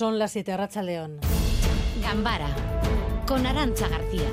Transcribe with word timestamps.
Son 0.00 0.18
las 0.18 0.32
7 0.32 0.56
Racha 0.56 0.82
León. 0.82 1.18
Gambara 2.00 2.48
con 3.26 3.46
Arancha 3.46 3.86
García. 3.86 4.30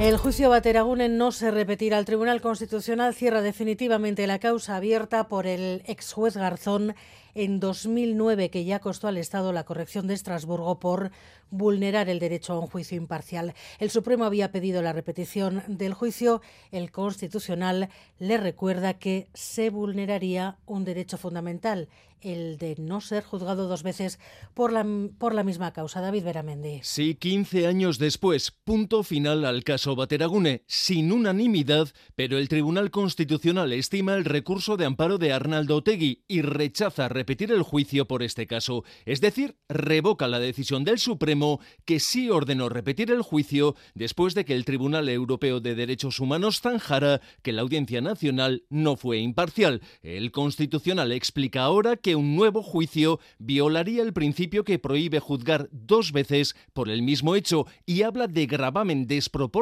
El 0.00 0.16
juicio 0.16 0.48
Bateragune 0.48 1.08
no 1.08 1.30
se 1.30 1.50
repetirá. 1.50 1.98
El 1.98 2.04
Tribunal 2.04 2.40
Constitucional 2.40 3.14
cierra 3.14 3.42
definitivamente 3.42 4.26
la 4.26 4.38
causa 4.38 4.76
abierta 4.76 5.28
por 5.28 5.46
el 5.46 5.82
ex 5.86 6.12
juez 6.12 6.36
Garzón 6.36 6.94
en 7.34 7.60
2009, 7.60 8.50
que 8.50 8.64
ya 8.64 8.80
costó 8.80 9.08
al 9.08 9.16
Estado 9.16 9.52
la 9.52 9.64
corrección 9.64 10.06
de 10.06 10.14
Estrasburgo 10.14 10.80
por 10.80 11.10
vulnerar 11.50 12.08
el 12.08 12.18
derecho 12.18 12.52
a 12.52 12.60
un 12.60 12.66
juicio 12.66 12.96
imparcial. 12.96 13.54
El 13.78 13.90
Supremo 13.90 14.24
había 14.24 14.52
pedido 14.52 14.82
la 14.82 14.92
repetición 14.92 15.62
del 15.66 15.94
juicio. 15.94 16.42
El 16.70 16.90
Constitucional 16.90 17.88
le 18.18 18.38
recuerda 18.38 18.94
que 18.94 19.28
se 19.34 19.70
vulneraría 19.70 20.58
un 20.66 20.84
derecho 20.84 21.18
fundamental, 21.18 21.88
el 22.20 22.58
de 22.58 22.76
no 22.78 23.00
ser 23.00 23.24
juzgado 23.24 23.66
dos 23.66 23.82
veces 23.82 24.18
por 24.54 24.72
la, 24.72 24.86
por 25.18 25.34
la 25.34 25.42
misma 25.42 25.72
causa. 25.72 26.00
David 26.00 26.24
Beramendi. 26.24 26.80
Sí, 26.82 27.14
15 27.14 27.66
años 27.66 27.98
después, 27.98 28.50
punto 28.50 29.02
final 29.02 29.44
al 29.44 29.64
caso 29.70 29.94
Bateragune, 29.94 30.64
sin 30.66 31.12
unanimidad, 31.12 31.90
pero 32.16 32.38
el 32.38 32.48
Tribunal 32.48 32.90
Constitucional 32.90 33.72
estima 33.72 34.16
el 34.16 34.24
recurso 34.24 34.76
de 34.76 34.84
amparo 34.84 35.16
de 35.16 35.32
Arnaldo 35.32 35.76
Otegui 35.76 36.24
y 36.26 36.42
rechaza 36.42 37.08
repetir 37.08 37.52
el 37.52 37.62
juicio 37.62 38.08
por 38.08 38.24
este 38.24 38.48
caso. 38.48 38.82
Es 39.06 39.20
decir, 39.20 39.58
revoca 39.68 40.26
la 40.26 40.40
decisión 40.40 40.82
del 40.82 40.98
Supremo 40.98 41.60
que 41.84 42.00
sí 42.00 42.30
ordenó 42.30 42.68
repetir 42.68 43.12
el 43.12 43.22
juicio 43.22 43.76
después 43.94 44.34
de 44.34 44.44
que 44.44 44.56
el 44.56 44.64
Tribunal 44.64 45.08
Europeo 45.08 45.60
de 45.60 45.76
Derechos 45.76 46.18
Humanos 46.18 46.60
zanjara 46.60 47.20
que 47.42 47.52
la 47.52 47.62
Audiencia 47.62 48.00
Nacional 48.00 48.64
no 48.70 48.96
fue 48.96 49.18
imparcial. 49.18 49.82
El 50.02 50.32
Constitucional 50.32 51.12
explica 51.12 51.62
ahora 51.62 51.96
que 51.96 52.16
un 52.16 52.34
nuevo 52.34 52.64
juicio 52.64 53.20
violaría 53.38 54.02
el 54.02 54.12
principio 54.12 54.64
que 54.64 54.80
prohíbe 54.80 55.20
juzgar 55.20 55.68
dos 55.70 56.10
veces 56.10 56.56
por 56.72 56.88
el 56.88 57.02
mismo 57.02 57.36
hecho 57.36 57.68
y 57.86 58.02
habla 58.02 58.26
de 58.26 58.46
gravamen 58.46 59.06
desproporcionado 59.06 59.59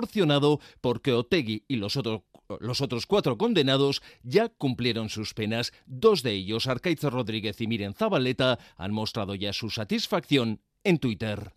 porque 0.81 1.13
Otegui 1.13 1.65
y 1.69 1.77
los 1.77 1.97
otros 1.97 2.23
los 2.61 2.81
otros 2.81 3.07
cuatro 3.07 3.37
condenados 3.37 4.03
ya 4.23 4.49
cumplieron 4.49 5.11
sus 5.11 5.35
penas. 5.35 5.73
Dos 5.87 6.23
de 6.23 6.33
ellos, 6.33 6.67
Arcaizo 6.67 7.11
Rodríguez 7.11 7.61
y 7.61 7.67
Miren 7.67 7.95
Zabaleta, 7.95 8.59
han 8.77 8.93
mostrado 8.93 9.35
ya 9.35 9.53
su 9.53 9.71
satisfacción 9.71 10.61
en 10.85 10.99
Twitter. 10.99 11.53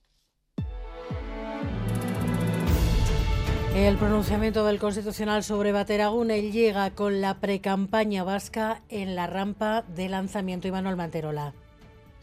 El 3.76 3.96
pronunciamiento 3.96 4.66
del 4.66 4.80
Constitucional 4.80 5.46
sobre 5.46 5.72
Bateragune 5.72 6.52
llega 6.52 6.92
con 6.92 7.22
la 7.22 7.40
precampaña 7.40 8.26
vasca 8.26 8.84
en 8.90 9.16
la 9.16 9.28
rampa 9.28 9.84
de 9.84 10.10
lanzamiento 10.10 10.68
Manuel 10.72 10.98
Manterola. 10.98 11.54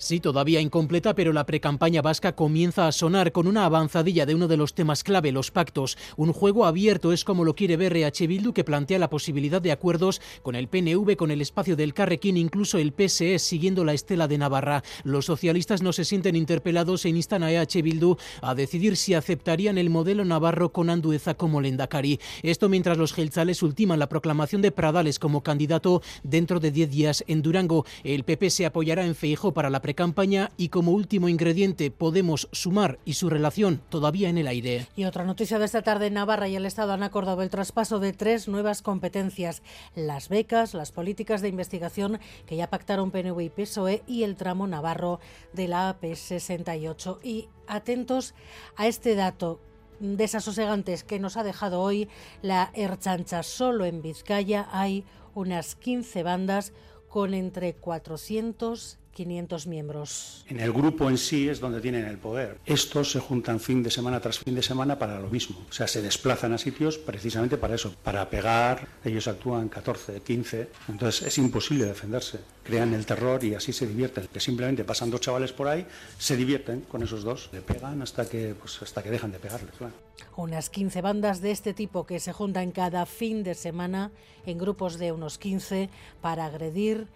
Sí, 0.00 0.20
todavía 0.20 0.60
incompleta, 0.60 1.16
pero 1.16 1.32
la 1.32 1.44
precampaña 1.44 2.02
vasca 2.02 2.36
comienza 2.36 2.86
a 2.86 2.92
sonar 2.92 3.32
con 3.32 3.48
una 3.48 3.64
avanzadilla 3.64 4.26
de 4.26 4.36
uno 4.36 4.46
de 4.46 4.56
los 4.56 4.72
temas 4.72 5.02
clave, 5.02 5.32
los 5.32 5.50
pactos. 5.50 5.98
Un 6.16 6.32
juego 6.32 6.66
abierto 6.66 7.12
es 7.12 7.24
como 7.24 7.44
lo 7.44 7.56
quiere 7.56 7.76
ver 7.76 7.96
EH 7.96 8.28
Bildu, 8.28 8.52
que 8.52 8.62
plantea 8.62 9.00
la 9.00 9.10
posibilidad 9.10 9.60
de 9.60 9.72
acuerdos 9.72 10.20
con 10.44 10.54
el 10.54 10.68
PNV, 10.68 11.16
con 11.16 11.32
el 11.32 11.40
espacio 11.40 11.74
del 11.74 11.94
Carrequín, 11.94 12.36
incluso 12.36 12.78
el 12.78 12.92
PSE, 12.92 13.40
siguiendo 13.40 13.84
la 13.84 13.92
estela 13.92 14.28
de 14.28 14.38
Navarra. 14.38 14.84
Los 15.02 15.24
socialistas 15.24 15.82
no 15.82 15.92
se 15.92 16.04
sienten 16.04 16.36
interpelados 16.36 17.04
e 17.04 17.08
instan 17.08 17.42
a 17.42 17.50
EH 17.50 17.82
Bildu 17.82 18.18
a 18.40 18.54
decidir 18.54 18.96
si 18.96 19.14
aceptarían 19.14 19.78
el 19.78 19.90
modelo 19.90 20.24
navarro 20.24 20.70
con 20.70 20.90
Andueza 20.90 21.34
como 21.34 21.60
lendakari. 21.60 22.20
Esto 22.44 22.68
mientras 22.68 22.98
los 22.98 23.12
gelzales 23.12 23.64
ultiman 23.64 23.98
la 23.98 24.08
proclamación 24.08 24.62
de 24.62 24.70
Pradales 24.70 25.18
como 25.18 25.42
candidato 25.42 26.02
dentro 26.22 26.60
de 26.60 26.70
10 26.70 26.88
días 26.88 27.24
en 27.26 27.42
Durango. 27.42 27.84
El 28.04 28.22
PP 28.22 28.50
se 28.50 28.64
apoyará 28.64 29.04
en 29.04 29.16
Feijo 29.16 29.52
para 29.52 29.70
la 29.70 29.87
campaña 29.94 30.50
y 30.56 30.68
como 30.68 30.92
último 30.92 31.28
ingrediente 31.28 31.90
Podemos 31.90 32.48
sumar 32.52 32.98
y 33.04 33.14
su 33.14 33.30
relación 33.30 33.80
todavía 33.88 34.28
en 34.28 34.38
el 34.38 34.46
aire. 34.46 34.88
Y 34.96 35.04
otra 35.04 35.24
noticia 35.24 35.58
de 35.58 35.64
esta 35.64 35.82
tarde, 35.82 36.10
Navarra 36.10 36.48
y 36.48 36.56
el 36.56 36.66
Estado 36.66 36.92
han 36.92 37.02
acordado 37.02 37.42
el 37.42 37.50
traspaso 37.50 37.98
de 37.98 38.12
tres 38.12 38.48
nuevas 38.48 38.82
competencias, 38.82 39.62
las 39.94 40.28
becas, 40.28 40.74
las 40.74 40.92
políticas 40.92 41.42
de 41.42 41.48
investigación 41.48 42.20
que 42.46 42.56
ya 42.56 42.70
pactaron 42.70 43.10
PNV 43.10 43.40
y 43.40 43.50
PSOE 43.50 44.02
y 44.06 44.22
el 44.22 44.36
tramo 44.36 44.66
navarro 44.66 45.20
de 45.52 45.68
la 45.68 45.88
AP 45.88 46.14
68. 46.14 47.20
Y 47.22 47.48
atentos 47.66 48.34
a 48.76 48.86
este 48.86 49.14
dato 49.14 49.60
desasosegantes 50.00 51.04
que 51.04 51.18
nos 51.18 51.36
ha 51.36 51.42
dejado 51.42 51.80
hoy 51.80 52.08
la 52.42 52.70
Erchancha. 52.74 53.42
Solo 53.42 53.84
en 53.84 54.02
Vizcaya 54.02 54.68
hay 54.70 55.04
unas 55.34 55.74
15 55.76 56.22
bandas 56.22 56.72
con 57.08 57.34
entre 57.34 57.74
400 57.74 58.98
500 59.18 59.66
miembros. 59.66 60.44
En 60.46 60.60
el 60.60 60.72
grupo 60.72 61.10
en 61.10 61.18
sí 61.18 61.48
es 61.48 61.58
donde 61.58 61.80
tienen 61.80 62.04
el 62.04 62.18
poder. 62.18 62.58
Estos 62.64 63.10
se 63.10 63.18
juntan 63.18 63.58
fin 63.58 63.82
de 63.82 63.90
semana 63.90 64.20
tras 64.20 64.38
fin 64.38 64.54
de 64.54 64.62
semana 64.62 64.96
para 64.96 65.18
lo 65.18 65.28
mismo. 65.28 65.58
O 65.68 65.72
sea, 65.72 65.88
se 65.88 66.00
desplazan 66.00 66.52
a 66.52 66.58
sitios 66.58 66.98
precisamente 66.98 67.56
para 67.56 67.74
eso, 67.74 67.92
para 68.04 68.30
pegar. 68.30 68.86
Ellos 69.04 69.26
actúan 69.26 69.68
14, 69.68 70.20
15. 70.20 70.68
Entonces 70.88 71.26
es 71.26 71.36
imposible 71.38 71.86
defenderse. 71.86 72.38
Crean 72.62 72.94
el 72.94 73.06
terror 73.06 73.42
y 73.42 73.56
así 73.56 73.72
se 73.72 73.88
divierten. 73.88 74.28
Que 74.32 74.38
simplemente 74.38 74.84
pasan 74.84 75.10
dos 75.10 75.20
chavales 75.20 75.52
por 75.52 75.66
ahí, 75.66 75.84
se 76.16 76.36
divierten 76.36 76.82
con 76.82 77.02
esos 77.02 77.24
dos. 77.24 77.50
Le 77.52 77.60
pegan 77.60 78.00
hasta 78.02 78.28
que, 78.28 78.54
pues, 78.54 78.80
hasta 78.80 79.02
que 79.02 79.10
dejan 79.10 79.32
de 79.32 79.40
pegarles. 79.40 79.74
Claro. 79.76 79.94
Unas 80.36 80.70
15 80.70 81.02
bandas 81.02 81.40
de 81.40 81.50
este 81.50 81.74
tipo 81.74 82.06
que 82.06 82.20
se 82.20 82.32
juntan 82.32 82.70
cada 82.70 83.04
fin 83.04 83.42
de 83.42 83.56
semana 83.56 84.12
en 84.46 84.58
grupos 84.58 84.96
de 84.96 85.10
unos 85.10 85.38
15 85.38 85.90
para 86.20 86.46
agredir 86.46 87.08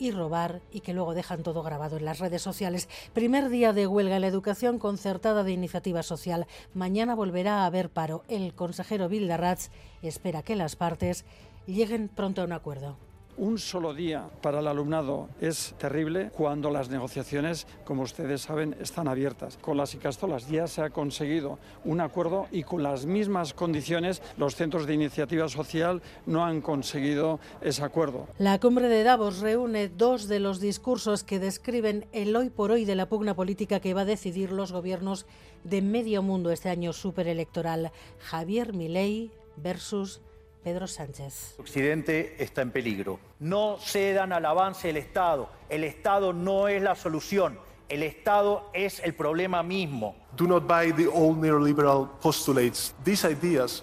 y 0.00 0.10
robar 0.10 0.62
y 0.72 0.80
que 0.80 0.94
luego 0.94 1.14
dejan 1.14 1.42
todo 1.42 1.62
grabado 1.62 1.98
en 1.98 2.06
las 2.06 2.18
redes 2.18 2.42
sociales. 2.42 2.88
Primer 3.12 3.50
día 3.50 3.72
de 3.72 3.86
huelga 3.86 4.16
en 4.16 4.22
la 4.22 4.28
educación 4.28 4.78
concertada 4.78 5.44
de 5.44 5.52
iniciativa 5.52 6.02
social. 6.02 6.46
Mañana 6.74 7.14
volverá 7.14 7.62
a 7.62 7.66
haber 7.66 7.90
paro. 7.90 8.24
El 8.28 8.54
consejero 8.54 9.08
Bildarratz 9.08 9.70
espera 10.02 10.42
que 10.42 10.56
las 10.56 10.74
partes 10.74 11.26
lleguen 11.66 12.08
pronto 12.08 12.40
a 12.40 12.46
un 12.46 12.52
acuerdo 12.52 13.09
un 13.40 13.58
solo 13.58 13.94
día 13.94 14.28
para 14.42 14.60
el 14.60 14.66
alumnado 14.66 15.30
es 15.40 15.74
terrible 15.78 16.30
cuando 16.36 16.70
las 16.70 16.90
negociaciones, 16.90 17.66
como 17.86 18.02
ustedes 18.02 18.42
saben, 18.42 18.76
están 18.80 19.08
abiertas. 19.08 19.56
Con 19.56 19.78
las 19.78 19.94
Icastolas 19.94 20.46
ya 20.48 20.66
se 20.66 20.82
ha 20.82 20.90
conseguido 20.90 21.58
un 21.86 22.02
acuerdo 22.02 22.48
y 22.52 22.64
con 22.64 22.82
las 22.82 23.06
mismas 23.06 23.54
condiciones 23.54 24.20
los 24.36 24.56
centros 24.56 24.86
de 24.86 24.92
iniciativa 24.92 25.48
social 25.48 26.02
no 26.26 26.44
han 26.44 26.60
conseguido 26.60 27.40
ese 27.62 27.82
acuerdo. 27.82 28.28
La 28.38 28.60
cumbre 28.60 28.88
de 28.88 29.04
Davos 29.04 29.40
reúne 29.40 29.88
dos 29.88 30.28
de 30.28 30.38
los 30.38 30.60
discursos 30.60 31.24
que 31.24 31.38
describen 31.38 32.06
el 32.12 32.36
hoy 32.36 32.50
por 32.50 32.70
hoy 32.70 32.84
de 32.84 32.94
la 32.94 33.08
pugna 33.08 33.34
política 33.34 33.80
que 33.80 33.94
va 33.94 34.02
a 34.02 34.04
decidir 34.04 34.52
los 34.52 34.70
gobiernos 34.70 35.24
de 35.64 35.80
medio 35.80 36.20
mundo 36.20 36.50
este 36.50 36.68
año 36.68 36.92
superelectoral. 36.92 37.90
Javier 38.18 38.74
Milei 38.74 39.30
versus 39.56 40.20
Pedro 40.62 40.86
Sánchez. 40.86 41.54
Occidente 41.58 42.36
está 42.42 42.62
en 42.62 42.70
peligro. 42.70 43.18
No 43.38 43.78
cedan 43.78 44.32
al 44.32 44.44
avance 44.44 44.88
del 44.88 44.98
Estado. 44.98 45.48
El 45.68 45.84
Estado 45.84 46.32
no 46.32 46.68
es 46.68 46.82
la 46.82 46.94
solución. 46.94 47.58
El 47.88 48.02
Estado 48.02 48.70
es 48.72 49.00
el 49.00 49.14
problema 49.14 49.62
mismo. 49.62 50.14
Do 50.36 50.46
not 50.46 50.66
buy 50.66 50.92
the 50.92 51.08
old 51.08 51.38
neoliberal 51.38 52.08
postulates. 52.20 52.94
These 53.04 53.24
ideas 53.24 53.82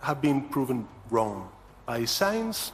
have 0.00 0.20
been 0.20 0.48
proven 0.48 0.88
wrong 1.10 1.48
by 1.86 2.06
science 2.06 2.72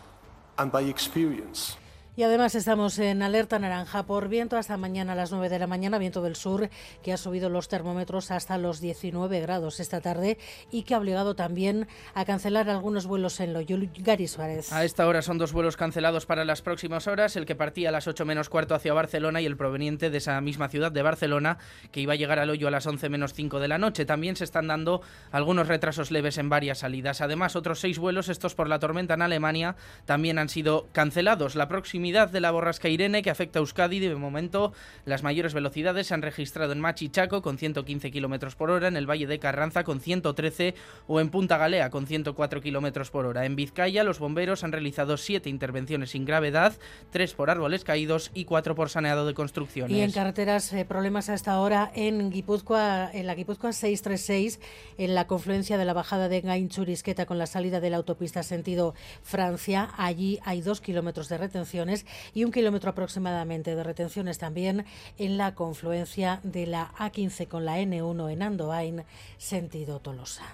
and 0.56 0.72
by 0.72 0.88
experience. 0.88 1.77
Y 2.20 2.22
además 2.22 2.54
estamos 2.54 2.98
en 2.98 3.22
alerta 3.22 3.58
naranja 3.58 4.03
por 4.03 4.28
viento 4.28 4.58
hasta 4.58 4.76
mañana 4.76 5.14
a 5.14 5.16
las 5.16 5.32
9 5.32 5.48
de 5.48 5.58
la 5.58 5.66
mañana, 5.66 5.97
viento 5.97 6.20
del 6.20 6.36
sur, 6.36 6.69
que 7.03 7.14
ha 7.14 7.16
subido 7.16 7.48
los 7.48 7.69
termómetros 7.69 8.31
hasta 8.31 8.58
los 8.58 8.78
19 8.78 9.41
grados 9.41 9.81
esta 9.81 10.03
tarde 10.03 10.36
y 10.70 10.82
que 10.82 10.94
ha 10.94 10.98
obligado 10.98 11.34
también 11.34 11.88
a 12.12 12.26
cancelar 12.26 12.69
algunos 12.69 13.06
vuelos 13.06 13.41
en 13.41 13.54
Loyola. 13.54 13.88
Gary 13.97 14.28
Suárez. 14.28 14.70
A 14.70 14.84
esta 14.84 15.06
hora 15.06 15.22
son 15.22 15.38
dos 15.38 15.54
vuelos 15.54 15.78
cancelados 15.78 16.26
para 16.26 16.44
las 16.44 16.60
próximas 16.60 17.06
horas, 17.06 17.36
el 17.36 17.47
que 17.47 17.54
partía 17.54 17.88
a 17.88 17.92
las 17.92 18.06
8 18.06 18.26
menos 18.26 18.50
cuarto 18.50 18.75
hacia 18.75 18.92
Barcelona 18.92 19.41
y 19.41 19.47
el 19.47 19.56
proveniente 19.56 20.10
de 20.10 20.19
esa 20.19 20.38
misma 20.42 20.69
ciudad 20.69 20.92
de 20.92 21.00
Barcelona, 21.00 21.56
que 21.91 22.02
iba 22.02 22.12
a 22.12 22.16
llegar 22.16 22.38
al 22.38 22.50
hoyo 22.50 22.69
a 22.69 22.70
las 22.70 22.87
11 22.87 23.08
menos 23.08 23.32
5 23.32 23.61
de 23.61 23.69
la 23.69 23.78
noche. 23.78 24.05
También 24.05 24.37
se 24.37 24.44
están 24.44 24.66
dando 24.66 25.00
algunos 25.32 25.69
retrasos 25.69 26.11
leves 26.11 26.37
en 26.37 26.50
varias 26.50 26.81
salidas. 26.81 27.23
Además, 27.23 27.56
otros 27.56 27.81
seis 27.81 27.99
vuelos, 27.99 28.28
estos 28.28 28.55
por 28.55 28.69
la 28.69 28.78
tormenta 28.78 29.14
en 29.14 29.23
Alemania, 29.23 29.76
también 30.05 30.38
han 30.38 30.50
sido 30.50 30.87
cancelados. 30.93 31.55
La 31.55 31.66
próxima 31.66 32.10
de 32.11 32.41
la 32.41 32.51
borrasca 32.51 32.89
Irene 32.89 33.23
que 33.23 33.31
afecta 33.31 33.59
a 33.59 33.61
Euskadi. 33.61 34.01
De 34.01 34.15
momento, 34.17 34.73
las 35.05 35.23
mayores 35.23 35.55
velocidades 35.55 36.09
se 36.09 36.15
han 36.15 36.23
registrado 36.23 36.73
en 36.73 36.81
Machichaco 36.81 37.41
con 37.41 37.57
115 37.57 38.11
km 38.11 38.55
por 38.57 38.71
hora, 38.71 38.89
en 38.89 38.97
el 38.97 39.09
Valle 39.09 39.29
de 39.29 39.39
Carranza 39.39 39.85
con 39.85 40.01
113 40.01 40.75
o 41.07 41.21
en 41.21 41.31
Punta 41.31 41.57
Galea 41.57 41.91
con 41.91 42.07
104 42.07 42.61
km 42.61 43.11
por 43.11 43.27
hora. 43.27 43.47
En 43.47 43.55
Vizcaya, 43.55 44.03
los 44.03 44.19
bomberos 44.19 44.65
han 44.65 44.73
realizado 44.73 45.17
siete 45.17 45.51
intervenciones 45.51 46.11
sin 46.11 46.25
gravedad, 46.25 46.73
tres 47.11 47.35
por 47.35 47.49
árboles 47.49 47.85
caídos 47.85 48.33
y 48.35 48.45
cuatro 48.45 48.75
por 48.75 48.91
saneado 48.91 49.27
de 49.27 49.35
construcciones. 49.35 49.97
Y 49.97 50.01
en 50.01 50.11
carreteras, 50.11 50.73
eh, 50.73 50.85
problemas 50.85 51.29
hasta 51.29 51.53
ahora 51.53 51.93
en 51.95 52.31
Guipúzcoa, 52.31 53.11
en 53.12 53.27
la 53.27 53.35
Guipúzcoa 53.37 53.73
636, 53.73 54.59
en 54.99 55.15
la 55.15 55.27
confluencia 55.29 55.79
de 55.79 55.85
la 55.85 55.93
bajada 55.93 56.29
de 56.29 56.41
Gainchurisqueta 56.41 57.27
con 57.27 57.39
la 57.39 57.47
salida 57.47 57.81
de 57.81 57.91
la 57.91 57.99
autopista 57.99 58.43
sentido 58.43 58.95
Francia. 59.23 59.91
Allí 59.97 60.41
hay 60.45 60.61
dos 60.61 60.81
kilómetros 60.81 61.29
de 61.29 61.39
retenciones 61.39 61.89
y 62.34 62.44
un 62.44 62.52
kilómetro 62.52 62.90
aproximadamente 62.90 63.75
de 63.75 63.82
retenciones 63.82 64.38
también 64.38 64.84
en 65.19 65.37
la 65.37 65.54
confluencia 65.54 66.40
de 66.42 66.66
la 66.66 66.92
A15 66.98 67.48
con 67.48 67.64
la 67.64 67.78
N1 67.78 68.32
en 68.32 68.42
Andoain, 68.42 69.04
sentido 69.37 70.00
Tolosa. 70.00 70.44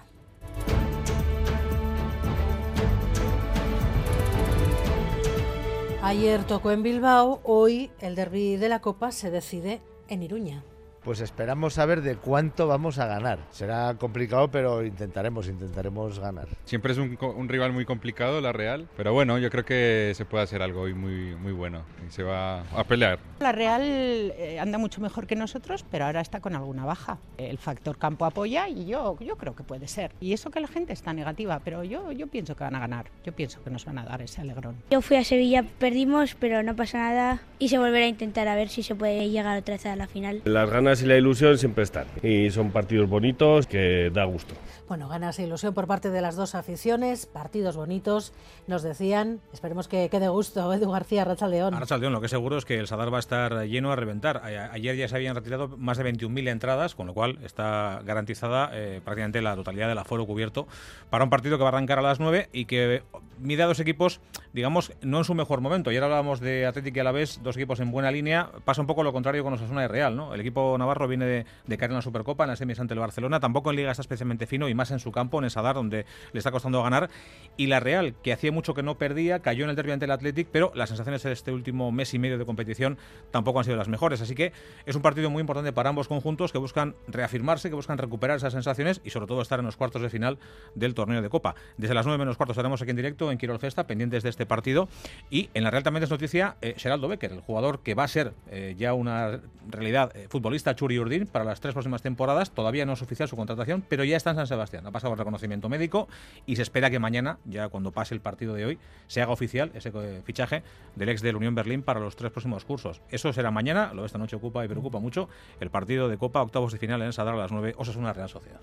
Ayer 6.01 6.43
tocó 6.45 6.71
en 6.71 6.83
Bilbao, 6.83 7.41
hoy 7.43 7.91
el 7.99 8.15
derby 8.15 8.55
de 8.55 8.69
la 8.69 8.79
Copa 8.79 9.11
se 9.11 9.29
decide 9.29 9.81
en 10.07 10.23
Iruña 10.23 10.63
pues 11.07 11.21
esperamos 11.21 11.75
saber 11.75 12.01
de 12.01 12.17
cuánto 12.17 12.67
vamos 12.67 12.99
a 12.99 13.05
ganar. 13.05 13.39
Será 13.51 13.95
complicado, 13.97 14.51
pero 14.51 14.83
intentaremos, 14.83 15.47
intentaremos 15.47 16.19
ganar. 16.19 16.49
Siempre 16.65 16.91
es 16.91 16.97
un, 16.97 17.47
rival 17.47 17.71
muy 17.71 17.85
complicado, 17.85 18.41
la 18.41 18.51
Real, 18.51 18.89
pero 18.97 19.13
bueno, 19.13 19.37
yo 19.37 19.49
creo 19.49 19.63
que 19.63 20.11
se 20.15 20.25
puede 20.25 20.43
hacer 20.43 20.61
algo 20.61 20.81
hoy 20.81 20.93
muy, 20.93 21.33
muy 21.35 21.53
bueno 21.53 21.83
y 22.05 22.11
se 22.11 22.23
va 22.23 22.59
a 22.77 22.83
pelear. 22.83 23.19
La 23.39 23.53
Real 23.53 23.83
eh, 23.85 24.59
anda 24.59 24.77
mucho 24.77 24.99
mejor 24.99 25.27
que 25.27 25.37
nosotros, 25.37 25.85
pero 25.89 26.03
ahora 26.03 26.19
está 26.19 26.41
con 26.41 26.57
alguna 26.57 26.83
baja. 26.83 27.19
El 27.37 27.57
factor 27.57 27.97
campo 27.97 28.25
apoya 28.25 28.67
y 28.67 28.85
yo, 28.87 29.17
yo 29.21 29.37
creo 29.37 29.55
que 29.55 29.63
puede 29.63 29.87
ser. 29.87 30.11
Y 30.19 30.33
eso 30.33 30.51
que 30.51 30.59
la 30.59 30.67
gente 30.67 30.91
está 30.91 31.13
negativa, 31.13 31.61
pero 31.63 31.85
yo, 31.85 32.11
yo 32.11 32.27
pienso 32.27 32.57
que 32.57 32.65
van 32.65 32.75
a 32.75 32.79
ganar. 32.79 33.05
Yo 33.23 33.31
pienso 33.31 33.63
que 33.63 33.69
nos 33.69 33.85
van 33.85 33.99
a 33.99 34.03
dar 34.03 34.21
ese 34.21 34.41
alegrón. 34.41 34.75
Yo 34.91 34.99
fui 34.99 35.15
a 35.15 35.23
Sevilla, 35.23 35.63
perdimos, 35.79 36.35
pero 36.35 36.63
no 36.63 36.75
pasa 36.75 36.97
nada 36.97 37.39
y 37.59 37.69
se 37.69 37.77
volverá 37.77 38.03
a 38.03 38.09
intentar 38.09 38.49
a 38.49 38.57
ver 38.57 38.67
si 38.67 38.83
se 38.83 38.93
puede 38.93 39.29
llegar 39.29 39.57
otra 39.57 39.75
vez 39.75 39.85
a 39.85 39.95
la 39.95 40.07
final. 40.07 40.41
Las 40.43 40.69
ganas 40.69 40.96
y 41.01 41.05
la 41.05 41.15
ilusión 41.15 41.57
siempre 41.57 41.83
están. 41.83 42.05
Y 42.23 42.49
son 42.51 42.71
partidos 42.71 43.09
bonitos 43.09 43.67
que 43.67 44.09
da 44.13 44.25
gusto. 44.25 44.53
Bueno, 44.87 45.09
ganas 45.09 45.37
e 45.39 45.43
ilusión 45.43 45.73
por 45.73 45.85
parte 45.85 46.09
de 46.09 46.21
las 46.21 46.37
dos 46.37 46.55
aficiones, 46.55 47.25
partidos 47.25 47.75
bonitos, 47.75 48.31
nos 48.67 48.83
decían. 48.83 49.41
Esperemos 49.51 49.89
que 49.89 50.09
quede 50.09 50.29
gusto, 50.29 50.73
Edu 50.73 50.89
García, 50.89 51.25
Rachaldeón. 51.25 51.77
Rachaldeón, 51.77 52.13
lo 52.13 52.21
que 52.21 52.29
seguro 52.29 52.57
es 52.57 52.63
que 52.63 52.79
el 52.79 52.87
Sadar 52.87 53.11
va 53.11 53.17
a 53.17 53.19
estar 53.19 53.65
lleno 53.65 53.91
a 53.91 53.97
reventar. 53.97 54.41
Ayer 54.45 54.95
ya 54.95 55.09
se 55.09 55.15
habían 55.15 55.35
retirado 55.35 55.67
más 55.77 55.97
de 55.97 56.05
21.000 56.05 56.49
entradas, 56.49 56.95
con 56.95 57.05
lo 57.07 57.13
cual 57.13 57.39
está 57.43 58.01
garantizada 58.05 58.69
eh, 58.73 59.01
prácticamente 59.03 59.41
la 59.41 59.55
totalidad 59.55 59.89
del 59.89 59.97
aforo 59.97 60.25
cubierto 60.25 60.67
para 61.09 61.23
un 61.23 61.29
partido 61.29 61.57
que 61.57 61.63
va 61.63 61.69
a 61.69 61.73
arrancar 61.73 61.99
a 61.99 62.01
las 62.03 62.19
9 62.21 62.49
y 62.53 62.65
que 62.65 63.03
mide 63.39 63.63
a 63.63 63.67
dos 63.67 63.79
equipos, 63.79 64.21
digamos, 64.53 64.93
no 65.01 65.19
en 65.19 65.23
su 65.23 65.33
mejor 65.33 65.61
momento. 65.61 65.89
Ayer 65.89 66.03
hablábamos 66.03 66.39
de 66.39 66.65
Atlético 66.65 66.97
y 66.97 66.99
Alavés, 67.01 67.41
dos 67.43 67.57
equipos 67.57 67.79
en 67.79 67.91
buena 67.91 68.11
línea. 68.11 68.49
Pasa 68.65 68.81
un 68.81 68.87
poco 68.87 69.03
lo 69.03 69.13
contrario 69.13 69.43
con 69.43 69.53
Osasuna 69.53 69.83
y 69.83 69.87
Real, 69.87 70.15
¿no? 70.15 70.33
El 70.33 70.41
equipo 70.41 70.77
Navarro 70.87 71.07
viene 71.07 71.25
de, 71.65 71.77
caer 71.77 71.91
en 71.91 71.95
la 71.95 72.01
Supercopa, 72.01 72.45
en 72.45 72.49
las 72.49 72.59
semis 72.59 72.79
ante 72.79 72.93
el 72.93 72.99
Barcelona. 73.01 73.41
Tampoco 73.41 73.71
en 73.71 73.75
Liga 73.75 73.91
está 73.91 74.01
especialmente 74.01 74.47
fino 74.47 74.69
y 74.69 74.73
más 74.73 74.91
en 74.91 74.99
su 74.99 75.11
campo, 75.11 75.37
en 75.37 75.43
el 75.43 75.51
Sadar, 75.51 75.75
donde 75.75 76.05
le 76.31 76.37
está 76.37 76.51
costando 76.51 76.81
ganar. 76.81 77.09
Y 77.57 77.67
la 77.67 77.81
Real, 77.81 78.15
que 78.23 78.31
hacía 78.31 78.51
mucho 78.53 78.73
que 78.73 78.83
no 78.83 78.97
perdía, 78.97 79.39
cayó 79.39 79.65
en 79.65 79.69
el 79.69 79.75
derbi 79.75 79.91
ante 79.91 80.05
el 80.05 80.11
Athletic, 80.11 80.47
pero 80.49 80.71
las 80.75 80.89
sensaciones 80.89 81.23
de 81.23 81.33
este 81.33 81.51
último 81.51 81.91
mes 81.91 82.13
y 82.13 82.19
medio 82.19 82.37
de 82.37 82.45
competición 82.45 82.97
tampoco 83.31 83.59
han 83.59 83.65
sido 83.65 83.75
las 83.75 83.89
mejores. 83.89 84.21
Así 84.21 84.33
que 84.33 84.53
es 84.85 84.95
un 84.95 85.01
partido 85.01 85.29
muy 85.29 85.41
importante 85.41 85.73
para 85.73 85.89
ambos 85.89 86.07
conjuntos 86.07 86.53
que 86.53 86.57
buscan 86.57 86.95
reafirmarse, 87.07 87.69
que 87.69 87.75
buscan 87.75 87.97
recuperar 87.97 88.37
esas 88.37 88.53
sensaciones 88.53 89.01
y 89.03 89.09
sobre 89.09 89.27
todo 89.27 89.41
estar 89.41 89.59
en 89.59 89.65
los 89.65 89.75
cuartos 89.75 90.01
de 90.01 90.09
final 90.09 90.39
del 90.73 90.93
torneo 90.93 91.21
de 91.21 91.29
Copa. 91.29 91.55
Desde 91.77 91.93
las 91.93 92.05
9 92.05 92.17
menos 92.17 92.37
cuartos 92.37 92.53
estaremos 92.53 92.81
aquí 92.81 92.91
en 92.91 92.97
directo 92.97 93.29
en 93.31 93.37
Quirol 93.37 93.59
Festa, 93.59 93.85
pendientes 93.87 94.23
de 94.23 94.29
este 94.29 94.45
partido. 94.45 94.87
Y 95.29 95.49
en 95.53 95.63
la 95.63 95.71
Real 95.71 95.83
también 95.83 96.03
es 96.03 96.09
noticia 96.09 96.55
eh, 96.61 96.75
Geraldo 96.77 97.07
Becker, 97.07 97.31
el 97.31 97.41
jugador 97.41 97.79
que 97.79 97.95
va 97.95 98.03
a 98.03 98.07
ser 98.07 98.33
eh, 98.49 98.75
ya 98.77 98.93
una 98.93 99.41
realidad 99.69 100.15
eh, 100.15 100.27
futbolista 100.29 100.75
Churi 100.77 100.97
Urdin 100.97 101.27
para 101.27 101.43
las 101.43 101.59
tres 101.59 101.73
próximas 101.73 102.01
temporadas. 102.01 102.51
Todavía 102.51 102.85
no 102.85 102.93
es 102.93 103.01
oficial 103.01 103.27
su 103.27 103.35
contratación, 103.35 103.83
pero 103.89 104.05
ya 104.05 104.15
está 104.15 104.29
en 104.29 104.37
San 104.37 104.47
Sebastián. 104.47 104.87
Ha 104.87 104.91
pasado 104.91 105.11
el 105.11 105.19
reconocimiento 105.19 105.67
médico 105.67 106.07
y 106.45 106.55
se 106.55 106.61
espera 106.61 106.89
que 106.89 106.99
mañana, 106.99 107.39
ya 107.43 107.67
cuando 107.67 107.91
pase 107.91 108.13
el 108.13 108.21
partido 108.21 108.53
de 108.53 108.65
hoy, 108.65 108.79
se 109.07 109.21
haga 109.21 109.33
oficial 109.33 109.71
ese 109.73 109.91
fichaje 110.23 110.63
del 110.95 111.09
ex 111.09 111.21
de 111.21 111.33
la 111.33 111.37
Unión 111.37 111.55
Berlín 111.55 111.83
para 111.83 111.99
los 111.99 112.15
tres 112.15 112.31
próximos 112.31 112.63
cursos. 112.63 113.01
Eso 113.09 113.33
será 113.33 113.51
mañana, 113.51 113.93
lo 113.93 114.05
esta 114.05 114.17
noche 114.17 114.37
ocupa 114.37 114.63
y 114.63 114.69
preocupa 114.69 114.99
mucho, 114.99 115.27
el 115.59 115.69
partido 115.69 116.07
de 116.07 116.17
Copa, 116.17 116.41
octavos 116.41 116.71
de 116.71 116.77
final 116.77 117.01
en 117.01 117.11
Sadar 117.11 117.33
a 117.33 117.37
las 117.37 117.51
9, 117.51 117.75
una 117.97 118.13
Real 118.13 118.29
Sociedad. 118.29 118.61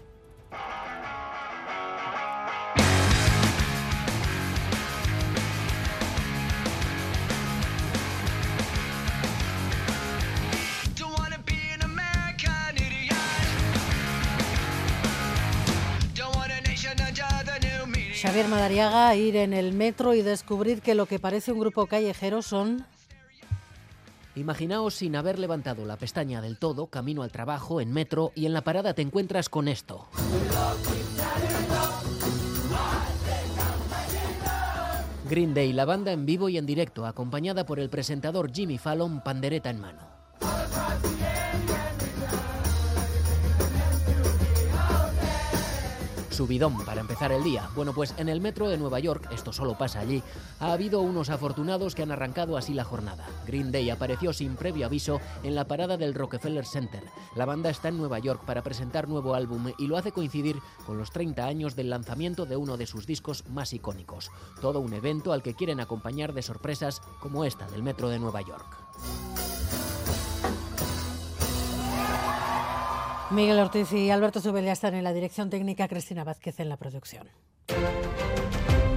Javier 18.24 18.48
Madariaga, 18.48 19.14
ir 19.16 19.36
en 19.36 19.52
el 19.52 19.74
metro 19.74 20.14
y 20.14 20.22
descubrir 20.22 20.80
que 20.80 20.94
lo 20.94 21.04
que 21.04 21.18
parece 21.18 21.52
un 21.52 21.60
grupo 21.60 21.84
callejero 21.84 22.40
son... 22.40 22.86
Imaginaos 24.34 24.94
sin 24.94 25.14
haber 25.14 25.38
levantado 25.38 25.84
la 25.84 25.98
pestaña 25.98 26.40
del 26.40 26.56
todo, 26.56 26.86
camino 26.86 27.22
al 27.22 27.30
trabajo, 27.30 27.82
en 27.82 27.92
metro, 27.92 28.32
y 28.34 28.46
en 28.46 28.54
la 28.54 28.62
parada 28.62 28.94
te 28.94 29.02
encuentras 29.02 29.50
con 29.50 29.68
esto. 29.68 30.08
Green 35.28 35.52
Day, 35.52 35.74
la 35.74 35.84
banda 35.84 36.10
en 36.12 36.24
vivo 36.24 36.48
y 36.48 36.56
en 36.56 36.64
directo, 36.64 37.04
acompañada 37.04 37.66
por 37.66 37.78
el 37.78 37.90
presentador 37.90 38.50
Jimmy 38.50 38.78
Fallon, 38.78 39.20
pandereta 39.22 39.68
en 39.68 39.80
mano. 39.82 40.00
Subidón 46.34 46.84
para 46.84 47.00
empezar 47.00 47.32
el 47.32 47.44
día. 47.44 47.70
Bueno, 47.74 47.94
pues 47.94 48.14
en 48.18 48.28
el 48.28 48.40
metro 48.40 48.68
de 48.68 48.76
Nueva 48.76 48.98
York, 48.98 49.28
esto 49.32 49.52
solo 49.52 49.78
pasa 49.78 50.00
allí, 50.00 50.22
ha 50.58 50.72
habido 50.72 51.00
unos 51.00 51.30
afortunados 51.30 51.94
que 51.94 52.02
han 52.02 52.10
arrancado 52.10 52.56
así 52.56 52.74
la 52.74 52.84
jornada. 52.84 53.26
Green 53.46 53.70
Day 53.70 53.88
apareció 53.88 54.32
sin 54.32 54.56
previo 54.56 54.86
aviso 54.86 55.20
en 55.44 55.54
la 55.54 55.66
parada 55.66 55.96
del 55.96 56.12
Rockefeller 56.12 56.66
Center. 56.66 57.04
La 57.36 57.46
banda 57.46 57.70
está 57.70 57.88
en 57.88 57.98
Nueva 57.98 58.18
York 58.18 58.42
para 58.44 58.62
presentar 58.62 59.08
nuevo 59.08 59.34
álbum 59.34 59.72
y 59.78 59.86
lo 59.86 59.96
hace 59.96 60.12
coincidir 60.12 60.58
con 60.84 60.98
los 60.98 61.12
30 61.12 61.46
años 61.46 61.76
del 61.76 61.90
lanzamiento 61.90 62.46
de 62.46 62.56
uno 62.56 62.76
de 62.76 62.86
sus 62.86 63.06
discos 63.06 63.48
más 63.48 63.72
icónicos. 63.72 64.30
Todo 64.60 64.80
un 64.80 64.92
evento 64.92 65.32
al 65.32 65.42
que 65.42 65.54
quieren 65.54 65.80
acompañar 65.80 66.34
de 66.34 66.42
sorpresas 66.42 67.00
como 67.20 67.44
esta 67.44 67.68
del 67.68 67.84
metro 67.84 68.08
de 68.08 68.18
Nueva 68.18 68.42
York. 68.42 69.93
Miguel 73.30 73.58
Ortiz 73.58 73.92
y 73.92 74.10
Alberto 74.10 74.40
Zubel 74.40 74.64
ya 74.64 74.72
están 74.72 74.94
en 74.94 75.04
la 75.04 75.12
dirección 75.12 75.48
técnica, 75.48 75.88
Cristina 75.88 76.24
Vázquez 76.24 76.60
en 76.60 76.68
la 76.68 76.76
producción. 76.76 77.28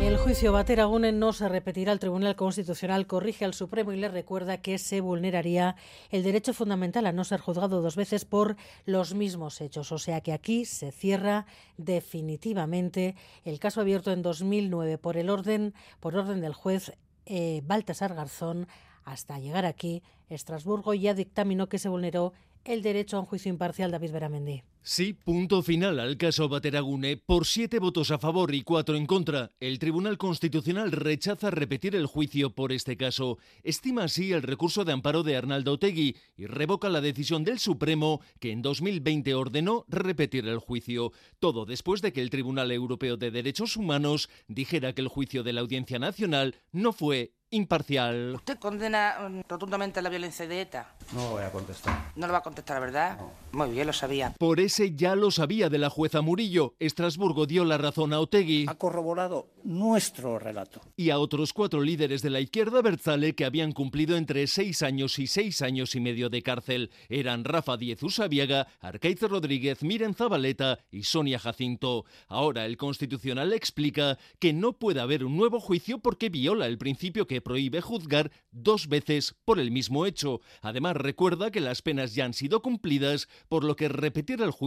El 0.01 0.17
juicio 0.17 0.51
Bateragunen 0.51 1.17
no 1.19 1.33
se 1.33 1.49
repetirá. 1.49 1.91
El 1.91 1.99
Tribunal 1.99 2.35
Constitucional 2.35 3.07
corrige 3.07 3.45
al 3.45 3.53
Supremo 3.53 3.93
y 3.93 3.97
le 3.97 4.09
recuerda 4.09 4.61
que 4.61 4.77
se 4.77 5.01
vulneraría 5.01 5.75
el 6.11 6.23
derecho 6.23 6.53
fundamental 6.53 7.05
a 7.07 7.11
no 7.11 7.23
ser 7.23 7.39
juzgado 7.39 7.81
dos 7.81 7.95
veces 7.95 8.25
por 8.25 8.57
los 8.85 9.15
mismos 9.15 9.59
hechos. 9.61 9.91
O 9.91 9.97
sea 9.97 10.21
que 10.21 10.33
aquí 10.33 10.65
se 10.65 10.91
cierra 10.91 11.45
definitivamente 11.77 13.15
el 13.43 13.59
caso 13.59 13.81
abierto 13.81 14.11
en 14.11 14.21
2009 14.21 14.97
por 14.97 15.17
el 15.17 15.29
orden, 15.29 15.73
por 15.99 16.15
orden 16.15 16.41
del 16.41 16.53
juez 16.53 16.93
eh, 17.25 17.61
Baltasar 17.65 18.13
Garzón. 18.13 18.67
Hasta 19.03 19.39
llegar 19.39 19.65
aquí, 19.65 20.03
Estrasburgo 20.29 20.93
ya 20.93 21.13
dictaminó 21.13 21.69
que 21.69 21.79
se 21.79 21.89
vulneró 21.89 22.33
el 22.67 22.81
derecho 22.81 23.17
a 23.17 23.19
un 23.21 23.25
juicio 23.25 23.49
imparcial, 23.49 23.91
David 23.91 24.11
Beramendi. 24.11 24.63
Sí, 24.89 25.11
punto 25.11 25.63
final 25.63 25.99
al 25.99 26.15
caso 26.15 26.47
Bateragune. 26.47 27.17
Por 27.17 27.45
siete 27.45 27.77
votos 27.77 28.09
a 28.09 28.19
favor 28.19 28.55
y 28.55 28.61
cuatro 28.61 28.95
en 28.95 29.05
contra, 29.05 29.51
el 29.59 29.79
Tribunal 29.79 30.17
Constitucional 30.17 30.93
rechaza 30.93 31.51
repetir 31.51 31.93
el 31.93 32.05
juicio 32.05 32.55
por 32.55 32.71
este 32.71 32.95
caso. 32.95 33.37
Estima 33.63 34.05
así 34.05 34.31
el 34.31 34.43
recurso 34.43 34.85
de 34.85 34.93
amparo 34.93 35.23
de 35.23 35.35
Arnaldo 35.35 35.73
Otegui 35.73 36.15
y 36.37 36.45
revoca 36.45 36.87
la 36.87 37.01
decisión 37.01 37.43
del 37.43 37.59
Supremo 37.59 38.21
que 38.39 38.53
en 38.53 38.61
2020 38.61 39.33
ordenó 39.33 39.83
repetir 39.89 40.47
el 40.47 40.59
juicio. 40.59 41.11
Todo 41.39 41.65
después 41.65 42.01
de 42.01 42.13
que 42.13 42.21
el 42.21 42.29
Tribunal 42.29 42.71
Europeo 42.71 43.17
de 43.17 43.29
Derechos 43.29 43.75
Humanos 43.75 44.29
dijera 44.47 44.93
que 44.93 45.01
el 45.01 45.09
juicio 45.09 45.43
de 45.43 45.51
la 45.51 45.59
Audiencia 45.59 45.99
Nacional 45.99 46.55
no 46.71 46.93
fue 46.93 47.33
imparcial. 47.49 48.33
¿Usted 48.35 48.57
condena 48.59 49.15
mm, 49.29 49.41
rotundamente 49.47 50.01
la 50.01 50.09
violencia 50.09 50.47
de 50.47 50.61
ETA? 50.61 50.93
No 51.13 51.31
voy 51.31 51.43
a 51.43 51.51
contestar. 51.51 52.11
No 52.15 52.27
lo 52.27 52.33
va 52.33 52.39
a 52.39 52.43
contestar, 52.43 52.81
¿verdad? 52.81 53.19
Muy 53.51 53.69
bien, 53.69 53.87
lo 53.87 53.93
sabía. 53.93 54.33
Por 54.37 54.59
ese 54.59 54.76
ya 54.85 55.15
lo 55.15 55.31
sabía 55.31 55.69
de 55.69 55.77
la 55.77 55.89
jueza 55.89 56.21
Murillo. 56.21 56.75
Estrasburgo 56.79 57.45
dio 57.45 57.65
la 57.65 57.77
razón 57.77 58.13
a 58.13 58.19
Otegui. 58.19 58.65
Ha 58.67 58.75
corroborado 58.75 59.49
nuestro 59.63 60.37
relato. 60.37 60.81
Y 60.95 61.09
a 61.09 61.19
otros 61.19 61.51
cuatro 61.51 61.81
líderes 61.81 62.21
de 62.21 62.29
la 62.29 62.39
izquierda 62.39 62.81
Berzale 62.81 63.33
que 63.33 63.45
habían 63.45 63.71
cumplido 63.71 64.15
entre 64.15 64.45
seis 64.47 64.83
años 64.83 65.17
y 65.19 65.27
seis 65.27 65.61
años 65.61 65.95
y 65.95 65.99
medio 65.99 66.29
de 66.29 66.43
cárcel. 66.43 66.91
Eran 67.09 67.43
Rafa 67.43 67.75
Diez 67.75 68.03
Usabiaga, 68.03 68.67
Arcaiz 68.79 69.21
Rodríguez, 69.21 69.81
Miren 69.81 70.13
Zabaleta 70.13 70.79
y 70.91 71.03
Sonia 71.03 71.39
Jacinto. 71.39 72.05
Ahora 72.27 72.65
el 72.65 72.77
Constitucional 72.77 73.53
explica 73.53 74.19
que 74.39 74.53
no 74.53 74.73
puede 74.73 75.01
haber 75.01 75.25
un 75.25 75.35
nuevo 75.35 75.59
juicio 75.59 75.99
porque 75.99 76.29
viola 76.29 76.67
el 76.67 76.77
principio 76.77 77.25
que 77.25 77.41
prohíbe 77.41 77.81
juzgar 77.81 78.31
dos 78.51 78.87
veces 78.87 79.35
por 79.43 79.59
el 79.59 79.71
mismo 79.71 80.05
hecho. 80.05 80.41
Además, 80.61 80.97
recuerda 80.97 81.49
que 81.49 81.61
las 81.61 81.81
penas 81.81 82.13
ya 82.13 82.25
han 82.25 82.33
sido 82.33 82.61
cumplidas, 82.61 83.27
por 83.49 83.63
lo 83.63 83.75
que 83.75 83.89
repetir 83.89 84.41
el 84.41 84.51
juicio 84.51 84.66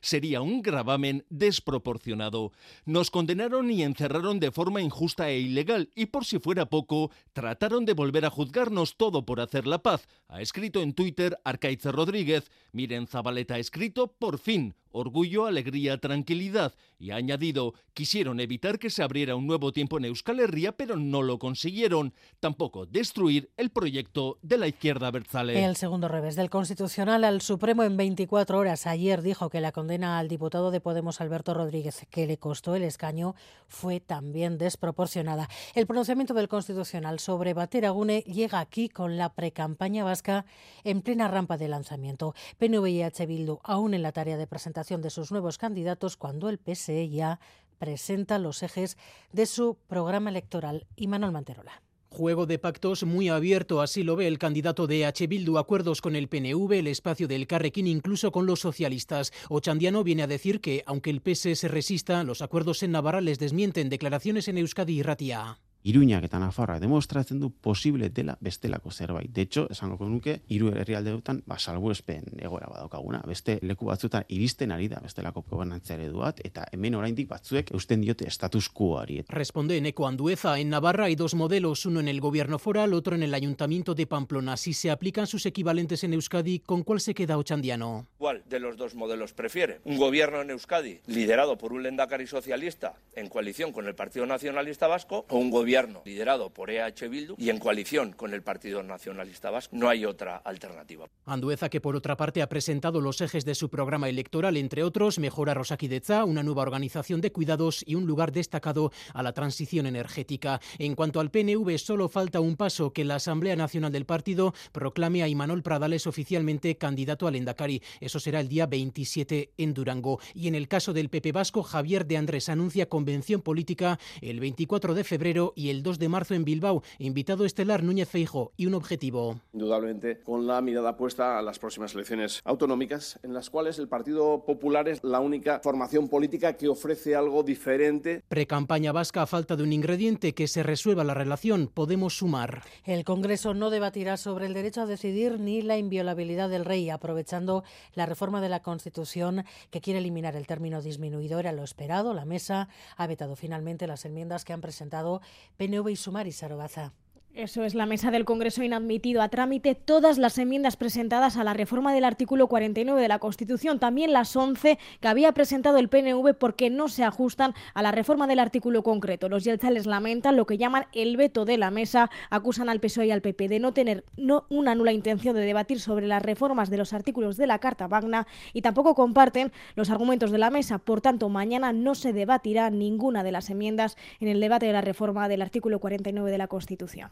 sería 0.00 0.40
un 0.40 0.62
gravamen 0.62 1.24
desproporcionado. 1.30 2.52
Nos 2.84 3.10
condenaron 3.10 3.70
y 3.70 3.82
encerraron 3.82 4.40
de 4.40 4.52
forma 4.52 4.80
injusta 4.80 5.30
e 5.30 5.38
ilegal 5.38 5.90
y 5.94 6.06
por 6.06 6.24
si 6.24 6.38
fuera 6.38 6.66
poco, 6.66 7.10
trataron 7.32 7.84
de 7.84 7.94
volver 7.94 8.24
a 8.24 8.30
juzgarnos 8.30 8.96
todo 8.96 9.24
por 9.24 9.40
hacer 9.40 9.66
la 9.66 9.82
paz, 9.82 10.06
ha 10.28 10.42
escrito 10.42 10.80
en 10.82 10.92
Twitter 10.92 11.38
Arcaiza 11.44 11.92
Rodríguez. 11.92 12.50
Miren 12.72 13.06
Zabaleta 13.06 13.54
ha 13.54 13.58
escrito 13.58 14.08
por 14.08 14.38
fin 14.38 14.74
orgullo, 14.92 15.46
alegría, 15.46 15.98
tranquilidad 15.98 16.74
y 16.98 17.10
ha 17.10 17.16
añadido, 17.16 17.74
quisieron 17.94 18.40
evitar 18.40 18.78
que 18.78 18.90
se 18.90 19.02
abriera 19.02 19.36
un 19.36 19.46
nuevo 19.46 19.72
tiempo 19.72 19.98
en 19.98 20.06
Euskal 20.06 20.40
Herria, 20.40 20.72
pero 20.72 20.96
no 20.96 21.22
lo 21.22 21.38
consiguieron. 21.38 22.12
Tampoco 22.40 22.86
destruir 22.86 23.50
el 23.56 23.70
proyecto 23.70 24.38
de 24.42 24.58
la 24.58 24.66
izquierda 24.66 25.10
Berzale. 25.10 25.64
El 25.64 25.76
segundo 25.76 26.08
revés 26.08 26.36
del 26.36 26.50
Constitucional 26.50 27.24
al 27.24 27.40
Supremo 27.40 27.84
en 27.84 27.96
24 27.96 28.58
horas. 28.58 28.86
Ayer 28.86 29.22
dijo 29.28 29.50
que 29.50 29.60
la 29.60 29.72
condena 29.72 30.18
al 30.18 30.26
diputado 30.26 30.70
de 30.70 30.80
Podemos 30.80 31.20
Alberto 31.20 31.52
Rodríguez, 31.52 32.06
que 32.08 32.26
le 32.26 32.38
costó 32.38 32.74
el 32.74 32.82
escaño, 32.82 33.34
fue 33.66 34.00
también 34.00 34.56
desproporcionada. 34.56 35.50
El 35.74 35.86
pronunciamiento 35.86 36.32
del 36.32 36.48
Constitucional 36.48 37.20
sobre 37.20 37.52
Bateragune 37.52 38.22
llega 38.22 38.58
aquí 38.58 38.88
con 38.88 39.18
la 39.18 39.34
precampaña 39.34 40.02
vasca 40.02 40.46
en 40.82 41.02
plena 41.02 41.28
rampa 41.28 41.58
de 41.58 41.68
lanzamiento. 41.68 42.34
PNV 42.56 42.86
y 42.88 43.02
H. 43.02 43.26
Bildu 43.26 43.58
aún 43.64 43.92
en 43.92 44.02
la 44.02 44.12
tarea 44.12 44.38
de 44.38 44.46
presentación 44.46 45.02
de 45.02 45.10
sus 45.10 45.30
nuevos 45.30 45.58
candidatos 45.58 46.16
cuando 46.16 46.48
el 46.48 46.58
PSE 46.58 47.10
ya 47.10 47.38
presenta 47.78 48.38
los 48.38 48.62
ejes 48.62 48.96
de 49.32 49.44
su 49.44 49.76
programa 49.86 50.30
electoral. 50.30 50.86
Y 50.96 51.06
Manuel 51.06 51.32
Manterola. 51.32 51.82
Juego 52.10 52.46
de 52.46 52.58
pactos 52.58 53.04
muy 53.04 53.28
abierto, 53.28 53.82
así 53.82 54.02
lo 54.02 54.16
ve 54.16 54.26
el 54.26 54.38
candidato 54.38 54.86
de 54.86 55.04
H. 55.04 55.26
Bildu, 55.26 55.58
acuerdos 55.58 56.00
con 56.00 56.16
el 56.16 56.28
PNV, 56.28 56.72
el 56.72 56.86
espacio 56.86 57.28
del 57.28 57.46
Carrequín, 57.46 57.86
incluso 57.86 58.32
con 58.32 58.46
los 58.46 58.60
socialistas. 58.60 59.32
Ochandiano 59.50 60.02
viene 60.04 60.22
a 60.22 60.26
decir 60.26 60.60
que, 60.60 60.82
aunque 60.86 61.10
el 61.10 61.20
PS 61.20 61.58
se 61.58 61.68
resista, 61.68 62.24
los 62.24 62.40
acuerdos 62.40 62.82
en 62.82 62.92
Navarra 62.92 63.20
les 63.20 63.38
desmienten 63.38 63.90
declaraciones 63.90 64.48
en 64.48 64.58
Euskadi 64.58 64.98
y 64.98 65.02
Ratia. 65.02 65.58
Iruñak 65.84 66.24
eta 66.26 66.40
Nafarra 66.42 66.80
demostratzen 66.80 67.38
du 67.38 67.50
posible 67.50 68.08
dela 68.10 68.36
bestelako 68.40 68.90
zerbait. 68.90 69.30
De 69.30 69.42
hecho, 69.42 69.68
esango 69.70 70.08
nuke, 70.08 70.40
hiru 70.48 70.72
herrialdeetan 70.74 71.42
ba 71.46 71.58
salbuespen 71.58 72.24
egoera 72.42 72.66
badaukaguna. 72.72 73.22
Beste 73.26 73.58
leku 73.62 73.86
batzuetan 73.86 74.24
iristen 74.28 74.72
ari 74.72 74.88
da 74.88 74.98
bestelako 75.00 75.44
gobernantzia 75.48 75.94
eredu 75.94 76.18
bat 76.24 76.40
eta 76.44 76.66
hemen 76.72 76.96
oraindik 76.98 77.28
batzuek 77.28 77.70
eusten 77.72 78.02
diote 78.02 78.28
status 78.30 78.68
quoari. 78.68 79.22
Responde 79.28 79.76
Eneco 79.76 80.06
Andueza, 80.06 80.58
en 80.58 80.70
Navarra 80.70 81.04
hay 81.04 81.14
dos 81.14 81.34
modelos, 81.34 81.86
uno 81.86 82.00
en 82.00 82.08
el 82.08 82.20
gobierno 82.20 82.58
foral, 82.58 82.92
otro 82.92 83.14
en 83.14 83.22
el 83.22 83.34
ayuntamiento 83.34 83.94
de 83.94 84.06
Pamplona. 84.06 84.56
Si 84.56 84.72
se 84.72 84.90
aplican 84.90 85.26
sus 85.26 85.46
equivalentes 85.46 86.02
en 86.02 86.12
Euskadi, 86.12 86.58
¿con 86.58 86.82
cuál 86.82 87.00
se 87.00 87.14
queda 87.14 87.38
Ochandiano? 87.38 88.08
¿Cuál 88.18 88.42
de 88.48 88.58
los 88.58 88.76
dos 88.76 88.94
modelos 88.94 89.32
prefiere? 89.32 89.80
¿Un 89.84 89.96
gobierno 89.96 90.42
en 90.42 90.50
Euskadi 90.50 91.00
liderado 91.06 91.56
por 91.56 91.72
un 91.72 91.84
lendakari 91.84 92.26
socialista 92.26 92.94
en 93.14 93.28
coalición 93.28 93.72
con 93.72 93.86
el 93.86 93.94
Partido 93.94 94.26
Nacionalista 94.26 94.88
Vasco 94.88 95.24
o 95.28 95.38
un 95.38 95.50
gobierno 95.50 95.67
liderado 96.04 96.50
por 96.50 96.70
EH 96.70 97.08
Bildu 97.08 97.34
y 97.36 97.50
en 97.50 97.58
coalición 97.58 98.12
con 98.12 98.32
el 98.32 98.42
Partido 98.42 98.82
Nacionalista 98.82 99.50
Vasco. 99.50 99.76
No 99.76 99.90
hay 99.90 100.06
otra 100.06 100.38
alternativa. 100.38 101.06
Andueza, 101.26 101.68
que 101.68 101.80
por 101.80 101.94
otra 101.94 102.16
parte 102.16 102.40
ha 102.40 102.48
presentado 102.48 103.02
los 103.02 103.20
ejes 103.20 103.44
de 103.44 103.54
su 103.54 103.68
programa 103.68 104.08
electoral, 104.08 104.56
entre 104.56 104.82
otros, 104.82 105.18
mejora 105.18 105.52
Rosakideza, 105.52 106.24
una 106.24 106.42
nueva 106.42 106.62
organización 106.62 107.20
de 107.20 107.32
cuidados 107.32 107.84
y 107.86 107.96
un 107.96 108.06
lugar 108.06 108.32
destacado 108.32 108.92
a 109.12 109.22
la 109.22 109.32
transición 109.32 109.84
energética. 109.84 110.58
En 110.78 110.94
cuanto 110.94 111.20
al 111.20 111.30
PNV, 111.30 111.78
solo 111.78 112.08
falta 112.08 112.40
un 112.40 112.56
paso 112.56 112.94
que 112.94 113.04
la 113.04 113.16
Asamblea 113.16 113.54
Nacional 113.54 113.92
del 113.92 114.06
Partido 114.06 114.54
proclame 114.72 115.22
a 115.22 115.28
Imanol 115.28 115.62
Pradales 115.62 116.06
oficialmente 116.06 116.78
candidato 116.78 117.26
al 117.26 117.36
Endacari. 117.36 117.82
Eso 118.00 118.20
será 118.20 118.40
el 118.40 118.48
día 118.48 118.64
27 118.66 119.52
en 119.58 119.74
Durango. 119.74 120.18
Y 120.34 120.48
en 120.48 120.54
el 120.54 120.66
caso 120.66 120.94
del 120.94 121.10
PP 121.10 121.32
Vasco, 121.32 121.62
Javier 121.62 122.06
de 122.06 122.16
Andrés 122.16 122.48
anuncia 122.48 122.88
convención 122.88 123.42
política 123.42 123.98
el 124.22 124.40
24 124.40 124.94
de 124.94 125.04
febrero 125.04 125.52
y 125.58 125.70
el 125.70 125.82
2 125.82 125.98
de 125.98 126.08
marzo 126.08 126.34
en 126.34 126.44
Bilbao. 126.44 126.82
Invitado 126.98 127.44
estelar 127.44 127.82
Núñez 127.82 128.08
Feijo 128.08 128.52
y 128.56 128.66
un 128.66 128.74
objetivo. 128.74 129.40
Indudablemente 129.52 130.20
con 130.20 130.46
la 130.46 130.60
mirada 130.60 130.96
puesta 130.96 131.36
a 131.36 131.42
las 131.42 131.58
próximas 131.58 131.94
elecciones 131.94 132.40
autonómicas, 132.44 133.18
en 133.24 133.34
las 133.34 133.50
cuales 133.50 133.80
el 133.80 133.88
Partido 133.88 134.44
Popular 134.44 134.88
es 134.88 135.02
la 135.02 135.18
única 135.18 135.60
formación 135.62 136.08
política 136.08 136.56
que 136.56 136.68
ofrece 136.68 137.16
algo 137.16 137.42
diferente. 137.42 138.22
Precampaña 138.28 138.92
vasca 138.92 139.22
a 139.22 139.26
falta 139.26 139.56
de 139.56 139.64
un 139.64 139.72
ingrediente 139.72 140.32
que 140.32 140.46
se 140.46 140.62
resuelva 140.62 141.02
la 141.02 141.14
relación. 141.14 141.68
Podemos 141.74 142.16
sumar. 142.16 142.62
El 142.84 143.04
Congreso 143.04 143.52
no 143.52 143.70
debatirá 143.70 144.16
sobre 144.16 144.46
el 144.46 144.54
derecho 144.54 144.82
a 144.82 144.86
decidir 144.86 145.40
ni 145.40 145.62
la 145.62 145.76
inviolabilidad 145.76 146.48
del 146.48 146.64
rey, 146.64 146.88
aprovechando 146.88 147.64
la 147.94 148.06
reforma 148.06 148.40
de 148.40 148.48
la 148.48 148.62
Constitución 148.62 149.44
que 149.70 149.80
quiere 149.80 149.98
eliminar 149.98 150.36
el 150.36 150.46
término 150.46 150.82
disminuidor 150.82 151.48
a 151.48 151.52
lo 151.52 151.64
esperado. 151.64 152.14
La 152.14 152.24
mesa 152.24 152.68
ha 152.96 153.06
vetado 153.08 153.34
finalmente 153.34 153.88
las 153.88 154.04
enmiendas 154.04 154.44
que 154.44 154.52
han 154.52 154.60
presentado 154.60 155.20
PNV 155.58 155.88
y 155.90 155.96
Sumar 155.96 156.28
y. 156.28 156.92
Eso 157.38 157.62
es, 157.62 157.76
la 157.76 157.86
mesa 157.86 158.10
del 158.10 158.24
Congreso 158.24 158.64
inadmitido 158.64 159.22
a 159.22 159.28
trámite 159.28 159.76
todas 159.76 160.18
las 160.18 160.38
enmiendas 160.38 160.76
presentadas 160.76 161.36
a 161.36 161.44
la 161.44 161.54
reforma 161.54 161.94
del 161.94 162.02
artículo 162.02 162.48
49 162.48 163.00
de 163.00 163.06
la 163.06 163.20
Constitución, 163.20 163.78
también 163.78 164.12
las 164.12 164.34
11 164.34 164.76
que 164.98 165.06
había 165.06 165.30
presentado 165.30 165.78
el 165.78 165.88
PNV 165.88 166.34
porque 166.34 166.68
no 166.68 166.88
se 166.88 167.04
ajustan 167.04 167.54
a 167.74 167.82
la 167.82 167.92
reforma 167.92 168.26
del 168.26 168.40
artículo 168.40 168.82
concreto. 168.82 169.28
Los 169.28 169.44
yelzales 169.44 169.86
lamentan 169.86 170.34
lo 170.34 170.46
que 170.46 170.58
llaman 170.58 170.86
el 170.92 171.16
veto 171.16 171.44
de 171.44 171.58
la 171.58 171.70
mesa, 171.70 172.10
acusan 172.28 172.68
al 172.68 172.80
PSOE 172.80 173.06
y 173.06 173.10
al 173.12 173.22
PP 173.22 173.46
de 173.46 173.60
no 173.60 173.72
tener 173.72 174.02
no, 174.16 174.44
una 174.48 174.74
nula 174.74 174.90
intención 174.90 175.36
de 175.36 175.42
debatir 175.42 175.78
sobre 175.78 176.08
las 176.08 176.24
reformas 176.24 176.70
de 176.70 176.78
los 176.78 176.92
artículos 176.92 177.36
de 177.36 177.46
la 177.46 177.60
Carta 177.60 177.86
Magna 177.86 178.26
y 178.52 178.62
tampoco 178.62 178.96
comparten 178.96 179.52
los 179.76 179.90
argumentos 179.90 180.32
de 180.32 180.38
la 180.38 180.50
mesa. 180.50 180.78
Por 180.78 181.00
tanto, 181.00 181.28
mañana 181.28 181.72
no 181.72 181.94
se 181.94 182.12
debatirá 182.12 182.68
ninguna 182.70 183.22
de 183.22 183.30
las 183.30 183.48
enmiendas 183.48 183.96
en 184.18 184.26
el 184.26 184.40
debate 184.40 184.66
de 184.66 184.72
la 184.72 184.80
reforma 184.80 185.28
del 185.28 185.42
artículo 185.42 185.78
49 185.78 186.32
de 186.32 186.38
la 186.38 186.48
Constitución. 186.48 187.10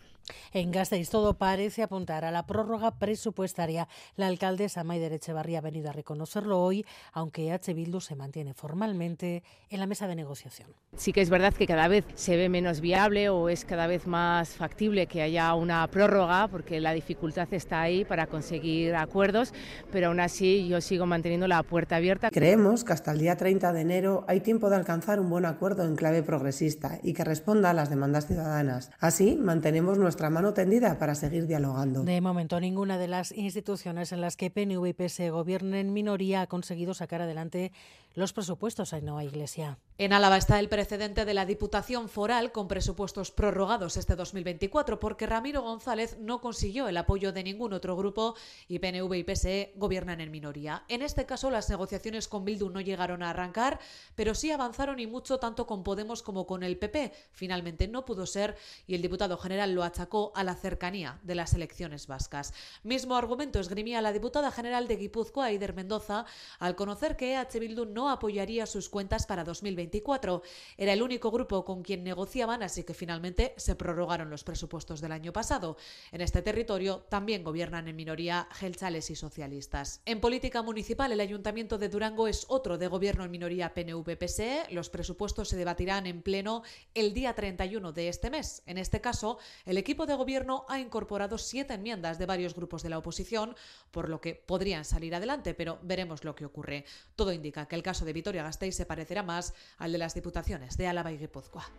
En 0.52 0.70
Gasteiz 0.70 1.10
todo 1.10 1.34
parece 1.34 1.82
apuntar 1.82 2.24
a 2.24 2.30
la 2.30 2.46
prórroga 2.46 2.92
presupuestaria. 2.92 3.88
La 4.16 4.26
alcaldesa 4.26 4.84
Maider 4.84 5.12
Echevarría 5.12 5.58
ha 5.58 5.62
venido 5.62 5.90
a 5.90 5.92
reconocerlo 5.92 6.60
hoy, 6.60 6.84
aunque 7.12 7.52
H. 7.52 7.74
Bildu 7.74 8.00
se 8.00 8.16
mantiene 8.16 8.54
formalmente 8.54 9.42
en 9.70 9.80
la 9.80 9.86
mesa 9.86 10.06
de 10.06 10.16
negociación. 10.16 10.70
Sí 10.96 11.12
que 11.12 11.20
es 11.20 11.30
verdad 11.30 11.52
que 11.52 11.66
cada 11.66 11.88
vez 11.88 12.04
se 12.14 12.36
ve 12.36 12.48
menos 12.48 12.80
viable 12.80 13.28
o 13.28 13.48
es 13.48 13.64
cada 13.64 13.86
vez 13.86 14.06
más 14.06 14.50
factible 14.50 15.06
que 15.06 15.22
haya 15.22 15.52
una 15.54 15.86
prórroga, 15.88 16.48
porque 16.48 16.80
la 16.80 16.92
dificultad 16.92 17.52
está 17.52 17.82
ahí 17.82 18.04
para 18.04 18.26
conseguir 18.26 18.94
acuerdos, 18.94 19.52
pero 19.92 20.08
aún 20.08 20.20
así 20.20 20.66
yo 20.68 20.80
sigo 20.80 21.06
manteniendo 21.06 21.48
la 21.48 21.62
puerta 21.62 21.96
abierta. 21.96 22.30
Creemos 22.30 22.84
que 22.84 22.92
hasta 22.92 23.12
el 23.12 23.18
día 23.18 23.36
30 23.36 23.72
de 23.72 23.80
enero 23.80 24.24
hay 24.28 24.40
tiempo 24.40 24.70
de 24.70 24.76
alcanzar 24.76 25.20
un 25.20 25.28
buen 25.28 25.44
acuerdo 25.44 25.84
en 25.84 25.96
clave 25.96 26.22
progresista 26.22 26.98
y 27.02 27.12
que 27.12 27.24
responda 27.24 27.70
a 27.70 27.74
las 27.74 27.90
demandas 27.90 28.26
ciudadanas. 28.26 28.90
Así 28.98 29.36
mantenemos 29.36 29.98
nuestra 30.06 30.30
mano 30.30 30.54
tendida 30.54 31.00
para 31.00 31.16
seguir 31.16 31.48
dialogando. 31.48 32.04
De 32.04 32.20
momento, 32.20 32.60
ninguna 32.60 32.96
de 32.96 33.08
las 33.08 33.32
instituciones 33.32 34.12
en 34.12 34.20
las 34.20 34.36
que 34.36 34.52
PNV 34.52 34.86
y 34.86 34.92
PSE 34.92 35.30
gobiernen 35.30 35.74
en 35.74 35.92
minoría 35.92 36.42
ha 36.42 36.46
conseguido 36.46 36.94
sacar 36.94 37.22
adelante 37.22 37.72
los 38.16 38.32
presupuestos 38.32 38.94
a 38.94 39.00
Nueva 39.00 39.24
Iglesia. 39.24 39.78
En 39.98 40.12
Álava 40.14 40.38
está 40.38 40.58
el 40.58 40.70
precedente 40.70 41.26
de 41.26 41.34
la 41.34 41.44
Diputación 41.44 42.08
Foral 42.08 42.50
con 42.50 42.66
presupuestos 42.66 43.30
prorrogados 43.30 43.98
este 43.98 44.16
2024 44.16 44.98
porque 44.98 45.26
Ramiro 45.26 45.60
González 45.60 46.16
no 46.18 46.40
consiguió 46.40 46.88
el 46.88 46.96
apoyo 46.96 47.32
de 47.32 47.44
ningún 47.44 47.74
otro 47.74 47.94
grupo 47.94 48.34
y 48.68 48.78
PNV 48.78 49.12
y 49.14 49.24
PSE 49.24 49.72
gobiernan 49.76 50.22
en 50.22 50.30
minoría. 50.30 50.84
En 50.88 51.02
este 51.02 51.26
caso 51.26 51.50
las 51.50 51.68
negociaciones 51.68 52.26
con 52.26 52.46
Bildu 52.46 52.70
no 52.70 52.80
llegaron 52.80 53.22
a 53.22 53.30
arrancar, 53.30 53.80
pero 54.14 54.34
sí 54.34 54.50
avanzaron 54.50 54.98
y 54.98 55.06
mucho 55.06 55.38
tanto 55.38 55.66
con 55.66 55.82
Podemos 55.82 56.22
como 56.22 56.46
con 56.46 56.62
el 56.62 56.78
PP. 56.78 57.12
Finalmente 57.32 57.86
no 57.86 58.06
pudo 58.06 58.24
ser 58.24 58.56
y 58.86 58.94
el 58.94 59.02
diputado 59.02 59.36
general 59.36 59.74
lo 59.74 59.84
achacó 59.86 60.32
a 60.34 60.44
la 60.44 60.54
cercanía 60.54 61.18
de 61.22 61.34
las 61.34 61.54
elecciones 61.54 62.06
vascas. 62.06 62.52
Mismo 62.82 63.16
argumento 63.16 63.58
esgrimía 63.58 64.02
la 64.02 64.12
diputada 64.12 64.50
general 64.50 64.88
de 64.88 64.96
Guipúzcoa, 64.96 65.46
Aider 65.46 65.74
Mendoza, 65.74 66.26
al 66.58 66.76
conocer 66.76 67.16
que 67.16 67.34
EH 67.34 67.58
Bildu 67.60 67.86
no 67.86 68.10
apoyaría 68.10 68.66
sus 68.66 68.88
cuentas 68.88 69.26
para 69.26 69.44
2024. 69.44 70.42
Era 70.76 70.92
el 70.92 71.02
único 71.02 71.30
grupo 71.30 71.64
con 71.64 71.82
quien 71.82 72.04
negociaban, 72.04 72.62
así 72.62 72.84
que 72.84 72.94
finalmente 72.94 73.54
se 73.56 73.74
prorrogaron 73.74 74.30
los 74.30 74.44
presupuestos 74.44 75.00
del 75.00 75.12
año 75.12 75.32
pasado. 75.32 75.76
En 76.12 76.20
este 76.20 76.42
territorio 76.42 77.06
también 77.08 77.44
gobiernan 77.44 77.88
en 77.88 77.96
minoría 77.96 78.48
gelchales 78.52 79.10
y 79.10 79.16
socialistas. 79.16 80.00
En 80.04 80.20
política 80.20 80.62
municipal, 80.62 81.12
el 81.12 81.20
Ayuntamiento 81.20 81.78
de 81.78 81.88
Durango 81.88 82.28
es 82.28 82.46
otro 82.48 82.78
de 82.78 82.88
gobierno 82.88 83.24
en 83.24 83.30
minoría 83.30 83.74
PNV-PSE. 83.74 84.66
Los 84.70 84.90
presupuestos 84.90 85.48
se 85.48 85.56
debatirán 85.56 86.06
en 86.06 86.22
pleno 86.22 86.62
el 86.94 87.14
día 87.14 87.34
31 87.34 87.92
de 87.92 88.08
este 88.08 88.30
mes. 88.30 88.62
En 88.66 88.78
este 88.78 89.00
caso, 89.00 89.38
el 89.64 89.75
equipo 89.78 90.06
de 90.06 90.14
gobierno 90.14 90.64
ha 90.68 90.78
incorporado 90.78 91.38
siete 91.38 91.74
enmiendas 91.74 92.18
de 92.18 92.26
varios 92.26 92.54
grupos 92.54 92.82
de 92.82 92.90
la 92.90 92.98
oposición, 92.98 93.54
por 93.90 94.08
lo 94.08 94.20
que 94.20 94.34
podrían 94.34 94.84
salir 94.84 95.14
adelante, 95.14 95.54
pero 95.54 95.78
veremos 95.82 96.24
lo 96.24 96.34
que 96.34 96.44
ocurre. 96.44 96.84
Todo 97.14 97.32
indica 97.32 97.66
que 97.66 97.76
el 97.76 97.82
caso 97.82 98.04
de 98.04 98.12
Vitoria-Gasteiz 98.12 98.76
se 98.76 98.86
parecerá 98.86 99.22
más 99.22 99.54
al 99.78 99.92
de 99.92 99.98
las 99.98 100.14
diputaciones 100.14 100.76
de 100.76 100.86
Álava 100.86 101.12
y 101.12 101.18
Guipúzcoa. 101.18 101.70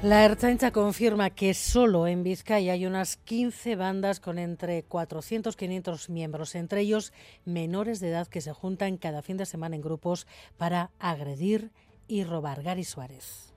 La 0.00 0.24
Ertzaintza 0.24 0.70
confirma 0.70 1.30
que 1.30 1.54
solo 1.54 2.06
en 2.06 2.22
Vizcaya 2.22 2.74
hay 2.74 2.86
unas 2.86 3.16
15 3.16 3.74
bandas 3.74 4.20
con 4.20 4.38
entre 4.38 4.84
400 4.84 5.54
y 5.54 5.58
500 5.58 6.08
miembros, 6.08 6.54
entre 6.54 6.82
ellos 6.82 7.12
menores 7.44 7.98
de 7.98 8.10
edad 8.10 8.28
que 8.28 8.40
se 8.40 8.52
juntan 8.52 8.96
cada 8.96 9.22
fin 9.22 9.38
de 9.38 9.44
semana 9.44 9.74
en 9.74 9.82
grupos 9.82 10.28
para 10.56 10.92
agredir 11.00 11.72
y 12.06 12.22
robar. 12.22 12.62
Gary 12.62 12.84
Suárez. 12.84 13.47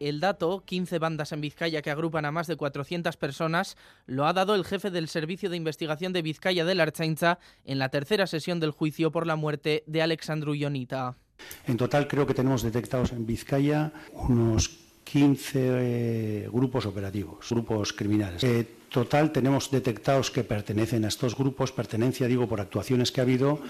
El 0.00 0.18
dato, 0.18 0.64
15 0.64 0.98
bandas 0.98 1.30
en 1.32 1.42
Vizcaya 1.42 1.82
que 1.82 1.90
agrupan 1.90 2.24
a 2.24 2.32
más 2.32 2.46
de 2.46 2.56
400 2.56 3.18
personas, 3.18 3.76
lo 4.06 4.26
ha 4.26 4.32
dado 4.32 4.54
el 4.54 4.64
jefe 4.64 4.90
del 4.90 5.08
Servicio 5.08 5.50
de 5.50 5.58
Investigación 5.58 6.14
de 6.14 6.22
Vizcaya 6.22 6.64
de 6.64 6.74
la 6.74 6.84
Ertzaintza 6.84 7.38
en 7.66 7.78
la 7.78 7.90
tercera 7.90 8.26
sesión 8.26 8.60
del 8.60 8.70
juicio 8.70 9.12
por 9.12 9.26
la 9.26 9.36
muerte 9.36 9.84
de 9.86 10.00
Alexandru 10.00 10.54
Ionita. 10.54 11.18
En 11.66 11.76
total 11.76 12.08
creo 12.08 12.26
que 12.26 12.32
tenemos 12.32 12.62
detectados 12.62 13.12
en 13.12 13.26
Vizcaya 13.26 13.92
unos 14.14 14.70
15 15.04 15.50
eh, 15.54 16.48
grupos 16.50 16.86
operativos, 16.86 17.46
grupos 17.50 17.92
criminales. 17.92 18.42
En 18.42 18.66
total 18.88 19.32
tenemos 19.32 19.70
detectados 19.70 20.30
que 20.30 20.44
pertenecen 20.44 21.04
a 21.04 21.08
estos 21.08 21.36
grupos, 21.36 21.72
pertenencia 21.72 22.26
digo 22.26 22.48
por 22.48 22.60
actuaciones 22.60 23.12
que 23.12 23.20
ha 23.20 23.24
habido, 23.24 23.60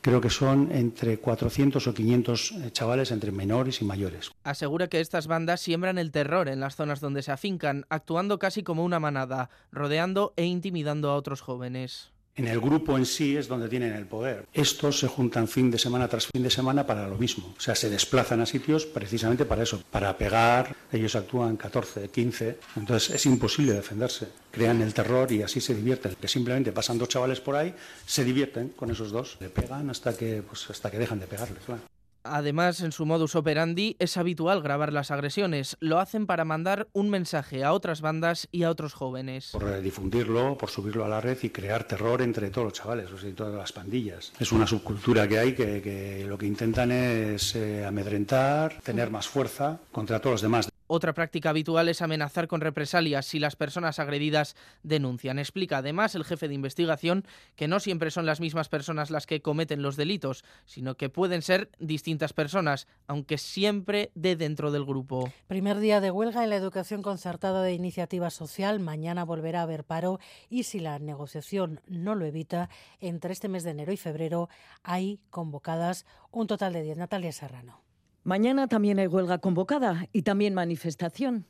creo 0.00 0.20
que 0.20 0.30
son 0.30 0.70
entre 0.72 1.18
400 1.18 1.86
o 1.86 1.94
500 1.94 2.52
eh, 2.52 2.70
chavales 2.72 3.10
entre 3.10 3.32
menores 3.32 3.80
y 3.82 3.84
mayores. 3.84 4.30
Asegura 4.44 4.88
que 4.88 5.00
estas 5.00 5.26
bandas 5.26 5.60
siembran 5.60 5.98
el 5.98 6.10
terror 6.10 6.48
en 6.48 6.60
las 6.60 6.76
zonas 6.76 7.00
donde 7.00 7.22
se 7.22 7.32
afincan, 7.32 7.86
actuando 7.88 8.38
casi 8.38 8.62
como 8.62 8.84
una 8.84 9.00
manada, 9.00 9.50
rodeando 9.72 10.32
e 10.36 10.44
intimidando 10.44 11.10
a 11.10 11.16
otros 11.16 11.40
jóvenes. 11.40 12.12
En 12.38 12.46
el 12.46 12.60
grupo 12.60 12.96
en 12.96 13.04
sí 13.04 13.36
es 13.36 13.48
donde 13.48 13.68
tienen 13.68 13.92
el 13.94 14.06
poder. 14.06 14.46
Estos 14.52 15.00
se 15.00 15.08
juntan 15.08 15.48
fin 15.48 15.72
de 15.72 15.78
semana 15.78 16.06
tras 16.06 16.28
fin 16.28 16.40
de 16.40 16.50
semana 16.50 16.86
para 16.86 17.08
lo 17.08 17.18
mismo. 17.18 17.52
O 17.58 17.60
sea, 17.60 17.74
se 17.74 17.90
desplazan 17.90 18.40
a 18.40 18.46
sitios 18.46 18.86
precisamente 18.86 19.44
para 19.44 19.64
eso, 19.64 19.82
para 19.90 20.16
pegar. 20.16 20.76
Ellos 20.92 21.16
actúan 21.16 21.56
14, 21.56 22.08
15. 22.10 22.58
Entonces 22.76 23.12
es 23.12 23.26
imposible 23.26 23.72
defenderse. 23.72 24.28
Crean 24.52 24.80
el 24.82 24.94
terror 24.94 25.32
y 25.32 25.42
así 25.42 25.60
se 25.60 25.74
divierten. 25.74 26.14
Que 26.14 26.28
simplemente 26.28 26.70
pasan 26.70 26.96
dos 26.96 27.08
chavales 27.08 27.40
por 27.40 27.56
ahí, 27.56 27.74
se 28.06 28.22
divierten 28.22 28.68
con 28.68 28.88
esos 28.92 29.10
dos. 29.10 29.36
Le 29.40 29.48
pegan 29.48 29.90
hasta 29.90 30.16
que, 30.16 30.40
pues, 30.40 30.70
hasta 30.70 30.92
que 30.92 30.98
dejan 30.98 31.18
de 31.18 31.26
pegarles. 31.26 31.64
Claro. 31.66 31.97
Además, 32.24 32.80
en 32.80 32.92
su 32.92 33.06
modus 33.06 33.34
operandi 33.34 33.96
es 33.98 34.16
habitual 34.16 34.62
grabar 34.62 34.92
las 34.92 35.10
agresiones. 35.10 35.76
Lo 35.80 35.98
hacen 35.98 36.26
para 36.26 36.44
mandar 36.44 36.88
un 36.92 37.10
mensaje 37.10 37.64
a 37.64 37.72
otras 37.72 38.00
bandas 38.00 38.48
y 38.50 38.64
a 38.64 38.70
otros 38.70 38.94
jóvenes. 38.94 39.50
Por 39.52 39.80
difundirlo, 39.80 40.56
por 40.58 40.70
subirlo 40.70 41.04
a 41.04 41.08
la 41.08 41.20
red 41.20 41.38
y 41.42 41.50
crear 41.50 41.84
terror 41.84 42.22
entre 42.22 42.50
todos 42.50 42.66
los 42.66 42.72
chavales, 42.72 43.10
o 43.10 43.18
sea, 43.18 43.34
todas 43.34 43.54
las 43.54 43.72
pandillas. 43.72 44.32
Es 44.38 44.52
una 44.52 44.66
subcultura 44.66 45.28
que 45.28 45.38
hay 45.38 45.54
que, 45.54 46.24
lo 46.28 46.36
que 46.38 46.46
intentan 46.46 46.92
es 46.92 47.54
eh, 47.54 47.84
amedrentar, 47.84 48.80
tener 48.82 49.10
más 49.10 49.28
fuerza 49.28 49.78
contra 49.92 50.20
todos 50.20 50.34
los 50.34 50.42
demás. 50.42 50.68
Otra 50.90 51.12
práctica 51.12 51.50
habitual 51.50 51.90
es 51.90 52.00
amenazar 52.00 52.48
con 52.48 52.62
represalias 52.62 53.26
si 53.26 53.38
las 53.38 53.56
personas 53.56 53.98
agredidas 53.98 54.56
denuncian. 54.82 55.38
Explica 55.38 55.78
además 55.78 56.14
el 56.14 56.24
jefe 56.24 56.48
de 56.48 56.54
investigación 56.54 57.26
que 57.56 57.68
no 57.68 57.78
siempre 57.78 58.10
son 58.10 58.24
las 58.24 58.40
mismas 58.40 58.70
personas 58.70 59.10
las 59.10 59.26
que 59.26 59.42
cometen 59.42 59.82
los 59.82 59.96
delitos, 59.96 60.44
sino 60.64 60.96
que 60.96 61.10
pueden 61.10 61.42
ser 61.42 61.70
distintas 61.78 62.32
personas, 62.32 62.86
aunque 63.06 63.36
siempre 63.36 64.10
de 64.14 64.34
dentro 64.34 64.72
del 64.72 64.86
grupo. 64.86 65.30
Primer 65.46 65.78
día 65.78 66.00
de 66.00 66.10
huelga 66.10 66.42
en 66.42 66.50
la 66.50 66.56
educación 66.56 67.02
concertada 67.02 67.62
de 67.62 67.74
iniciativa 67.74 68.30
social. 68.30 68.80
Mañana 68.80 69.26
volverá 69.26 69.60
a 69.60 69.64
haber 69.64 69.84
paro 69.84 70.18
y 70.48 70.62
si 70.62 70.80
la 70.80 70.98
negociación 70.98 71.82
no 71.86 72.14
lo 72.14 72.24
evita, 72.24 72.70
entre 73.00 73.34
este 73.34 73.48
mes 73.48 73.62
de 73.62 73.72
enero 73.72 73.92
y 73.92 73.98
febrero 73.98 74.48
hay 74.82 75.20
convocadas 75.28 76.06
un 76.30 76.46
total 76.46 76.72
de 76.72 76.82
10. 76.82 76.96
Natalia 76.96 77.32
Serrano. 77.32 77.87
Mañana 78.28 78.68
también 78.68 78.98
hay 78.98 79.06
huelga 79.06 79.38
convocada 79.38 80.06
y 80.12 80.20
también 80.20 80.52
manifestación. 80.52 81.46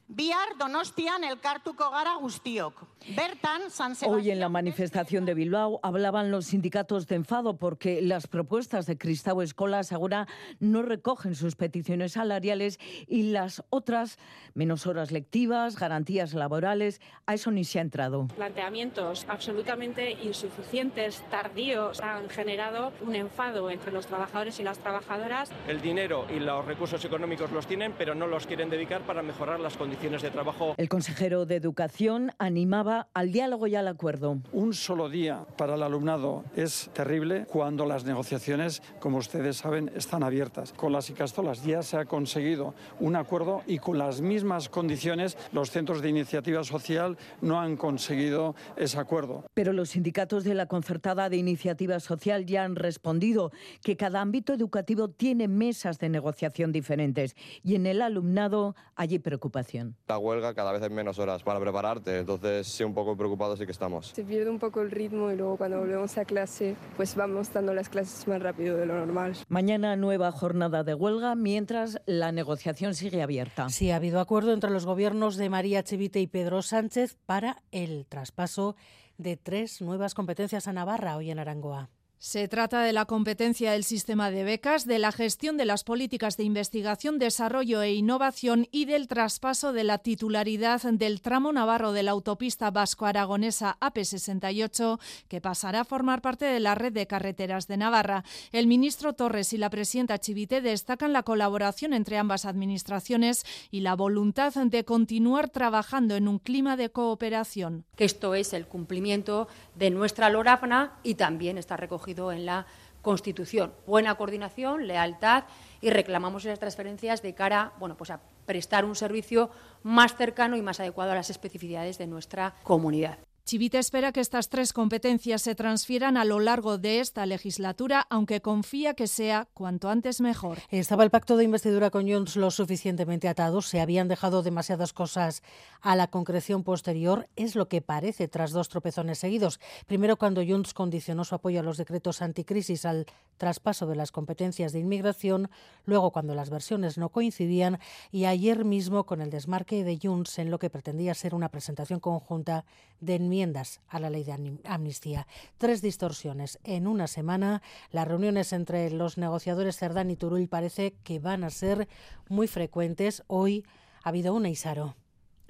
Hoy 4.06 4.30
en 4.30 4.38
la 4.38 4.48
manifestación 4.48 5.24
de 5.24 5.34
Bilbao 5.34 5.80
hablaban 5.82 6.30
los 6.30 6.46
sindicatos 6.46 7.08
de 7.08 7.16
enfado 7.16 7.56
porque 7.56 8.00
las 8.00 8.28
propuestas 8.28 8.86
de 8.86 8.96
Cristau 8.96 9.42
Escolas 9.42 9.90
ahora 9.90 10.28
no 10.60 10.82
recogen 10.82 11.34
sus 11.34 11.56
peticiones 11.56 12.12
salariales 12.12 12.78
y 13.08 13.32
las 13.32 13.64
otras, 13.70 14.16
menos 14.54 14.86
horas 14.86 15.10
lectivas, 15.10 15.74
garantías 15.74 16.32
laborales, 16.32 17.00
a 17.26 17.34
eso 17.34 17.50
ni 17.50 17.64
se 17.64 17.80
ha 17.80 17.82
entrado. 17.82 18.28
Planteamientos 18.36 19.26
absolutamente 19.28 20.12
insuficientes, 20.12 21.24
tardíos, 21.28 22.00
han 22.00 22.28
generado 22.28 22.92
un 23.04 23.16
enfado 23.16 23.68
entre 23.68 23.90
los 23.90 24.06
trabajadores 24.06 24.60
y 24.60 24.62
las 24.62 24.78
trabajadoras. 24.78 25.50
El 25.66 25.80
dinero 25.80 26.24
y 26.32 26.38
los 26.38 26.67
recursos 26.68 27.02
económicos 27.04 27.50
los 27.50 27.66
tienen, 27.66 27.94
pero 27.96 28.14
no 28.14 28.26
los 28.26 28.46
quieren 28.46 28.68
dedicar 28.68 29.00
para 29.00 29.22
mejorar 29.22 29.58
las 29.58 29.76
condiciones 29.76 30.20
de 30.20 30.30
trabajo. 30.30 30.74
El 30.76 30.88
consejero 30.90 31.46
de 31.46 31.56
Educación 31.56 32.32
animaba 32.38 33.08
al 33.14 33.32
diálogo 33.32 33.66
y 33.66 33.74
al 33.74 33.88
acuerdo. 33.88 34.38
Un 34.52 34.74
solo 34.74 35.08
día 35.08 35.46
para 35.56 35.76
el 35.76 35.82
alumnado 35.82 36.44
es 36.54 36.90
terrible 36.92 37.46
cuando 37.46 37.86
las 37.86 38.04
negociaciones, 38.04 38.82
como 39.00 39.16
ustedes 39.16 39.56
saben, 39.56 39.90
están 39.96 40.22
abiertas. 40.22 40.74
Con 40.74 40.92
las 40.92 41.08
Icastolas 41.08 41.64
ya 41.64 41.82
se 41.82 41.96
ha 41.96 42.04
conseguido 42.04 42.74
un 43.00 43.16
acuerdo 43.16 43.62
y 43.66 43.78
con 43.78 43.96
las 43.96 44.20
mismas 44.20 44.68
condiciones 44.68 45.38
los 45.52 45.70
centros 45.70 46.02
de 46.02 46.10
iniciativa 46.10 46.62
social 46.64 47.16
no 47.40 47.60
han 47.60 47.78
conseguido 47.78 48.54
ese 48.76 48.98
acuerdo. 48.98 49.46
Pero 49.54 49.72
los 49.72 49.90
sindicatos 49.90 50.44
de 50.44 50.54
la 50.54 50.66
concertada 50.66 51.30
de 51.30 51.38
iniciativa 51.38 51.98
social 51.98 52.44
ya 52.44 52.64
han 52.64 52.76
respondido 52.76 53.52
que 53.82 53.96
cada 53.96 54.20
ámbito 54.20 54.52
educativo 54.52 55.08
tiene 55.08 55.48
mesas 55.48 55.98
de 55.98 56.10
negociación 56.10 56.47
diferentes 56.72 57.36
y 57.62 57.74
en 57.74 57.86
el 57.86 58.02
alumnado 58.02 58.74
hay 58.94 59.18
preocupación. 59.18 59.96
La 60.08 60.18
huelga 60.18 60.54
cada 60.54 60.72
vez 60.72 60.82
hay 60.82 60.90
menos 60.90 61.18
horas 61.18 61.42
para 61.42 61.60
prepararte, 61.60 62.18
entonces 62.18 62.66
sí 62.66 62.84
un 62.84 62.94
poco 62.94 63.16
preocupados 63.16 63.58
sí 63.58 63.66
que 63.66 63.72
estamos. 63.72 64.08
Se 64.08 64.24
pierde 64.24 64.50
un 64.50 64.58
poco 64.58 64.80
el 64.80 64.90
ritmo 64.90 65.30
y 65.30 65.36
luego 65.36 65.56
cuando 65.56 65.78
volvemos 65.78 66.16
a 66.18 66.24
clase 66.24 66.76
pues 66.96 67.14
vamos 67.14 67.52
dando 67.52 67.74
las 67.74 67.88
clases 67.88 68.26
más 68.28 68.42
rápido 68.42 68.76
de 68.76 68.86
lo 68.86 68.94
normal. 68.94 69.36
Mañana 69.48 69.96
nueva 69.96 70.32
jornada 70.32 70.84
de 70.84 70.94
huelga 70.94 71.34
mientras 71.34 72.00
la 72.06 72.32
negociación 72.32 72.94
sigue 72.94 73.22
abierta. 73.22 73.68
Sí, 73.68 73.90
ha 73.90 73.96
habido 73.96 74.20
acuerdo 74.20 74.52
entre 74.52 74.70
los 74.70 74.86
gobiernos 74.86 75.36
de 75.36 75.50
María 75.50 75.82
Chivite 75.82 76.20
y 76.20 76.26
Pedro 76.26 76.62
Sánchez 76.62 77.16
para 77.26 77.62
el 77.72 78.06
traspaso 78.06 78.76
de 79.16 79.36
tres 79.36 79.80
nuevas 79.82 80.14
competencias 80.14 80.68
a 80.68 80.72
Navarra 80.72 81.16
hoy 81.16 81.30
en 81.30 81.38
Arangoa. 81.38 81.90
Se 82.20 82.48
trata 82.48 82.82
de 82.82 82.92
la 82.92 83.04
competencia 83.04 83.70
del 83.70 83.84
sistema 83.84 84.32
de 84.32 84.42
becas, 84.42 84.86
de 84.86 84.98
la 84.98 85.12
gestión 85.12 85.56
de 85.56 85.64
las 85.64 85.84
políticas 85.84 86.36
de 86.36 86.42
investigación, 86.42 87.20
desarrollo 87.20 87.80
e 87.80 87.92
innovación 87.92 88.66
y 88.72 88.86
del 88.86 89.06
traspaso 89.06 89.72
de 89.72 89.84
la 89.84 89.98
titularidad 89.98 90.82
del 90.82 91.20
tramo 91.20 91.52
navarro 91.52 91.92
de 91.92 92.02
la 92.02 92.10
autopista 92.10 92.72
vasco-aragonesa 92.72 93.76
AP68, 93.80 94.98
que 95.28 95.40
pasará 95.40 95.82
a 95.82 95.84
formar 95.84 96.20
parte 96.20 96.44
de 96.46 96.58
la 96.58 96.74
red 96.74 96.92
de 96.92 97.06
carreteras 97.06 97.68
de 97.68 97.76
Navarra. 97.76 98.24
El 98.50 98.66
ministro 98.66 99.12
Torres 99.12 99.52
y 99.52 99.56
la 99.56 99.70
presidenta 99.70 100.18
Chivite 100.18 100.60
destacan 100.60 101.12
la 101.12 101.22
colaboración 101.22 101.92
entre 101.92 102.18
ambas 102.18 102.46
administraciones 102.46 103.46
y 103.70 103.80
la 103.80 103.94
voluntad 103.94 104.52
de 104.54 104.84
continuar 104.84 105.50
trabajando 105.50 106.16
en 106.16 106.26
un 106.26 106.40
clima 106.40 106.76
de 106.76 106.90
cooperación. 106.90 107.84
Esto 107.96 108.34
es 108.34 108.54
el 108.54 108.66
cumplimiento 108.66 109.46
de 109.76 109.90
nuestra 109.90 110.30
LORAPNA 110.30 110.98
y 111.04 111.14
también 111.14 111.58
está 111.58 111.76
recogido 111.76 112.07
en 112.08 112.46
la 112.46 112.66
Constitución. 113.02 113.72
Buena 113.86 114.16
coordinación, 114.16 114.86
lealtad 114.86 115.44
y 115.80 115.90
reclamamos 115.90 116.44
esas 116.44 116.58
transferencias 116.58 117.22
de 117.22 117.34
cara 117.34 117.72
bueno, 117.78 117.96
pues 117.96 118.10
a 118.10 118.20
prestar 118.44 118.84
un 118.84 118.96
servicio 118.96 119.50
más 119.82 120.16
cercano 120.16 120.56
y 120.56 120.62
más 120.62 120.80
adecuado 120.80 121.12
a 121.12 121.14
las 121.14 121.30
especificidades 121.30 121.98
de 121.98 122.06
nuestra 122.06 122.54
comunidad. 122.64 123.18
Chivite 123.48 123.78
espera 123.78 124.12
que 124.12 124.20
estas 124.20 124.50
tres 124.50 124.74
competencias 124.74 125.40
se 125.40 125.54
transfieran 125.54 126.18
a 126.18 126.26
lo 126.26 126.38
largo 126.38 126.76
de 126.76 127.00
esta 127.00 127.24
legislatura, 127.24 128.06
aunque 128.10 128.42
confía 128.42 128.92
que 128.92 129.06
sea 129.06 129.48
cuanto 129.54 129.88
antes 129.88 130.20
mejor. 130.20 130.58
Estaba 130.68 131.02
el 131.02 131.08
pacto 131.08 131.38
de 131.38 131.44
investidura 131.44 131.88
con 131.88 132.06
Junts 132.06 132.36
lo 132.36 132.50
suficientemente 132.50 133.26
atado, 133.26 133.62
se 133.62 133.80
habían 133.80 134.06
dejado 134.06 134.42
demasiadas 134.42 134.92
cosas 134.92 135.42
a 135.80 135.96
la 135.96 136.08
concreción 136.08 136.62
posterior, 136.62 137.26
es 137.36 137.56
lo 137.56 137.70
que 137.70 137.80
parece 137.80 138.28
tras 138.28 138.50
dos 138.50 138.68
tropezones 138.68 139.18
seguidos. 139.18 139.60
Primero 139.86 140.18
cuando 140.18 140.44
Junts 140.44 140.74
condicionó 140.74 141.24
su 141.24 141.34
apoyo 141.34 141.60
a 141.60 141.62
los 141.62 141.78
decretos 141.78 142.20
anticrisis 142.20 142.84
al 142.84 143.06
traspaso 143.38 143.86
de 143.86 143.96
las 143.96 144.12
competencias 144.12 144.72
de 144.72 144.80
inmigración, 144.80 145.48
luego 145.86 146.10
cuando 146.10 146.34
las 146.34 146.50
versiones 146.50 146.98
no 146.98 147.08
coincidían 147.08 147.78
y 148.12 148.26
ayer 148.26 148.66
mismo 148.66 149.06
con 149.06 149.22
el 149.22 149.30
desmarque 149.30 149.84
de 149.84 149.98
Junts 150.02 150.38
en 150.38 150.50
lo 150.50 150.58
que 150.58 150.68
pretendía 150.68 151.14
ser 151.14 151.34
una 151.34 151.48
presentación 151.48 151.98
conjunta 151.98 152.66
de 153.00 153.14
enmiendas 153.14 153.37
a 153.42 154.00
la 154.00 154.10
ley 154.10 154.24
de 154.24 154.58
amnistía. 154.64 155.26
Tres 155.58 155.80
distorsiones 155.80 156.58
en 156.64 156.86
una 156.86 157.06
semana. 157.06 157.62
Las 157.92 158.08
reuniones 158.08 158.52
entre 158.52 158.90
los 158.90 159.16
negociadores 159.16 159.76
Cerdán 159.76 160.10
y 160.10 160.16
Turull 160.16 160.48
parece 160.48 160.94
que 161.04 161.20
van 161.20 161.44
a 161.44 161.50
ser 161.50 161.86
muy 162.28 162.48
frecuentes. 162.48 163.22
Hoy 163.28 163.64
ha 164.02 164.08
habido 164.08 164.34
una 164.34 164.48
Isaro. 164.48 164.96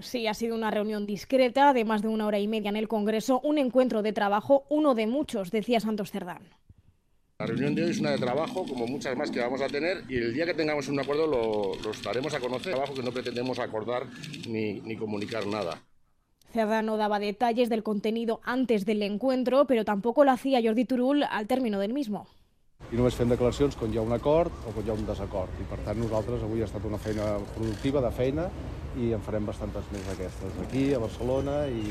Sí, 0.01 0.27
ha 0.27 0.35
sido 0.35 0.55
una 0.55 0.70
reunión 0.70 1.07
discreta 1.07 1.72
de 1.72 1.85
más 1.85 2.03
de 2.03 2.09
una 2.09 2.27
hora 2.27 2.38
y 2.38 2.46
media 2.46 2.68
en 2.68 2.77
el 2.77 2.88
Congreso, 2.88 3.40
un 3.40 3.59
encuentro 3.59 4.03
de 4.03 4.12
trabajo, 4.12 4.64
uno 4.68 4.94
de 4.94 5.07
muchos, 5.07 5.51
decía 5.51 5.81
Santos 5.81 6.11
Cerdán. 6.11 6.42
La 7.38 7.46
reunión 7.46 7.74
de 7.74 7.85
hoy 7.85 7.90
es 7.90 8.01
una 8.01 8.11
de 8.11 8.18
trabajo, 8.18 8.66
como 8.66 8.87
muchas 8.87 9.16
más 9.16 9.31
que 9.31 9.40
vamos 9.40 9.61
a 9.61 9.68
tener, 9.68 10.05
y 10.09 10.16
el 10.16 10.35
día 10.35 10.44
que 10.44 10.55
tengamos 10.55 10.88
un 10.88 11.01
acuerdo 11.01 11.27
lo, 11.27 11.74
lo 11.83 11.92
daremos 12.05 12.35
a 12.35 12.40
conocer. 12.40 12.72
Trabajo 12.72 12.94
que 12.94 13.03
no 13.03 13.12
pretendemos 13.12 13.59
acordar 13.59 14.07
ni, 14.48 14.81
ni 14.81 14.96
comunicar 14.96 15.46
nada. 15.46 15.83
Cerda 16.52 16.82
no 16.82 16.96
daba 16.96 17.18
detalles 17.18 17.68
del 17.68 17.82
contenido 17.82 18.40
antes 18.42 18.87
del 18.87 19.02
encuentro, 19.02 19.66
pero 19.66 19.84
tampoco 19.84 20.24
lo 20.24 20.30
hacía 20.30 20.61
Jordi 20.62 20.84
Turul 20.84 21.24
al 21.24 21.46
término 21.46 21.78
del 21.78 21.92
mismo. 21.92 22.26
i 22.92 22.96
només 22.96 23.16
fem 23.18 23.28
declaracions 23.28 23.76
quan 23.76 23.92
hi 23.92 23.98
ha 23.98 24.04
un 24.06 24.14
acord 24.14 24.52
o 24.64 24.72
quan 24.72 24.87
hi 24.87 24.90
ha 24.90 24.96
un 24.96 25.04
desacord. 25.06 25.52
I 25.61 25.66
per 25.68 25.80
tant 25.84 25.98
nosaltres 26.00 26.44
avui 26.46 26.62
ha 26.62 26.68
estat 26.68 26.84
una 26.88 27.00
feina 27.02 27.26
productiva 27.56 28.00
de 28.00 28.11
feina 28.14 28.48
i 28.96 29.12
en 29.12 29.24
farem 29.26 29.44
bastantes 29.50 29.90
més 29.92 30.06
d'aquestes 30.08 30.61
aquí, 30.64 30.84
a 30.94 31.02
Barcelona 31.02 31.61
i 31.68 31.90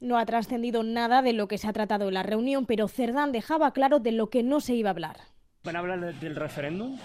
No 0.00 0.16
ha 0.16 0.24
trascendido 0.26 0.82
nada 0.82 1.22
de 1.22 1.32
lo 1.32 1.48
que 1.48 1.58
se 1.58 1.66
ha 1.68 1.72
tratado 1.72 2.08
en 2.08 2.14
la 2.14 2.22
reunión, 2.22 2.66
pero 2.66 2.86
Cerdán 2.88 3.32
dejaba 3.32 3.72
claro 3.72 3.98
de 3.98 4.12
lo 4.12 4.30
que 4.30 4.44
no 4.44 4.60
se 4.60 4.74
iba 4.74 4.90
a 4.90 4.92
hablar. 4.92 5.16
¿Van 5.64 5.74
a 5.74 5.80
hablar 5.80 6.14
del 6.14 6.36
referéndum? 6.36 6.96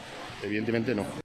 Evidentemente 0.43 0.93
no. 0.93 1.22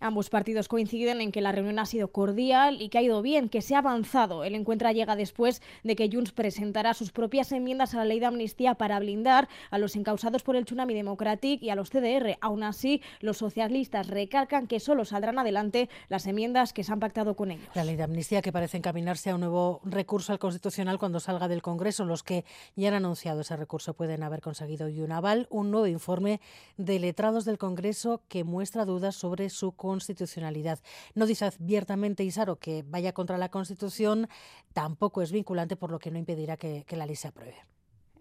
Ambos 0.00 0.30
partidos 0.30 0.68
coinciden 0.68 1.20
en 1.20 1.32
que 1.32 1.40
la 1.40 1.50
reunión 1.50 1.78
ha 1.80 1.86
sido 1.86 2.08
cordial 2.12 2.80
y 2.80 2.88
que 2.88 2.98
ha 2.98 3.02
ido 3.02 3.20
bien, 3.20 3.48
que 3.48 3.62
se 3.62 3.74
ha 3.74 3.78
avanzado. 3.78 4.44
El 4.44 4.54
encuentro 4.54 4.88
llega 4.92 5.16
después 5.16 5.60
de 5.82 5.96
que 5.96 6.08
Junts 6.10 6.30
presentará 6.30 6.94
sus 6.94 7.10
propias 7.10 7.50
enmiendas 7.50 7.94
a 7.94 7.98
la 7.98 8.04
ley 8.04 8.20
de 8.20 8.26
amnistía 8.26 8.76
para 8.76 9.00
blindar 9.00 9.48
a 9.70 9.78
los 9.78 9.96
encausados 9.96 10.44
por 10.44 10.54
el 10.54 10.64
tsunami 10.66 10.94
democratic 10.94 11.62
y 11.62 11.70
a 11.70 11.74
los 11.74 11.90
CDR. 11.90 12.38
Aún 12.40 12.62
así, 12.62 13.02
los 13.20 13.38
socialistas 13.38 14.06
recalcan 14.06 14.68
que 14.68 14.78
solo 14.78 15.04
saldrán 15.04 15.38
adelante 15.38 15.88
las 16.08 16.26
enmiendas 16.26 16.72
que 16.72 16.84
se 16.84 16.92
han 16.92 17.00
pactado 17.00 17.34
con 17.34 17.50
ellos. 17.50 17.66
La 17.74 17.84
ley 17.84 17.96
de 17.96 18.04
amnistía 18.04 18.40
que 18.40 18.52
parece 18.52 18.76
encaminarse 18.76 19.30
a 19.30 19.34
un 19.34 19.40
nuevo 19.40 19.80
recurso 19.84 20.32
al 20.32 20.38
Constitucional 20.38 20.98
cuando 20.98 21.18
salga 21.18 21.48
del 21.48 21.62
Congreso. 21.62 22.04
Los 22.04 22.22
que 22.22 22.44
ya 22.76 22.88
han 22.88 22.94
anunciado 22.94 23.40
ese 23.40 23.56
recurso 23.56 23.94
pueden 23.94 24.22
haber 24.22 24.42
conseguido 24.42 24.86
hoy 24.86 25.00
un 25.00 25.10
aval, 25.10 25.48
un 25.50 25.72
nuevo 25.72 25.88
informe 25.88 26.40
de 26.76 27.00
letrados 27.00 27.44
del 27.44 27.58
Congreso 27.58 28.22
que 28.28 28.44
muestra 28.44 28.84
dudas 28.84 29.16
sobre 29.16 29.50
su 29.50 29.72
constitucionalidad. 29.88 30.78
No 31.14 31.24
dice 31.24 31.46
abiertamente 31.46 32.22
Isaro 32.22 32.56
que 32.56 32.84
vaya 32.86 33.12
contra 33.14 33.38
la 33.38 33.48
Constitución, 33.48 34.28
tampoco 34.74 35.22
es 35.22 35.32
vinculante, 35.32 35.76
por 35.76 35.90
lo 35.90 35.98
que 35.98 36.10
no 36.10 36.18
impedirá 36.18 36.58
que, 36.58 36.84
que 36.86 36.96
la 36.96 37.06
ley 37.06 37.16
se 37.16 37.28
apruebe. 37.28 37.56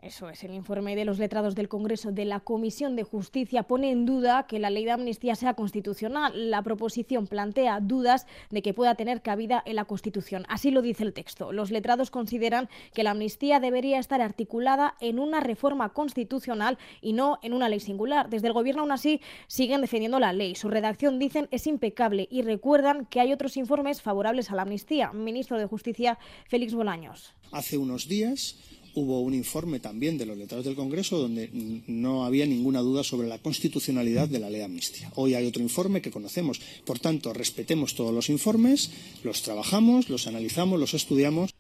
Eso 0.08 0.30
es, 0.30 0.42
el 0.46 0.54
informe 0.54 0.96
de 0.96 1.04
los 1.04 1.20
letrados 1.20 1.54
del 1.54 1.68
Congreso 1.68 2.14
de 2.14 2.24
la 2.24 2.40
Comisión 2.40 2.96
de 2.96 3.04
Justicia 3.04 3.64
pone 3.64 3.92
en 3.92 4.06
duda 4.06 4.48
que 4.48 4.58
la 4.58 4.70
ley 4.70 4.86
de 4.86 4.92
amnistía 4.92 5.36
sea 5.36 5.54
constitucional. 5.54 6.50
La 6.50 6.62
proposición 6.62 7.28
plantea 7.28 7.82
dudas 7.82 8.26
de 8.50 8.62
que 8.62 8.74
pueda 8.74 8.96
tener 8.96 9.22
cabida 9.22 9.62
en 9.66 9.76
la 9.76 9.84
Constitución. 9.84 10.46
Así 10.48 10.72
lo 10.72 10.82
dice 10.82 11.04
el 11.04 11.12
texto. 11.12 11.52
Los 11.52 11.72
letrados 11.72 12.10
consideran 12.10 12.70
que 12.94 13.04
la 13.04 13.12
amnistía 13.12 13.60
debería 13.60 14.00
estar 14.00 14.22
articulada 14.22 14.96
en 15.02 15.20
una 15.20 15.42
reforma 15.42 15.90
constitucional 15.90 16.78
y 17.02 17.12
no 17.12 17.38
en 17.42 17.52
una 17.52 17.68
ley 17.68 17.82
singular. 17.82 18.30
Desde 18.30 18.48
el 18.48 18.54
Gobierno, 18.54 18.84
aún 18.84 18.94
así, 18.94 19.20
siguen 19.48 19.82
defendiendo 19.82 20.22
la 20.22 20.32
ley. 20.32 20.56
Su 20.56 20.70
redacción, 20.70 21.20
dicen, 21.20 21.50
es 21.52 21.68
impecable 21.68 22.30
y 22.32 22.44
recuerdan 22.44 23.08
que 23.08 23.20
hay 23.20 23.34
otros 23.34 23.58
informes 23.58 24.02
favorables 24.02 24.52
a 24.52 24.56
la 24.56 24.62
amnistía. 24.62 25.12
Ministro 25.12 25.60
de 25.60 25.66
Justicia, 25.66 26.18
Félix 26.48 26.74
Bolaños. 26.74 27.34
Hace 27.52 27.78
unos 27.78 28.08
días 28.08 28.58
hubo 28.98 29.22
un 29.22 29.36
informe 29.36 29.80
también 29.80 30.18
de 30.18 30.26
los 30.26 30.36
letrados 30.36 30.66
del 30.66 30.76
Congreso 30.76 31.20
donde 31.20 31.52
no 31.86 32.26
había 32.26 32.48
ninguna 32.48 32.80
duda 32.80 33.04
sobre 33.04 33.28
la 33.28 33.38
constitucionalidad 33.38 34.28
de 34.28 34.40
la 34.40 34.50
ley 34.50 34.62
amnistía. 34.62 35.12
Hoy 35.14 35.36
hay 35.36 35.46
otro 35.46 35.62
informe 35.62 36.02
que 36.02 36.10
conocemos. 36.10 36.60
Por 36.84 36.98
tanto, 36.98 37.32
respetemos 37.32 37.94
todos 37.94 38.12
los 38.12 38.30
informes, 38.30 38.90
los 39.24 39.44
trabajamos, 39.44 40.10
los 40.10 40.26
analizamos, 40.26 40.80
los 40.80 40.96
estudiamos. 40.96 41.54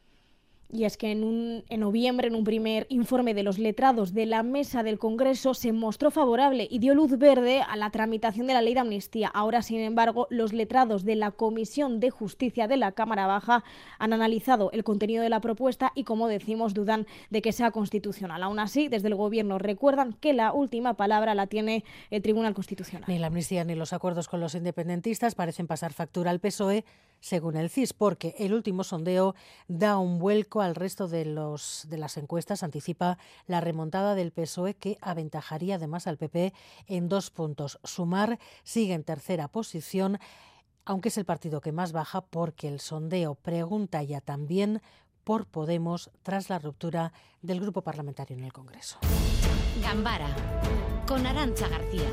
Y 0.69 0.83
es 0.83 0.97
que 0.97 1.11
en, 1.11 1.23
un, 1.23 1.63
en, 1.69 1.79
noviembre, 1.79 2.27
en 2.27 2.35
un 2.35 2.43
primer 2.43 2.87
informe 2.89 3.33
de 3.33 3.43
los 3.43 3.57
letrados 3.57 4.13
de 4.13 4.25
la 4.25 4.43
mesa 4.43 4.83
del 4.83 4.99
Congreso, 4.99 5.53
se 5.53 5.71
mostró 5.71 6.11
favorable 6.11 6.67
y 6.69 6.79
dio 6.79 6.93
luz 6.93 7.17
verde 7.17 7.61
a 7.61 7.77
la 7.77 7.89
tramitación 7.89 8.47
de 8.47 8.53
la 8.53 8.61
ley 8.61 8.73
de 8.73 8.81
amnistía. 8.81 9.29
Ahora, 9.29 9.61
sin 9.61 9.79
embargo, 9.79 10.27
los 10.29 10.51
letrados 10.51 11.05
de 11.05 11.15
la 11.15 11.31
Comisión 11.31 12.01
de 12.01 12.09
Justicia 12.09 12.67
de 12.67 12.75
la 12.75 12.91
Cámara 12.91 13.27
Baja 13.27 13.63
han 13.97 14.11
analizado 14.11 14.69
el 14.73 14.83
contenido 14.83 15.23
de 15.23 15.29
la 15.29 15.39
propuesta 15.39 15.93
y, 15.95 16.03
como 16.03 16.27
decimos, 16.27 16.73
dudan 16.73 17.07
de 17.29 17.41
que 17.41 17.53
sea 17.53 17.71
constitucional. 17.71 18.43
Aún 18.43 18.59
así, 18.59 18.89
desde 18.89 19.07
el 19.07 19.15
Gobierno 19.15 19.59
recuerdan 19.59 20.13
que 20.13 20.33
la 20.33 20.51
última 20.51 20.95
palabra 20.95 21.33
la 21.33 21.47
tiene 21.47 21.85
el 22.09 22.21
Tribunal 22.21 22.53
Constitucional. 22.53 23.05
Ni 23.07 23.19
la 23.19 23.27
amnistía 23.27 23.63
ni 23.63 23.75
los 23.75 23.93
acuerdos 23.93 24.27
con 24.27 24.41
los 24.41 24.53
independentistas 24.53 25.35
parecen 25.35 25.67
pasar 25.67 25.93
factura 25.93 26.31
al 26.31 26.39
PSOE, 26.39 26.83
según 27.19 27.55
el 27.55 27.69
CIS, 27.69 27.93
porque 27.93 28.35
el 28.37 28.53
último 28.53 28.83
sondeo 28.83 29.35
da 29.67 29.97
un 29.97 30.19
vuelco 30.19 30.61
al 30.61 30.75
resto 30.75 31.07
de, 31.07 31.25
los, 31.25 31.85
de 31.89 31.97
las 31.97 32.17
encuestas 32.17 32.63
anticipa 32.63 33.17
la 33.47 33.61
remontada 33.61 34.15
del 34.15 34.31
PSOE 34.31 34.75
que 34.75 34.97
aventajaría 35.01 35.75
además 35.75 36.07
al 36.07 36.17
PP 36.17 36.53
en 36.87 37.09
dos 37.09 37.29
puntos. 37.29 37.79
Sumar 37.83 38.39
sigue 38.63 38.93
en 38.93 39.03
tercera 39.03 39.47
posición, 39.47 40.19
aunque 40.85 41.09
es 41.09 41.17
el 41.17 41.25
partido 41.25 41.61
que 41.61 41.71
más 41.71 41.91
baja 41.91 42.21
porque 42.21 42.67
el 42.67 42.79
sondeo 42.79 43.35
pregunta 43.35 44.03
ya 44.03 44.21
también 44.21 44.81
por 45.23 45.45
Podemos 45.45 46.09
tras 46.23 46.49
la 46.49 46.57
ruptura 46.57 47.11
del 47.41 47.59
grupo 47.59 47.81
parlamentario 47.81 48.37
en 48.37 48.45
el 48.45 48.53
Congreso. 48.53 48.97
Gambara 49.81 50.27
con 51.07 51.25
Arancha 51.25 51.67
García. 51.67 52.09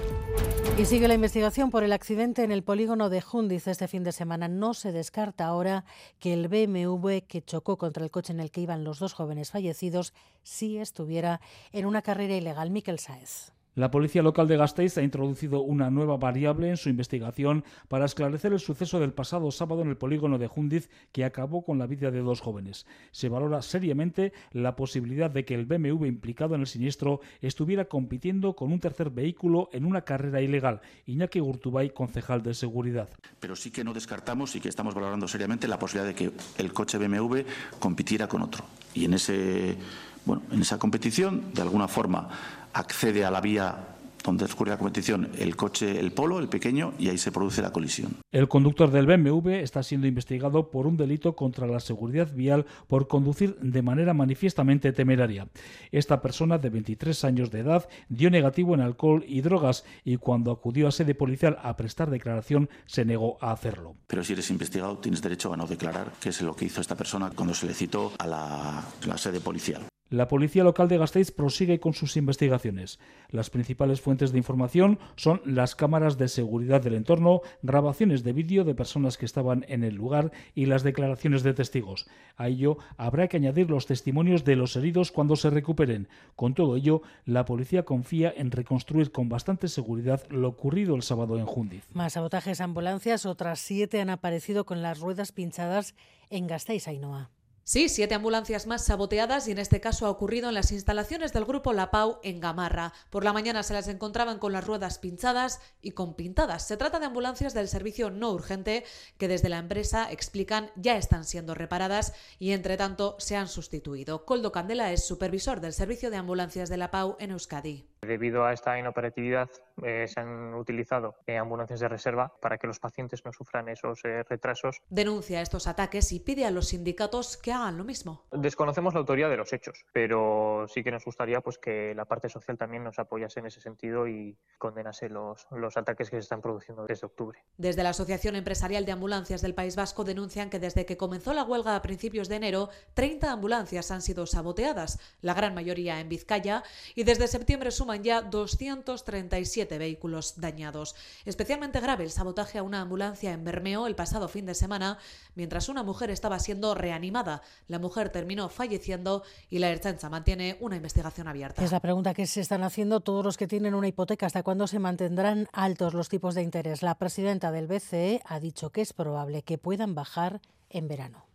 Y 0.79 0.85
sigue 0.87 1.09
la 1.09 1.15
investigación 1.15 1.71
por 1.71 1.85
el 1.85 1.93
accidente 1.93 2.43
en 2.43 2.53
el 2.53 2.63
polígono 2.63 3.09
de 3.09 3.21
Jundiz 3.21 3.67
este 3.67 3.89
fin 3.89 4.05
de 4.05 4.13
semana. 4.13 4.49
No 4.49 4.75
se 4.75 4.93
descarta 4.93 5.47
ahora 5.47 5.85
que 6.19 6.33
el 6.33 6.49
BMW 6.49 7.19
que 7.27 7.43
chocó 7.43 7.77
contra 7.77 8.05
el 8.05 8.11
coche 8.11 8.33
en 8.33 8.41
el 8.41 8.51
que 8.51 8.61
iban 8.61 8.85
los 8.85 8.99
dos 8.99 9.13
jóvenes 9.13 9.51
fallecidos 9.51 10.15
sí 10.43 10.79
estuviera 10.79 11.41
en 11.73 11.87
una 11.87 12.03
carrera 12.03 12.35
ilegal. 12.35 12.71
Miquel 12.71 12.99
Saez. 12.99 13.53
La 13.77 13.91
policía 13.91 14.23
local 14.23 14.47
de 14.47 14.57
Gasteiz 14.57 14.97
ha 14.99 15.03
introducido 15.03 15.61
una 15.63 15.91
nueva 15.91 16.17
variable 16.17 16.71
en 16.71 16.77
su 16.77 16.91
investigación 16.91 17.65
para 17.89 18.05
esclarecer 18.05 18.53
el 18.53 18.61
suceso 18.61 19.01
del 19.01 19.13
pasado 19.13 19.51
sábado 19.51 19.83
en 19.83 19.89
el 19.89 19.97
polígono 19.97 20.39
de 20.39 20.47
Jundiz 20.47 20.89
que 21.11 21.25
acabó 21.25 21.65
con 21.65 21.81
la 21.81 21.89
vida 21.89 22.13
de 22.13 22.21
dos 22.21 22.41
jóvenes. 22.41 22.87
Se 23.11 23.29
valora 23.29 23.63
seriamente 23.63 24.33
la 24.53 24.77
posibilidad 24.77 25.29
de 25.29 25.45
que 25.45 25.55
el 25.55 25.67
BMW 25.67 26.05
implicado 26.07 26.55
en 26.55 26.61
el 26.61 26.69
siniestro 26.69 27.21
estuviera 27.41 27.87
compitiendo 27.87 28.55
con 28.55 28.71
un 28.71 28.79
tercer 28.79 29.11
vehículo 29.11 29.71
en 29.73 29.87
una 29.87 30.03
carrera 30.03 30.41
ilegal. 30.41 30.81
Iñaki 31.07 31.41
Urtubay, 31.41 31.91
concejal 31.91 32.45
de 32.45 32.55
seguridad. 32.55 33.09
Pero 33.41 33.57
sí 33.57 33.73
que 33.73 33.83
no 33.83 33.93
descartamos 33.93 34.55
y 34.55 34.61
que 34.61 34.69
estamos 34.69 34.95
valorando 34.95 35.27
seriamente 35.27 35.67
la 35.67 35.81
posibilidad 35.81 36.07
de 36.07 36.15
que 36.15 36.31
el 36.59 36.73
coche 36.73 36.97
BMW 36.97 37.41
compitiera 37.81 38.29
con 38.29 38.43
otro. 38.43 38.65
Y 38.95 39.07
en 39.07 39.15
ese 39.15 39.77
bueno, 40.25 40.43
en 40.51 40.63
esa 40.63 40.79
competición, 40.79 41.53
de 41.53 41.61
alguna 41.61 41.87
forma, 41.87 42.31
accede 42.75 43.25
a 43.25 43.31
la 43.31 43.41
vía 43.41 43.95
donde 44.25 44.47
ocurre 44.47 44.71
la 44.71 44.79
competición 44.79 45.31
el 45.39 45.55
coche, 45.55 46.01
el 46.01 46.13
polo, 46.13 46.41
el 46.41 46.49
pequeño, 46.49 46.95
y 46.99 47.09
ahí 47.09 47.19
se 47.19 47.31
produce 47.31 47.63
la 47.63 47.71
colisión. 47.71 48.17
El 48.33 48.49
conductor 48.49 48.91
del 48.91 49.07
BMW 49.07 49.51
está 49.51 49.83
siendo 49.83 50.07
investigado 50.07 50.71
por 50.71 50.87
un 50.87 50.97
delito 50.97 51.37
contra 51.37 51.67
la 51.67 51.79
seguridad 51.79 52.33
vial 52.35 52.65
por 52.89 53.07
conducir 53.07 53.57
de 53.61 53.83
manera 53.83 54.15
manifiestamente 54.15 54.93
temeraria. 54.93 55.49
Esta 55.93 56.23
persona 56.23 56.59
de 56.59 56.71
23 56.71 57.25
años 57.25 57.51
de 57.51 57.61
edad 57.61 57.89
dio 58.09 58.31
negativo 58.31 58.75
en 58.75 58.81
alcohol 58.81 59.25
y 59.29 59.43
drogas 59.43 59.85
y 60.05 60.17
cuando 60.17 60.51
acudió 60.51 60.89
a 60.89 60.93
sede 60.93 61.15
policial 61.15 61.59
a 61.63 61.77
prestar 61.77 62.11
declaración 62.11 62.71
se 62.87 63.05
negó 63.05 63.37
a 63.43 63.53
hacerlo. 63.53 63.95
Pero 64.07 64.25
si 64.25 64.33
eres 64.33 64.51
investigado 64.51 64.97
tienes 64.99 65.21
derecho 65.21 65.53
a 65.53 65.57
no 65.57 65.67
declarar 65.67 66.13
qué 66.21 66.31
es 66.31 66.41
lo 66.41 66.57
que 66.57 66.65
hizo 66.65 66.81
esta 66.81 66.97
persona 66.97 67.31
cuando 67.35 67.53
se 67.53 67.67
le 67.67 67.75
citó 67.75 68.13
a 68.19 68.27
la, 68.27 68.85
la 69.07 69.19
sede 69.19 69.41
policial. 69.41 69.87
La 70.11 70.29
policía 70.29 70.65
local 70.65 70.87
de 70.87 70.99
Gasteiz 70.99 71.33
prosigue 71.33 71.81
con 71.81 71.95
sus 71.95 72.17
investigaciones. 72.19 73.01
Las 73.31 73.49
principales 73.49 74.03
fuentes 74.03 74.33
de 74.33 74.39
información 74.39 74.99
son 75.17 75.41
las 75.47 75.75
cámaras 75.75 76.19
de 76.19 76.29
seguridad 76.29 76.83
del 76.83 76.95
entorno, 76.95 77.41
grabaciones 77.63 78.23
de 78.23 78.35
vídeo 78.35 78.65
de 78.65 78.75
personas 78.75 79.17
que 79.17 79.25
estaban 79.25 79.65
en 79.67 79.83
el 79.83 79.95
lugar 79.95 80.31
y 80.55 80.67
las 80.67 80.83
declaraciones 80.83 81.43
de 81.43 81.55
testigos. 81.55 82.07
A 82.37 82.49
ello 82.49 82.77
habrá 82.99 83.29
que 83.29 83.39
añadir 83.39 83.71
los 83.71 83.87
testimonios 83.87 84.45
de 84.45 84.57
los 84.57 84.77
heridos 84.77 85.11
cuando 85.11 85.37
se 85.37 85.49
recuperen. 85.49 86.09
Con 86.37 86.53
todo 86.53 86.77
ello, 86.77 87.01
la 87.25 87.47
policía 87.47 87.85
confía 87.85 88.33
en 88.37 88.51
reconstruir 88.51 89.11
con 89.11 89.31
bastante 89.31 89.69
seguridad 89.69 90.23
lo 90.29 90.49
ocurrido 90.49 90.95
el 90.97 91.03
sábado 91.03 91.39
en 91.39 91.47
Jundiz. 91.47 91.89
Más 91.95 92.13
sabotajes 92.13 92.61
ambulancias, 92.61 93.25
otras 93.25 93.59
siete 93.59 94.03
han 94.03 94.11
aparecido 94.11 94.67
con 94.67 94.83
las 94.83 95.01
ruedas 95.01 95.33
pinchadas 95.33 95.95
en 96.29 96.47
Gasteiz, 96.47 96.87
Ainhoa. 96.89 97.31
Sí, 97.67 97.89
siete 97.89 98.15
ambulancias 98.15 98.67
más 98.67 98.85
saboteadas 98.85 99.49
y 99.49 99.53
en 99.53 99.59
este 99.59 99.81
caso 99.81 100.05
ha 100.05 100.11
ocurrido 100.11 100.51
en 100.51 100.55
las 100.55 100.71
instalaciones 100.71 101.33
del 101.33 101.47
grupo 101.47 101.73
La 101.73 101.91
Pau 101.91 102.19
en 102.23 102.39
Gamarra. 102.39 102.93
Por 103.09 103.25
la 103.25 103.33
mañana 103.33 103.63
se 103.63 103.73
las 103.73 103.89
encontraban 103.89 104.39
con 104.39 104.53
las 104.53 104.67
ruedas 104.67 104.99
pinchadas 104.99 105.61
y 105.81 105.93
con 105.93 106.13
pintadas. 106.13 106.67
Se 106.69 106.77
trata 106.77 106.99
de 106.99 107.07
ambulancias 107.07 107.55
del 107.55 107.69
servicio 107.69 108.11
no 108.11 108.33
urgente 108.33 108.85
que 109.17 109.29
desde 109.29 109.49
la 109.49 109.57
empresa 109.57 110.13
explican 110.13 110.73
ya 110.77 110.99
están 110.99 111.25
siendo 111.25 111.55
reparadas 111.55 112.13
y 112.39 112.53
entre 112.53 112.77
tanto 112.77 113.17
se 113.19 113.35
han 113.35 113.49
sustituido. 113.49 114.27
Coldo 114.27 114.53
Candela 114.53 114.93
es 114.93 115.07
supervisor 115.07 115.63
del 115.63 115.73
servicio 115.73 116.11
de 116.11 116.19
ambulancias 116.19 116.69
de 116.69 116.77
La 116.77 116.91
Pau 116.91 117.17
en 117.19 117.31
Euskadi. 117.31 117.89
Debido 118.05 118.45
a 118.45 118.53
esta 118.53 118.79
inoperatividad, 118.79 119.51
eh, 119.83 120.07
se 120.07 120.21
han 120.21 120.55
utilizado 120.55 121.17
eh, 121.27 121.37
ambulancias 121.37 121.81
de 121.81 121.89
reserva 121.89 122.33
para 122.41 122.59
que 122.59 122.67
los 122.67 122.79
pacientes 122.79 123.25
no 123.25 123.33
sufran 123.33 123.69
esos 123.69 124.05
eh, 124.05 124.23
retrasos. 124.25 124.81
Denuncia 124.89 125.41
estos 125.41 125.67
ataques 125.67 126.13
y 126.13 126.21
pide 126.21 126.45
a 126.47 126.51
los 126.51 126.69
sindicatos 126.69 127.37
que 127.37 127.53
hagan 127.53 127.77
lo 127.77 127.85
mismo. 127.85 128.25
Desconocemos 128.31 128.95
la 128.95 129.01
autoría 129.01 129.29
de 129.29 129.37
los 129.37 129.53
hechos, 129.53 129.85
pero 129.93 130.67
sí 130.69 130.83
que 130.83 130.91
nos 130.91 131.05
gustaría 131.05 131.41
pues, 131.41 131.59
que 131.59 131.95
la 131.95 132.05
parte 132.05 132.29
social 132.29 132.59
también 132.59 132.85
nos 132.85 132.99
apoyase 132.99 133.41
en 133.41 133.47
ese 133.47 133.61
sentido 133.61 134.07
y 134.07 134.37
condenase 134.59 135.09
los, 135.09 135.47
los 135.51 135.77
ataques 135.77 136.11
que 136.11 136.17
se 136.17 136.21
están 136.21 136.41
produciendo 136.41 136.87
desde 136.87 137.07
octubre. 137.07 137.39
Desde 137.57 137.83
la 137.83 137.91
Asociación 137.91 138.37
Empresarial 138.37 138.85
de 138.85 138.93
Ambulancias 138.93 139.43
del 139.43 139.55
País 139.55 139.77
Vasco 139.77 140.05
denuncian 140.05 140.51
que 140.51 140.59
desde 140.59 140.87
que 140.87 140.97
comenzó 140.97 141.33
la 141.33 141.45
huelga 141.45 141.77
a 141.77 141.83
principios 141.83 142.29
de 142.29 142.37
enero, 142.37 142.69
30 142.95 143.33
ambulancias 143.33 143.91
han 143.91 144.03
sido 144.03 144.27
saboteadas, 144.27 144.99
la 145.21 145.35
gran 145.35 145.55
mayoría 145.55 146.01
en 146.01 146.09
Vizcaya, 146.09 146.63
y 146.95 147.05
desde 147.05 147.29
septiembre 147.29 147.71
suman 147.71 147.94
ya 147.97 148.23
237 148.23 149.79
vehículos 149.79 150.41
dañados. 150.41 150.95
Especialmente 151.25 151.81
grave 151.81 152.05
el 152.05 152.11
sabotaje 152.11 152.59
a 152.59 152.63
una 152.63 152.81
ambulancia 152.81 153.33
en 153.33 153.45
Bermeo 153.45 153.87
el 153.87 153.95
pasado 153.95 154.29
fin 154.29 154.47
de 154.47 154.55
semana, 154.55 154.99
mientras 155.35 155.69
una 155.69 155.83
mujer 155.83 156.11
estaba 156.11 156.39
siendo 156.39 156.75
reanimada. 156.75 157.43
La 157.69 157.79
mujer 157.79 158.11
terminó 158.11 158.49
falleciendo 158.49 159.23
y 159.51 159.59
la 159.59 159.71
Ertzaintza 159.71 160.11
mantiene 160.11 160.57
una 160.61 160.77
investigación 160.77 161.29
abierta. 161.29 161.65
Es 161.65 161.73
la 161.73 161.81
pregunta 161.81 162.15
que 162.15 162.27
se 162.27 162.41
están 162.41 162.63
haciendo 162.63 163.01
todos 163.01 163.25
los 163.25 163.37
que 163.37 163.47
tienen 163.47 163.75
una 163.75 163.89
hipoteca. 163.89 164.27
¿Hasta 164.27 164.43
cuándo 164.43 164.67
se 164.67 164.79
mantendrán 164.79 165.49
altos 165.53 165.95
los 165.95 166.09
tipos 166.09 166.35
de 166.35 166.43
interés? 166.43 166.83
La 166.83 166.97
presidenta 166.97 167.51
del 167.51 167.67
BCE 167.67 168.23
ha 168.25 168.41
dicho 168.41 168.71
que 168.71 168.81
es 168.81 168.93
probable 168.93 169.43
que 169.43 169.59
puedan 169.59 169.95
bajar 169.95 170.41
en 170.71 170.89
verano. 170.89 171.34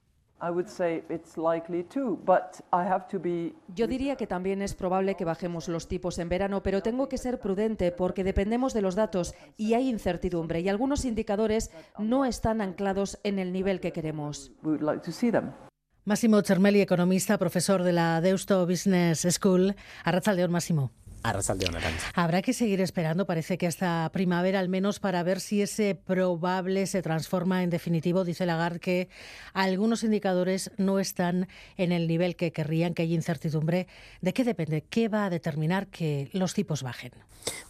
Yo 3.75 3.87
diría 3.87 4.15
que 4.15 4.27
también 4.27 4.61
es 4.61 4.73
probable 4.73 5.15
que 5.15 5.25
bajemos 5.25 5.67
los 5.67 5.87
tipos 5.87 6.17
en 6.19 6.29
verano, 6.29 6.63
pero 6.63 6.81
tengo 6.81 7.09
que 7.09 7.17
ser 7.17 7.39
prudente 7.39 7.91
porque 7.91 8.23
dependemos 8.23 8.73
de 8.73 8.81
los 8.81 8.95
datos 8.95 9.35
y 9.57 9.73
hay 9.73 9.89
incertidumbre 9.89 10.61
y 10.61 10.69
algunos 10.69 11.05
indicadores 11.05 11.71
no 11.97 12.25
están 12.25 12.61
anclados 12.61 13.19
en 13.23 13.39
el 13.39 13.51
nivel 13.51 13.79
que 13.79 13.91
queremos. 13.91 14.51
Máximo 16.05 16.41
Cermeli, 16.41 16.81
economista, 16.81 17.37
profesor 17.37 17.83
de 17.83 17.93
la 17.93 18.21
Deusto 18.21 18.65
Business 18.65 19.27
School. 19.29 19.75
León, 20.35 20.51
Máximo. 20.51 20.91
Habrá 22.15 22.41
que 22.41 22.53
seguir 22.53 22.81
esperando, 22.81 23.25
parece 23.25 23.57
que 23.57 23.67
hasta 23.67 24.09
primavera 24.13 24.59
al 24.59 24.69
menos, 24.69 24.99
para 24.99 25.21
ver 25.23 25.39
si 25.39 25.61
ese 25.61 25.95
probable 25.95 26.85
se 26.87 27.01
transforma 27.01 27.63
en 27.63 27.69
definitivo. 27.69 28.23
Dice 28.23 28.45
Lagarde 28.45 28.79
que 28.79 29.09
algunos 29.53 30.03
indicadores 30.03 30.71
no 30.77 30.99
están 30.99 31.47
en 31.77 31.91
el 31.91 32.07
nivel 32.07 32.35
que 32.35 32.51
querrían, 32.51 32.93
que 32.93 33.03
hay 33.03 33.13
incertidumbre. 33.13 33.87
¿De 34.21 34.33
qué 34.33 34.43
depende? 34.43 34.85
¿Qué 34.89 35.09
va 35.09 35.25
a 35.25 35.29
determinar 35.29 35.87
que 35.87 36.29
los 36.33 36.53
tipos 36.53 36.83
bajen? 36.83 37.11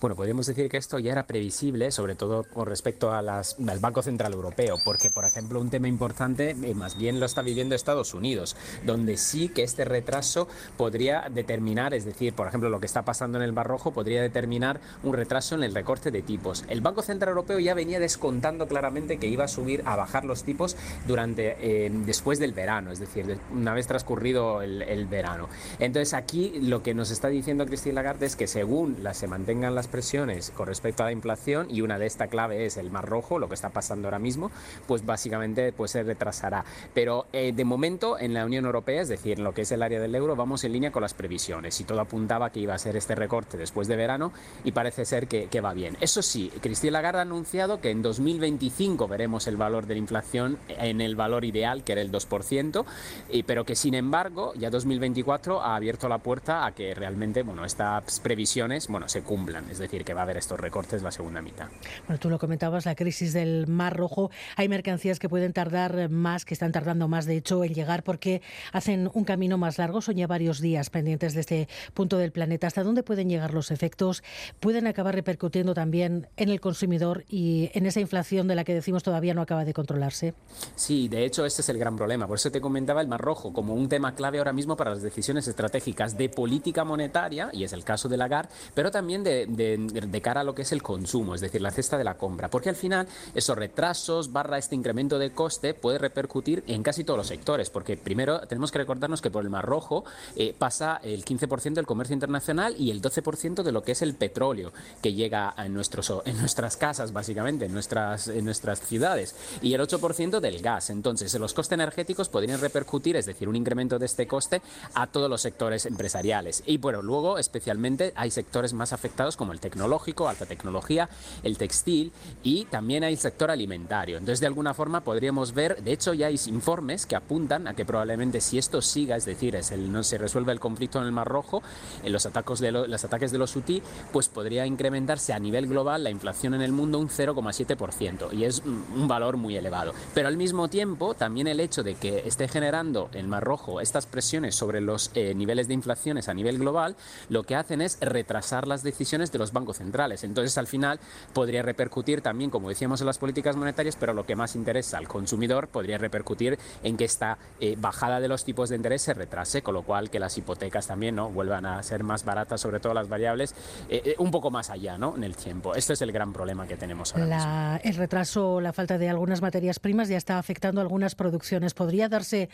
Bueno, 0.02 0.16
podríamos 0.16 0.48
decir 0.48 0.70
que 0.70 0.78
esto 0.78 1.00
ya 1.00 1.12
era 1.12 1.28
previsible, 1.28 1.92
sobre 1.92 2.16
todo 2.16 2.44
con 2.44 2.66
respecto 2.66 3.12
a 3.12 3.22
las, 3.22 3.58
al 3.68 3.80
Banco 3.80 4.02
Central 4.02 4.34
Europeo, 4.34 4.78
porque, 4.84 5.10
por 5.12 5.26
ejemplo, 5.26 5.60
un 5.60 5.70
tema 5.70 5.88
importante, 5.88 6.52
eh, 6.52 6.74
más 6.74 6.98
bien 6.98 7.20
lo 7.20 7.26
está 7.26 7.42
viviendo 7.42 7.76
Estados 7.76 8.14
Unidos, 8.14 8.56
donde 8.86 9.18
sí 9.18 9.50
que 9.50 9.64
este 9.64 9.86
retraso 9.86 10.48
podría 10.78 11.30
determinar, 11.30 11.94
es 11.94 12.06
decir, 12.06 12.34
por 12.34 12.48
ejemplo, 12.48 12.70
lo 12.70 12.80
que 12.80 12.86
está 12.86 13.04
pasando 13.04 13.39
en 13.40 13.46
el 13.46 13.54
Mar 13.54 13.68
Rojo 13.68 13.92
podría 13.92 14.22
determinar 14.22 14.80
un 15.04 15.14
retraso 15.14 15.56
en 15.56 15.64
el 15.64 15.74
recorte 15.74 16.12
de 16.12 16.22
tipos. 16.22 16.66
El 16.68 16.82
Banco 16.82 17.02
Central 17.02 17.30
Europeo 17.30 17.60
ya 17.60 17.74
venía 17.74 18.00
descontando 18.00 18.68
claramente 18.68 19.18
que 19.18 19.28
iba 19.28 19.46
a 19.46 19.48
subir, 19.48 19.82
a 19.86 19.96
bajar 19.96 20.26
los 20.26 20.44
tipos 20.44 20.76
durante 21.08 21.58
eh, 21.60 21.92
después 22.06 22.40
del 22.40 22.54
verano, 22.54 22.92
es 22.92 23.00
decir, 23.00 23.38
una 23.54 23.74
vez 23.74 23.88
transcurrido 23.88 24.62
el, 24.62 24.82
el 24.82 25.06
verano. 25.08 25.50
Entonces 25.80 26.14
aquí 26.14 26.60
lo 26.62 26.84
que 26.84 26.94
nos 26.94 27.12
está 27.12 27.30
diciendo 27.30 27.66
Cristina 27.66 27.96
Lagarde 27.96 28.26
es 28.26 28.36
que 28.36 28.48
según 28.48 28.98
la, 29.02 29.14
se 29.14 29.28
mantengan 29.28 29.76
las 29.76 29.88
presiones 29.88 30.52
con 30.52 30.68
respecto 30.68 31.04
a 31.04 31.08
la 31.08 31.12
inflación 31.12 31.68
y 31.70 31.82
una 31.82 31.98
de 31.98 32.06
esta 32.06 32.28
clave 32.28 32.66
es 32.66 32.78
el 32.78 32.92
Mar 32.92 33.08
Rojo, 33.08 33.40
lo 33.40 33.48
que 33.48 33.56
está 33.56 33.70
pasando 33.70 34.08
ahora 34.08 34.20
mismo, 34.20 34.52
pues 34.88 35.06
básicamente 35.06 35.72
pues 35.72 35.92
se 35.92 36.04
retrasará. 36.04 36.66
Pero 36.94 37.26
eh, 37.34 37.54
de 37.54 37.66
momento 37.66 38.20
en 38.20 38.34
la 38.34 38.46
Unión 38.46 38.66
Europea, 38.66 39.02
es 39.02 39.08
decir, 39.08 39.38
en 39.38 39.44
lo 39.44 39.54
que 39.54 39.62
es 39.62 39.72
el 39.72 39.84
área 39.84 40.00
del 40.00 40.16
euro, 40.16 40.36
vamos 40.36 40.64
en 40.64 40.74
línea 40.74 40.92
con 40.92 41.02
las 41.02 41.14
previsiones 41.14 41.80
y 41.80 41.84
todo 41.84 42.00
apuntaba 42.02 42.52
que 42.52 42.60
iba 42.60 42.74
a 42.74 42.78
ser 42.78 42.96
este 42.96 43.16
recorte 43.16 43.29
después 43.58 43.88
de 43.88 43.96
verano 43.96 44.32
y 44.64 44.72
parece 44.72 45.06
ser 45.06 45.28
que, 45.28 45.62
va 45.62 45.74
bien. 45.74 45.98
Eso 46.00 46.22
sí, 46.22 46.52
Cristina 46.62 46.94
Lagarde 46.94 47.20
ha 47.20 47.24
anunciado 47.24 47.82
que 47.82 47.92
en 47.92 48.02
2025 48.02 49.08
veremos 49.08 49.46
el 49.48 49.58
valor 49.58 49.86
de 49.88 49.96
la 49.96 50.00
inflación 50.00 50.58
en 50.70 51.02
el 51.02 51.16
valor 51.16 51.44
ideal, 51.44 51.84
que 51.84 51.92
era 51.92 52.02
el 52.02 52.12
2%, 52.12 52.86
y, 53.30 53.44
pero 53.44 53.66
que 53.66 53.76
sin 53.76 53.94
embargo 53.94 54.54
ya 54.56 54.70
2024 54.70 55.62
ha 55.62 55.76
abierto 55.76 56.08
la 56.08 56.20
puerta 56.20 56.66
a 56.66 56.72
que 56.74 56.94
realmente 56.96 57.44
bueno, 57.44 57.66
estas 57.66 58.20
previsiones 58.22 58.88
bueno, 58.88 59.10
se 59.10 59.22
cumplan, 59.22 59.70
es 59.70 59.80
decir, 59.80 60.06
que 60.06 60.14
va 60.14 60.22
a 60.22 60.24
haber 60.24 60.38
estos 60.38 60.60
recortes 60.60 61.04
la 61.04 61.12
segunda 61.12 61.42
mitad. 61.42 61.68
Bueno, 62.08 62.20
tú 62.20 62.30
lo 62.30 62.40
comentabas, 62.40 62.86
la 62.86 62.96
crisis 62.96 63.34
del 63.34 63.68
Mar 63.68 63.96
Rojo, 63.96 64.32
hay 64.56 64.70
mercancías 64.70 65.20
que 65.20 65.30
pueden 65.30 65.54
tardar 65.54 66.10
más, 66.10 66.46
que 66.46 66.54
están 66.54 66.72
tardando 66.72 67.08
más 67.08 67.26
de 67.26 67.38
hecho 67.38 67.64
en 67.64 67.74
llegar 67.74 68.04
porque 68.04 68.42
hacen 68.72 69.10
un 69.14 69.24
camino 69.26 69.58
más 69.58 69.78
largo, 69.78 70.02
son 70.02 70.16
ya 70.16 70.28
varios 70.28 70.62
días 70.62 70.90
pendientes 70.90 71.34
de 71.34 71.42
este 71.42 71.68
punto 71.94 72.18
del 72.18 72.32
planeta. 72.32 72.68
¿Hasta 72.68 72.84
dónde 72.84 73.04
pueden 73.20 73.30
llegar 73.32 73.54
los 73.54 73.70
efectos? 73.70 74.24
¿Pueden 74.62 74.88
acabar 74.88 75.14
repercutiendo 75.14 75.74
también 75.74 76.30
en 76.38 76.48
el 76.48 76.62
consumidor 76.62 77.26
y 77.28 77.70
en 77.74 77.86
esa 77.86 78.00
inflación 78.00 78.48
de 78.48 78.56
la 78.56 78.64
que 78.64 78.74
decimos 78.74 79.04
todavía 79.04 79.34
no 79.34 79.42
acaba 79.42 79.66
de 79.66 79.74
controlarse? 79.74 80.34
Sí, 80.78 81.10
de 81.10 81.26
hecho 81.26 81.46
ese 81.46 81.62
es 81.62 81.68
el 81.68 81.78
gran 81.78 81.98
problema. 81.98 82.28
Por 82.28 82.38
eso 82.38 82.50
te 82.50 82.62
comentaba 82.62 83.02
el 83.02 83.10
Mar 83.10 83.20
Rojo 83.20 83.52
como 83.52 83.74
un 83.74 83.90
tema 83.90 84.16
clave 84.16 84.38
ahora 84.38 84.54
mismo 84.54 84.78
para 84.78 84.92
las 84.92 85.02
decisiones 85.02 85.50
estratégicas 85.50 86.18
de 86.18 86.30
política 86.30 86.86
monetaria, 86.86 87.50
y 87.52 87.66
es 87.66 87.74
el 87.74 87.84
caso 87.84 88.08
de 88.08 88.16
Lagarde, 88.16 88.54
pero 88.74 88.90
también 88.90 89.22
de, 89.22 90.22
cara 90.24 90.40
a 90.40 90.44
lo 90.46 90.56
que 90.56 90.62
es 90.62 90.72
el 90.72 90.82
consumo, 90.82 91.36
es 91.36 91.42
decir, 91.42 91.62
la 91.62 91.72
cesta 91.72 91.98
de 91.98 92.06
la 92.06 92.14
compra. 92.14 92.50
Porque 92.50 92.70
al 92.70 92.78
final 92.78 93.06
esos 93.36 93.58
retrasos 93.58 94.32
barra 94.32 94.58
este 94.58 94.76
incremento 94.76 95.20
de 95.20 95.32
coste 95.32 95.74
puede 95.74 95.98
repercutir 95.98 96.64
en 96.68 96.84
casi 96.84 97.04
todos 97.04 97.18
los 97.18 97.28
sectores. 97.28 97.70
Porque 97.70 97.98
primero 97.98 98.40
tenemos 98.48 98.72
que 98.72 98.78
recordarnos 98.78 99.22
que 99.22 99.30
por 99.30 99.44
el 99.44 99.50
Mar 99.50 99.66
Rojo 99.66 100.06
eh, 100.38 100.56
pasa 100.58 101.02
el 101.04 101.26
15% 101.26 101.74
del 101.74 101.86
comercio 101.86 102.14
internacional 102.14 102.76
y 102.78 102.92
el 102.92 103.02
12% 103.12 103.64
de 103.64 103.72
lo 103.72 103.84
que 103.84 103.94
es 103.94 104.02
el 104.02 104.16
petróleo 104.16 104.72
que 105.02 105.14
llega 105.14 105.54
en, 105.58 105.74
nuestros, 105.74 106.14
en 106.26 106.38
nuestras 106.38 106.78
casas, 106.78 107.14
básicamente, 107.14 107.66
en 107.66 107.74
nuestras, 107.74 108.28
en 108.28 108.46
nuestras 108.46 108.82
ciudades. 108.82 109.36
Y 109.62 109.74
el 109.74 109.82
8% 109.82 110.40
del 110.40 110.62
gas. 110.62 110.90
Entonces, 110.90 111.34
los 111.40 111.54
costes 111.54 111.76
energéticos 111.76 112.30
podrían 112.30 112.60
repercutir, 112.60 113.16
es 113.16 113.26
decir, 113.26 113.48
un 113.48 113.56
incremento 113.56 114.00
de 114.00 114.06
este 114.06 114.28
coste 114.28 114.62
a 114.94 115.08
todos 115.08 115.30
los 115.30 115.42
sectores 115.42 115.86
empresariales. 115.86 116.64
Y 116.66 116.78
bueno, 116.78 117.02
luego 117.02 117.38
especialmente 117.38 118.14
hay 118.16 118.32
sectores 118.32 118.74
más 118.74 118.94
afectados 118.94 119.38
como 119.38 119.54
el 119.54 119.60
tecnológico, 119.60 120.28
alta 120.28 120.46
tecnología, 120.46 121.10
el 121.44 121.58
textil 121.58 122.12
y 122.44 122.66
también 122.66 123.04
hay 123.04 123.14
el 123.14 123.20
sector 123.20 123.52
alimentario. 123.52 124.18
Entonces, 124.18 124.40
de 124.40 124.48
alguna 124.48 124.74
forma 124.74 125.02
podríamos 125.02 125.54
ver, 125.54 125.82
de 125.84 125.92
hecho 125.92 126.14
ya 126.14 126.28
hay 126.28 126.40
informes 126.48 127.06
que 127.06 127.16
apuntan 127.16 127.68
a 127.68 127.74
que 127.74 127.86
probablemente 127.86 128.42
si 128.42 128.58
esto 128.58 128.82
siga, 128.82 129.16
es 129.16 129.26
decir, 129.26 129.56
es 129.56 129.72
el, 129.72 129.92
no 129.92 130.04
se 130.04 130.18
resuelve 130.18 130.52
el 130.52 130.60
conflicto 130.60 131.00
en 131.00 131.06
el 131.06 131.12
Mar 131.12 131.28
Rojo, 131.28 131.62
en 132.04 132.12
los, 132.12 132.26
ataques 132.26 132.60
de 132.60 132.72
lo, 132.72 132.98
los 133.00 133.06
ataques 133.06 133.32
de 133.32 133.38
los 133.38 133.56
UTI, 133.56 133.82
pues 134.12 134.28
podría 134.28 134.66
incrementarse 134.66 135.32
a 135.32 135.40
nivel 135.40 135.68
global 135.68 136.04
la 136.04 136.10
inflación 136.10 136.54
en 136.54 136.62
el 136.62 136.74
mundo 136.74 137.00
un 137.00 137.08
0,7% 137.08 138.34
y 138.34 138.44
es 138.44 138.62
un 138.66 139.08
valor 139.08 139.38
muy 139.38 139.56
elevado. 139.56 139.94
Pero 140.14 140.28
al 140.28 140.36
mismo 140.36 140.68
tiempo, 140.68 141.14
también 141.14 141.48
el 141.48 141.62
hecho 141.62 141.82
de 141.82 141.96
que 141.96 142.28
esté 142.28 142.50
generando 142.50 143.10
el 143.14 143.28
Mar 143.28 143.44
Rojo 143.44 143.80
estas 143.80 144.06
presiones 144.06 144.56
sobre 144.56 144.82
los 144.82 145.12
eh, 145.14 145.34
niveles 145.34 145.70
de 145.70 145.76
inflaciones 145.76 146.28
a 146.28 146.34
nivel 146.34 146.58
global, 146.60 146.98
lo 147.30 147.44
que 147.44 147.56
hacen 147.56 147.82
es 147.82 147.98
retrasar 148.02 148.68
las 148.68 148.84
decisiones 148.84 149.32
de 149.32 149.40
los 149.40 149.54
bancos 149.54 149.78
centrales. 149.78 150.26
Entonces, 150.26 150.58
al 150.58 150.68
final, 150.68 151.00
podría 151.34 151.62
repercutir 151.62 152.22
también, 152.22 152.50
como 152.50 152.68
decíamos, 152.68 153.00
en 153.00 153.08
las 153.08 153.18
políticas 153.18 153.56
monetarias, 153.56 153.96
pero 153.98 154.14
lo 154.14 154.26
que 154.26 154.36
más 154.36 154.56
interesa 154.56 154.98
al 154.98 155.08
consumidor 155.08 155.70
podría 155.70 155.98
repercutir 155.98 156.60
en 156.84 156.98
que 156.98 157.06
esta 157.06 157.38
eh, 157.62 157.76
bajada 157.80 158.20
de 158.20 158.28
los 158.28 158.44
tipos 158.44 158.70
de 158.70 158.76
interés 158.76 159.04
se 159.04 159.14
retrase, 159.14 159.62
con 159.62 159.74
lo 159.74 159.84
cual 159.84 160.10
que 160.10 160.20
las 160.20 160.38
hipotecas 160.38 160.88
también 160.88 161.16
no 161.16 161.30
vuelvan 161.30 161.66
a 161.66 161.82
ser 161.84 162.04
más 162.04 162.26
baratas, 162.26 162.60
sobre 162.60 162.80
todo 162.80 162.89
las 162.96 163.10
variables, 163.10 163.54
eh, 163.90 164.02
eh, 164.06 164.16
un 164.20 164.32
poco 164.32 164.52
más 164.52 164.70
allá 164.70 164.98
¿no? 164.98 165.16
en 165.16 165.24
el 165.24 165.36
tiempo. 165.36 165.76
Este 165.76 165.94
es 165.94 166.02
el 166.02 166.12
gran 166.12 166.34
problema 166.34 166.68
que 166.68 166.78
tenemos 166.78 167.14
ahora 167.14 167.26
la, 167.26 167.38
mismo. 167.76 167.90
El 167.90 167.96
retraso, 167.96 168.62
la 168.62 168.74
falta 168.74 168.98
de 168.98 169.10
algunas 169.10 169.42
materias 169.42 169.80
primas 169.80 170.10
ya 170.10 170.18
está 170.18 170.38
afectando 170.38 170.82
algunas 170.82 171.16
producciones. 171.16 171.74
¿Podría 171.74 172.10
darse 172.10 172.50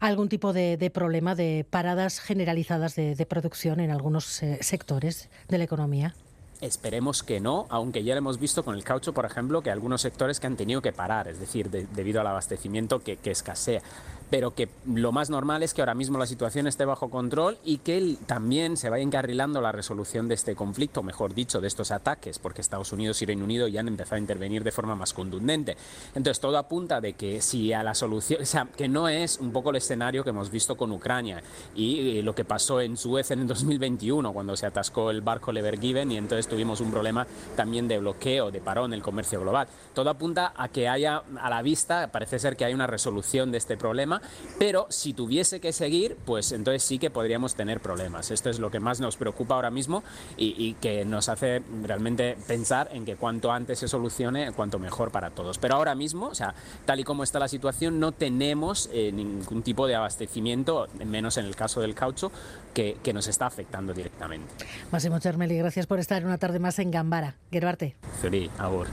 algún 0.00 0.28
tipo 0.28 0.52
de, 0.52 0.76
de 0.76 0.90
problema 0.90 1.34
de 1.34 1.66
paradas 1.68 2.20
generalizadas 2.20 2.94
de, 2.94 3.14
de 3.14 3.26
producción 3.26 3.80
en 3.80 3.90
algunos 3.90 4.42
eh, 4.42 4.58
sectores 4.60 5.28
de 5.48 5.58
la 5.58 5.64
economía? 5.64 6.14
Esperemos 6.60 7.22
que 7.22 7.38
no, 7.38 7.66
aunque 7.68 8.02
ya 8.02 8.14
lo 8.14 8.18
hemos 8.18 8.40
visto 8.40 8.64
con 8.64 8.74
el 8.76 8.82
caucho, 8.82 9.12
por 9.12 9.26
ejemplo, 9.26 9.60
que 9.60 9.70
algunos 9.70 10.00
sectores 10.00 10.40
que 10.40 10.46
han 10.46 10.56
tenido 10.56 10.80
que 10.80 10.90
parar, 10.90 11.28
es 11.28 11.38
decir, 11.38 11.68
de, 11.70 11.86
debido 11.86 12.20
al 12.22 12.26
abastecimiento 12.28 13.00
que, 13.00 13.18
que 13.18 13.30
escasea. 13.30 13.82
Pero 14.30 14.54
que 14.54 14.68
lo 14.86 15.12
más 15.12 15.30
normal 15.30 15.62
es 15.62 15.74
que 15.74 15.82
ahora 15.82 15.94
mismo 15.94 16.18
la 16.18 16.26
situación 16.26 16.66
esté 16.66 16.84
bajo 16.84 17.10
control 17.10 17.58
y 17.64 17.78
que 17.78 18.16
también 18.26 18.76
se 18.76 18.90
vaya 18.90 19.02
encarrilando 19.02 19.60
la 19.60 19.72
resolución 19.72 20.28
de 20.28 20.34
este 20.34 20.54
conflicto, 20.54 21.02
mejor 21.02 21.34
dicho, 21.34 21.60
de 21.60 21.68
estos 21.68 21.90
ataques, 21.90 22.38
porque 22.38 22.60
Estados 22.60 22.92
Unidos 22.92 23.20
y 23.22 23.26
Reino 23.26 23.44
Unido 23.44 23.68
ya 23.68 23.80
han 23.80 23.88
empezado 23.88 24.16
a 24.16 24.20
intervenir 24.20 24.64
de 24.64 24.72
forma 24.72 24.96
más 24.96 25.12
contundente. 25.12 25.76
Entonces 26.14 26.40
todo 26.40 26.58
apunta 26.58 27.00
de 27.00 27.12
que 27.12 27.40
si 27.40 27.72
a 27.72 27.82
la 27.82 27.94
solución, 27.94 28.40
que 28.76 28.88
no 28.88 29.08
es 29.08 29.38
un 29.38 29.52
poco 29.52 29.70
el 29.70 29.76
escenario 29.76 30.24
que 30.24 30.30
hemos 30.30 30.50
visto 30.50 30.76
con 30.76 30.90
Ucrania 30.92 31.42
y 31.74 32.22
lo 32.22 32.34
que 32.34 32.44
pasó 32.44 32.80
en 32.80 32.96
Suez 32.96 33.30
en 33.30 33.40
el 33.40 33.46
2021 33.46 34.32
cuando 34.32 34.56
se 34.56 34.66
atascó 34.66 35.10
el 35.10 35.20
barco 35.20 35.52
Lever 35.52 35.78
Given 35.78 36.12
y 36.12 36.16
entonces 36.16 36.48
tuvimos 36.48 36.80
un 36.80 36.90
problema 36.90 37.26
también 37.54 37.88
de 37.88 37.98
bloqueo, 37.98 38.50
de 38.50 38.60
parón 38.60 38.92
en 38.92 38.94
el 38.94 39.02
comercio 39.02 39.40
global. 39.40 39.68
Todo 39.96 40.10
apunta 40.10 40.52
a 40.54 40.68
que 40.68 40.90
haya 40.90 41.22
a 41.40 41.48
la 41.48 41.62
vista, 41.62 42.08
parece 42.08 42.38
ser 42.38 42.54
que 42.54 42.66
hay 42.66 42.74
una 42.74 42.86
resolución 42.86 43.50
de 43.50 43.56
este 43.56 43.78
problema, 43.78 44.20
pero 44.58 44.86
si 44.90 45.14
tuviese 45.14 45.58
que 45.58 45.72
seguir, 45.72 46.18
pues 46.26 46.52
entonces 46.52 46.82
sí 46.82 46.98
que 46.98 47.08
podríamos 47.08 47.54
tener 47.54 47.80
problemas. 47.80 48.30
Esto 48.30 48.50
es 48.50 48.58
lo 48.58 48.70
que 48.70 48.78
más 48.78 49.00
nos 49.00 49.16
preocupa 49.16 49.54
ahora 49.54 49.70
mismo 49.70 50.04
y, 50.36 50.74
que 50.82 51.06
nos 51.06 51.30
hace 51.30 51.62
realmente 51.82 52.36
pensar 52.46 52.90
en 52.92 53.06
que 53.06 53.16
cuanto 53.16 53.50
antes 53.50 53.78
se 53.78 53.88
solucione, 53.88 54.52
cuanto 54.52 54.78
mejor 54.78 55.10
para 55.10 55.30
todos. 55.30 55.56
Pero 55.56 55.76
ahora 55.76 55.94
mismo, 55.94 56.26
o 56.26 56.34
sea, 56.34 56.54
tal 56.84 57.00
y 57.00 57.04
como 57.04 57.22
está 57.22 57.38
la 57.38 57.48
situación, 57.48 57.98
no 57.98 58.12
tenemos 58.12 58.90
eh, 58.92 59.12
ningún 59.12 59.62
tipo 59.62 59.86
de 59.86 59.94
abastecimiento, 59.94 60.88
menos 61.06 61.38
en 61.38 61.46
el 61.46 61.56
caso 61.56 61.80
del 61.80 61.94
caucho, 61.94 62.30
que, 62.74 62.98
que 63.02 63.14
nos 63.14 63.28
está 63.28 63.46
afectando 63.46 63.94
directamente. 63.94 64.66
Máximo 64.92 65.18
Chermeli, 65.20 65.56
gracias 65.56 65.86
por 65.86 66.00
estar 66.00 66.26
una 66.26 66.36
tarde 66.36 66.58
más 66.58 66.78
en 66.80 66.90
Gambara. 66.90 67.36
Gerbarte. 67.50 67.96
Feliz, 68.20 68.50
ahora. 68.58 68.90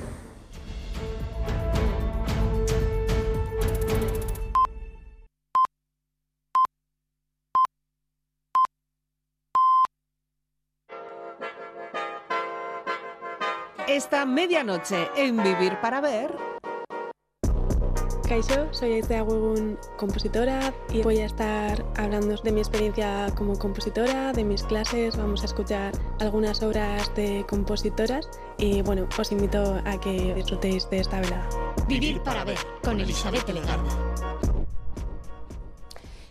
Esta 14.04 14.26
medianoche 14.26 15.10
en 15.16 15.42
Vivir 15.42 15.80
para 15.80 16.02
Ver. 16.02 16.36
Kaisho, 18.28 18.68
soy 18.74 18.96
Aizea 18.96 19.24
Huegun, 19.24 19.80
compositora 19.96 20.74
y 20.92 21.02
voy 21.02 21.20
a 21.20 21.26
estar 21.26 21.86
hablando 21.96 22.36
de 22.36 22.52
mi 22.52 22.60
experiencia 22.60 23.34
como 23.38 23.58
compositora, 23.58 24.34
de 24.34 24.44
mis 24.44 24.62
clases, 24.63 25.16
vamos 25.16 25.44
a 25.44 25.46
escuchar 25.46 25.94
algunas 26.20 26.62
obras 26.62 27.16
de 27.16 27.46
compositoras 27.48 28.30
y 28.58 28.82
bueno, 28.82 29.08
os 29.18 29.32
invito 29.32 29.82
a 29.86 29.98
que 29.98 30.34
disfrutéis 30.36 30.89
de 30.89 31.00
esta 31.00 31.22
velada. 31.22 31.48
Vivir 31.88 32.22
para 32.24 32.44
ver 32.44 32.58
con 32.84 33.00
Elizabeth 33.00 33.48
Legarda. 33.48 34.33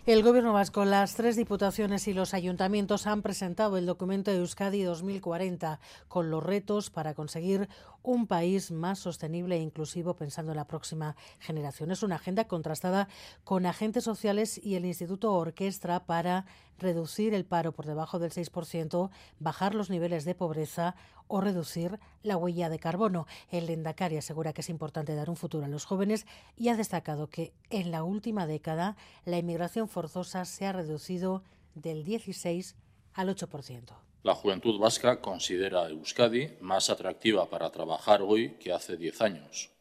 El 0.05 0.21
Gobierno 0.21 0.51
vasco, 0.51 0.83
las 0.83 1.15
tres 1.15 1.37
diputaciones 1.37 2.09
y 2.09 2.13
los 2.13 2.33
ayuntamientos 2.33 3.07
han 3.07 3.21
presentado 3.21 3.77
el 3.77 3.85
documento 3.85 4.31
de 4.31 4.39
Euskadi 4.39 4.83
2040 4.83 5.79
con 6.09 6.29
los 6.29 6.43
retos 6.43 6.89
para 6.89 7.13
conseguir 7.13 7.69
un 8.01 8.27
país 8.27 8.69
más 8.69 8.99
sostenible 8.99 9.55
e 9.55 9.61
inclusivo 9.61 10.13
pensando 10.13 10.51
en 10.51 10.57
la 10.57 10.67
próxima 10.67 11.15
generación. 11.39 11.89
Es 11.89 12.03
una 12.03 12.15
agenda 12.15 12.49
contrastada 12.49 13.07
con 13.45 13.65
agentes 13.65 14.03
sociales 14.03 14.59
y 14.61 14.75
el 14.75 14.83
Instituto 14.83 15.31
Orquestra 15.31 16.05
para 16.05 16.47
reducir 16.83 17.33
el 17.33 17.45
paro 17.45 17.71
por 17.71 17.87
debajo 17.87 18.19
del 18.19 18.31
6%, 18.31 19.09
bajar 19.39 19.73
los 19.73 19.89
niveles 19.89 20.25
de 20.25 20.35
pobreza 20.35 20.95
o 21.27 21.41
reducir 21.41 21.99
la 22.21 22.37
huella 22.37 22.69
de 22.69 22.77
carbono. 22.77 23.25
El 23.49 23.65
Lendakari 23.65 24.17
asegura 24.17 24.53
que 24.53 24.61
es 24.61 24.69
importante 24.69 25.15
dar 25.15 25.29
un 25.29 25.35
futuro 25.35 25.65
a 25.65 25.69
los 25.69 25.85
jóvenes 25.85 26.27
y 26.55 26.69
ha 26.69 26.75
destacado 26.75 27.27
que 27.27 27.53
en 27.71 27.89
la 27.89 28.03
última 28.03 28.45
década 28.45 28.95
la 29.25 29.37
inmigración 29.37 29.87
forzosa 29.87 30.45
se 30.45 30.67
ha 30.67 30.73
reducido 30.73 31.43
del 31.73 32.03
16 32.03 32.75
al 33.13 33.29
8%. 33.35 33.93
La 34.23 34.35
juventud 34.35 34.79
vasca 34.79 35.19
considera 35.19 35.89
Euskadi 35.89 36.57
más 36.61 36.89
atractiva 36.89 37.49
para 37.49 37.71
trabajar 37.71 38.21
hoy 38.21 38.51
que 38.59 38.71
hace 38.71 38.95
10 38.95 39.21
años. 39.21 39.71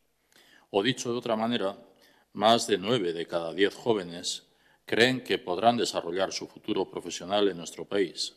O 0.70 0.82
dicho 0.82 1.12
de 1.12 1.18
otra 1.18 1.36
manera, 1.36 1.76
más 2.32 2.66
de 2.66 2.78
9 2.78 3.12
de 3.12 3.26
cada 3.26 3.52
10 3.52 3.74
jóvenes 3.74 4.51
creen 4.92 5.24
que 5.24 5.38
podrán 5.38 5.78
desarrollar 5.78 6.32
su 6.32 6.46
futuro 6.46 6.90
profesional 6.90 7.48
en 7.48 7.56
nuestro 7.56 7.86
país. 7.86 8.36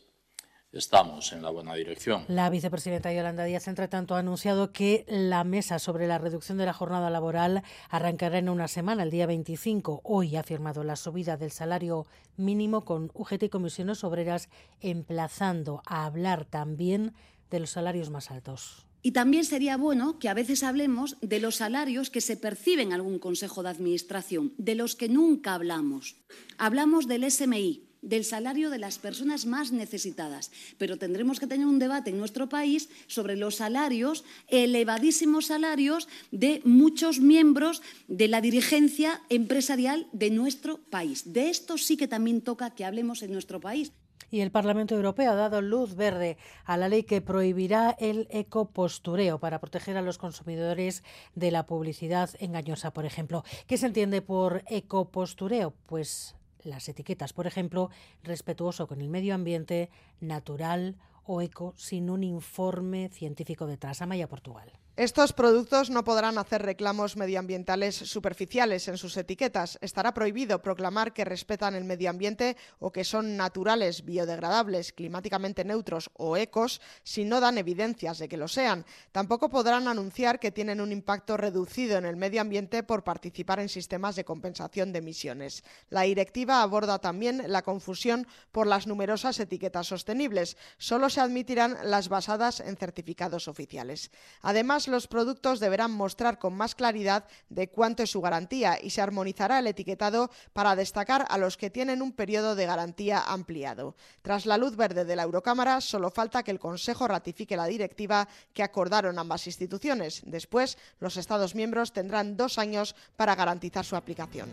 Estamos 0.72 1.34
en 1.34 1.42
la 1.42 1.50
buena 1.50 1.74
dirección. 1.74 2.24
La 2.28 2.48
vicepresidenta 2.48 3.12
Yolanda 3.12 3.44
Díaz, 3.44 3.68
entre 3.68 3.88
tanto, 3.88 4.14
ha 4.14 4.20
anunciado 4.20 4.72
que 4.72 5.04
la 5.06 5.44
mesa 5.44 5.78
sobre 5.78 6.06
la 6.06 6.16
reducción 6.16 6.56
de 6.56 6.64
la 6.64 6.72
jornada 6.72 7.10
laboral 7.10 7.62
arrancará 7.90 8.38
en 8.38 8.48
una 8.48 8.68
semana, 8.68 9.02
el 9.02 9.10
día 9.10 9.26
25. 9.26 10.00
Hoy 10.02 10.36
ha 10.36 10.42
firmado 10.42 10.82
la 10.82 10.96
subida 10.96 11.36
del 11.36 11.50
salario 11.50 12.06
mínimo 12.38 12.86
con 12.86 13.10
UGT 13.12 13.42
y 13.42 13.48
comisiones 13.50 14.02
obreras, 14.02 14.48
emplazando 14.80 15.82
a 15.84 16.06
hablar 16.06 16.46
también 16.46 17.12
de 17.50 17.60
los 17.60 17.68
salarios 17.68 18.08
más 18.08 18.30
altos. 18.30 18.86
Y 19.06 19.12
también 19.12 19.44
sería 19.44 19.76
bueno 19.76 20.18
que 20.18 20.28
a 20.28 20.34
veces 20.34 20.64
hablemos 20.64 21.16
de 21.20 21.38
los 21.38 21.54
salarios 21.54 22.10
que 22.10 22.20
se 22.20 22.36
perciben 22.36 22.88
en 22.88 22.94
algún 22.94 23.20
consejo 23.20 23.62
de 23.62 23.68
administración, 23.68 24.52
de 24.58 24.74
los 24.74 24.96
que 24.96 25.08
nunca 25.08 25.54
hablamos. 25.54 26.16
Hablamos 26.58 27.06
del 27.06 27.30
SMI, 27.30 27.84
del 28.02 28.24
salario 28.24 28.68
de 28.68 28.80
las 28.80 28.98
personas 28.98 29.46
más 29.46 29.70
necesitadas. 29.70 30.50
Pero 30.76 30.98
tendremos 30.98 31.38
que 31.38 31.46
tener 31.46 31.68
un 31.68 31.78
debate 31.78 32.10
en 32.10 32.18
nuestro 32.18 32.48
país 32.48 32.88
sobre 33.06 33.36
los 33.36 33.54
salarios, 33.54 34.24
elevadísimos 34.48 35.46
salarios 35.46 36.08
de 36.32 36.60
muchos 36.64 37.20
miembros 37.20 37.82
de 38.08 38.26
la 38.26 38.40
dirigencia 38.40 39.22
empresarial 39.28 40.08
de 40.14 40.30
nuestro 40.30 40.78
país. 40.78 41.32
De 41.32 41.48
esto 41.48 41.78
sí 41.78 41.96
que 41.96 42.08
también 42.08 42.40
toca 42.40 42.74
que 42.74 42.84
hablemos 42.84 43.22
en 43.22 43.30
nuestro 43.30 43.60
país. 43.60 43.92
Y 44.30 44.40
el 44.40 44.50
Parlamento 44.50 44.94
Europeo 44.94 45.32
ha 45.32 45.34
dado 45.34 45.62
luz 45.62 45.94
verde 45.94 46.36
a 46.64 46.76
la 46.76 46.88
ley 46.88 47.04
que 47.04 47.20
prohibirá 47.20 47.96
el 47.98 48.26
ecopostureo 48.30 49.38
para 49.38 49.60
proteger 49.60 49.96
a 49.96 50.02
los 50.02 50.18
consumidores 50.18 51.04
de 51.34 51.50
la 51.50 51.66
publicidad 51.66 52.30
engañosa, 52.38 52.92
por 52.92 53.04
ejemplo. 53.04 53.44
¿Qué 53.66 53.76
se 53.76 53.86
entiende 53.86 54.22
por 54.22 54.62
ecopostureo? 54.66 55.74
Pues 55.86 56.36
las 56.62 56.88
etiquetas, 56.88 57.32
por 57.32 57.46
ejemplo, 57.46 57.90
respetuoso 58.22 58.86
con 58.86 59.00
el 59.00 59.08
medio 59.08 59.34
ambiente, 59.34 59.90
natural 60.20 60.96
o 61.24 61.40
eco, 61.42 61.74
sin 61.76 62.10
un 62.10 62.22
informe 62.22 63.08
científico 63.08 63.66
detrás. 63.66 64.02
Amaya 64.02 64.28
Portugal. 64.28 64.72
Estos 64.96 65.34
productos 65.34 65.90
no 65.90 66.04
podrán 66.04 66.38
hacer 66.38 66.62
reclamos 66.62 67.18
medioambientales 67.18 67.96
superficiales 67.96 68.88
en 68.88 68.96
sus 68.96 69.14
etiquetas. 69.18 69.76
Estará 69.82 70.14
prohibido 70.14 70.62
proclamar 70.62 71.12
que 71.12 71.26
respetan 71.26 71.74
el 71.74 71.84
medio 71.84 72.08
ambiente 72.08 72.56
o 72.78 72.90
que 72.90 73.04
son 73.04 73.36
naturales, 73.36 74.06
biodegradables, 74.06 74.94
climáticamente 74.94 75.66
neutros 75.66 76.08
o 76.14 76.38
ecos 76.38 76.80
si 77.02 77.26
no 77.26 77.40
dan 77.40 77.58
evidencias 77.58 78.16
de 78.16 78.26
que 78.26 78.38
lo 78.38 78.48
sean. 78.48 78.86
Tampoco 79.12 79.50
podrán 79.50 79.86
anunciar 79.86 80.40
que 80.40 80.50
tienen 80.50 80.80
un 80.80 80.92
impacto 80.92 81.36
reducido 81.36 81.98
en 81.98 82.06
el 82.06 82.16
medio 82.16 82.40
ambiente 82.40 82.82
por 82.82 83.04
participar 83.04 83.60
en 83.60 83.68
sistemas 83.68 84.16
de 84.16 84.24
compensación 84.24 84.94
de 84.94 85.00
emisiones. 85.00 85.62
La 85.90 86.08
directiva 86.08 86.62
aborda 86.62 87.00
también 87.00 87.42
la 87.48 87.60
confusión 87.60 88.26
por 88.50 88.66
las 88.66 88.86
numerosas 88.86 89.38
etiquetas 89.40 89.88
sostenibles. 89.88 90.56
Solo 90.78 91.10
se 91.10 91.20
admitirán 91.20 91.76
las 91.84 92.08
basadas 92.08 92.60
en 92.60 92.78
certificados 92.78 93.46
oficiales. 93.46 94.10
Además, 94.40 94.85
los 94.88 95.06
productos 95.06 95.60
deberán 95.60 95.92
mostrar 95.92 96.38
con 96.38 96.54
más 96.54 96.74
claridad 96.74 97.24
de 97.48 97.68
cuánto 97.68 98.02
es 98.02 98.10
su 98.10 98.20
garantía 98.20 98.78
y 98.82 98.90
se 98.90 99.00
armonizará 99.00 99.58
el 99.58 99.66
etiquetado 99.66 100.30
para 100.52 100.76
destacar 100.76 101.26
a 101.28 101.38
los 101.38 101.56
que 101.56 101.70
tienen 101.70 102.02
un 102.02 102.12
periodo 102.12 102.54
de 102.54 102.66
garantía 102.66 103.20
ampliado. 103.20 103.94
Tras 104.22 104.46
la 104.46 104.58
luz 104.58 104.76
verde 104.76 105.04
de 105.04 105.16
la 105.16 105.22
Eurocámara, 105.22 105.80
solo 105.80 106.10
falta 106.10 106.42
que 106.42 106.50
el 106.50 106.58
Consejo 106.58 107.08
ratifique 107.08 107.56
la 107.56 107.66
directiva 107.66 108.28
que 108.52 108.62
acordaron 108.62 109.18
ambas 109.18 109.46
instituciones. 109.46 110.22
Después, 110.24 110.78
los 111.00 111.16
Estados 111.16 111.54
miembros 111.54 111.92
tendrán 111.92 112.36
dos 112.36 112.58
años 112.58 112.94
para 113.16 113.34
garantizar 113.34 113.84
su 113.84 113.96
aplicación. 113.96 114.48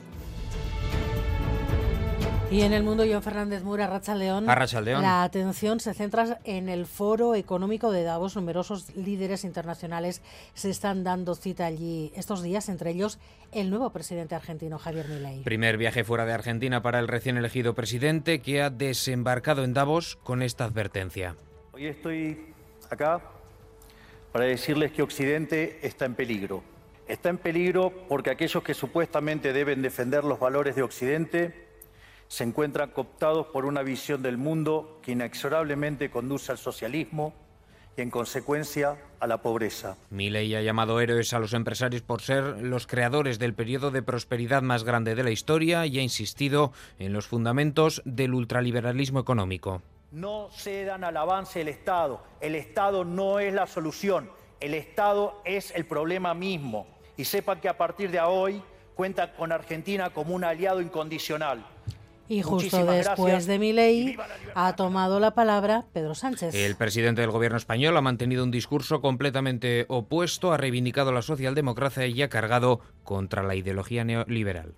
Y 2.54 2.62
en 2.62 2.72
el 2.72 2.84
mundo, 2.84 3.04
John 3.12 3.24
Fernández 3.24 3.63
Mura, 3.63 3.88
Racha 3.88 4.13
León. 4.13 4.46
La 4.46 5.24
atención 5.24 5.80
se 5.80 5.96
centra 5.96 6.38
en 6.44 6.70
el 6.70 6.86
foro 6.86 7.34
económico 7.34 7.92
de 7.92 8.04
Davos. 8.04 8.36
Numerosos 8.36 8.96
líderes 8.96 9.44
internacionales 9.44 10.22
se 10.54 10.70
están 10.70 11.04
dando 11.04 11.34
cita 11.34 11.66
allí 11.66 12.12
estos 12.16 12.44
días, 12.44 12.70
entre 12.70 12.92
ellos 12.92 13.18
el 13.54 13.72
nuevo 13.72 13.89
presidente 13.89 14.36
argentino, 14.36 14.78
Javier 14.78 15.08
Milei. 15.08 15.42
Primer 15.42 15.78
viaje 15.78 16.04
fuera 16.04 16.28
de 16.28 16.34
Argentina 16.34 16.84
para 16.84 17.00
el 17.00 17.08
recién 17.08 17.38
elegido 17.38 17.74
presidente 17.74 18.39
que 18.39 18.62
ha 18.62 18.70
desembarcado 18.70 19.63
en 19.63 19.74
Davos 19.74 20.20
con 20.22 20.44
esta 20.44 20.66
advertencia. 20.66 21.36
Hoy 21.72 21.88
estoy 21.88 22.54
acá 22.88 23.20
para 24.32 24.46
decirles 24.46 24.92
que 24.92 25.02
Occidente 25.02 25.80
está 25.82 26.06
en 26.06 26.13
peligro. 26.13 26.63
Está 27.08 27.30
en 27.30 27.39
peligro 27.39 27.92
porque 28.08 28.30
aquellos 28.30 28.62
que 28.62 28.76
supuestamente 28.76 29.54
deben 29.54 29.82
defender 29.82 30.24
los 30.24 30.39
valores 30.39 30.76
de 30.76 30.84
Occidente 30.84 31.62
se 32.34 32.43
encuentran 32.43 32.89
cooptados 32.89 33.46
por 33.46 33.63
una 33.63 33.84
visión 33.84 34.24
del 34.24 34.39
mundo 34.39 34.98
que 35.04 35.12
inexorablemente 35.12 36.10
conduce 36.10 36.52
al 36.52 36.58
socialismo 36.58 37.32
y, 37.96 38.02
en 38.02 38.10
consecuencia, 38.10 38.98
a 39.19 39.28
la 39.28 39.43
pobreza. 39.43 39.98
Milei 40.10 40.56
ha 40.56 40.63
llamado 40.63 41.00
héroes 41.00 41.32
a 41.34 41.38
los 41.38 41.54
empresarios 41.54 42.02
por 42.02 42.24
ser 42.24 42.43
los 42.63 42.88
creadores 42.88 43.38
del 43.38 43.54
periodo 43.54 43.91
de 43.91 44.02
prosperidad 44.02 44.63
más 44.63 44.84
grande 44.84 45.13
de 45.13 45.24
la 45.24 45.30
historia 45.30 45.86
y 45.86 46.00
ha 46.00 46.02
insistido 46.02 46.74
en 46.98 47.13
los 47.13 47.28
fundamentos 47.28 48.02
del 48.04 48.34
ultraliberalismo 48.34 49.19
económico. 49.19 49.84
No 50.12 50.50
cedan 50.50 51.04
al 51.04 51.17
avance 51.17 51.60
del 51.60 51.67
Estado. 51.67 52.24
El 52.41 52.56
Estado 52.56 53.06
no 53.06 53.38
es 53.38 53.54
la 53.54 53.67
solución. 53.67 54.32
El 54.60 54.74
Estado 54.74 55.39
es 55.46 55.69
el 55.76 55.86
problema 55.86 56.34
mismo. 56.34 56.88
Y 57.15 57.26
sepan 57.26 57.62
que 57.62 57.69
a 57.69 57.78
partir 57.78 58.10
de 58.10 58.19
hoy 58.22 58.60
cuenta 58.96 59.36
con 59.36 59.52
Argentina 59.52 60.10
como 60.10 60.34
un 60.34 60.44
aliado 60.44 60.81
incondicional. 60.81 61.63
Y 62.30 62.42
justo 62.42 62.86
después 62.86 63.46
de 63.46 63.60
mi 63.60 63.74
ley 63.74 64.17
ha 64.56 64.76
tomado 64.76 65.19
la 65.19 65.34
palabra 65.36 65.86
Pedro 65.94 66.15
Sánchez. 66.15 66.56
El 66.56 66.76
presidente 66.76 67.21
del 67.21 67.32
gobierno 67.32 67.58
español 67.58 67.98
ha 67.98 68.02
mantenido 68.02 68.44
un 68.44 68.52
discurso 68.52 69.02
completamente 69.02 69.86
opuesto, 69.90 70.54
ha 70.54 70.58
reivindicado 70.58 71.12
la 71.12 71.21
socialdemocracia 71.21 72.08
y 72.08 72.21
ha 72.21 72.30
cargado 72.30 72.80
contra 73.04 73.44
la 73.44 73.56
ideología 73.56 74.04
neoliberal. 74.04 74.74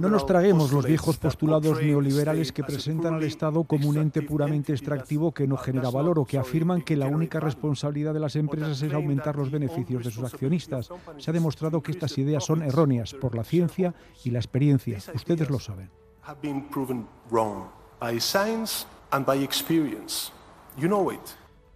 No 0.00 0.08
nos 0.10 0.26
traguemos 0.26 0.72
los 0.72 0.84
viejos 0.84 1.16
postulados 1.16 1.80
neoliberales 1.82 2.52
que 2.52 2.62
presentan 2.62 3.14
al 3.14 3.22
Estado 3.22 3.64
como 3.64 3.88
un 3.88 3.96
ente 3.96 4.22
puramente 4.22 4.72
extractivo 4.72 5.32
que 5.32 5.46
no 5.46 5.56
genera 5.56 5.90
valor 5.90 6.18
o 6.18 6.24
que 6.24 6.38
afirman 6.38 6.82
que 6.82 6.96
la 6.96 7.06
única 7.06 7.40
responsabilidad 7.40 8.12
de 8.12 8.20
las 8.20 8.36
empresas 8.36 8.82
es 8.82 8.92
aumentar 8.92 9.36
los 9.36 9.50
beneficios 9.50 10.04
de 10.04 10.10
sus 10.10 10.24
accionistas. 10.24 10.90
Se 11.18 11.30
ha 11.30 11.34
demostrado 11.34 11.82
que 11.82 11.92
estas 11.92 12.16
ideas 12.18 12.44
son 12.44 12.62
erróneas 12.62 13.14
por 13.14 13.34
la 13.34 13.44
ciencia 13.44 13.94
y 14.24 14.30
la 14.30 14.38
experiencia. 14.38 14.98
Ustedes 15.14 15.48
lo 15.48 15.58
saben. 15.58 15.90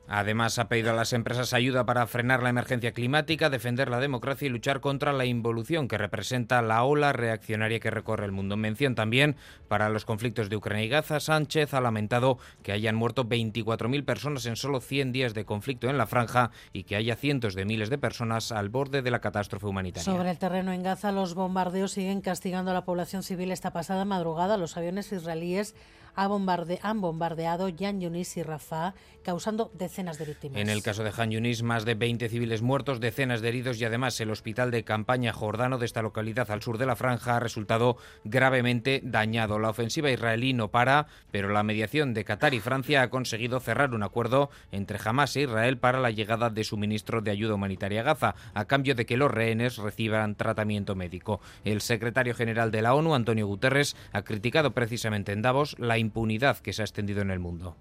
Además, 0.09 0.59
ha 0.59 0.69
pedido 0.69 0.91
a 0.91 0.95
las 0.95 1.13
empresas 1.13 1.55
ayuda 1.55 1.87
para 1.87 2.07
frenar 2.07 2.43
la 2.43 2.51
emergencia 2.51 2.93
climática, 2.93 3.49
defender 3.49 3.89
la 3.89 4.01
democracia 4.01 4.47
y 4.47 4.51
luchar 4.51 4.81
contra 4.81 5.13
la 5.13 5.25
involución 5.25 5.89
que 5.89 5.99
representa 5.99 6.61
la 6.61 6.85
ola 6.85 7.13
reaccionaria 7.13 7.81
que 7.81 7.91
recorre 7.91 8.27
el 8.27 8.33
mundo. 8.33 8.57
Mención 8.57 8.95
también 8.95 9.37
para 9.69 9.89
los 9.89 10.05
conflictos 10.05 10.51
de 10.51 10.57
Ucrania 10.57 10.85
y 10.85 10.89
Gaza. 10.89 11.21
Sánchez 11.21 11.73
ha 11.73 11.81
lamentado 11.81 12.39
que 12.63 12.73
hayan 12.73 12.97
muerto 12.97 13.25
24.000 13.25 14.05
personas 14.05 14.47
en 14.47 14.57
solo 14.57 14.81
100 14.81 15.13
días 15.13 15.35
de 15.35 15.45
conflicto 15.45 15.89
en 15.89 15.97
la 15.97 16.07
franja 16.07 16.51
y 16.73 16.85
que 16.85 16.97
haya 16.97 17.17
cientos 17.17 17.55
de 17.55 17.65
miles 17.65 17.89
de 17.89 17.99
personas 17.99 18.53
al 18.53 18.69
borde 18.69 19.01
de 19.03 19.11
la 19.11 19.21
catástrofe 19.21 19.67
humanitaria. 19.67 20.05
Sobre 20.05 20.31
el 20.31 20.39
terreno 20.39 20.73
en 20.73 20.83
Gaza, 20.83 21.13
los 21.13 21.35
bombardeos 21.35 21.93
siguen 21.93 22.21
castigando 22.21 22.71
a 22.71 22.75
la 22.75 22.85
población 22.85 23.23
civil 23.23 23.51
esta 23.51 23.73
pasada 23.73 24.05
madrugada. 24.05 24.59
Los 24.59 24.77
aviones 24.77 25.13
israelíes 25.13 25.75
han 26.15 27.01
bombardeado 27.01 27.69
Yan 27.69 28.01
Yunis 28.01 28.37
y 28.37 28.43
Rafah, 28.43 28.95
causando 29.23 29.71
decenas 29.75 30.19
de 30.19 30.27
víctimas. 30.27 30.61
En 30.61 30.69
el 30.69 30.83
caso 30.83 31.03
de 31.03 31.13
Han 31.17 31.31
Yunis, 31.31 31.63
más 31.63 31.85
de 31.85 31.95
20 31.95 32.29
civiles 32.29 32.63
muertos, 32.63 33.01
decenas 33.01 33.41
de 33.41 33.49
heridos 33.49 33.81
y 33.81 33.85
además 33.85 34.21
el 34.21 34.31
hospital 34.31 34.71
de 34.71 34.85
campaña 34.85 35.33
jordano 35.33 35.79
de 35.79 35.87
esta 35.87 36.03
localidad 36.03 36.51
al 36.51 36.63
sur 36.63 36.79
de 36.79 36.87
la 36.87 36.97
franja 36.97 37.37
ha 37.37 37.41
resultado 37.41 37.97
gravemente 38.25 39.01
dañado. 39.03 39.59
La 39.59 39.71
ofensiva 39.71 40.11
israelí 40.11 40.53
no 40.53 40.69
para, 40.69 41.07
pero 41.31 41.49
la 41.49 41.63
mediación 41.63 42.15
de 42.15 42.25
Qatar 42.25 42.55
y 42.55 42.61
Francia 42.61 43.03
ha 43.03 43.11
conseguido 43.11 43.61
cerrar 43.61 43.95
un 43.95 44.03
acuerdo 44.03 44.51
entre 44.73 44.99
Hamas 45.05 45.35
e 45.37 45.43
Israel 45.43 45.79
para 45.79 46.01
la 46.01 46.11
llegada 46.11 46.51
de 46.51 46.65
suministro 46.65 47.21
de 47.23 47.31
ayuda 47.31 47.55
humanitaria 47.55 48.01
a 48.01 48.05
Gaza, 48.05 48.35
a 48.55 48.65
cambio 48.67 48.95
de 48.95 49.07
que 49.07 49.17
los 49.17 49.31
rehenes 49.31 49.79
reciban 49.79 50.35
tratamiento 50.35 50.95
médico. 50.95 51.41
El 51.65 51.81
secretario 51.81 52.35
general 52.35 52.71
de 52.71 52.83
la 52.83 52.95
ONU, 52.95 53.15
Antonio 53.15 53.47
Guterres, 53.47 53.97
ha 54.13 54.23
criticado 54.23 54.73
precisamente 54.73 55.33
en 55.33 55.43
Davos 55.43 55.77
la 55.79 55.99
impunidad 56.05 56.59
que 56.59 56.73
se 56.73 56.83
ha 56.83 56.85
extendido 56.85 57.23
en 57.23 57.31
el 57.31 57.41
mundo. 57.41 57.77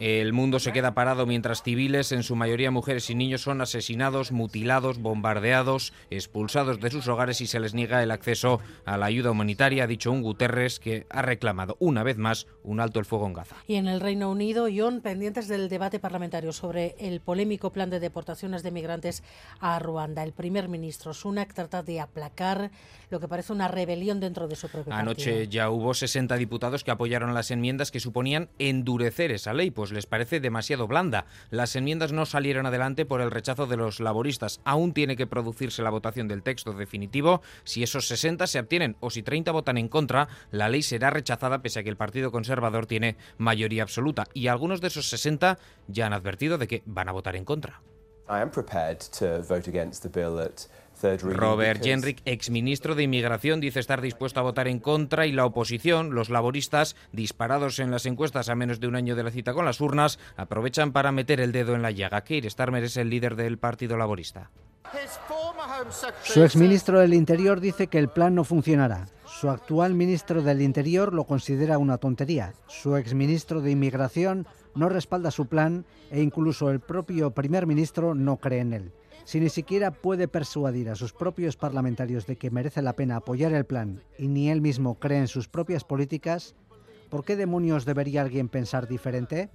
El 0.00 0.32
mundo 0.32 0.58
se 0.58 0.72
queda 0.72 0.94
parado 0.94 1.26
mientras 1.26 1.62
civiles, 1.62 2.12
en 2.12 2.22
su 2.22 2.36
mayoría 2.36 2.70
mujeres 2.70 3.08
y 3.10 3.14
niños, 3.14 3.42
son 3.42 3.60
asesinados, 3.60 4.32
mutilados, 4.32 4.98
bombardeados, 4.98 5.92
expulsados 6.10 6.80
de 6.80 6.90
sus 6.90 7.08
hogares 7.08 7.40
y 7.40 7.46
se 7.46 7.60
les 7.60 7.74
niega 7.74 8.02
el 8.02 8.10
acceso 8.10 8.60
a 8.84 8.96
la 8.96 9.06
ayuda 9.06 9.30
humanitaria, 9.30 9.84
ha 9.84 9.86
dicho 9.86 10.12
un 10.12 10.22
Guterres 10.22 10.78
que 10.78 11.06
ha 11.10 11.22
reclamado 11.22 11.76
una 11.80 12.02
vez 12.02 12.18
más 12.18 12.46
un 12.62 12.80
alto 12.80 12.98
el 12.98 13.06
fuego 13.06 13.26
en 13.26 13.32
Gaza. 13.32 13.56
Y 13.66 13.76
en 13.76 13.88
el 13.88 14.00
Reino 14.00 14.30
Unido, 14.30 14.68
John, 14.74 15.00
pendientes 15.00 15.48
del 15.48 15.68
debate 15.68 15.98
parlamentario 15.98 16.52
sobre 16.52 16.94
el 16.98 17.20
polémico 17.20 17.72
plan 17.72 17.90
de 17.90 18.00
deportaciones 18.00 18.62
de 18.62 18.70
migrantes 18.70 19.22
a 19.60 19.78
Ruanda. 19.78 20.22
El 20.22 20.32
primer 20.32 20.68
ministro 20.68 21.14
Sunak 21.14 21.54
trata 21.54 21.82
de 21.82 22.00
aplacar 22.00 22.70
lo 23.10 23.20
que 23.20 23.28
parece 23.28 23.52
una 23.52 23.68
rebelión 23.68 24.20
dentro 24.20 24.48
de 24.48 24.56
su 24.56 24.68
propio 24.68 24.92
Anoche 24.92 25.48
ya 25.48 25.70
hubo 25.70 25.94
60 25.94 26.36
diputados 26.36 26.84
que 26.84 26.90
apoyaron 26.90 27.31
las 27.34 27.50
enmiendas 27.50 27.90
que 27.90 28.00
suponían 28.00 28.48
endurecer 28.58 29.32
esa 29.32 29.52
ley, 29.52 29.70
pues 29.70 29.92
les 29.92 30.06
parece 30.06 30.40
demasiado 30.40 30.86
blanda. 30.86 31.26
Las 31.50 31.76
enmiendas 31.76 32.12
no 32.12 32.26
salieron 32.26 32.66
adelante 32.66 33.06
por 33.06 33.20
el 33.20 33.30
rechazo 33.30 33.66
de 33.66 33.76
los 33.76 34.00
laboristas. 34.00 34.60
Aún 34.64 34.92
tiene 34.92 35.16
que 35.16 35.26
producirse 35.26 35.82
la 35.82 35.90
votación 35.90 36.28
del 36.28 36.42
texto 36.42 36.72
definitivo. 36.72 37.42
Si 37.64 37.82
esos 37.82 38.08
60 38.08 38.46
se 38.46 38.58
abstienen 38.58 38.96
o 39.00 39.10
si 39.10 39.22
30 39.22 39.52
votan 39.52 39.78
en 39.78 39.88
contra, 39.88 40.28
la 40.50 40.68
ley 40.68 40.82
será 40.82 41.10
rechazada 41.10 41.62
pese 41.62 41.80
a 41.80 41.82
que 41.82 41.90
el 41.90 41.96
Partido 41.96 42.30
Conservador 42.30 42.86
tiene 42.86 43.16
mayoría 43.38 43.82
absoluta. 43.82 44.26
Y 44.34 44.48
algunos 44.48 44.80
de 44.80 44.88
esos 44.88 45.08
60 45.08 45.58
ya 45.88 46.06
han 46.06 46.12
advertido 46.12 46.58
de 46.58 46.68
que 46.68 46.82
van 46.86 47.08
a 47.08 47.12
votar 47.12 47.36
en 47.36 47.44
contra. 47.44 47.82
Robert 51.02 51.82
Jenrick, 51.82 52.22
exministro 52.24 52.94
de 52.94 53.02
Inmigración, 53.04 53.60
dice 53.60 53.80
estar 53.80 54.00
dispuesto 54.00 54.40
a 54.40 54.44
votar 54.44 54.68
en 54.68 54.78
contra 54.78 55.26
y 55.26 55.32
la 55.32 55.44
oposición, 55.44 56.14
los 56.14 56.30
laboristas, 56.30 56.96
disparados 57.12 57.78
en 57.78 57.90
las 57.90 58.06
encuestas 58.06 58.48
a 58.48 58.54
menos 58.54 58.80
de 58.80 58.86
un 58.86 58.96
año 58.96 59.16
de 59.16 59.24
la 59.24 59.30
cita 59.30 59.52
con 59.52 59.64
las 59.64 59.80
urnas, 59.80 60.18
aprovechan 60.36 60.92
para 60.92 61.12
meter 61.12 61.40
el 61.40 61.52
dedo 61.52 61.74
en 61.74 61.82
la 61.82 61.90
llaga. 61.90 62.24
Keir 62.24 62.50
Starmer 62.50 62.84
es 62.84 62.96
el 62.96 63.10
líder 63.10 63.36
del 63.36 63.58
Partido 63.58 63.96
Laborista. 63.96 64.50
Su 66.22 66.42
exministro 66.42 67.00
del 67.00 67.14
Interior 67.14 67.60
dice 67.60 67.86
que 67.86 67.98
el 67.98 68.08
plan 68.08 68.34
no 68.34 68.44
funcionará. 68.44 69.06
Su 69.26 69.48
actual 69.48 69.94
ministro 69.94 70.42
del 70.42 70.60
Interior 70.60 71.12
lo 71.14 71.24
considera 71.24 71.78
una 71.78 71.98
tontería. 71.98 72.52
Su 72.66 72.96
exministro 72.96 73.60
de 73.60 73.70
Inmigración 73.70 74.46
no 74.74 74.88
respalda 74.88 75.30
su 75.30 75.46
plan 75.46 75.84
e 76.10 76.20
incluso 76.20 76.70
el 76.70 76.80
propio 76.80 77.30
primer 77.30 77.66
ministro 77.66 78.14
no 78.14 78.36
cree 78.36 78.60
en 78.60 78.72
él. 78.72 78.92
Si 79.24 79.40
ni 79.40 79.48
siquiera 79.48 79.90
puede 79.92 80.28
persuadir 80.28 80.90
a 80.90 80.94
sus 80.94 81.12
propios 81.12 81.56
parlamentarios 81.56 82.26
de 82.26 82.36
que 82.36 82.50
merece 82.50 82.82
la 82.82 82.94
pena 82.94 83.16
apoyar 83.16 83.52
el 83.52 83.64
plan 83.64 84.02
y 84.18 84.28
ni 84.28 84.50
él 84.50 84.60
mismo 84.60 84.98
cree 84.98 85.18
en 85.18 85.28
sus 85.28 85.48
propias 85.48 85.84
políticas, 85.84 86.54
¿por 87.08 87.24
qué 87.24 87.36
demonios 87.36 87.84
debería 87.84 88.22
alguien 88.22 88.48
pensar 88.48 88.88
diferente? 88.88 89.48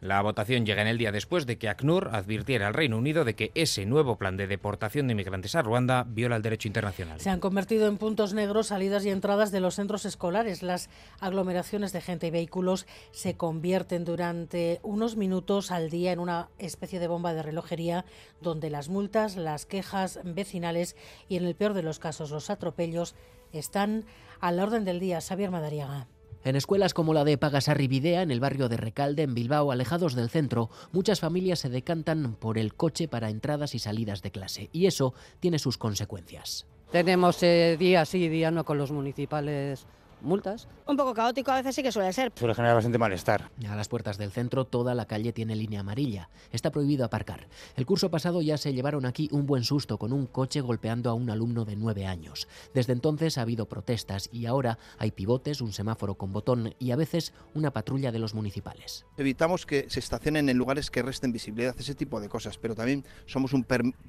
La 0.00 0.22
votación 0.22 0.64
llega 0.64 0.82
en 0.82 0.88
el 0.88 0.98
día 0.98 1.12
después 1.12 1.46
de 1.46 1.58
que 1.58 1.68
ACNUR 1.68 2.10
advirtiera 2.12 2.66
al 2.66 2.74
Reino 2.74 2.96
Unido 2.96 3.24
de 3.24 3.34
que 3.34 3.52
ese 3.54 3.84
nuevo 3.86 4.16
plan 4.16 4.36
de 4.36 4.46
deportación 4.46 5.06
de 5.06 5.12
inmigrantes 5.12 5.54
a 5.54 5.62
Ruanda 5.62 6.04
viola 6.06 6.36
el 6.36 6.42
derecho 6.42 6.68
internacional. 6.68 7.20
Se 7.20 7.30
han 7.30 7.40
convertido 7.40 7.88
en 7.88 7.98
puntos 7.98 8.34
negros 8.34 8.68
salidas 8.68 9.04
y 9.04 9.10
entradas 9.10 9.50
de 9.52 9.60
los 9.60 9.74
centros 9.74 10.04
escolares. 10.04 10.62
Las 10.62 10.88
aglomeraciones 11.20 11.92
de 11.92 12.00
gente 12.00 12.28
y 12.28 12.30
vehículos 12.30 12.86
se 13.10 13.36
convierten 13.36 14.04
durante 14.04 14.80
unos 14.82 15.16
minutos 15.16 15.70
al 15.70 15.90
día 15.90 16.12
en 16.12 16.18
una 16.18 16.48
especie 16.58 16.98
de 16.98 17.08
bomba 17.08 17.34
de 17.34 17.42
relojería 17.42 18.04
donde 18.40 18.70
las 18.70 18.88
multas, 18.88 19.36
las 19.36 19.66
quejas 19.66 20.20
vecinales 20.24 20.96
y 21.28 21.36
en 21.36 21.44
el 21.44 21.54
peor 21.54 21.74
de 21.74 21.82
los 21.82 21.98
casos 21.98 22.30
los 22.30 22.50
atropellos 22.50 23.14
están 23.52 24.04
a 24.40 24.52
la 24.52 24.62
orden 24.62 24.84
del 24.84 25.00
día. 25.00 25.20
Xavier 25.20 25.50
Madariaga. 25.50 26.06
En 26.46 26.54
escuelas 26.54 26.94
como 26.94 27.12
la 27.12 27.24
de 27.24 27.38
Pagasarribidea, 27.38 28.22
en 28.22 28.30
el 28.30 28.38
barrio 28.38 28.68
de 28.68 28.76
Recalde, 28.76 29.24
en 29.24 29.34
Bilbao, 29.34 29.72
alejados 29.72 30.14
del 30.14 30.30
centro, 30.30 30.70
muchas 30.92 31.18
familias 31.18 31.58
se 31.58 31.70
decantan 31.70 32.36
por 32.36 32.56
el 32.56 32.74
coche 32.74 33.08
para 33.08 33.30
entradas 33.30 33.74
y 33.74 33.80
salidas 33.80 34.22
de 34.22 34.30
clase, 34.30 34.70
y 34.72 34.86
eso 34.86 35.12
tiene 35.40 35.58
sus 35.58 35.76
consecuencias. 35.76 36.64
Tenemos 36.92 37.42
eh, 37.42 37.76
día 37.76 38.04
sí, 38.04 38.28
día 38.28 38.52
no 38.52 38.64
con 38.64 38.78
los 38.78 38.92
municipales 38.92 39.88
multas. 40.26 40.68
Un 40.86 40.96
poco 40.96 41.14
caótico 41.14 41.50
a 41.50 41.56
veces 41.56 41.74
sí 41.74 41.82
que 41.82 41.92
suele 41.92 42.12
ser. 42.12 42.32
Suele 42.34 42.54
generar 42.54 42.74
bastante 42.74 42.98
malestar. 42.98 43.50
A 43.68 43.76
las 43.76 43.88
puertas 43.88 44.18
del 44.18 44.30
centro 44.30 44.66
toda 44.66 44.94
la 44.94 45.06
calle 45.06 45.32
tiene 45.32 45.56
línea 45.56 45.80
amarilla. 45.80 46.28
Está 46.52 46.70
prohibido 46.70 47.04
aparcar. 47.04 47.48
El 47.76 47.86
curso 47.86 48.10
pasado 48.10 48.42
ya 48.42 48.58
se 48.58 48.72
llevaron 48.72 49.06
aquí 49.06 49.28
un 49.32 49.46
buen 49.46 49.64
susto 49.64 49.98
con 49.98 50.12
un 50.12 50.26
coche 50.26 50.60
golpeando 50.60 51.10
a 51.10 51.14
un 51.14 51.30
alumno 51.30 51.64
de 51.64 51.76
nueve 51.76 52.06
años. 52.06 52.48
Desde 52.74 52.92
entonces 52.92 53.38
ha 53.38 53.42
habido 53.42 53.66
protestas 53.66 54.28
y 54.32 54.46
ahora 54.46 54.78
hay 54.98 55.12
pivotes, 55.12 55.60
un 55.60 55.72
semáforo 55.72 56.16
con 56.16 56.32
botón 56.32 56.74
y 56.78 56.90
a 56.90 56.96
veces 56.96 57.32
una 57.54 57.70
patrulla 57.70 58.12
de 58.12 58.18
los 58.18 58.34
municipales. 58.34 59.06
Evitamos 59.16 59.66
que 59.66 59.86
se 59.88 60.00
estacionen 60.00 60.48
en 60.48 60.58
lugares 60.58 60.90
que 60.90 61.02
resten 61.02 61.32
visibilidad, 61.32 61.74
ese 61.78 61.94
tipo 61.94 62.20
de 62.20 62.28
cosas, 62.28 62.58
pero 62.58 62.74
también 62.74 63.04
somos 63.26 63.52
un 63.52 63.64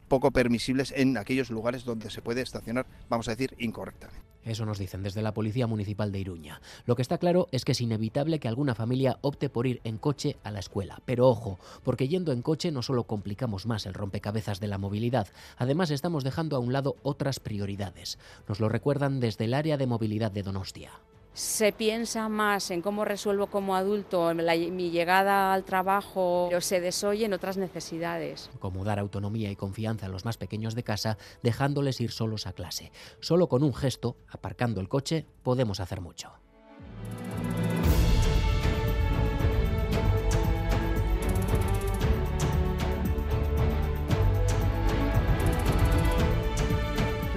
poco 0.07 0.31
permisibles 0.31 0.93
en 0.95 1.17
aquellos 1.17 1.49
lugares 1.49 1.85
donde 1.85 2.09
se 2.09 2.21
puede 2.21 2.41
estacionar, 2.41 2.85
vamos 3.09 3.27
a 3.27 3.31
decir, 3.31 3.55
incorrectamente. 3.59 4.25
Eso 4.47 4.65
nos 4.65 4.79
dicen 4.79 5.03
desde 5.03 5.21
la 5.21 5.33
Policía 5.33 5.67
Municipal 5.67 6.11
de 6.13 6.19
Iruña. 6.19 6.61
Lo 6.85 6.95
que 6.95 7.01
está 7.01 7.17
claro 7.17 7.49
es 7.51 7.65
que 7.65 7.73
es 7.73 7.81
inevitable 7.81 8.39
que 8.39 8.47
alguna 8.47 8.75
familia 8.75 9.17
opte 9.21 9.49
por 9.49 9.67
ir 9.67 9.81
en 9.83 9.97
coche 9.97 10.37
a 10.43 10.51
la 10.51 10.59
escuela. 10.59 11.01
Pero 11.03 11.27
ojo, 11.27 11.59
porque 11.83 12.07
yendo 12.07 12.31
en 12.31 12.41
coche 12.41 12.71
no 12.71 12.81
solo 12.81 13.03
complicamos 13.03 13.65
más 13.65 13.85
el 13.85 13.93
rompecabezas 13.93 14.61
de 14.61 14.67
la 14.67 14.77
movilidad, 14.77 15.27
además 15.57 15.91
estamos 15.91 16.23
dejando 16.23 16.55
a 16.55 16.59
un 16.59 16.71
lado 16.71 16.95
otras 17.03 17.41
prioridades. 17.41 18.17
Nos 18.47 18.61
lo 18.61 18.69
recuerdan 18.69 19.19
desde 19.19 19.45
el 19.45 19.53
área 19.53 19.75
de 19.75 19.87
movilidad 19.87 20.31
de 20.31 20.43
Donostia 20.43 20.91
se 21.37 21.71
piensa 21.71 22.29
más 22.29 22.71
en 22.71 22.81
cómo 22.81 23.05
resuelvo 23.05 23.45
como 23.45 23.75
adulto 23.75 24.33
mi 24.33 24.89
llegada 24.89 25.53
al 25.53 25.63
trabajo, 25.63 26.47
pero 26.49 26.61
se 26.61 26.81
desoyen 26.81 27.31
otras 27.31 27.57
necesidades. 27.57 28.49
Como 28.57 28.83
dar 28.83 28.97
autonomía 28.97 29.51
y 29.51 29.55
confianza 29.55 30.07
a 30.07 30.09
los 30.09 30.25
más 30.25 30.37
pequeños 30.37 30.73
de 30.73 30.81
casa, 30.81 31.19
dejándoles 31.43 32.01
ir 32.01 32.11
solos 32.11 32.47
a 32.47 32.53
clase. 32.53 32.91
Solo 33.19 33.49
con 33.49 33.61
un 33.61 33.75
gesto, 33.75 34.17
aparcando 34.29 34.81
el 34.81 34.89
coche, 34.89 35.27
podemos 35.43 35.79
hacer 35.79 36.01
mucho. 36.01 36.31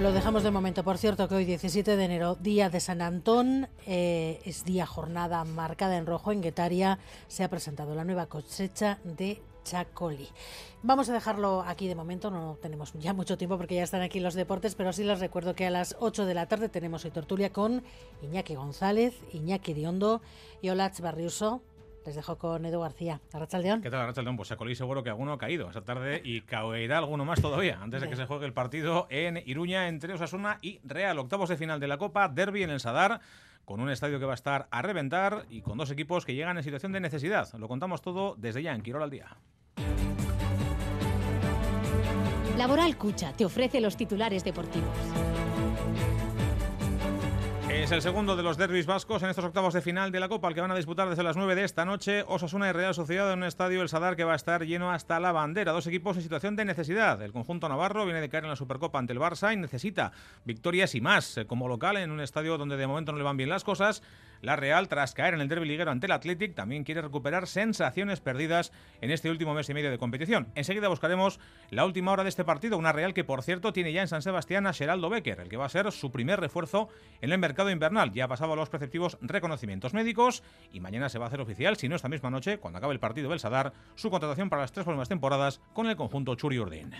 Lo 0.01 0.11
dejamos 0.11 0.41
de 0.41 0.49
momento. 0.49 0.83
Por 0.83 0.97
cierto, 0.97 1.27
que 1.27 1.35
hoy 1.35 1.45
17 1.45 1.95
de 1.95 2.03
enero, 2.03 2.33
día 2.33 2.71
de 2.71 2.79
San 2.79 3.03
Antón, 3.03 3.67
eh, 3.85 4.41
es 4.45 4.65
día 4.65 4.87
jornada 4.87 5.45
marcada 5.45 5.95
en 5.95 6.07
rojo. 6.07 6.31
En 6.31 6.41
Guetaria 6.41 6.97
se 7.27 7.43
ha 7.43 7.49
presentado 7.51 7.93
la 7.93 8.03
nueva 8.03 8.25
cosecha 8.25 8.97
de 9.03 9.43
Chacoli. 9.63 10.27
Vamos 10.81 11.07
a 11.09 11.13
dejarlo 11.13 11.61
aquí 11.67 11.87
de 11.87 11.93
momento, 11.93 12.31
no 12.31 12.57
tenemos 12.59 12.93
ya 12.93 13.13
mucho 13.13 13.37
tiempo 13.37 13.57
porque 13.57 13.75
ya 13.75 13.83
están 13.83 14.01
aquí 14.01 14.19
los 14.19 14.33
deportes, 14.33 14.73
pero 14.73 14.91
sí 14.91 15.03
les 15.03 15.19
recuerdo 15.19 15.53
que 15.53 15.67
a 15.67 15.69
las 15.69 15.95
8 15.99 16.25
de 16.25 16.33
la 16.33 16.47
tarde 16.47 16.67
tenemos 16.67 17.05
hoy 17.05 17.11
tertulia 17.11 17.51
con 17.51 17.83
Iñaki 18.23 18.55
González, 18.55 19.13
Iñaki 19.33 19.75
Diondo 19.75 20.23
y 20.63 20.69
Olach 20.69 20.99
Barriuso. 20.99 21.61
Les 22.05 22.15
dejo 22.15 22.37
con 22.37 22.65
Edu 22.65 22.79
García. 22.81 23.21
Arrachaldeón. 23.31 23.81
¿Qué 23.81 23.89
tal, 23.89 24.01
Arrachaldeón? 24.01 24.37
Pues 24.37 24.51
Colí 24.57 24.75
seguro 24.75 25.03
que 25.03 25.09
alguno 25.09 25.33
ha 25.33 25.37
caído 25.37 25.67
esta 25.67 25.81
tarde 25.81 26.21
y 26.23 26.41
caerá 26.41 26.97
alguno 26.97 27.25
más 27.25 27.41
todavía 27.41 27.79
antes 27.81 28.01
de 28.01 28.09
que 28.09 28.15
se 28.15 28.25
juegue 28.25 28.45
el 28.45 28.53
partido 28.53 29.07
en 29.09 29.41
Iruña 29.45 29.87
entre 29.87 30.13
Osasuna 30.13 30.57
y 30.61 30.79
Real. 30.83 31.19
Octavos 31.19 31.49
de 31.49 31.57
final 31.57 31.79
de 31.79 31.87
la 31.87 31.97
Copa, 31.97 32.27
derby 32.27 32.63
en 32.63 32.71
el 32.71 32.79
Sadar 32.79 33.21
con 33.65 33.79
un 33.79 33.89
estadio 33.89 34.19
que 34.19 34.25
va 34.25 34.33
a 34.33 34.35
estar 34.35 34.67
a 34.71 34.81
reventar 34.81 35.45
y 35.49 35.61
con 35.61 35.77
dos 35.77 35.91
equipos 35.91 36.25
que 36.25 36.33
llegan 36.33 36.57
en 36.57 36.63
situación 36.63 36.91
de 36.91 36.99
necesidad. 36.99 37.47
Lo 37.53 37.67
contamos 37.67 38.01
todo 38.01 38.35
desde 38.37 38.63
ya 38.63 38.73
en 38.73 38.81
Quirol 38.81 39.03
al 39.03 39.09
día. 39.09 39.37
Laboral 42.57 42.97
Cucha 42.97 43.33
te 43.33 43.45
ofrece 43.45 43.79
los 43.79 43.95
titulares 43.95 44.43
deportivos. 44.43 44.97
Es 47.81 47.91
el 47.91 48.03
segundo 48.03 48.35
de 48.35 48.43
los 48.43 48.57
derbis 48.57 48.85
vascos 48.85 49.23
en 49.23 49.29
estos 49.29 49.43
octavos 49.43 49.73
de 49.73 49.81
final 49.81 50.11
de 50.11 50.19
la 50.19 50.29
Copa, 50.29 50.47
al 50.47 50.53
que 50.53 50.61
van 50.61 50.69
a 50.69 50.75
disputar 50.75 51.09
desde 51.09 51.23
las 51.23 51.35
9 51.35 51.55
de 51.55 51.63
esta 51.63 51.83
noche 51.83 52.23
Osasuna 52.27 52.69
y 52.69 52.73
Real 52.73 52.93
Sociedad 52.93 53.33
en 53.33 53.39
un 53.39 53.43
estadio 53.43 53.81
El 53.81 53.89
Sadar 53.89 54.15
que 54.15 54.23
va 54.23 54.33
a 54.33 54.35
estar 54.35 54.63
lleno 54.67 54.91
hasta 54.91 55.19
la 55.19 55.31
bandera. 55.31 55.71
Dos 55.71 55.87
equipos 55.87 56.15
en 56.15 56.21
situación 56.21 56.55
de 56.55 56.63
necesidad. 56.63 57.19
El 57.23 57.31
conjunto 57.31 57.67
navarro 57.67 58.05
viene 58.05 58.21
de 58.21 58.29
caer 58.29 58.43
en 58.43 58.51
la 58.51 58.55
Supercopa 58.55 58.99
ante 58.99 59.13
el 59.13 59.19
Barça 59.19 59.51
y 59.51 59.57
necesita 59.57 60.11
victorias 60.45 60.93
y 60.93 61.01
más 61.01 61.39
como 61.47 61.67
local 61.67 61.97
en 61.97 62.11
un 62.11 62.19
estadio 62.19 62.59
donde 62.59 62.77
de 62.77 62.85
momento 62.85 63.13
no 63.13 63.17
le 63.17 63.23
van 63.23 63.35
bien 63.35 63.49
las 63.49 63.63
cosas. 63.63 64.03
La 64.41 64.55
Real, 64.55 64.87
tras 64.87 65.13
caer 65.13 65.35
en 65.35 65.41
el 65.41 65.47
derby 65.47 65.67
liguero 65.67 65.91
ante 65.91 66.07
el 66.07 66.11
Athletic, 66.11 66.55
también 66.55 66.83
quiere 66.83 67.01
recuperar 67.01 67.47
sensaciones 67.47 68.21
perdidas 68.21 68.71
en 68.99 69.11
este 69.11 69.29
último 69.29 69.53
mes 69.53 69.69
y 69.69 69.73
medio 69.73 69.91
de 69.91 69.97
competición. 69.97 70.47
Enseguida 70.55 70.87
buscaremos 70.87 71.39
la 71.69 71.85
última 71.85 72.11
hora 72.11 72.23
de 72.23 72.29
este 72.29 72.43
partido, 72.43 72.77
una 72.77 72.91
Real 72.91 73.13
que, 73.13 73.23
por 73.23 73.43
cierto, 73.43 73.71
tiene 73.71 73.93
ya 73.93 74.01
en 74.01 74.07
San 74.07 74.21
Sebastián 74.21 74.65
a 74.65 74.73
Geraldo 74.73 75.09
Becker, 75.09 75.39
el 75.41 75.49
que 75.49 75.57
va 75.57 75.65
a 75.65 75.69
ser 75.69 75.91
su 75.91 76.11
primer 76.11 76.39
refuerzo 76.39 76.89
en 77.21 77.31
el 77.31 77.37
mercado 77.37 77.69
invernal. 77.69 78.11
Ya 78.13 78.25
ha 78.25 78.27
pasado 78.27 78.55
los 78.55 78.69
preceptivos 78.69 79.17
reconocimientos 79.21 79.93
médicos 79.93 80.43
y 80.73 80.79
mañana 80.79 81.09
se 81.09 81.19
va 81.19 81.25
a 81.25 81.27
hacer 81.27 81.41
oficial, 81.41 81.77
si 81.77 81.87
no 81.87 81.95
esta 81.95 82.09
misma 82.09 82.31
noche, 82.31 82.57
cuando 82.57 82.77
acabe 82.79 82.93
el 82.93 82.99
partido 82.99 83.29
del 83.29 83.39
Sadar, 83.39 83.73
su 83.95 84.09
contratación 84.09 84.49
para 84.49 84.63
las 84.63 84.71
tres 84.71 84.85
próximas 84.85 85.09
temporadas 85.09 85.61
con 85.73 85.87
el 85.87 85.95
conjunto 85.95 86.35
Churi 86.35 86.57
Urdin. 86.57 86.91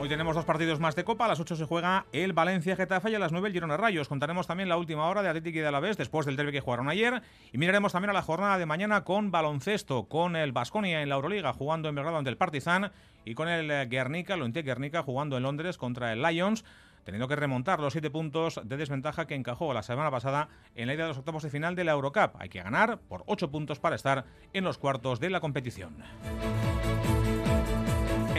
Hoy 0.00 0.08
tenemos 0.08 0.34
dos 0.34 0.46
partidos 0.46 0.80
más 0.80 0.96
de 0.96 1.04
Copa. 1.04 1.26
A 1.26 1.28
las 1.28 1.40
8 1.40 1.56
se 1.56 1.66
juega 1.66 2.06
el 2.12 2.32
Valencia-Getafe 2.32 3.10
y 3.10 3.16
a 3.16 3.18
las 3.18 3.32
9 3.32 3.48
el 3.48 3.52
Girona 3.52 3.76
Rayos. 3.76 4.08
Contaremos 4.08 4.46
también 4.46 4.70
la 4.70 4.78
última 4.78 5.06
hora 5.06 5.22
de 5.22 5.28
Atlético 5.28 5.58
y 5.58 5.60
de 5.60 5.66
Alavés 5.66 5.98
después 5.98 6.24
del 6.24 6.36
derby 6.36 6.52
que 6.52 6.60
jugaron 6.60 6.88
ayer. 6.88 7.20
Y 7.52 7.58
miraremos 7.58 7.92
también 7.92 8.08
a 8.08 8.14
la 8.14 8.22
jornada 8.22 8.56
de 8.56 8.64
mañana 8.64 9.04
con 9.04 9.30
baloncesto, 9.30 10.04
con 10.04 10.36
el 10.36 10.52
Basconia 10.52 11.02
en 11.02 11.10
la 11.10 11.16
Euroliga 11.16 11.52
jugando 11.52 11.90
en 11.90 11.96
Belgrado 11.96 12.16
ante 12.16 12.30
el 12.30 12.38
Partizan 12.38 12.92
y 13.26 13.34
con 13.34 13.50
el 13.50 13.90
Guernica, 13.90 14.36
lo 14.36 14.48
Guernica 14.50 15.02
jugando 15.02 15.36
en 15.36 15.42
Londres 15.42 15.76
contra 15.76 16.14
el 16.14 16.22
Lions 16.22 16.64
teniendo 17.04 17.28
que 17.28 17.36
remontar 17.36 17.80
los 17.80 17.92
siete 17.92 18.10
puntos 18.10 18.60
de 18.64 18.76
desventaja 18.78 19.26
que 19.26 19.34
encajó 19.34 19.74
la 19.74 19.82
semana 19.82 20.10
pasada 20.10 20.48
en 20.76 20.86
la 20.86 20.94
ida 20.94 21.02
de 21.02 21.08
los 21.08 21.18
octavos 21.18 21.42
de 21.42 21.50
final 21.50 21.74
de 21.74 21.84
la 21.84 21.92
Eurocup. 21.92 22.36
Hay 22.38 22.48
que 22.48 22.62
ganar 22.62 22.98
por 23.00 23.22
ocho 23.26 23.50
puntos 23.50 23.80
para 23.80 23.96
estar 23.96 24.24
en 24.54 24.64
los 24.64 24.78
cuartos 24.78 25.20
de 25.20 25.28
la 25.28 25.40
competición. 25.40 25.96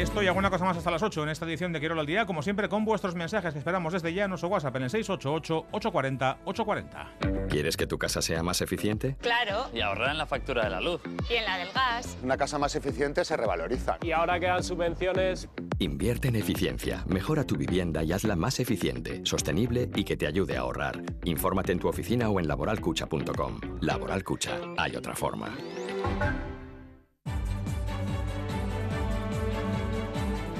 Esto 0.01 0.21
y 0.23 0.27
alguna 0.27 0.49
cosa 0.49 0.65
más 0.65 0.75
hasta 0.75 0.89
las 0.89 1.03
8 1.03 1.21
en 1.21 1.29
esta 1.29 1.45
edición 1.45 1.71
de 1.71 1.79
Quiero 1.79 1.99
al 1.99 2.07
Día, 2.07 2.25
como 2.25 2.41
siempre 2.41 2.67
con 2.67 2.83
vuestros 2.83 3.13
mensajes 3.13 3.53
que 3.53 3.59
esperamos 3.59 3.93
desde 3.93 4.11
ya 4.11 4.23
en 4.23 4.29
nuestro 4.29 4.49
WhatsApp 4.49 4.75
en 4.77 4.81
el 4.81 4.89
688-840-840. 4.89 7.47
¿Quieres 7.47 7.77
que 7.77 7.85
tu 7.85 7.99
casa 7.99 8.23
sea 8.23 8.41
más 8.41 8.61
eficiente? 8.61 9.15
Claro. 9.21 9.67
Y 9.71 9.81
ahorrar 9.81 10.09
en 10.09 10.17
la 10.17 10.25
factura 10.25 10.63
de 10.63 10.71
la 10.71 10.81
luz. 10.81 11.01
Y 11.29 11.35
en 11.35 11.45
la 11.45 11.59
del 11.59 11.71
gas. 11.71 12.17
Una 12.23 12.35
casa 12.35 12.57
más 12.57 12.75
eficiente 12.75 13.23
se 13.23 13.37
revaloriza. 13.37 13.99
Y 14.01 14.11
ahora 14.11 14.39
que 14.39 14.47
dan 14.47 14.63
subvenciones... 14.63 15.47
Invierte 15.77 16.29
en 16.29 16.37
eficiencia, 16.37 17.03
mejora 17.05 17.43
tu 17.43 17.55
vivienda 17.55 18.03
y 18.03 18.11
hazla 18.11 18.35
más 18.35 18.59
eficiente, 18.59 19.21
sostenible 19.23 19.87
y 19.93 20.03
que 20.03 20.17
te 20.17 20.25
ayude 20.25 20.57
a 20.57 20.61
ahorrar. 20.61 20.99
Infórmate 21.25 21.73
en 21.73 21.79
tu 21.79 21.87
oficina 21.87 22.27
o 22.27 22.39
en 22.39 22.47
laboralcucha.com. 22.47 23.59
Laboral 23.81 24.23
Cucha, 24.23 24.57
hay 24.79 24.95
otra 24.95 25.15
forma. 25.15 25.55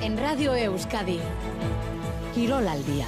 En 0.02 0.18
Radio 0.18 0.56
Euskadi. 0.56 1.20
Quirol 2.34 2.68
al 2.68 2.84
día. 2.86 3.06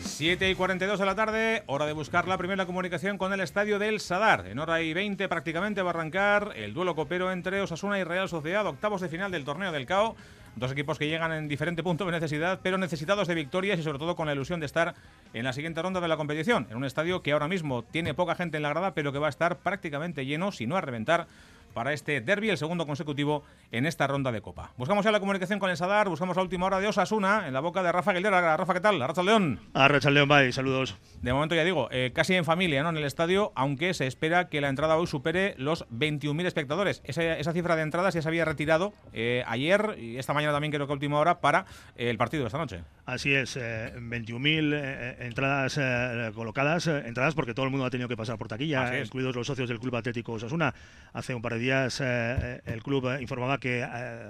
Siete 0.00 0.50
y 0.50 0.54
42 0.54 0.98
de 0.98 1.06
la 1.06 1.14
tarde, 1.14 1.62
hora 1.66 1.86
de 1.86 1.92
buscar 1.92 2.26
la 2.26 2.38
primera 2.38 2.66
comunicación 2.66 3.18
con 3.18 3.32
el 3.32 3.40
estadio 3.40 3.78
del 3.78 4.00
Sadar. 4.00 4.46
En 4.48 4.58
hora 4.58 4.80
y 4.82 4.92
20 4.92 5.28
prácticamente 5.28 5.82
va 5.82 5.90
a 5.90 5.94
arrancar 5.94 6.52
el 6.56 6.74
duelo 6.74 6.94
copero 6.94 7.30
entre 7.30 7.60
Osasuna 7.60 7.98
y 7.98 8.04
Real 8.04 8.28
Sociedad, 8.28 8.66
octavos 8.66 9.00
de 9.00 9.08
final 9.08 9.30
del 9.30 9.44
torneo 9.44 9.70
del 9.70 9.86
CAO. 9.86 10.16
Dos 10.58 10.72
equipos 10.72 10.98
que 10.98 11.06
llegan 11.06 11.32
en 11.32 11.46
diferente 11.46 11.84
punto 11.84 12.04
de 12.04 12.10
necesidad, 12.10 12.58
pero 12.62 12.78
necesitados 12.78 13.28
de 13.28 13.34
victorias 13.36 13.78
y 13.78 13.84
sobre 13.84 13.98
todo 13.98 14.16
con 14.16 14.26
la 14.26 14.32
ilusión 14.32 14.58
de 14.58 14.66
estar 14.66 14.94
en 15.32 15.44
la 15.44 15.52
siguiente 15.52 15.80
ronda 15.80 16.00
de 16.00 16.08
la 16.08 16.16
competición, 16.16 16.66
en 16.68 16.76
un 16.76 16.84
estadio 16.84 17.22
que 17.22 17.30
ahora 17.30 17.46
mismo 17.46 17.84
tiene 17.84 18.12
poca 18.12 18.34
gente 18.34 18.56
en 18.56 18.64
la 18.64 18.70
grada, 18.70 18.92
pero 18.92 19.12
que 19.12 19.20
va 19.20 19.28
a 19.28 19.30
estar 19.30 19.58
prácticamente 19.58 20.26
lleno, 20.26 20.50
si 20.50 20.66
no 20.66 20.76
a 20.76 20.80
reventar, 20.80 21.28
para 21.74 21.92
este 21.92 22.20
derby, 22.20 22.50
el 22.50 22.58
segundo 22.58 22.86
consecutivo 22.86 23.44
en 23.70 23.86
esta 23.86 24.08
ronda 24.08 24.32
de 24.32 24.40
Copa. 24.40 24.72
Buscamos 24.76 25.04
ya 25.04 25.12
la 25.12 25.20
comunicación 25.20 25.60
con 25.60 25.70
el 25.70 25.76
Sadar, 25.76 26.08
buscamos 26.08 26.34
la 26.34 26.42
última 26.42 26.66
hora 26.66 26.80
de 26.80 26.88
Osasuna, 26.88 27.46
en 27.46 27.54
la 27.54 27.60
boca 27.60 27.84
de 27.84 27.92
Rafa 27.92 28.10
Aguilera. 28.10 28.56
Rafa, 28.56 28.74
¿qué 28.74 28.80
tal? 28.80 29.00
Arracha 29.00 29.22
León. 29.22 29.60
Arracha 29.74 30.10
León, 30.10 30.28
bye, 30.28 30.50
saludos. 30.50 30.96
De 31.22 31.32
momento 31.32 31.54
ya 31.56 31.64
digo, 31.64 31.88
eh, 31.90 32.12
casi 32.14 32.34
en 32.34 32.44
familia 32.44 32.82
¿no? 32.82 32.90
en 32.90 32.96
el 32.96 33.04
estadio, 33.04 33.52
aunque 33.56 33.92
se 33.92 34.06
espera 34.06 34.48
que 34.48 34.60
la 34.60 34.68
entrada 34.68 34.96
hoy 34.96 35.06
supere 35.06 35.54
los 35.58 35.84
21.000 35.88 36.46
espectadores. 36.46 37.02
Esa, 37.04 37.52
cifra 37.52 37.74
de 37.74 37.82
entradas 37.82 38.14
ya 38.14 38.22
se 38.22 38.28
había 38.28 38.44
retirado 38.44 38.92
eh, 39.12 39.42
ayer 39.46 39.96
y 39.98 40.16
esta 40.16 40.32
mañana 40.32 40.52
también 40.52 40.72
creo 40.72 40.86
que 40.86 40.92
última 40.92 41.18
hora 41.18 41.40
para 41.40 41.66
eh, 41.96 42.08
el 42.10 42.18
partido 42.18 42.44
de 42.44 42.48
esta 42.48 42.58
noche. 42.58 42.82
Así 43.04 43.34
es, 43.34 43.56
21.000 43.56 45.16
entradas 45.20 45.80
colocadas, 46.34 46.86
entradas 46.86 47.34
porque 47.34 47.54
todo 47.54 47.64
el 47.64 47.70
mundo 47.70 47.86
ha 47.86 47.90
tenido 47.90 48.06
que 48.06 48.16
pasar 48.16 48.36
por 48.36 48.48
taquilla, 48.48 49.00
incluidos 49.00 49.34
los 49.34 49.46
socios 49.46 49.68
del 49.68 49.80
Club 49.80 49.96
Atlético 49.96 50.32
Osasuna. 50.32 50.74
Hace 51.14 51.34
un 51.34 51.40
par 51.40 51.54
de 51.54 51.58
días 51.58 52.00
el 52.00 52.82
club 52.82 53.18
informaba 53.18 53.58
que 53.58 53.86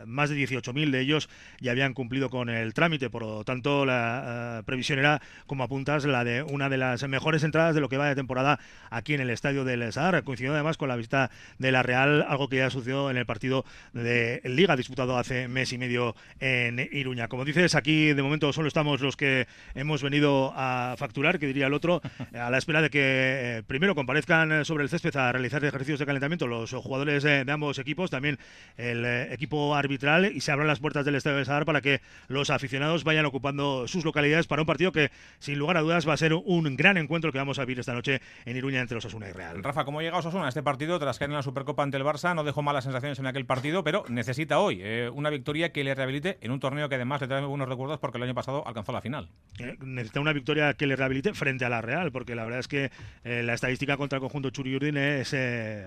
más 0.07 0.31
de 0.31 0.37
18.000 0.37 0.91
de 0.91 1.01
ellos 1.01 1.29
ya 1.61 1.73
habían 1.73 1.93
cumplido 1.93 2.31
con 2.31 2.49
el 2.49 2.73
trámite, 2.73 3.11
por 3.11 3.23
lo 3.23 3.45
tanto 3.45 3.85
la 3.85 4.63
previsión 4.65 5.01
era, 5.01 5.21
como 5.47 5.65
apuntas, 5.65 6.05
la 6.05 6.23
de 6.23 6.45
una 6.45 6.69
de 6.69 6.78
las 6.79 7.07
mejores 7.09 7.43
entradas 7.45 7.75
de 7.75 7.81
lo 7.81 7.89
que 7.89 7.97
va 7.97 8.09
de 8.09 8.15
temporada 8.15 8.59
aquí 8.91 9.15
en 9.15 9.21
el 9.21 9.31
estadio 9.31 9.65
del 9.65 9.93
Sadar, 9.93 10.23
coincidiendo 10.25 10.55
además 10.55 10.77
con 10.77 10.89
la 10.89 10.97
visita 10.97 11.31
de 11.59 11.73
la 11.73 11.83
Real, 11.83 12.25
algo 12.29 12.49
que 12.49 12.57
ya 12.57 12.71
sucedió 12.71 13.11
en 13.11 13.17
el 13.17 13.27
partido 13.27 13.65
de 13.93 14.41
Liga 14.45 14.77
disputado 14.77 15.19
hace 15.19 15.49
mes 15.49 15.73
y 15.73 15.79
medio 15.79 16.15
en 16.41 16.79
Iruña. 16.93 17.29
Como 17.29 17.45
dices, 17.45 17.75
aquí 17.75 18.13
de 18.13 18.23
momento 18.23 18.53
solo 18.53 18.69
estamos 18.69 19.01
los 19.01 19.17
que 19.17 19.47
hemos 19.75 20.03
venido 20.03 20.53
a 20.57 20.95
facturar, 20.99 21.39
que 21.39 21.47
diría 21.47 21.67
el 21.67 21.75
otro, 21.75 22.01
a 22.35 22.51
la 22.51 22.59
espera 22.59 22.83
de 22.83 22.91
que 22.91 23.01
eh, 23.03 23.63
primero 23.67 23.95
comparezcan 23.95 24.65
sobre 24.65 24.85
el 24.85 24.91
césped 24.91 25.17
a 25.17 25.33
realizar 25.33 25.65
ejercicios 25.65 25.99
de 25.99 26.07
calentamiento 26.07 26.47
los 26.47 26.73
jugadores 26.73 27.23
de, 27.23 27.45
ambos 27.51 27.79
equipos, 27.79 28.11
también 28.11 28.39
el 28.77 29.05
eh, 29.05 29.33
equipo 29.33 29.75
arbitral 29.75 30.27
y 30.27 30.41
se 30.41 30.53
abran 30.53 30.67
las 30.67 30.81
puertas 30.81 31.05
del 31.05 31.15
Estadio 31.15 31.39
de 31.39 31.45
Sadar 31.45 31.65
para 31.65 31.81
que 31.81 32.01
los 32.29 32.51
aficionados 32.51 33.05
vayan 33.05 33.27
ocupando 33.27 33.89
sus 33.89 34.05
localidades 34.05 34.47
para 34.47 34.63
un 34.63 34.67
partido 34.67 34.93
que 34.93 35.11
sin 35.39 35.59
lugar 35.59 35.77
a 35.77 35.81
dudas 35.81 36.09
va 36.09 36.15
a 36.15 36.17
ser 36.17 36.35
un 36.35 36.67
gran 36.77 36.97
encuentro 36.97 37.33
que 37.33 37.39
vamos 37.39 37.59
a 37.59 37.65
vivir 37.65 37.81
esta 37.81 37.95
noche 37.95 38.21
en 38.45 38.57
Iruña 38.57 38.81
entre 38.81 38.99
Osasuna 38.99 39.29
y 39.29 39.33
Real. 39.33 39.63
Rafa, 39.63 39.85
¿cómo 39.85 40.01
llega 40.03 40.19
Osasuna 40.19 40.47
a 40.47 40.49
este 40.49 40.63
partido 40.63 40.99
tras 40.99 41.19
caer 41.19 41.31
en 41.31 41.37
la 41.37 41.43
Supercopa 41.43 41.83
ante 41.83 41.97
el 41.97 42.05
Barça? 42.05 42.35
No 42.35 42.45
dejó 42.45 42.63
malas 42.63 42.85
sensaciones 42.85 43.19
en 43.19 43.27
aquel 43.27 43.47
partido, 43.47 43.85
pero 43.85 44.05
necesita 44.09 44.59
hoy 44.59 44.81
eh, 44.83 45.11
una 45.13 45.31
victoria 45.31 45.73
que 45.73 45.85
le 45.85 45.95
rehabilite 45.95 46.39
en 46.41 46.51
un 46.51 46.61
torneo 46.61 46.89
que 46.89 46.95
además 46.95 47.21
le 47.21 47.29
trae 47.29 47.45
buenos 47.45 47.69
recuerdos 47.69 47.99
porque 47.99 48.19
el 48.19 48.25
año 48.25 48.35
pasado 48.35 48.67
alcanzó 48.67 48.93
la 48.93 49.01
final. 49.01 49.29
Eh, 49.59 49.77
necesita 49.81 50.21
una 50.21 50.33
victoria 50.33 50.75
que 50.75 50.87
le 50.87 50.97
rehabilite 50.97 51.35
frente 51.35 51.65
a 51.65 51.69
la 51.69 51.81
Real, 51.81 52.13
porque 52.13 52.35
la 52.35 52.45
verdad 52.45 52.61
es 52.61 52.69
que 52.69 52.91
eh, 53.25 53.43
la 53.43 53.55
estadística 53.55 53.97
contra 53.97 54.17
el 54.17 54.21
conjunto 54.21 54.51
Churi 54.51 54.79
es 54.79 55.35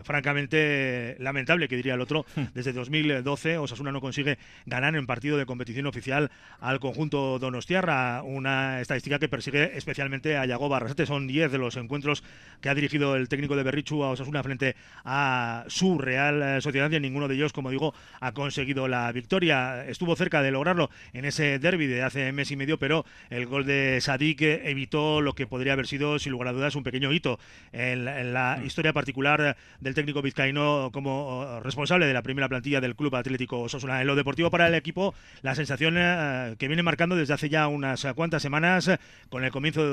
francamente 0.03 1.15
lamentable, 1.19 1.67
que 1.67 1.75
diría 1.75 1.93
el 1.93 2.01
otro. 2.01 2.25
Hmm. 2.35 2.45
Desde 2.53 2.73
2012 2.73 3.57
Osasuna 3.57 3.91
no 3.91 4.01
consigue 4.01 4.37
ganar 4.65 4.95
en 4.95 5.05
partido 5.05 5.37
de 5.37 5.45
competición 5.45 5.85
oficial 5.85 6.31
al 6.59 6.79
conjunto 6.79 7.39
Donostiarra, 7.39 8.23
una 8.23 8.81
estadística 8.81 9.19
que 9.19 9.29
persigue 9.29 9.77
especialmente 9.77 10.37
a 10.37 10.45
Yago 10.45 10.69
Barrasete. 10.71 11.05
Son 11.05 11.27
10 11.27 11.51
de 11.51 11.57
los 11.57 11.77
encuentros 11.77 12.23
que 12.61 12.69
ha 12.69 12.75
dirigido 12.75 13.15
el 13.15 13.27
técnico 13.27 13.55
de 13.55 13.63
Berrichu 13.63 14.03
a 14.03 14.11
Osasuna 14.11 14.43
frente 14.43 14.75
a 15.03 15.65
su 15.67 15.97
Real 15.97 16.61
Sociedad 16.61 16.91
y 16.91 16.99
ninguno 16.99 17.27
de 17.27 17.35
ellos, 17.35 17.53
como 17.53 17.71
digo, 17.71 17.93
ha 18.19 18.31
conseguido 18.33 18.87
la 18.87 19.11
victoria. 19.11 19.85
Estuvo 19.85 20.15
cerca 20.15 20.41
de 20.41 20.51
lograrlo 20.51 20.89
en 21.13 21.25
ese 21.25 21.59
derby 21.59 21.87
de 21.87 22.03
hace 22.03 22.31
mes 22.31 22.51
y 22.51 22.55
medio, 22.55 22.77
pero 22.77 23.05
el 23.29 23.45
gol 23.45 23.65
de 23.65 23.99
Sadik 24.01 24.41
evitó 24.41 25.21
lo 25.21 25.33
que 25.33 25.47
podría 25.47 25.73
haber 25.73 25.87
sido, 25.87 26.19
sin 26.19 26.31
lugar 26.31 26.49
a 26.49 26.53
dudas, 26.53 26.75
un 26.75 26.83
pequeño 26.83 27.11
hito 27.11 27.39
en 27.71 28.05
la, 28.33 28.59
mm. 28.61 28.65
historia 28.65 28.93
particular 28.93 29.57
del 29.79 29.93
técnico 29.93 30.21
vizcaíno 30.21 30.89
como 30.93 31.59
responsable 31.63 32.05
de 32.05 32.13
la 32.13 32.21
primera 32.21 32.47
plantilla 32.47 32.81
del 32.81 32.95
Club 32.95 33.15
Atlético 33.15 33.59
Osasuna. 33.61 34.01
En 34.01 34.07
lo 34.07 34.15
deportivo 34.15 34.51
para 34.51 34.67
el 34.67 34.75
equipo, 34.75 35.13
la 35.41 35.55
sensación 35.55 35.95
eh, 35.97 36.55
que 36.57 36.67
viene 36.67 36.83
marcando 36.83 37.15
desde 37.15 37.33
hace 37.33 37.49
ya 37.49 37.67
unas 37.67 38.05
cuantas 38.15 38.41
semanas, 38.41 38.89
con 39.29 39.43
el 39.43 39.51
comienzo 39.51 39.85
de 39.85 39.91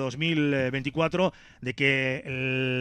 2024, 0.68 1.32
de 1.60 1.74
que 1.74 2.22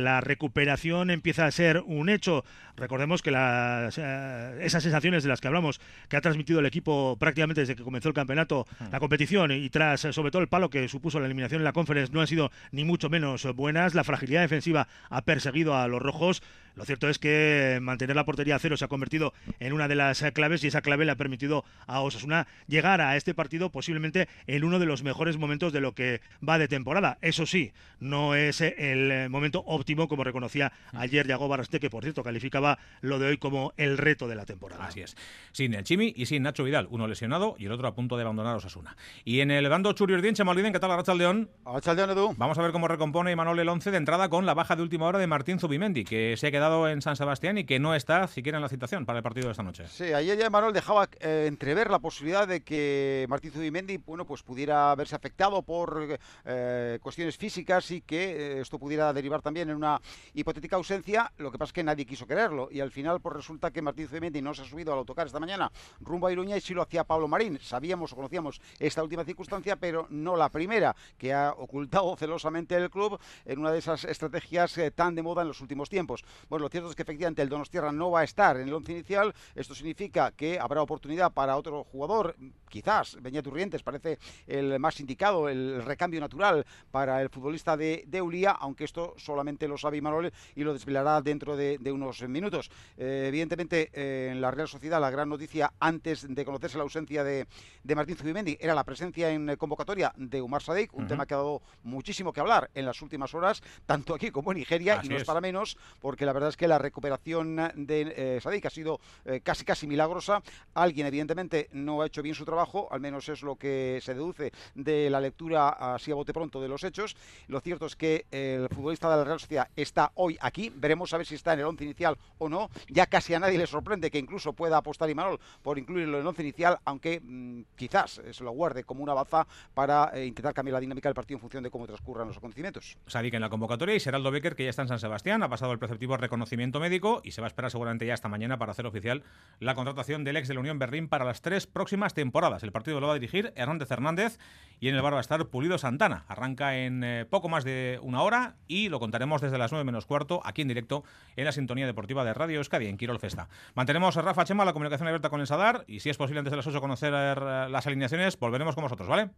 la 0.04 0.22
recuperación 0.22 1.10
empieza 1.10 1.46
a 1.46 1.52
ser 1.52 1.84
un 1.86 2.10
hecho. 2.10 2.44
Recordemos 2.76 3.22
que 3.22 3.32
las, 3.32 3.98
eh, 3.98 4.60
esas 4.62 4.84
sensaciones 4.84 5.24
de 5.24 5.30
las 5.30 5.42
que 5.42 5.48
hablamos, 5.48 5.82
que 6.10 6.18
ha 6.18 6.22
transmitido 6.22 6.60
el 6.60 6.66
equipo 6.66 7.18
prácticamente 7.20 7.62
desde 7.62 7.76
que 7.76 7.84
comenzó 7.84 8.10
el 8.10 8.14
campeonato, 8.14 8.68
mm. 8.80 8.92
la 8.92 9.00
competición 9.00 9.52
y 9.52 9.70
tras 9.70 10.02
sobre 10.02 10.32
todo 10.32 10.42
el 10.42 10.48
palo 10.48 10.70
que 10.70 10.88
supuso 10.88 11.20
la 11.20 11.26
eliminación 11.26 11.62
en 11.62 11.66
la 11.66 11.74
conference, 11.74 12.14
no 12.14 12.22
han 12.22 12.28
sido 12.28 12.52
ni 12.72 12.84
mucho 12.84 13.10
menos 13.10 13.44
buenas. 13.56 13.96
La 13.96 14.04
fragilidad 14.04 14.42
defensiva 14.42 14.88
ha 15.10 15.22
perseguido 15.24 15.76
a 15.76 15.88
los 15.88 16.02
rojos. 16.02 16.42
Lo 16.78 16.86
cierto 16.86 17.10
es 17.10 17.18
que 17.18 17.80
mantener 17.82 18.16
la 18.16 18.24
portería 18.24 18.56
a 18.56 18.60
cero 18.60 18.78
se 18.78 18.86
ha 18.86 18.88
convertido 18.88 19.34
en 19.60 19.74
una 19.74 19.88
de 19.88 19.96
las 19.96 20.24
claves 20.34 20.64
y 20.64 20.68
esa 20.68 20.82
clave 20.82 21.06
le 21.06 21.12
ha 21.12 21.16
permitido 21.16 21.66
a 21.88 22.02
Osasuna 22.02 22.48
llegar 22.68 23.02
a 23.02 23.18
este 23.18 23.34
partido 23.34 23.72
posiblemente 23.72 24.30
en 24.46 24.64
uno 24.64 24.78
de 24.78 24.86
los 24.86 25.02
mejores 25.02 25.38
momentos 25.38 25.74
de 25.74 25.82
lo 25.82 25.94
que 25.94 26.22
va 26.48 26.60
de 26.60 26.68
temporada. 26.68 27.18
Eso 27.22 27.48
sí, 27.48 27.72
no 28.00 28.36
es 28.36 28.62
el 28.62 29.28
momento 29.32 29.64
óptimo 29.66 30.08
como 30.08 30.24
reconocía 30.24 30.72
ayer 30.94 31.26
Yago 31.26 31.48
Baraste, 31.48 31.80
que 31.80 31.90
por 31.90 32.04
cierto 32.04 32.24
calificaba 32.24 32.78
lo 33.02 33.18
de 33.18 33.26
hoy 33.26 33.38
como 33.40 33.74
el 33.78 33.98
reto 33.98 34.28
de 34.28 34.36
la 34.36 34.46
temporada. 34.46 34.86
Así 34.86 35.02
es. 35.02 35.18
Sin 35.54 35.74
el 35.74 35.84
Chimi 35.84 36.14
y 36.16 36.28
sin 36.28 36.44
Nacho 36.44 36.64
Vidal, 36.64 36.88
uno 36.92 37.08
lesionado 37.08 37.56
y 37.58 37.66
el 37.66 37.72
otro 37.72 37.88
a 37.88 37.96
punto 37.96 38.18
de 38.18 38.22
abandonar 38.22 38.54
a 38.54 38.58
Osasuna. 38.58 38.96
Y 39.26 39.40
en 39.40 39.50
el 39.50 39.68
bando 39.68 39.94
Churi 39.94 40.14
Ordien, 40.14 40.36
Chamaliden, 40.36 40.74
¿qué 40.74 40.80
tal 40.80 40.92
Arracha 40.92 41.16
León? 41.16 41.50
Edu. 41.66 42.36
Vamos 42.38 42.60
a 42.60 42.62
ver 42.62 42.72
cómo 42.72 42.88
recompone 42.88 43.36
Manuel 43.36 43.58
el 43.60 43.70
11 43.70 43.90
de 43.90 43.98
entrada 43.98 44.30
con 44.30 44.46
la 44.46 44.54
baja 44.54 44.76
de 44.76 44.84
última 44.84 45.08
hora 45.08 45.18
de 45.18 45.26
Martín 45.26 45.58
Zubimendi, 45.58 46.04
que 46.04 46.36
se 46.38 46.48
ha 46.48 46.52
quedado 46.52 46.67
en 46.68 47.02
San 47.02 47.16
Sebastián 47.16 47.58
y 47.58 47.64
que 47.64 47.80
no 47.80 47.96
está 47.96 48.28
siquiera 48.28 48.58
en 48.58 48.62
la 48.62 48.68
citación 48.68 49.06
para 49.06 49.20
el 49.20 49.24
partido 49.24 49.48
de 49.48 49.52
esta 49.52 49.64
noche. 49.64 49.88
Sí, 49.88 50.12
ayer 50.12 50.38
ya 50.38 50.50
Manuel 50.50 50.74
dejaba 50.74 51.08
eh, 51.20 51.46
entrever 51.48 51.90
la 51.90 52.00
posibilidad 52.00 52.46
de 52.46 52.62
que 52.62 53.26
Martín 53.30 53.52
Zubimendi 53.52 53.98
bueno, 53.98 54.26
pues 54.26 54.44
pudiera 54.44 54.94
verse 54.96 55.16
afectado 55.16 55.62
por 55.62 56.20
eh, 56.46 57.00
cuestiones 57.02 57.38
físicas 57.38 57.90
y 57.92 58.02
que 58.02 58.58
eh, 58.58 58.62
esto 58.62 58.78
pudiera 58.78 59.14
derivar 59.14 59.42
también 59.42 59.70
en 59.70 59.78
una 59.78 60.02
hipotética 60.34 60.76
ausencia. 60.76 61.32
Lo 61.38 61.52
que 61.52 61.58
pasa 61.58 61.70
es 61.70 61.74
que 61.74 61.84
nadie 61.84 62.06
quiso 62.06 62.28
quererlo 62.28 62.68
y 62.70 62.82
al 62.82 62.92
final 62.92 63.22
pues 63.22 63.36
resulta 63.36 63.72
que 63.72 63.82
Martín 63.82 64.08
Zubimendi 64.08 64.42
no 64.42 64.54
se 64.54 64.64
ha 64.64 64.66
subido 64.66 64.92
al 64.92 65.00
autocar 65.00 65.28
esta 65.28 65.40
mañana 65.40 65.72
rumbo 66.02 66.28
a 66.28 66.32
Iruña 66.32 66.58
y 66.58 66.62
sí 66.62 66.74
lo 66.74 66.82
hacía 66.82 67.06
Pablo 67.06 67.30
Marín. 67.30 67.60
Sabíamos 67.62 68.12
o 68.12 68.16
conocíamos 68.18 68.60
esta 68.78 69.04
última 69.04 69.24
circunstancia, 69.24 69.78
pero 69.78 70.08
no 70.10 70.36
la 70.36 70.50
primera, 70.50 70.96
que 71.18 71.34
ha 71.34 71.54
ocultado 71.58 72.16
celosamente 72.18 72.76
el 72.76 72.90
club 72.90 73.18
en 73.46 73.60
una 73.60 73.72
de 73.72 73.80
esas 73.80 74.04
estrategias 74.04 74.78
tan 74.96 75.16
de 75.16 75.24
moda 75.24 75.44
en 75.44 75.48
los 75.48 75.62
últimos 75.62 75.90
tiempos. 75.90 76.26
Lo 76.60 76.70
cierto 76.70 76.90
es 76.90 76.96
que 76.96 77.04
efectivamente 77.04 77.42
el 77.42 77.50
Donostierra 77.50 77.92
no 77.92 78.12
va 78.12 78.22
a 78.22 78.24
estar 78.24 78.58
en 78.58 78.68
el 78.68 78.74
once 78.74 78.92
inicial. 78.92 79.34
Esto 79.56 79.76
significa 79.76 80.32
que 80.32 80.60
habrá 80.60 80.82
oportunidad 80.82 81.32
para 81.34 81.58
otro 81.58 81.84
jugador, 81.84 82.36
quizás 82.70 83.18
Beñat 83.22 83.48
Urrientes 83.48 83.84
parece 83.84 84.20
el 84.46 84.80
más 84.80 85.00
indicado, 85.00 85.50
el 85.50 85.84
recambio 85.84 86.20
natural 86.20 86.66
para 86.92 87.22
el 87.22 87.30
futbolista 87.30 87.78
de, 87.78 88.04
de 88.08 88.22
Ulía, 88.22 88.52
aunque 88.52 88.84
esto 88.84 89.14
solamente 89.18 89.68
lo 89.68 89.78
sabe 89.78 89.98
Imanol 89.98 90.32
y 90.56 90.64
lo 90.64 90.74
desvelará 90.74 91.22
dentro 91.22 91.56
de, 91.56 91.80
unos 91.92 92.22
minutos. 92.28 92.70
Eh, 92.98 93.26
evidentemente, 93.28 93.90
eh, 93.94 94.30
en 94.32 94.42
la 94.42 94.52
Real 94.52 94.68
Sociedad 94.68 95.00
la 95.00 95.10
gran 95.10 95.30
noticia 95.30 95.74
antes 95.80 96.28
de 96.28 96.46
conocerse 96.46 96.78
la 96.78 96.84
ausencia 96.84 97.24
de, 97.24 97.48
de 97.84 97.96
Martín 97.96 98.18
Zubimendi 98.18 98.58
era 98.60 98.76
la 98.76 98.84
presencia 98.84 99.30
en 99.30 99.56
convocatoria 99.56 100.14
de 100.18 100.42
Umar 100.42 100.62
Sadik, 100.62 100.94
un 100.94 101.08
tema 101.08 101.26
que 101.26 101.34
ha 101.34 101.38
dado 101.38 101.62
muchísimo 101.84 102.34
que 102.34 102.40
hablar 102.40 102.70
en 102.74 102.86
las 102.86 103.02
últimas 103.02 103.34
horas, 103.34 103.62
tanto 103.86 104.14
aquí 104.14 104.32
como 104.32 104.52
en 104.52 104.58
Nigeria, 104.58 105.02
y 105.04 105.10
no 105.10 105.18
es 105.18 105.24
para 105.24 105.42
menos, 105.42 105.78
porque 106.00 106.26
la 106.26 106.34
verdad 106.34 106.50
es 106.50 106.58
que 106.58 106.68
la 106.68 106.78
recuperación 106.78 107.56
de 107.76 108.14
eh, 108.16 108.40
Sadik 108.42 108.66
ha 108.66 108.70
sido 108.70 109.00
eh, 109.26 109.42
casi 109.42 109.66
casi 109.66 109.88
milagrosa. 109.88 110.42
Alguien 110.74 111.08
evidentemente 111.08 111.70
no 111.72 112.02
ha 112.02 112.08
hecho 112.08 112.22
bien 112.22 112.36
su 112.36 112.46
trabajo, 112.46 112.57
al 112.92 113.00
menos 113.00 113.30
es 113.30 113.42
lo 113.42 113.56
que 113.56 114.00
se 114.02 114.14
deduce 114.14 114.52
de 114.76 115.10
la 115.10 115.20
lectura 115.20 115.70
así 115.70 116.12
a 116.12 116.16
bote 116.16 116.34
pronto 116.34 116.62
de 116.62 116.68
los 116.68 116.84
hechos. 116.84 117.16
Lo 117.48 117.60
cierto 117.60 117.86
es 117.86 117.96
que 117.96 118.26
el 118.32 118.68
futbolista 118.70 119.10
de 119.10 119.18
la 119.18 119.24
Real 119.24 119.40
Sociedad 119.40 119.70
está 119.76 120.12
hoy 120.16 120.38
aquí, 120.42 120.72
veremos 120.76 121.14
a 121.14 121.18
ver 121.18 121.26
si 121.26 121.36
está 121.36 121.54
en 121.54 121.60
el 121.60 121.66
once 121.66 121.84
inicial 121.84 122.18
o 122.38 122.50
no. 122.50 122.70
Ya 122.90 123.06
casi 123.06 123.34
a 123.34 123.40
nadie 123.40 123.58
le 123.58 123.68
sorprende 123.68 124.12
que 124.12 124.20
incluso 124.20 124.54
pueda 124.54 124.78
apostar 124.78 125.10
Imanol 125.10 125.40
por 125.62 125.78
incluirlo 125.78 126.18
en 126.18 126.22
el 126.22 126.28
once 126.28 126.42
inicial, 126.42 126.80
aunque 126.86 127.20
mm, 127.20 127.62
quizás 127.76 128.22
se 128.32 128.44
lo 128.44 128.52
guarde 128.52 128.84
como 128.84 129.04
una 129.04 129.14
baza 129.14 129.48
para 129.74 130.12
eh, 130.14 130.26
intentar 130.26 130.54
cambiar 130.54 130.74
la 130.74 130.80
dinámica 130.80 131.10
del 131.10 131.16
partido 131.16 131.38
en 131.38 131.42
función 131.42 131.64
de 131.64 131.72
cómo 131.72 131.86
transcurran 131.86 132.28
los 132.28 132.38
acontecimientos. 132.38 132.98
Sadik 133.08 133.34
en 133.34 133.42
la 133.42 133.50
convocatoria 133.50 133.96
y 133.96 134.00
Seraldo 134.00 134.32
Becker, 134.32 134.56
que 134.56 134.64
ya 134.64 134.70
está 134.70 134.82
en 134.82 134.88
San 134.88 135.00
Sebastián, 135.00 135.44
ha 135.44 135.50
pasado 135.50 135.72
el 135.72 135.80
preceptivo 135.80 136.18
reconocimiento 136.18 136.80
médico 136.80 137.22
y 137.24 137.32
se 137.32 137.42
va 137.42 137.48
a 137.48 137.50
esperar 137.50 137.72
seguramente 137.72 138.06
ya 138.06 138.14
esta 138.14 138.28
mañana 138.28 138.58
para 138.58 138.72
hacer 138.72 138.86
oficial 138.86 139.24
la 139.60 139.76
contratación 139.76 140.24
del 140.24 140.38
ex 140.38 140.48
de 140.48 140.54
la 140.54 140.60
Unión 140.62 140.80
Berlín 140.80 141.08
para 141.08 141.26
las 141.26 141.42
tres 141.42 141.68
próximas 141.68 142.14
temporadas. 142.14 142.47
El 142.64 142.72
partido 142.72 143.00
lo 143.00 143.08
va 143.08 143.14
a 143.14 143.20
dirigir 143.20 143.52
Hernández 143.56 143.92
Hernández 143.92 144.40
y 144.80 144.90
en 144.90 144.96
el 144.96 145.02
bar 145.02 145.14
va 145.14 145.18
a 145.18 145.22
estar 145.22 145.46
Pulido 145.48 145.78
Santana. 145.78 146.26
Arranca 146.28 146.78
en 146.78 147.04
eh, 147.04 147.26
poco 147.30 147.50
más 147.50 147.64
de 147.64 148.00
una 148.02 148.22
hora 148.22 148.56
y 148.68 148.90
lo 148.90 149.00
contaremos 149.00 149.42
desde 149.42 149.58
las 149.58 149.72
9 149.72 149.84
menos 149.84 150.06
cuarto 150.06 150.42
aquí 150.44 150.62
en 150.62 150.68
directo 150.68 151.04
en 151.36 151.46
la 151.46 151.52
sintonía 151.52 151.86
deportiva 151.86 152.24
de 152.24 152.34
Radio 152.34 152.58
Euskadi 152.58 152.88
en 152.88 152.98
Quirol 152.98 153.20
Festa. 153.20 153.50
Mantenemos 153.76 154.18
a 154.18 154.22
Rafa 154.22 154.46
Chema 154.46 154.66
la 154.66 154.74
comunicación 154.74 155.08
abierta 155.08 155.30
con 155.30 155.42
el 155.42 155.48
Sadar 155.48 155.84
y 155.88 156.00
si 156.00 156.10
es 156.10 156.18
posible 156.18 156.40
antes 156.40 156.52
de 156.52 156.58
las 156.58 156.68
8 156.68 156.80
conocer 156.80 157.14
eh, 157.14 157.68
las 157.70 157.88
alineaciones, 157.88 158.40
volveremos 158.40 158.76
con 158.76 158.84
vosotros, 158.84 159.08
¿vale? 159.08 159.30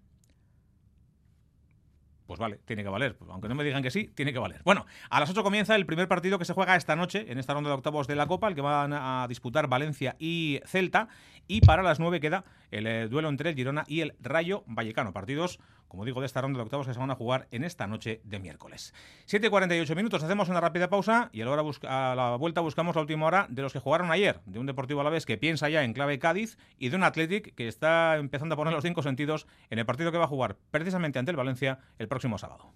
Pues 2.30 2.39
vale, 2.39 2.59
tiene 2.63 2.84
que 2.84 2.89
valer. 2.89 3.17
Aunque 3.27 3.49
no 3.49 3.55
me 3.55 3.63
digan 3.63 3.82
que 3.82 3.89
sí, 3.89 4.11
tiene 4.13 4.32
que 4.32 4.38
valer. 4.38 4.61
Bueno, 4.63 4.86
a 5.09 5.19
las 5.19 5.32
8 5.32 5.41
comienza 5.41 5.75
el 5.75 5.88
primer 5.88 6.07
partido 6.07 6.38
que 6.38 6.45
se 6.45 6.53
juega 6.53 6.75
esta 6.75 6.95
noche, 6.95 7.25
en 7.27 7.39
esta 7.39 7.55
ronda 7.55 7.71
de 7.71 7.75
octavos 7.75 8.05
de 8.05 8.15
la 8.15 8.27
Copa, 8.27 8.47
el 8.47 8.53
que 8.53 8.61
van 8.61 8.93
a 8.93 9.25
disputar 9.27 9.67
Valencia 9.67 10.15
y 10.19 10.59
Celta. 10.63 11.07
Y 11.47 11.61
para 11.61 11.82
las 11.82 11.99
9 11.99 12.19
queda 12.19 12.45
el 12.69 12.86
eh, 12.86 13.07
duelo 13.07 13.30
entre 13.30 13.49
el 13.49 13.55
Girona 13.55 13.84
y 13.88 14.01
el 14.01 14.13
Rayo 14.21 14.63
Vallecano. 14.67 15.11
Partidos 15.11 15.59
como 15.89 16.05
digo, 16.05 16.21
de 16.21 16.27
esta 16.27 16.39
ronda 16.39 16.57
de 16.57 16.63
octavos 16.63 16.87
que 16.87 16.93
se 16.93 16.99
van 16.99 17.11
a 17.11 17.15
jugar 17.15 17.47
en 17.51 17.65
esta 17.65 17.85
noche 17.87 18.21
de 18.23 18.39
miércoles. 18.39 18.93
7.48 19.27 19.95
minutos, 19.95 20.23
hacemos 20.23 20.47
una 20.47 20.61
rápida 20.61 20.89
pausa 20.89 21.29
y 21.33 21.41
a 21.41 21.45
la, 21.45 21.61
a 21.87 22.15
la 22.15 22.35
vuelta 22.37 22.61
buscamos 22.61 22.95
la 22.95 23.01
última 23.01 23.25
hora 23.25 23.47
de 23.49 23.61
los 23.61 23.73
que 23.73 23.79
jugaron 23.79 24.11
ayer, 24.11 24.39
de 24.45 24.59
un 24.59 24.69
Deportivo 24.69 25.01
a 25.01 25.03
la 25.03 25.09
vez 25.09 25.25
que 25.25 25.37
piensa 25.37 25.67
ya 25.67 25.83
en 25.83 25.93
clave 25.93 26.19
Cádiz 26.19 26.57
y 26.77 26.89
de 26.89 26.95
un 26.95 27.03
Athletic 27.03 27.55
que 27.55 27.67
está 27.67 28.17
empezando 28.17 28.53
a 28.53 28.57
poner 28.57 28.71
los 28.71 28.83
cinco 28.83 29.01
sentidos 29.01 29.47
en 29.71 29.79
el 29.79 29.85
partido 29.85 30.11
que 30.11 30.19
va 30.19 30.25
a 30.25 30.27
jugar 30.27 30.57
precisamente 30.69 31.17
ante 31.17 31.31
el 31.31 31.37
Valencia 31.37 31.79
el 31.97 32.07
próximo 32.07 32.37
sábado. 32.37 32.71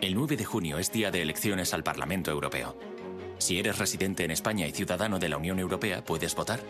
El 0.00 0.14
9 0.14 0.36
de 0.36 0.44
junio 0.44 0.78
es 0.78 0.90
día 0.92 1.10
de 1.10 1.22
elecciones 1.22 1.72
al 1.74 1.84
Parlamento 1.84 2.30
Europeo. 2.30 2.76
Si 3.38 3.58
eres 3.58 3.78
residente 3.78 4.24
en 4.24 4.30
España 4.30 4.66
y 4.66 4.72
ciudadano 4.72 5.18
de 5.18 5.28
la 5.28 5.36
Unión 5.36 5.58
Europea, 5.58 6.04
puedes 6.04 6.34
votar. 6.34 6.60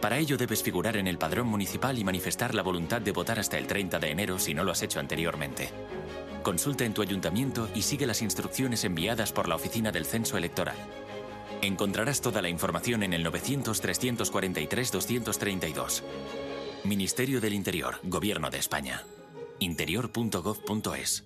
Para 0.00 0.18
ello 0.18 0.36
debes 0.36 0.62
figurar 0.62 0.96
en 0.96 1.06
el 1.06 1.18
padrón 1.18 1.48
municipal 1.48 1.98
y 1.98 2.04
manifestar 2.04 2.54
la 2.54 2.62
voluntad 2.62 3.00
de 3.00 3.12
votar 3.12 3.38
hasta 3.38 3.58
el 3.58 3.66
30 3.66 3.98
de 3.98 4.10
enero 4.10 4.38
si 4.38 4.54
no 4.54 4.64
lo 4.64 4.72
has 4.72 4.82
hecho 4.82 5.00
anteriormente. 5.00 5.70
Consulta 6.42 6.84
en 6.84 6.94
tu 6.94 7.02
ayuntamiento 7.02 7.68
y 7.74 7.82
sigue 7.82 8.06
las 8.06 8.22
instrucciones 8.22 8.84
enviadas 8.84 9.32
por 9.32 9.48
la 9.48 9.56
Oficina 9.56 9.90
del 9.90 10.06
Censo 10.06 10.36
Electoral. 10.36 10.76
Encontrarás 11.62 12.20
toda 12.20 12.42
la 12.42 12.48
información 12.48 13.02
en 13.02 13.14
el 13.14 13.26
900-343-232. 13.26 16.02
Ministerio 16.84 17.40
del 17.40 17.54
Interior, 17.54 17.98
Gobierno 18.04 18.50
de 18.50 18.58
España. 18.58 19.02
interior.gov.es 19.58 21.24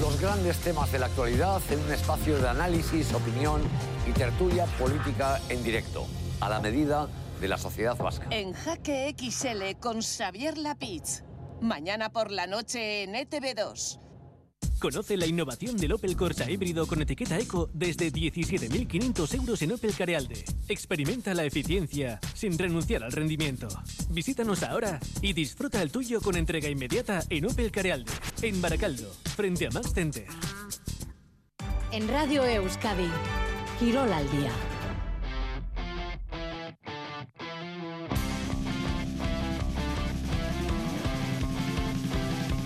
los 0.00 0.20
grandes 0.20 0.58
temas 0.58 0.92
de 0.92 0.98
la 0.98 1.06
actualidad 1.06 1.62
en 1.70 1.80
un 1.80 1.90
espacio 1.90 2.36
de 2.36 2.46
análisis, 2.46 3.14
opinión 3.14 3.62
y 4.06 4.12
tertulia 4.12 4.66
política 4.78 5.40
en 5.48 5.64
directo, 5.64 6.06
a 6.38 6.50
la 6.50 6.60
medida 6.60 7.08
de 7.40 7.48
la 7.48 7.58
sociedad 7.58 7.96
vasca. 7.96 8.26
En 8.30 8.52
Jaque 8.52 9.14
XL 9.18 9.78
con 9.80 10.00
Xavier 10.00 10.58
Lapitz. 10.58 11.22
Mañana 11.60 12.10
por 12.10 12.30
la 12.30 12.46
noche 12.46 13.02
en 13.02 13.14
ETV2. 13.14 14.00
Conoce 14.78 15.16
la 15.16 15.26
innovación 15.26 15.76
del 15.78 15.92
Opel 15.92 16.16
Corsa 16.16 16.50
híbrido 16.50 16.86
con 16.86 17.00
etiqueta 17.00 17.38
Eco 17.38 17.70
desde 17.72 18.12
17.500 18.12 19.34
euros 19.34 19.62
en 19.62 19.72
Opel 19.72 19.94
Carealde. 19.94 20.44
Experimenta 20.68 21.32
la 21.32 21.44
eficiencia 21.44 22.20
sin 22.34 22.58
renunciar 22.58 23.02
al 23.02 23.12
rendimiento. 23.12 23.68
Visítanos 24.10 24.62
ahora 24.62 25.00
y 25.22 25.32
disfruta 25.32 25.80
el 25.80 25.90
tuyo 25.90 26.20
con 26.20 26.36
entrega 26.36 26.68
inmediata 26.68 27.22
en 27.30 27.46
Opel 27.46 27.70
Carealde, 27.70 28.12
en 28.42 28.60
Baracaldo, 28.60 29.10
frente 29.34 29.66
a 29.66 29.70
Max 29.70 29.92
Center. 29.94 30.26
En 31.90 32.06
Radio 32.08 32.44
Euskadi, 32.44 33.08
Quirol 33.78 34.12
al 34.12 34.30
día. 34.30 34.75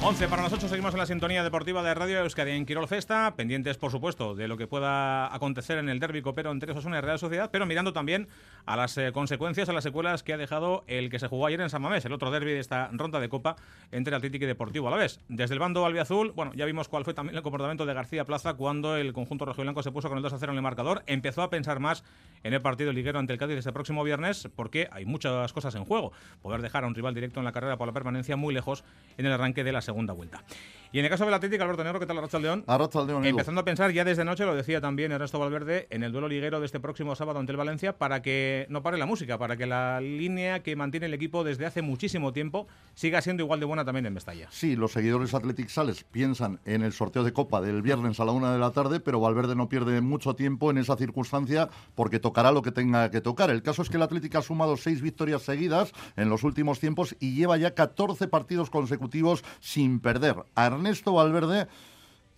11 0.02 0.28
para 0.28 0.42
las 0.42 0.52
8 0.54 0.66
seguimos 0.66 0.94
en 0.94 0.98
la 0.98 1.04
sintonía 1.04 1.44
deportiva 1.44 1.82
de 1.82 1.92
Radio 1.92 2.20
Euskadi 2.20 2.52
en 2.52 2.64
Quirol 2.64 2.88
Festa, 2.88 3.34
pendientes 3.36 3.76
por 3.76 3.90
supuesto 3.90 4.34
de 4.34 4.48
lo 4.48 4.56
que 4.56 4.66
pueda 4.66 5.32
acontecer 5.32 5.76
en 5.76 5.90
el 5.90 6.00
derbi 6.00 6.22
copero 6.22 6.50
entre 6.50 6.72
Osasuna 6.72 6.98
y 6.98 7.00
Real 7.02 7.18
Sociedad, 7.18 7.50
pero 7.52 7.66
mirando 7.66 7.92
también 7.92 8.26
a 8.64 8.76
las 8.76 8.96
eh, 8.96 9.12
consecuencias, 9.12 9.68
a 9.68 9.74
las 9.74 9.84
secuelas 9.84 10.22
que 10.22 10.32
ha 10.32 10.38
dejado 10.38 10.84
el 10.86 11.10
que 11.10 11.18
se 11.18 11.28
jugó 11.28 11.46
ayer 11.46 11.60
en 11.60 11.68
San 11.68 11.82
Mamés, 11.82 12.02
el 12.06 12.14
otro 12.14 12.30
derbi 12.30 12.52
de 12.52 12.60
esta 12.60 12.88
ronda 12.94 13.20
de 13.20 13.28
Copa 13.28 13.56
entre 13.92 14.16
Atlético 14.16 14.46
y 14.46 14.48
Deportivo 14.48 14.88
a 14.88 14.90
la 14.90 14.96
vez. 14.96 15.20
Desde 15.28 15.52
el 15.52 15.60
bando 15.60 15.84
albiazul, 15.84 16.32
bueno, 16.32 16.52
ya 16.54 16.64
vimos 16.64 16.88
cuál 16.88 17.04
fue 17.04 17.12
también 17.12 17.36
el 17.36 17.42
comportamiento 17.42 17.84
de 17.84 17.92
García 17.92 18.24
Plaza 18.24 18.54
cuando 18.54 18.96
el 18.96 19.12
conjunto 19.12 19.44
rojiblanco 19.44 19.82
se 19.82 19.92
puso 19.92 20.08
con 20.08 20.16
el 20.16 20.22
2 20.22 20.32
a 20.32 20.38
0 20.38 20.52
en 20.52 20.56
el 20.56 20.62
marcador, 20.62 21.02
empezó 21.08 21.42
a 21.42 21.50
pensar 21.50 21.78
más 21.78 22.04
en 22.42 22.54
el 22.54 22.62
partido 22.62 22.94
liguero 22.94 23.18
ante 23.18 23.34
el 23.34 23.38
Cádiz 23.38 23.58
este 23.58 23.72
próximo 23.72 24.02
viernes 24.02 24.48
porque 24.56 24.88
hay 24.92 25.04
muchas 25.04 25.52
cosas 25.52 25.74
en 25.74 25.84
juego. 25.84 26.12
Poder 26.40 26.62
dejar 26.62 26.84
a 26.84 26.86
un 26.86 26.94
rival 26.94 27.14
directo 27.14 27.38
en 27.38 27.44
la 27.44 27.52
carrera 27.52 27.76
por 27.76 27.86
la 27.86 27.92
permanencia 27.92 28.36
muy 28.36 28.54
lejos 28.54 28.82
en 29.18 29.26
el 29.26 29.32
arranque 29.32 29.62
de 29.62 29.72
la 29.72 29.82
segunda 29.90 30.12
vuelta. 30.12 30.44
Y 30.92 30.98
en 30.98 31.04
el 31.04 31.10
caso 31.10 31.24
del 31.24 31.32
Atlético, 31.32 31.62
Alberto 31.62 31.84
Negro, 31.84 32.00
¿qué 32.00 32.06
tal 32.06 32.18
Arracha 32.18 32.40
León? 32.40 32.64
Arracha 32.66 33.04
León. 33.04 33.24
Empezando 33.24 33.60
a 33.60 33.64
pensar 33.64 33.92
ya 33.92 34.04
desde 34.04 34.24
noche, 34.24 34.44
lo 34.44 34.56
decía 34.56 34.80
también 34.80 35.12
Ernesto 35.12 35.38
Valverde, 35.38 35.86
en 35.90 36.02
el 36.02 36.10
duelo 36.10 36.26
liguero 36.26 36.58
de 36.58 36.66
este 36.66 36.80
próximo 36.80 37.14
sábado 37.14 37.38
ante 37.38 37.52
el 37.52 37.56
Valencia, 37.56 37.96
para 37.96 38.22
que 38.22 38.66
no 38.70 38.82
pare 38.82 38.98
la 38.98 39.06
música, 39.06 39.38
para 39.38 39.56
que 39.56 39.66
la 39.66 40.00
línea 40.00 40.64
que 40.64 40.74
mantiene 40.74 41.06
el 41.06 41.14
equipo 41.14 41.44
desde 41.44 41.64
hace 41.64 41.80
muchísimo 41.80 42.32
tiempo 42.32 42.66
siga 42.94 43.22
siendo 43.22 43.44
igual 43.44 43.60
de 43.60 43.66
buena 43.66 43.84
también 43.84 44.04
en 44.06 44.14
Mestalla. 44.14 44.48
Sí, 44.50 44.74
los 44.74 44.90
seguidores 44.90 45.32
Athletic 45.32 45.68
Sales 45.68 46.02
piensan 46.02 46.58
en 46.64 46.82
el 46.82 46.92
sorteo 46.92 47.22
de 47.22 47.32
Copa 47.32 47.60
del 47.60 47.82
viernes 47.82 48.18
a 48.18 48.24
la 48.24 48.32
una 48.32 48.52
de 48.52 48.58
la 48.58 48.72
tarde, 48.72 48.98
pero 48.98 49.20
Valverde 49.20 49.54
no 49.54 49.68
pierde 49.68 50.00
mucho 50.00 50.34
tiempo 50.34 50.72
en 50.72 50.78
esa 50.78 50.96
circunstancia 50.96 51.68
porque 51.94 52.18
tocará 52.18 52.50
lo 52.50 52.62
que 52.62 52.72
tenga 52.72 53.12
que 53.12 53.20
tocar. 53.20 53.50
El 53.50 53.62
caso 53.62 53.82
es 53.82 53.90
que 53.90 53.96
el 53.96 54.02
Atlético 54.02 54.38
ha 54.38 54.42
sumado 54.42 54.76
seis 54.76 55.02
victorias 55.02 55.42
seguidas 55.42 55.92
en 56.16 56.28
los 56.28 56.42
últimos 56.42 56.80
tiempos 56.80 57.14
y 57.20 57.36
lleva 57.36 57.56
ya 57.58 57.76
14 57.76 58.26
partidos 58.26 58.70
consecutivos 58.70 59.44
sin 59.60 60.00
perder. 60.00 60.34
A 60.56 60.79
Ernesto 60.80 61.12
Valverde 61.12 61.68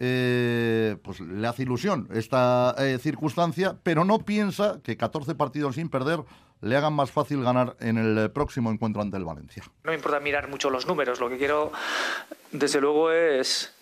eh, 0.04 0.96
pues 1.04 1.20
le 1.20 1.46
hace 1.46 1.62
ilusión 1.62 2.08
esta 2.12 2.74
eh, 2.76 2.98
circunstancia, 2.98 3.76
pero 3.84 4.04
no 4.04 4.18
piensa 4.18 4.80
que 4.82 4.96
14 4.96 5.36
partidos 5.36 5.76
sin 5.76 5.88
perder 5.88 6.18
le 6.60 6.76
hagan 6.76 6.92
más 6.92 7.12
fácil 7.12 7.44
ganar 7.44 7.76
en 7.78 7.98
el 7.98 8.30
próximo 8.32 8.72
encuentro 8.72 9.00
ante 9.00 9.16
el 9.16 9.24
Valencia. 9.24 9.62
No 9.84 9.90
me 9.92 9.94
importa 9.94 10.18
mirar 10.18 10.48
mucho 10.48 10.70
los 10.70 10.88
números, 10.88 11.20
lo 11.20 11.28
que 11.28 11.38
quiero 11.38 11.70
desde 12.50 12.80
luego 12.80 13.12
es, 13.12 13.74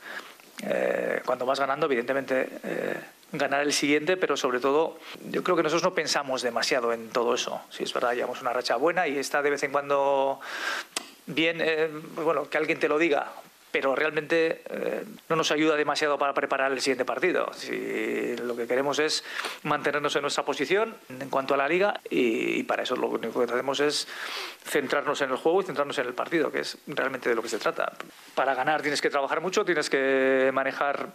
eh, 0.62 1.22
cuando 1.24 1.46
vas 1.46 1.58
ganando, 1.58 1.86
evidentemente, 1.86 2.50
ganar 3.32 3.62
el 3.62 3.72
siguiente, 3.72 4.18
pero 4.18 4.36
sobre 4.36 4.60
todo 4.60 4.98
yo 5.30 5.42
creo 5.42 5.56
que 5.56 5.62
nosotros 5.62 5.84
no 5.84 5.94
pensamos 5.94 6.42
demasiado 6.42 6.92
en 6.92 7.08
todo 7.08 7.34
eso. 7.34 7.62
Si 7.70 7.84
es 7.84 7.94
verdad, 7.94 8.12
llevamos 8.12 8.42
una 8.42 8.52
racha 8.52 8.76
buena 8.76 9.08
y 9.08 9.16
está 9.16 9.40
de 9.40 9.48
vez 9.48 9.62
en 9.62 9.72
cuando 9.72 10.38
bien, 11.24 11.62
bueno, 12.14 12.50
que 12.50 12.58
alguien 12.58 12.78
te 12.78 12.88
lo 12.88 12.98
diga, 12.98 13.32
pero 13.70 13.94
realmente 13.94 14.62
eh, 14.68 15.04
no 15.28 15.36
nos 15.36 15.50
ayuda 15.50 15.76
demasiado 15.76 16.18
para 16.18 16.34
preparar 16.34 16.72
el 16.72 16.80
siguiente 16.80 17.04
partido. 17.04 17.50
Si 17.54 18.36
lo 18.36 18.56
que 18.56 18.66
queremos 18.66 18.98
es 18.98 19.24
mantenernos 19.62 20.14
en 20.16 20.22
nuestra 20.22 20.44
posición 20.44 20.96
en 21.08 21.28
cuanto 21.30 21.54
a 21.54 21.56
la 21.56 21.68
liga 21.68 22.00
y, 22.08 22.62
para 22.64 22.82
eso 22.82 22.96
lo 22.96 23.08
único 23.08 23.44
que 23.44 23.52
hacemos 23.52 23.80
es 23.80 24.08
centrarnos 24.64 25.20
en 25.22 25.30
el 25.30 25.36
juego 25.36 25.60
y 25.60 25.64
centrarnos 25.64 25.98
en 25.98 26.06
el 26.06 26.14
partido, 26.14 26.50
que 26.50 26.60
es 26.60 26.78
realmente 26.86 27.28
de 27.28 27.34
lo 27.34 27.42
que 27.42 27.48
se 27.48 27.58
trata. 27.58 27.92
Para 28.34 28.54
ganar 28.54 28.82
tienes 28.82 29.00
que 29.00 29.10
trabajar 29.10 29.40
mucho, 29.40 29.64
tienes 29.64 29.88
que 29.88 30.50
manejar 30.52 31.08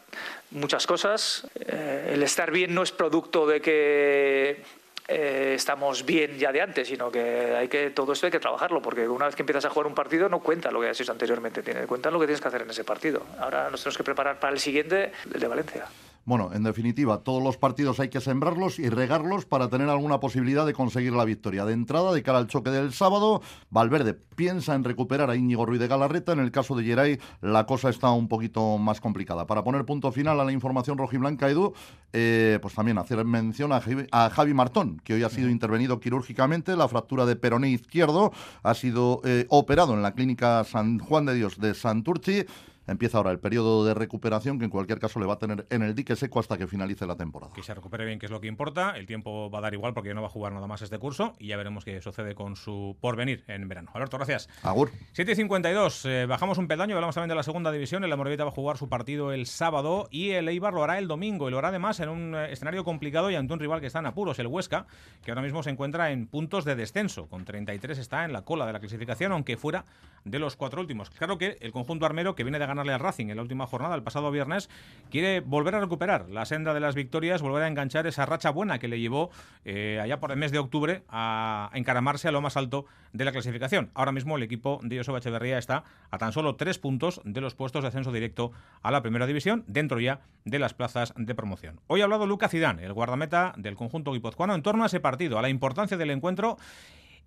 muchas 0.52 0.88
cosas. 0.88 1.48
Eh, 1.60 2.12
el 2.14 2.24
estar 2.24 2.52
bien 2.52 2.74
no 2.74 2.84
es 2.84 2.92
producto 2.92 3.46
de 3.46 3.62
que 3.62 4.64
eh, 5.08 5.54
estamos 5.56 6.06
bien 6.06 6.38
ya 6.38 6.52
de 6.52 6.62
antes, 6.62 6.88
sino 6.88 7.12
que 7.12 7.56
hay 7.56 7.68
que 7.68 7.92
todo 7.92 8.14
esto 8.14 8.26
hay 8.26 8.32
que 8.32 8.40
trabajarlo, 8.40 8.82
porque 8.82 9.08
una 9.08 9.26
vez 9.26 9.36
que 9.36 9.44
empiezas 9.44 9.66
a 9.66 9.70
jugar 9.70 9.88
un 9.88 9.96
partido 9.96 10.30
no 10.30 10.40
cuenta 10.40 10.72
lo 10.72 10.82
que 10.82 10.90
has 10.90 11.00
hecho 11.00 11.12
anteriormente, 11.12 11.62
cuenta 11.88 12.10
lo 12.10 12.20
que 12.20 12.26
tienes 12.26 12.42
que 12.42 12.48
hacer 12.48 12.64
en 12.64 12.70
ese 12.70 12.84
partido. 12.84 13.24
Ahora 13.40 13.70
nos 13.70 13.82
tenemos 13.82 13.98
que 13.98 14.04
preparar 14.04 14.40
para 14.40 14.54
el 14.54 14.60
siguiente, 14.60 15.12
el 15.34 15.40
de 15.40 15.48
Valencia. 15.48 15.86
Bueno, 16.26 16.50
en 16.54 16.64
definitiva, 16.64 17.20
todos 17.20 17.44
los 17.44 17.58
partidos 17.58 18.00
hay 18.00 18.10
que 18.10 18.20
sembrarlos 18.20 18.80
y 18.80 18.90
regarlos 18.90 19.46
para 19.46 19.70
tener 19.70 19.90
alguna 19.90 20.20
posibilidad 20.20 20.66
de 20.66 20.74
conseguir 20.74 21.14
la 21.14 21.24
victoria. 21.24 21.66
De 21.66 21.74
entrada, 21.74 22.12
de 22.12 22.24
cara 22.24 22.40
al 22.40 22.48
choque 22.48 22.72
del 22.72 22.94
sábado, 22.94 23.44
Valverde 23.70 24.16
piensa 24.16 24.74
en 24.74 24.84
recuperar 24.84 25.30
a 25.30 25.36
Íñigo 25.36 25.68
Ruiz 25.68 25.80
de 25.80 25.88
Galarreta. 25.88 26.32
En 26.32 26.40
el 26.40 26.52
caso 26.52 26.76
de 26.76 26.84
Geray, 26.84 27.20
la 27.42 27.68
cosa 27.68 27.90
está 27.90 28.10
un 28.10 28.28
poquito 28.28 28.80
más 28.80 29.02
complicada. 29.02 29.46
Para 29.46 29.64
poner 29.64 29.86
punto 29.86 30.12
final 30.12 30.40
a 30.40 30.46
la 30.46 30.52
información 30.52 30.98
rojiblanca, 30.98 31.48
Edu, 31.48 31.74
eh, 32.12 32.58
pues 32.60 32.74
también 32.74 32.98
hacer 32.98 33.24
mención 33.24 33.72
a 33.72 34.30
Javi, 34.32 34.54
Martón, 34.56 35.00
que 35.04 35.14
hoy 35.14 35.22
ha 35.22 35.30
sido 35.30 35.50
intervenido 35.50 36.00
quirúrgicamente. 36.00 36.76
La 36.76 36.88
fractura 36.88 37.28
de 37.28 37.36
peroné 37.36 37.70
izquierdo 37.70 38.32
ha 38.64 38.74
sido 38.74 39.22
eh, 39.26 39.46
operado 39.50 39.94
en 39.94 40.02
la 40.02 40.16
clínica 40.16 40.64
San 40.64 40.98
Juan 40.98 41.28
de 41.28 41.36
Dios 41.36 41.60
de 41.60 41.76
Santurchi. 41.76 42.46
Empieza 42.88 43.18
ahora 43.18 43.32
el 43.32 43.40
periodo 43.40 43.84
de 43.86 43.94
recuperación 43.94 44.60
que 44.60 44.66
en 44.66 44.72
cualquier 44.72 45.00
caso 45.00 45.20
le 45.20 45.26
va 45.26 45.34
a 45.34 45.40
tener 45.40 45.66
en 45.70 45.82
el 45.82 45.96
dique 45.96 46.16
seco 46.16 46.40
hasta 46.40 46.58
que 46.58 46.68
finalice 46.68 47.06
la 47.08 47.16
temporada. 47.16 47.54
Que 47.54 47.64
se 47.64 47.74
recupere 47.74 48.06
bien, 48.06 48.20
que 48.20 48.28
es 48.28 48.32
lo 48.32 48.40
que 48.40 48.48
importa. 48.48 48.92
El 48.92 49.08
tiempo 49.08 49.50
va 49.50 49.60
a 49.60 49.62
dar 49.62 49.74
igual 49.74 49.94
porque 49.94 50.14
no 50.14 50.22
va 50.22 50.28
a 50.28 50.32
jugar 50.32 50.54
nada 50.54 50.68
más 50.68 50.82
este 50.82 51.00
curso 51.00 51.34
y 51.40 51.48
ya 51.48 51.58
veremos 51.58 51.84
qué 51.84 52.00
sucede 52.02 52.36
con 52.36 52.56
su 52.56 52.98
porvenir 53.02 53.44
en 53.48 53.68
verano. 53.68 53.90
Alberto, 53.94 54.18
gracias. 54.18 54.50
Agur. 54.62 54.92
7.52, 55.16 56.10
eh, 56.10 56.26
bajamos 56.26 56.58
un 56.58 56.68
peldaño, 56.68 56.96
hablamos 56.96 57.16
también 57.16 57.30
de 57.30 57.36
la 57.36 57.44
segunda 57.44 57.72
división. 57.72 58.04
El 58.04 58.12
Amorebieta 58.12 58.44
va 58.44 58.52
a 58.52 58.54
jugar 58.54 58.78
su 58.78 58.88
partido 58.88 59.32
el 59.32 59.48
sábado 59.48 60.08
y 60.12 60.32
el 60.32 60.48
Eibar 60.48 60.74
lo 60.74 60.84
hará 60.84 61.00
el 61.00 61.08
domingo 61.08 61.48
y 61.48 61.52
lo 61.52 61.58
hará 61.58 61.70
además 61.70 62.00
en 62.00 62.10
un 62.10 62.36
eh, 62.36 62.52
escenario 62.52 62.84
complicado 62.84 63.32
y 63.32 63.36
ante 63.36 63.54
un 63.54 63.60
rival 63.60 63.82
que 63.82 63.88
está 63.88 64.00
en 64.00 64.06
apuros, 64.06 64.38
el 64.40 64.48
Huesca, 64.48 64.86
que 65.24 65.32
ahora 65.32 65.42
mismo 65.42 65.64
se 65.64 65.72
encuentra 65.72 66.12
en 66.12 66.28
puntos 66.28 66.66
de 66.66 66.76
descenso. 66.76 67.28
Con 67.28 67.46
33 67.46 67.98
está 67.98 68.26
en 68.26 68.34
la 68.34 68.44
cola 68.44 68.66
de 68.66 68.74
la 68.74 68.80
clasificación, 68.80 69.32
aunque 69.32 69.58
fuera 69.58 69.86
de 70.24 70.40
los 70.40 70.56
cuatro 70.56 70.82
últimos. 70.82 71.10
Claro 71.10 71.38
que 71.38 71.58
el 71.62 71.72
conjunto 71.72 72.06
armero 72.06 72.36
que 72.36 72.44
viene 72.44 72.60
de 72.60 72.66
ganarle 72.76 72.94
al 72.94 73.00
Racing 73.00 73.28
en 73.30 73.38
la 73.38 73.42
última 73.42 73.66
jornada, 73.66 73.96
el 73.96 74.04
pasado 74.04 74.30
viernes, 74.32 74.70
quiere 75.10 75.40
volver 75.40 75.76
a 75.76 75.80
recuperar 75.80 76.30
la 76.30 76.46
senda 76.46 76.74
de 76.74 76.80
las 76.80 76.94
victorias, 76.94 77.42
volver 77.42 77.64
a 77.64 77.68
enganchar 77.68 78.06
esa 78.06 78.26
racha 78.26 78.50
buena 78.50 78.80
que 78.80 78.88
le 78.88 79.00
llevó 79.00 79.32
eh, 79.64 80.00
allá 80.02 80.20
por 80.20 80.32
el 80.32 80.38
mes 80.38 80.52
de 80.52 80.60
octubre 80.60 81.04
a 81.10 81.70
encaramarse 81.74 82.28
a 82.28 82.32
lo 82.32 82.42
más 82.42 82.58
alto 82.58 82.86
de 83.14 83.26
la 83.26 83.32
clasificación. 83.32 83.90
Ahora 83.94 84.12
mismo 84.12 84.36
el 84.36 84.44
equipo 84.44 84.80
de 84.84 84.98
Joseba 84.98 85.20
Echeverría 85.20 85.58
está 85.58 85.84
a 86.12 86.18
tan 86.18 86.34
solo 86.34 86.56
tres 86.56 86.78
puntos 86.80 87.22
de 87.24 87.42
los 87.42 87.56
puestos 87.56 87.82
de 87.82 87.88
ascenso 87.88 88.12
directo 88.12 88.52
a 88.82 88.92
la 88.92 89.02
primera 89.02 89.26
división, 89.26 89.64
dentro 89.68 90.00
ya 90.00 90.22
de 90.44 90.60
las 90.60 90.74
plazas 90.74 91.14
de 91.16 91.34
promoción. 91.34 91.80
Hoy 91.88 92.02
ha 92.02 92.04
hablado 92.04 92.28
Luca 92.28 92.50
Zidane, 92.50 92.84
el 92.84 92.94
guardameta 92.94 93.54
del 93.58 93.76
conjunto 93.76 94.12
guipuzcoano, 94.12 94.54
en 94.54 94.62
torno 94.62 94.84
a 94.84 94.88
ese 94.88 95.00
partido, 95.00 95.40
a 95.40 95.42
la 95.42 95.50
importancia 95.50 95.98
del 95.98 96.12
encuentro 96.12 96.58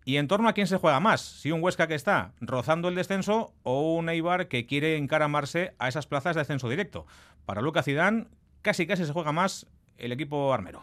y 0.09 0.17
en 0.17 0.27
torno 0.27 0.49
a 0.49 0.55
quién 0.55 0.67
se 0.67 0.79
juega 0.79 1.01
más, 1.01 1.21
si 1.21 1.53
un 1.53 1.63
Huesca 1.63 1.87
que 1.87 1.95
está 1.95 2.33
rozando 2.41 2.89
el 2.89 2.95
descenso 2.95 3.53
o 3.63 3.93
un 3.93 4.09
Eibar 4.09 4.49
que 4.49 4.65
quiere 4.65 4.97
encaramarse 4.97 5.75
a 5.79 5.87
esas 5.87 6.07
plazas 6.07 6.35
de 6.35 6.41
ascenso 6.41 6.71
directo. 6.71 7.05
Para 7.45 7.61
Lucas 7.61 7.85
Zidane, 7.85 8.27
casi 8.63 8.87
casi 8.87 9.05
se 9.05 9.13
juega 9.13 9.33
más 9.33 9.67
el 9.99 10.13
equipo 10.13 10.51
armero. 10.55 10.83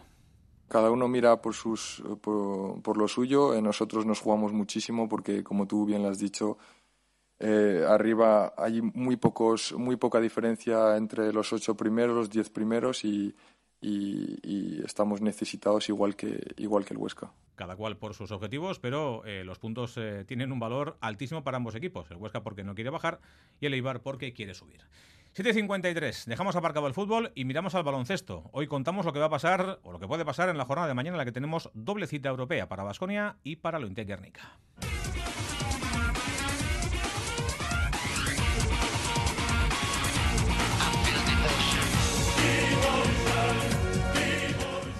Cada 0.68 0.92
uno 0.92 1.08
mira 1.08 1.42
por, 1.42 1.54
sus, 1.54 2.04
por, 2.20 2.96
lo 2.96 3.08
suyo, 3.08 3.52
eh, 3.54 3.60
nosotros 3.60 4.06
nos 4.06 4.20
jugamos 4.20 4.52
muchísimo 4.52 5.08
porque, 5.08 5.42
como 5.42 5.66
tú 5.66 5.86
bien 5.86 6.04
lo 6.04 6.08
has 6.08 6.20
dicho, 6.20 6.56
eh, 7.40 7.84
arriba 7.84 8.54
hay 8.56 8.80
muy, 8.80 9.16
pocos, 9.16 9.72
muy 9.76 9.96
poca 9.96 10.20
diferencia 10.20 10.96
entre 10.96 11.32
los 11.32 11.52
ocho 11.52 11.76
primeros, 11.76 12.14
los 12.14 12.30
diez 12.30 12.48
primeros 12.48 13.04
y, 13.04 13.34
y, 13.80 14.82
estamos 14.84 15.20
necesitados 15.20 15.88
igual 15.88 16.16
que, 16.16 16.54
igual 16.56 16.84
que 16.84 16.94
el 16.94 16.98
Huesca. 16.98 17.32
Cada 17.56 17.76
cual 17.76 17.96
por 17.96 18.14
sus 18.14 18.30
objetivos, 18.30 18.78
pero 18.78 19.24
eh, 19.24 19.44
los 19.44 19.58
puntos 19.58 19.96
eh, 19.96 20.24
tienen 20.26 20.52
un 20.52 20.60
valor 20.60 20.96
altísimo 21.00 21.42
para 21.42 21.56
ambos 21.56 21.74
equipos. 21.74 22.10
El 22.10 22.18
Huesca 22.18 22.42
porque 22.42 22.64
no 22.64 22.74
quiere 22.74 22.90
bajar 22.90 23.20
y 23.60 23.66
el 23.66 23.74
Eibar 23.74 24.02
porque 24.02 24.32
quiere 24.32 24.54
subir. 24.54 24.82
7.53, 25.36 26.24
dejamos 26.24 26.56
aparcado 26.56 26.86
el 26.86 26.94
fútbol 26.94 27.30
y 27.34 27.44
miramos 27.44 27.74
al 27.74 27.82
baloncesto. 27.82 28.48
Hoy 28.52 28.66
contamos 28.66 29.04
lo 29.04 29.12
que 29.12 29.18
va 29.18 29.26
a 29.26 29.30
pasar 29.30 29.80
o 29.82 29.92
lo 29.92 29.98
que 29.98 30.08
puede 30.08 30.24
pasar 30.24 30.48
en 30.48 30.56
la 30.56 30.64
jornada 30.64 30.88
de 30.88 30.94
mañana 30.94 31.16
en 31.16 31.18
la 31.18 31.24
que 31.26 31.32
tenemos 31.32 31.70
doble 31.74 32.06
cita 32.06 32.30
europea 32.30 32.68
para 32.68 32.84
Basconia 32.84 33.36
y 33.42 33.56
para 33.56 33.78
lo 33.78 33.86
Guernica. 33.88 34.58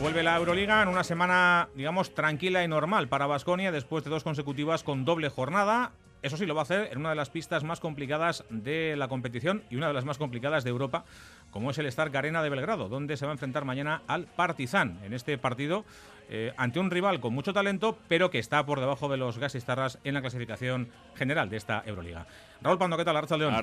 Vuelve 0.07 0.23
la 0.23 0.37
Euroliga 0.37 0.83
en 0.83 0.89
una 0.89 1.03
semana, 1.03 1.69
digamos, 1.75 2.15
tranquila 2.15 2.63
y 2.63 2.69
normal 2.69 3.09
para 3.09 3.27
Basconia 3.27 3.73
después 3.73 4.05
de 4.05 4.11
dos 4.11 4.23
consecutivas 4.23 4.85
con 4.85 5.05
doble 5.05 5.31
jornada. 5.31 5.91
Eso 6.23 6.37
sí, 6.37 6.47
lo 6.47 6.55
va 6.55 6.61
a 6.61 6.63
hacer 6.63 6.91
en 6.93 6.99
una 6.99 7.11
de 7.11 7.17
las 7.17 7.29
pistas 7.29 7.65
más 7.65 7.81
complicadas 7.81 8.45
de 8.49 8.95
la 8.97 9.09
competición 9.09 9.65
y 9.69 9.75
una 9.75 9.89
de 9.89 9.95
las 9.95 10.05
más 10.05 10.17
complicadas 10.17 10.63
de 10.63 10.71
Europa, 10.71 11.05
como 11.51 11.73
es 11.73 11.79
el 11.79 11.87
Stark 11.87 12.17
Arena 12.17 12.41
de 12.45 12.51
Belgrado, 12.51 12.89
donde 12.89 13.17
se 13.17 13.27
va 13.27 13.33
a 13.33 13.35
enfrentar 13.35 13.65
mañana 13.65 14.03
al 14.07 14.27
Partizan 14.27 15.01
en 15.03 15.13
este 15.13 15.39
partido 15.39 15.85
eh, 16.31 16.53
ante 16.57 16.79
un 16.79 16.93
rival 16.93 17.19
con 17.19 17.35
mucho 17.35 17.53
talento, 17.53 17.99
pero 18.07 18.31
que 18.31 18.39
está 18.39 18.65
por 18.65 18.79
debajo 18.79 19.09
de 19.09 19.17
los 19.17 19.39
Gasistarras 19.39 19.99
en 20.05 20.15
la 20.15 20.21
clasificación 20.21 20.89
general 21.17 21.51
de 21.51 21.57
esta 21.57 21.83
Euroliga. 21.85 22.29
Raúl 22.63 22.79
Pando, 22.79 22.97
¿qué 22.97 23.05
tal? 23.05 23.17
Arracha 23.17 23.37
León. 23.37 23.55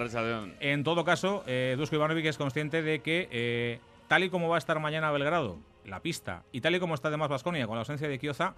En 0.59 0.83
todo 0.83 1.05
caso, 1.05 1.45
eh, 1.47 1.75
Dusko 1.77 1.95
Ivanovic 1.95 2.25
es 2.25 2.37
consciente 2.37 2.81
de 2.81 2.99
que, 2.99 3.29
eh, 3.31 3.79
tal 4.09 4.25
y 4.25 4.29
como 4.29 4.49
va 4.49 4.55
a 4.55 4.59
estar 4.59 4.77
mañana 4.81 5.09
Belgrado, 5.09 5.59
la 5.85 6.01
pista, 6.01 6.43
y 6.51 6.61
tal 6.61 6.75
y 6.75 6.79
como 6.79 6.95
está 6.95 7.07
además 7.07 7.29
Basconia 7.29 7.67
con 7.67 7.75
la 7.75 7.81
ausencia 7.81 8.07
de 8.07 8.19
Kioza, 8.19 8.55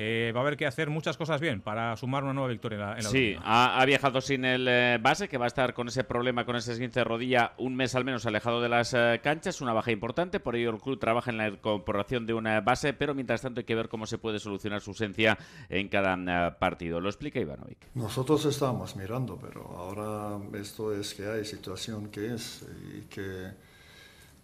eh, 0.00 0.32
va 0.32 0.40
a 0.40 0.42
haber 0.42 0.56
que 0.56 0.64
hacer 0.64 0.90
muchas 0.90 1.16
cosas 1.16 1.40
bien 1.40 1.60
para 1.60 1.96
sumar 1.96 2.22
una 2.22 2.32
nueva 2.32 2.48
victoria 2.48 2.76
en 2.76 2.80
la, 2.80 2.96
en 2.98 3.02
Sí, 3.02 3.36
ha, 3.42 3.84
viajado 3.84 4.20
sin 4.20 4.44
el 4.44 4.68
eh, 4.68 4.98
base, 5.00 5.28
que 5.28 5.38
va 5.38 5.46
a 5.46 5.48
estar 5.48 5.74
con 5.74 5.88
ese 5.88 6.04
problema, 6.04 6.44
con 6.44 6.54
ese 6.54 6.72
esguince 6.72 7.00
de 7.00 7.04
rodilla, 7.04 7.54
un 7.58 7.74
mes 7.74 7.96
al 7.96 8.04
menos 8.04 8.24
alejado 8.24 8.60
de 8.60 8.68
las 8.68 8.94
eh, 8.94 9.20
canchas, 9.24 9.60
una 9.60 9.72
baja 9.72 9.90
importante, 9.90 10.38
por 10.38 10.54
ello 10.54 10.70
el 10.70 10.78
club 10.78 11.00
trabaja 11.00 11.32
en 11.32 11.38
la 11.38 11.48
incorporación 11.48 12.26
de 12.26 12.34
una 12.34 12.60
base, 12.60 12.92
pero 12.92 13.12
mientras 13.12 13.42
tanto 13.42 13.60
hay 13.60 13.64
que 13.64 13.74
ver 13.74 13.88
cómo 13.88 14.06
se 14.06 14.18
puede 14.18 14.38
solucionar 14.38 14.80
su 14.80 14.90
ausencia 14.90 15.36
en 15.68 15.88
cada 15.88 16.58
partido. 16.58 17.00
Lo 17.00 17.08
explica 17.08 17.40
Ivanovic. 17.40 17.78
Nosotros 17.94 18.44
estamos 18.44 18.94
mirando, 18.94 19.36
pero 19.36 19.62
ahora 19.76 20.38
esto 20.60 20.94
es 20.94 21.12
que 21.12 21.26
hay 21.26 21.44
situación 21.44 22.08
que 22.10 22.34
es 22.34 22.64
y 22.96 23.02
que 23.06 23.50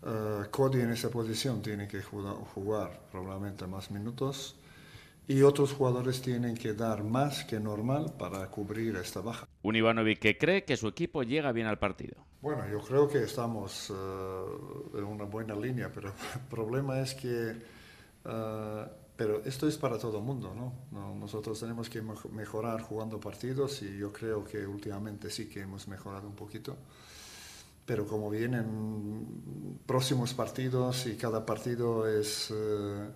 Uh, 0.05 0.51
Cody 0.51 0.83
en 0.83 0.91
esa 0.91 1.09
posición 1.09 1.63
tiene 1.63 1.89
que 1.89 2.03
jugar, 2.03 3.01
probablemente 3.11 3.67
más 3.67 3.91
minutos 3.91 4.55
y 5.27 5.41
otros 5.41 5.73
jugadores 5.73 6.21
tienen 6.21 6.55
que 6.55 6.75
dar 6.75 7.03
más 7.03 7.45
que 7.45 7.59
normal 7.59 8.13
para 8.19 8.47
cubrir 8.51 8.97
esta 8.97 9.21
baja. 9.23 9.49
Un 9.63 9.77
Ivanovic 9.77 10.19
que 10.19 10.37
cree 10.37 10.65
que 10.65 10.77
su 10.77 10.89
equipo 10.89 11.23
llega 11.23 11.53
bien 11.53 11.67
al 11.67 11.79
partido. 11.79 12.17
Bueno, 12.43 12.69
yo 12.69 12.81
creo 12.81 13.09
que 13.09 13.23
estamos 13.23 13.89
uh, 13.89 14.99
en 14.99 15.05
una 15.05 15.25
buena 15.25 15.55
línea, 15.55 15.91
pero 15.91 16.09
el 16.09 16.41
problema 16.51 17.01
es 17.01 17.15
que... 17.15 17.57
Uh, 18.27 18.87
pero 19.17 19.43
esto 19.45 19.69
es 19.69 19.79
para 19.79 19.97
todo 19.97 20.19
el 20.19 20.25
mundo, 20.25 20.53
¿no? 20.55 21.15
Nosotros 21.15 21.61
tenemos 21.61 21.89
que 21.89 22.03
mejorar 22.03 22.83
jugando 22.83 23.21
partidos 23.21 23.81
y 23.83 23.97
yo 23.97 24.13
creo 24.13 24.45
que 24.45 24.67
últimamente 24.67 25.31
sí 25.31 25.49
que 25.49 25.61
hemos 25.61 25.87
mejorado 25.87 26.27
un 26.27 26.35
poquito 26.35 26.77
pero 27.87 28.07
como 28.07 28.31
vienen 28.31 29.81
próximos 29.87 30.35
partidos 30.35 31.07
y 31.07 31.17
cada 31.17 31.45
partido 31.45 32.09
es 32.09 32.51
eh, 32.51 33.09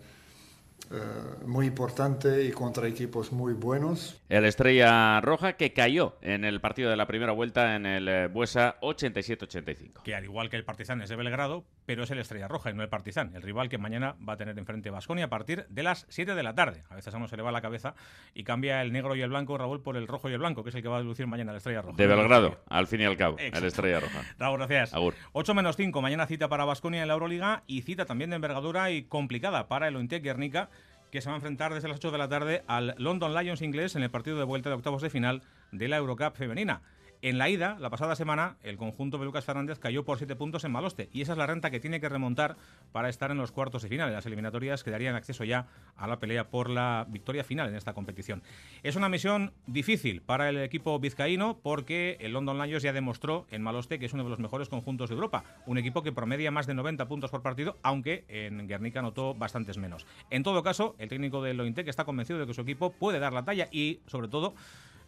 eh, 0.91 1.45
muy 1.45 1.67
importante 1.67 2.45
y 2.45 2.51
contra 2.51 2.89
equipos 2.89 3.31
muy 3.33 3.53
buenos. 3.53 4.21
El 4.29 4.45
Estrella 4.47 5.21
Roja 5.21 5.55
que 5.55 5.73
cayó 5.73 6.17
en 6.23 6.45
el 6.45 6.61
partido 6.61 6.89
de 6.89 6.97
la 6.97 7.07
primera 7.07 7.33
vuelta 7.33 7.77
en 7.77 7.85
el 7.85 8.09
eh, 8.09 8.27
Buesa 8.29 8.77
87-85. 8.81 10.03
Que 10.03 10.15
al 10.15 10.25
igual 10.25 10.49
que 10.49 10.57
el 10.57 10.65
Partizan 10.65 11.03
es 11.03 11.11
de 11.11 11.17
Belgrado, 11.17 11.65
pero 11.85 12.05
es 12.05 12.11
el 12.11 12.19
Estrella 12.19 12.49
Roja 12.49 12.71
y 12.71 12.75
no 12.75 12.83
el 12.83 12.89
Partizan, 12.89 13.35
el 13.35 13.43
rival 13.43 13.69
que 13.69 13.77
mañana 13.77 14.17
va 14.27 14.35
a 14.35 14.37
tener 14.39 14.59
enfrente 14.59 14.89
a 14.89 14.93
Basconia 14.93 15.27
a 15.27 15.29
partir 15.29 15.67
de 15.69 15.83
las 15.83 16.07
7 16.09 16.35
de 16.35 16.43
la 16.43 16.55
tarde. 16.55 16.85
A 16.89 16.95
veces 16.95 17.13
a 17.13 17.19
uno 17.19 17.29
se 17.29 17.37
le 17.37 17.43
va 17.43 17.53
la 17.53 17.61
cabeza 17.61 17.95
y 18.33 18.45
cambia 18.45 18.81
el 18.81 18.93
negro 18.93 19.15
y 19.15 19.21
el 19.21 19.29
blanco, 19.29 19.59
Raúl, 19.59 19.83
por 19.83 19.97
el 19.97 20.07
rojo 20.07 20.31
y 20.31 20.33
el 20.33 20.39
blanco, 20.39 20.63
que 20.63 20.71
es 20.71 20.75
el 20.75 20.83
que 20.83 20.89
va 20.89 20.99
a 20.99 21.03
lucir 21.03 21.27
mañana 21.27 21.53
el 21.53 21.59
Estrella 21.59 21.83
Roja. 21.83 21.97
De 21.97 22.07
Belgrado, 22.07 22.61
al 22.69 22.87
fin 22.87 23.03
y 23.03 23.05
al 23.05 23.17
cabo, 23.17 23.37
el 23.39 23.65
Estrella 23.65 24.01
Roja. 24.01 24.23
Raúl, 24.39 24.59
gracias. 24.59 24.93
8 25.33 25.55
menos 25.55 25.77
5, 25.77 26.01
mañana 26.01 26.27
cita 26.27 26.49
para 26.49 26.65
Basconia 26.65 27.03
en 27.03 27.09
la 27.09 27.15
Euroliga 27.15 27.63
y 27.67 27.83
cita 27.83 28.07
también 28.07 28.31
de 28.31 28.37
envergadura 28.37 28.91
y 28.91 29.03
complicada 29.03 29.69
para 29.69 29.89
el 29.89 29.97
Ointec 29.97 30.23
Guernica 30.23 30.68
que 31.11 31.21
se 31.21 31.29
va 31.29 31.35
a 31.35 31.37
enfrentar 31.37 31.75
desde 31.75 31.89
las 31.89 31.99
8 31.99 32.11
de 32.11 32.19
la 32.19 32.29
tarde 32.29 32.65
al 32.67 32.95
London 32.99 33.35
Lions 33.35 33.63
inglés 33.63 33.97
en 33.97 34.03
el 34.03 34.11
partido 34.11 34.39
de 34.39 34.45
vuelta 34.45 34.69
de 34.69 34.77
octavos 34.77 35.03
de 35.03 35.11
final 35.11 35.43
de 35.73 35.89
la 35.89 35.97
Eurocup 35.97 36.37
femenina. 36.37 36.83
En 37.21 37.37
la 37.37 37.49
ida, 37.49 37.77
la 37.81 37.91
pasada 37.91 38.15
semana, 38.15 38.59
el 38.63 38.77
conjunto 38.77 39.19
de 39.19 39.25
Lucas 39.25 39.45
Fernández 39.45 39.81
cayó 39.81 40.05
por 40.05 40.19
7 40.19 40.37
puntos 40.37 40.63
en 40.63 40.71
Maloste 40.71 41.09
y 41.13 41.23
esa 41.23 41.33
es 41.33 41.39
la 41.39 41.49
renta 41.49 41.69
que 41.69 41.81
tiene 41.81 42.01
que 42.01 42.09
remontar 42.09 42.57
para 42.93 43.09
estar 43.09 43.33
en 43.33 43.39
los 43.39 43.51
cuartos 43.51 43.83
de 43.83 43.89
final. 43.89 44.13
Las 44.13 44.25
eliminatorias 44.27 44.85
que 44.85 44.93
darían 44.93 45.17
acceso 45.17 45.43
ya 45.43 45.67
a 45.97 46.07
la 46.07 46.21
pelea 46.21 46.49
por 46.49 46.71
la 46.71 47.07
victoria 47.09 47.43
final 47.43 47.69
en 47.69 47.75
esta 47.75 47.93
competición. 47.93 48.45
Es 48.85 48.95
una 48.95 49.09
misión 49.09 49.53
difícil 49.67 50.23
para 50.23 50.49
el 50.49 50.59
equipo 50.59 50.97
vizcaíno 51.01 51.59
porque 51.61 52.19
el 52.21 52.35
London 52.35 52.57
Lions 52.63 52.85
ya 52.85 52.93
demostró 52.93 53.49
en 53.51 53.63
Maloste 53.63 53.99
que 53.99 54.07
es 54.07 54.13
uno 54.13 54.23
de 54.23 54.31
los 54.31 54.39
mejores 54.39 54.69
conjuntos 54.69 55.09
de 55.09 55.17
Europa. 55.17 55.43
Un 55.67 55.77
equipo 55.79 56.05
que 56.05 56.13
promedia 56.13 56.53
más 56.53 56.69
de 56.69 56.75
90 56.75 57.09
puntos 57.09 57.33
por 57.33 57.43
partido, 57.43 57.79
aunque 57.83 58.27
en 58.29 58.69
Guernica 58.69 59.03
notó 59.03 59.35
bastantes 59.35 59.77
menos. 59.77 60.07
En 60.31 60.45
todo 60.45 60.63
caso, 60.63 60.95
el 60.99 61.09
técnico 61.09 61.43
del 61.43 61.57
Lointec 61.57 61.89
está 61.89 62.05
convencido 62.05 62.39
de 62.39 62.47
que 62.47 62.55
su 62.55 62.61
equipo 62.61 62.93
puede 62.93 63.19
dar 63.19 63.33
la 63.33 63.45
talla 63.45 63.67
y, 63.73 64.03
sobre 64.07 64.29
todo, 64.29 64.55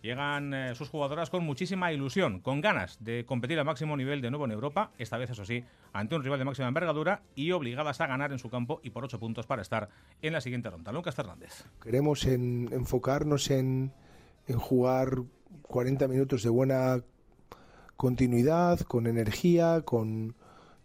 Llegan 0.02 0.54
eh, 0.54 0.74
sus 0.74 0.88
jugadoras 0.88 1.28
con 1.28 1.44
muchísima 1.44 1.92
ilusión, 1.92 2.40
con 2.40 2.60
ganas 2.60 2.96
de 3.00 3.24
competir 3.26 3.58
al 3.58 3.66
máximo 3.66 3.96
nivel 3.96 4.22
de 4.22 4.30
nuevo 4.30 4.46
en 4.46 4.52
Europa, 4.52 4.92
esta 4.98 5.18
vez 5.18 5.30
eso 5.30 5.44
sí, 5.44 5.62
ante 5.92 6.14
un 6.14 6.22
rival 6.22 6.38
de 6.38 6.46
máxima 6.46 6.68
envergadura 6.68 7.22
y 7.34 7.52
obligadas 7.52 8.00
a 8.00 8.06
ganar 8.06 8.32
en 8.32 8.38
su 8.38 8.48
campo 8.48 8.80
y 8.82 8.90
por 8.90 9.04
ocho 9.04 9.20
puntos 9.20 9.46
para 9.46 9.62
estar 9.62 9.90
en 10.22 10.32
la 10.32 10.40
siguiente 10.40 10.70
ronda. 10.70 10.90
Lucas 10.92 11.14
Fernández. 11.14 11.64
Queremos 11.82 12.24
enfocarnos 12.24 13.50
en, 13.50 13.92
en 14.46 14.58
jugar 14.58 15.22
40 15.62 16.08
minutos 16.08 16.42
de 16.42 16.48
buena 16.48 17.02
continuidad, 17.96 18.80
con 18.80 19.06
energía, 19.06 19.82
con 19.82 20.34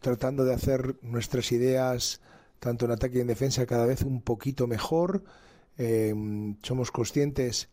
tratando 0.01 0.43
de 0.43 0.53
hacer 0.53 0.95
nuestras 1.01 1.51
ideas 1.51 2.21
tanto 2.59 2.85
en 2.85 2.91
ataque 2.91 3.19
y 3.19 3.21
en 3.21 3.27
defensa 3.27 3.65
cada 3.65 3.85
vez 3.85 4.01
un 4.01 4.21
poquito 4.21 4.67
mejor. 4.67 5.23
Eh, 5.77 6.13
somos 6.63 6.91
conscientes 6.91 7.69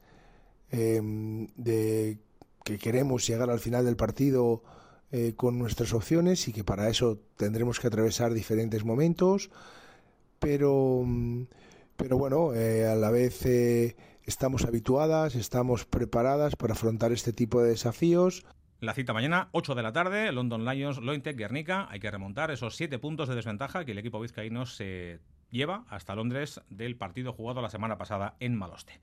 Em, 0.73 1.49
de 1.55 2.17
que 2.65 2.79
queremos 2.79 3.27
llegar 3.27 3.51
al 3.51 3.61
final 3.61 3.85
del 3.85 3.97
partido 3.97 4.63
eh, 5.11 5.35
con 5.37 5.59
nuestras 5.59 5.93
opciones 5.93 6.49
y 6.49 6.53
que 6.55 6.65
para 6.65 6.89
eso 6.89 7.21
tendremos 7.37 7.79
que 7.79 7.89
atravesar 7.89 8.33
diferentes 8.33 8.83
momentos, 8.83 9.51
pero, 10.39 11.03
mm, 11.05 11.43
pero 11.99 12.17
bueno, 12.17 12.55
eh, 12.55 12.87
a 12.87 12.95
la 12.95 13.11
vez 13.11 13.45
eh, 13.45 13.97
estamos 14.25 14.65
habituadas, 14.65 15.35
estamos 15.35 15.85
preparadas 15.85 16.57
para 16.57 16.73
afrontar 16.73 17.13
este 17.13 17.35
tipo 17.35 17.63
de 17.63 17.69
desafíos. 17.69 18.47
La 18.81 18.95
cita 18.95 19.13
mañana, 19.13 19.51
8 19.53 19.75
de 19.75 19.83
la 19.83 19.93
tarde, 19.93 20.33
London 20.33 20.65
Lions, 20.65 20.99
Lointec, 20.99 21.37
Guernica. 21.37 21.87
Hay 21.91 22.01
que 22.01 22.11
remontar 22.11 22.51
esos 22.51 22.77
7 22.77 22.99
puntos 22.99 23.29
de 23.29 23.35
desventaja 23.35 23.85
que 23.85 23.93
el 23.93 23.99
equipo 23.99 24.21
vizcaíno 24.21 24.65
se 24.65 25.21
lleva 25.51 25.85
hasta 25.91 26.15
Londres 26.15 26.63
del 26.71 26.97
partido 26.97 27.35
jugado 27.35 27.61
la 27.61 27.69
semana 27.69 27.99
pasada 27.99 28.37
en 28.41 28.57
Maloste. 28.57 28.95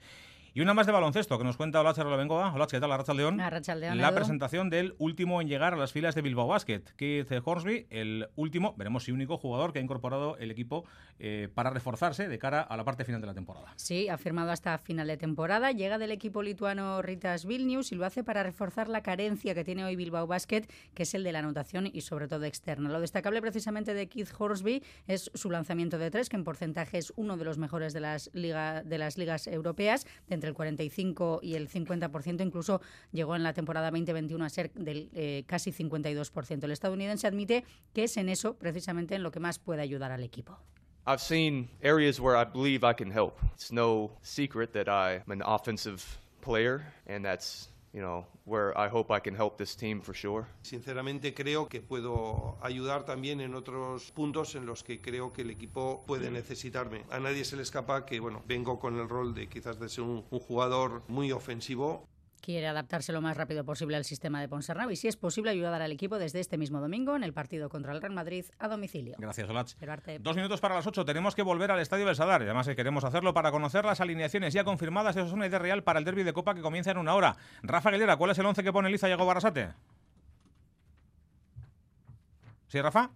Y 0.59 0.61
una 0.61 0.73
más 0.73 0.85
de 0.85 0.91
baloncesto 0.91 1.37
que 1.37 1.45
nos 1.45 1.55
cuenta 1.55 1.79
Olach 1.79 1.95
Bengoa. 1.95 2.53
Olach, 2.53 2.69
¿qué 2.69 2.81
tal? 2.81 2.91
Arracha 2.91 3.13
León. 3.13 3.37
La 3.37 4.13
presentación 4.13 4.69
del 4.69 4.93
último 4.97 5.41
en 5.41 5.47
llegar 5.47 5.73
a 5.73 5.77
las 5.77 5.93
filas 5.93 6.15
de 6.15 6.21
Bilbao 6.21 6.47
Basket, 6.47 6.81
Keith 6.97 7.31
Hornsby, 7.45 7.87
el 7.89 8.27
último, 8.35 8.75
veremos 8.75 9.05
si 9.05 9.13
único 9.13 9.37
jugador 9.37 9.71
que 9.71 9.79
ha 9.79 9.81
incorporado 9.81 10.35
el 10.35 10.51
equipo 10.51 10.83
eh, 11.17 11.47
para 11.55 11.69
reforzarse 11.69 12.27
de 12.27 12.37
cara 12.39 12.59
a 12.59 12.75
la 12.75 12.83
parte 12.83 13.05
final 13.05 13.21
de 13.21 13.27
la 13.27 13.33
temporada. 13.33 13.71
Sí, 13.77 14.09
ha 14.09 14.17
firmado 14.17 14.51
hasta 14.51 14.77
final 14.79 15.07
de 15.07 15.15
temporada. 15.15 15.71
Llega 15.71 15.97
del 15.97 16.11
equipo 16.11 16.43
lituano 16.43 17.01
Ritas 17.01 17.45
Vilnius 17.45 17.93
y 17.93 17.95
lo 17.95 18.05
hace 18.05 18.25
para 18.25 18.43
reforzar 18.43 18.89
la 18.89 19.01
carencia 19.01 19.55
que 19.55 19.63
tiene 19.63 19.85
hoy 19.85 19.95
Bilbao 19.95 20.27
Basket, 20.27 20.63
que 20.93 21.03
es 21.03 21.13
el 21.13 21.23
de 21.23 21.31
la 21.31 21.39
anotación 21.39 21.87
y 21.87 22.01
sobre 22.01 22.27
todo 22.27 22.43
externa. 22.43 22.89
Lo 22.89 22.99
destacable 22.99 23.39
precisamente 23.39 23.93
de 23.93 24.09
Keith 24.09 24.33
Horsby 24.37 24.83
es 25.07 25.31
su 25.33 25.51
lanzamiento 25.51 25.97
de 25.97 26.11
tres, 26.11 26.27
que 26.27 26.35
en 26.35 26.43
porcentaje 26.43 26.97
es 26.97 27.13
uno 27.15 27.37
de 27.37 27.45
los 27.45 27.57
mejores 27.57 27.93
de 27.93 28.01
las, 28.01 28.29
liga, 28.33 28.83
de 28.83 28.97
las 28.97 29.17
ligas 29.17 29.47
europeas 29.47 30.05
entre 30.29 30.48
el 30.49 30.53
45 30.55 31.39
y 31.41 31.55
el 31.55 31.69
50%, 31.69 32.45
incluso 32.45 32.81
llegó 33.11 33.35
en 33.35 33.43
la 33.43 33.53
temporada 33.53 33.89
2021 33.91 34.43
a 34.43 34.49
ser 34.49 34.71
del 34.73 35.09
eh, 35.13 35.43
casi 35.47 35.71
52%. 35.71 36.63
El 36.63 36.71
estadounidense 36.71 37.27
admite 37.27 37.63
que 37.93 38.03
es 38.03 38.17
en 38.17 38.29
eso 38.29 38.55
precisamente 38.55 39.15
en 39.15 39.23
lo 39.23 39.31
que 39.31 39.39
más 39.39 39.59
puede 39.59 39.81
ayudar 39.81 40.11
al 40.11 40.23
equipo. 40.23 40.59
I've 41.07 41.21
seen 41.21 41.69
areas 41.81 42.19
where 42.19 42.35
I 42.35 42.43
believe 42.43 42.83
I 42.83 42.93
can 42.93 43.11
help. 43.11 43.39
It's 43.53 43.71
no 43.71 44.11
secret 44.21 44.73
that 44.73 44.87
I'm 44.87 45.31
an 45.31 45.41
offensive 45.43 46.03
player 46.41 46.93
and 47.07 47.23
that's 47.25 47.69
you 47.93 48.01
know, 48.01 48.25
where 48.45 48.77
I 48.77 48.87
hope 48.89 49.11
I 49.11 49.19
can 49.19 49.35
help 49.35 49.57
this 49.57 49.75
team 49.75 50.01
for 50.01 50.13
sure. 50.13 50.45
Sinceramente 50.61 51.33
creo 51.33 51.67
que 51.67 51.81
puedo 51.81 52.57
ayudar 52.61 53.05
también 53.05 53.41
en 53.41 53.55
otros 53.55 54.11
puntos 54.11 54.55
en 54.55 54.65
los 54.65 54.83
que 54.83 55.01
creo 55.01 55.33
que 55.33 55.41
el 55.41 55.49
equipo 55.49 56.03
puede 56.05 56.31
necesitarme. 56.31 57.03
A 57.09 57.19
nadie 57.19 57.43
se 57.45 57.55
le 57.55 57.63
escapa 57.63 58.05
que, 58.05 58.19
bueno, 58.19 58.43
vengo 58.47 58.79
con 58.79 58.99
el 58.99 59.09
rol 59.09 59.33
de 59.33 59.47
quizás 59.47 59.79
de 59.79 59.89
ser 59.89 60.03
un, 60.03 60.25
un 60.29 60.39
jugador 60.39 61.01
muy 61.07 61.31
ofensivo 61.31 62.07
quiere 62.39 62.67
adaptarse 62.67 63.11
lo 63.13 63.21
más 63.21 63.37
rápido 63.37 63.63
posible 63.63 63.97
al 63.97 64.05
sistema 64.05 64.41
de 64.41 64.47
Ponsarnau 64.47 64.89
y 64.89 64.95
si 64.95 65.07
es 65.07 65.17
posible 65.17 65.51
ayudar 65.51 65.81
al 65.81 65.91
equipo 65.91 66.19
desde 66.19 66.39
este 66.39 66.57
mismo 66.57 66.79
domingo 66.79 67.15
en 67.15 67.23
el 67.23 67.33
partido 67.33 67.69
contra 67.69 67.93
el 67.93 68.01
Real 68.01 68.13
Madrid 68.13 68.45
a 68.59 68.67
domicilio. 68.67 69.15
Gracias, 69.17 69.49
Olach. 69.49 69.73
Dos 70.19 70.35
minutos 70.35 70.59
para 70.61 70.75
las 70.75 70.87
ocho. 70.87 71.05
Tenemos 71.05 71.35
que 71.35 71.41
volver 71.41 71.71
al 71.71 71.79
Estadio 71.79 72.05
del 72.05 72.15
Sadar. 72.15 72.41
Y 72.41 72.45
además 72.45 72.67
eh, 72.67 72.75
queremos 72.75 73.03
hacerlo 73.03 73.33
para 73.33 73.51
conocer 73.51 73.85
las 73.85 74.01
alineaciones 74.01 74.53
ya 74.53 74.63
confirmadas 74.63 75.15
de 75.15 75.21
Osasuna 75.21 75.45
y 75.45 75.49
de 75.49 75.59
Real 75.59 75.83
para 75.83 75.99
el 75.99 76.05
derby 76.05 76.23
de 76.23 76.33
Copa 76.33 76.55
que 76.55 76.61
comienza 76.61 76.91
en 76.91 76.97
una 76.97 77.15
hora. 77.15 77.37
Rafa 77.63 77.89
Aguilera, 77.89 78.17
¿cuál 78.17 78.31
es 78.31 78.39
el 78.39 78.45
once 78.45 78.63
que 78.63 78.73
pone 78.73 78.89
Liza 78.89 79.07
Yago 79.07 79.25
Barrasate? 79.25 79.73
¿Sí, 82.67 82.81
Rafa? 82.81 83.11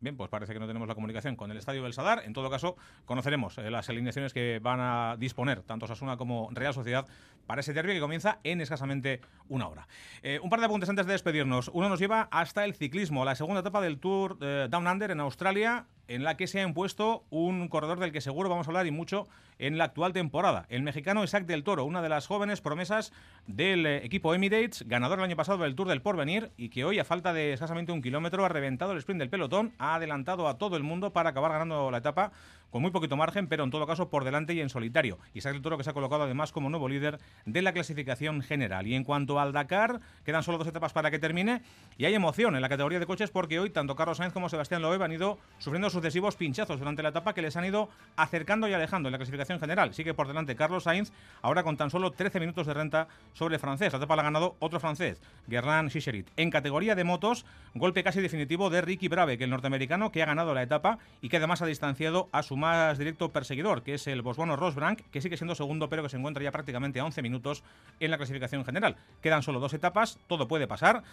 Bien, 0.00 0.16
pues 0.16 0.28
parece 0.28 0.52
que 0.52 0.60
no 0.60 0.66
tenemos 0.66 0.86
la 0.86 0.94
comunicación 0.94 1.36
con 1.36 1.50
el 1.50 1.56
Estadio 1.56 1.82
del 1.82 1.94
Sadar. 1.94 2.22
En 2.24 2.34
todo 2.34 2.50
caso, 2.50 2.76
conoceremos 3.06 3.56
eh, 3.58 3.70
las 3.70 3.88
alineaciones 3.88 4.34
que 4.34 4.58
van 4.62 4.78
a 4.80 5.16
disponer 5.18 5.62
tanto 5.62 5.86
Sasuna 5.86 6.16
como 6.16 6.48
Real 6.52 6.74
Sociedad 6.74 7.06
para 7.46 7.60
ese 7.60 7.72
derbi 7.72 7.94
que 7.94 8.00
comienza 8.00 8.38
en 8.44 8.60
escasamente 8.60 9.20
una 9.48 9.68
hora. 9.68 9.88
Eh, 10.22 10.38
un 10.42 10.50
par 10.50 10.60
de 10.60 10.66
apuntes 10.66 10.88
antes 10.90 11.06
de 11.06 11.12
despedirnos. 11.12 11.70
Uno 11.72 11.88
nos 11.88 11.98
lleva 11.98 12.28
hasta 12.30 12.64
el 12.64 12.74
ciclismo, 12.74 13.24
la 13.24 13.34
segunda 13.34 13.60
etapa 13.60 13.80
del 13.80 13.98
Tour 13.98 14.36
eh, 14.40 14.68
Down 14.70 14.86
Under 14.86 15.10
en 15.10 15.20
Australia 15.20 15.86
en 16.08 16.24
la 16.24 16.36
que 16.36 16.46
se 16.46 16.60
ha 16.60 16.66
impuesto 16.66 17.24
un 17.30 17.68
corredor 17.68 17.98
del 17.98 18.12
que 18.12 18.20
seguro 18.20 18.48
vamos 18.48 18.66
a 18.66 18.70
hablar 18.70 18.86
y 18.86 18.90
mucho 18.90 19.26
en 19.58 19.78
la 19.78 19.84
actual 19.84 20.12
temporada. 20.12 20.66
El 20.68 20.82
mexicano 20.82 21.24
Isaac 21.24 21.46
del 21.46 21.64
Toro, 21.64 21.84
una 21.84 22.02
de 22.02 22.08
las 22.08 22.26
jóvenes 22.26 22.60
promesas 22.60 23.12
del 23.46 23.86
eh, 23.86 24.04
equipo 24.04 24.34
Emirates, 24.34 24.86
ganador 24.86 25.18
el 25.18 25.24
año 25.24 25.36
pasado 25.36 25.62
del 25.62 25.74
Tour 25.74 25.88
del 25.88 26.02
Porvenir 26.02 26.50
y 26.56 26.68
que 26.68 26.84
hoy, 26.84 26.98
a 26.98 27.04
falta 27.04 27.32
de 27.32 27.52
escasamente 27.52 27.92
un 27.92 28.02
kilómetro, 28.02 28.44
ha 28.44 28.48
reventado 28.48 28.92
el 28.92 28.98
sprint 28.98 29.20
del 29.20 29.30
pelotón, 29.30 29.72
ha 29.78 29.94
adelantado 29.94 30.48
a 30.48 30.58
todo 30.58 30.76
el 30.76 30.82
mundo 30.82 31.12
para 31.12 31.30
acabar 31.30 31.52
ganando 31.52 31.90
la 31.90 31.98
etapa 31.98 32.32
con 32.70 32.82
muy 32.82 32.90
poquito 32.90 33.16
margen, 33.16 33.46
pero 33.46 33.64
en 33.64 33.70
todo 33.70 33.86
caso 33.86 34.10
por 34.10 34.24
delante 34.24 34.54
y 34.54 34.60
en 34.60 34.68
solitario. 34.68 35.18
Isaac 35.34 35.54
del 35.54 35.62
Toro 35.62 35.78
que 35.78 35.84
se 35.84 35.90
ha 35.90 35.94
colocado 35.94 36.24
además 36.24 36.52
como 36.52 36.70
nuevo 36.70 36.88
líder 36.88 37.18
de 37.44 37.62
la 37.62 37.72
clasificación 37.72 38.42
general. 38.42 38.86
Y 38.86 38.94
en 38.94 39.04
cuanto 39.04 39.40
al 39.40 39.52
Dakar, 39.52 40.00
quedan 40.24 40.42
solo 40.42 40.58
dos 40.58 40.66
etapas 40.66 40.92
para 40.92 41.10
que 41.10 41.18
termine 41.18 41.62
y 41.98 42.04
hay 42.04 42.14
emoción 42.14 42.54
en 42.56 42.62
la 42.62 42.68
categoría 42.68 42.98
de 42.98 43.06
coches 43.06 43.30
porque 43.30 43.58
hoy 43.58 43.70
tanto 43.70 43.96
Carlos 43.96 44.18
Sainz 44.18 44.32
como 44.32 44.48
Sebastián 44.48 44.82
Loeb 44.82 45.02
han 45.02 45.12
ido 45.12 45.38
sufriendo 45.58 45.90
sucesivos 45.90 46.36
pinchazos 46.36 46.78
durante 46.78 47.02
la 47.02 47.10
etapa 47.10 47.34
que 47.34 47.42
les 47.42 47.56
han 47.56 47.64
ido 47.64 47.88
acercando 48.16 48.68
y 48.68 48.74
alejando 48.74 49.08
en 49.08 49.12
la 49.12 49.18
clasificación 49.18 49.60
general. 49.60 49.94
Sigue 49.94 50.14
por 50.14 50.28
delante 50.28 50.56
Carlos 50.56 50.84
Sainz, 50.84 51.12
ahora 51.42 51.62
con 51.62 51.76
tan 51.76 51.90
solo 51.90 52.10
13 52.12 52.40
minutos 52.40 52.66
de 52.66 52.74
renta 52.74 53.08
sobre 53.32 53.54
el 53.54 53.60
francés. 53.60 53.92
La 53.92 53.98
etapa 53.98 54.16
la 54.16 54.22
ha 54.22 54.24
ganado 54.24 54.56
otro 54.58 54.80
francés, 54.80 55.20
Gerland 55.48 55.90
Chicherit. 55.90 56.28
En 56.36 56.50
categoría 56.50 56.94
de 56.94 57.04
motos, 57.04 57.46
golpe 57.74 58.02
casi 58.02 58.20
definitivo 58.20 58.70
de 58.70 58.80
Ricky 58.80 59.08
Brave, 59.08 59.38
que 59.38 59.44
el 59.44 59.50
norteamericano 59.50 60.10
que 60.12 60.22
ha 60.22 60.26
ganado 60.26 60.54
la 60.54 60.62
etapa 60.62 60.98
y 61.20 61.28
que 61.28 61.36
además 61.38 61.62
ha 61.62 61.66
distanciado 61.66 62.28
a 62.32 62.42
su 62.42 62.55
más 62.56 62.98
directo 62.98 63.30
perseguidor, 63.30 63.82
que 63.82 63.94
es 63.94 64.06
el 64.06 64.22
bosbono 64.22 64.56
Rosbrank, 64.56 65.02
que 65.10 65.20
sigue 65.20 65.36
siendo 65.36 65.54
segundo, 65.54 65.88
pero 65.88 66.02
que 66.02 66.08
se 66.08 66.16
encuentra 66.16 66.42
ya 66.42 66.50
prácticamente 66.50 67.00
a 67.00 67.04
11 67.04 67.22
minutos 67.22 67.62
en 68.00 68.10
la 68.10 68.16
clasificación 68.16 68.64
general. 68.64 68.96
Quedan 69.22 69.42
solo 69.42 69.60
dos 69.60 69.74
etapas, 69.74 70.18
todo 70.26 70.48
puede 70.48 70.66
pasar 70.66 71.04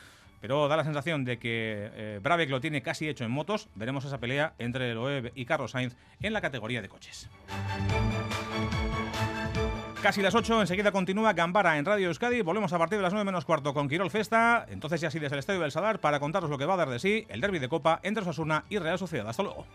pero 0.44 0.68
da 0.68 0.76
la 0.76 0.84
sensación 0.84 1.24
de 1.24 1.40
que 1.40 1.90
eh, 1.94 2.48
lo 2.50 2.60
tiene 2.60 2.82
casi 2.82 3.08
hecho 3.08 3.24
en 3.24 3.32
motos. 3.32 3.70
Veremos 3.76 4.04
esa 4.04 4.18
pelea 4.18 4.56
entre 4.60 4.94
Loeb 4.94 5.32
y 5.36 5.46
Carlos 5.46 5.72
Sainz 5.72 5.96
en 6.20 6.34
la 6.34 6.42
categoría 6.42 6.82
de 6.82 6.90
coches. 6.90 7.30
Casi 10.02 10.22
las 10.22 10.36
8, 10.36 10.60
enseguida 10.60 10.92
continúa 10.92 11.32
Gambara 11.32 11.78
en 11.78 11.86
Radio 11.86 12.10
Euskadi. 12.10 12.42
Volvemos 12.42 12.74
a 12.74 12.78
partir 12.78 12.98
de 12.98 13.04
las 13.04 13.14
9 13.14 13.24
menos 13.24 13.46
cuarto 13.46 13.74
con 13.74 13.88
Quirol 13.88 14.12
Festa. 14.12 14.66
Entonces 14.68 15.00
ya 15.00 15.08
así 15.08 15.18
desde 15.18 15.36
el 15.36 15.40
Estadio 15.40 15.62
del 15.62 15.72
Sadar 15.72 16.00
para 16.00 16.20
contaros 16.20 16.50
lo 16.50 16.58
que 16.58 16.66
va 16.66 16.74
a 16.74 16.78
dar 16.78 16.90
de 16.90 17.00
sí 17.00 17.26
el 17.30 17.40
derby 17.40 17.60
de 17.60 17.70
Copa 17.70 18.02
entre 18.04 18.24
Osasuna 18.24 18.66
y 18.68 18.80
Real 18.80 19.00
Sociedad. 19.00 19.30
Hasta 19.30 19.44
luego. 19.44 19.66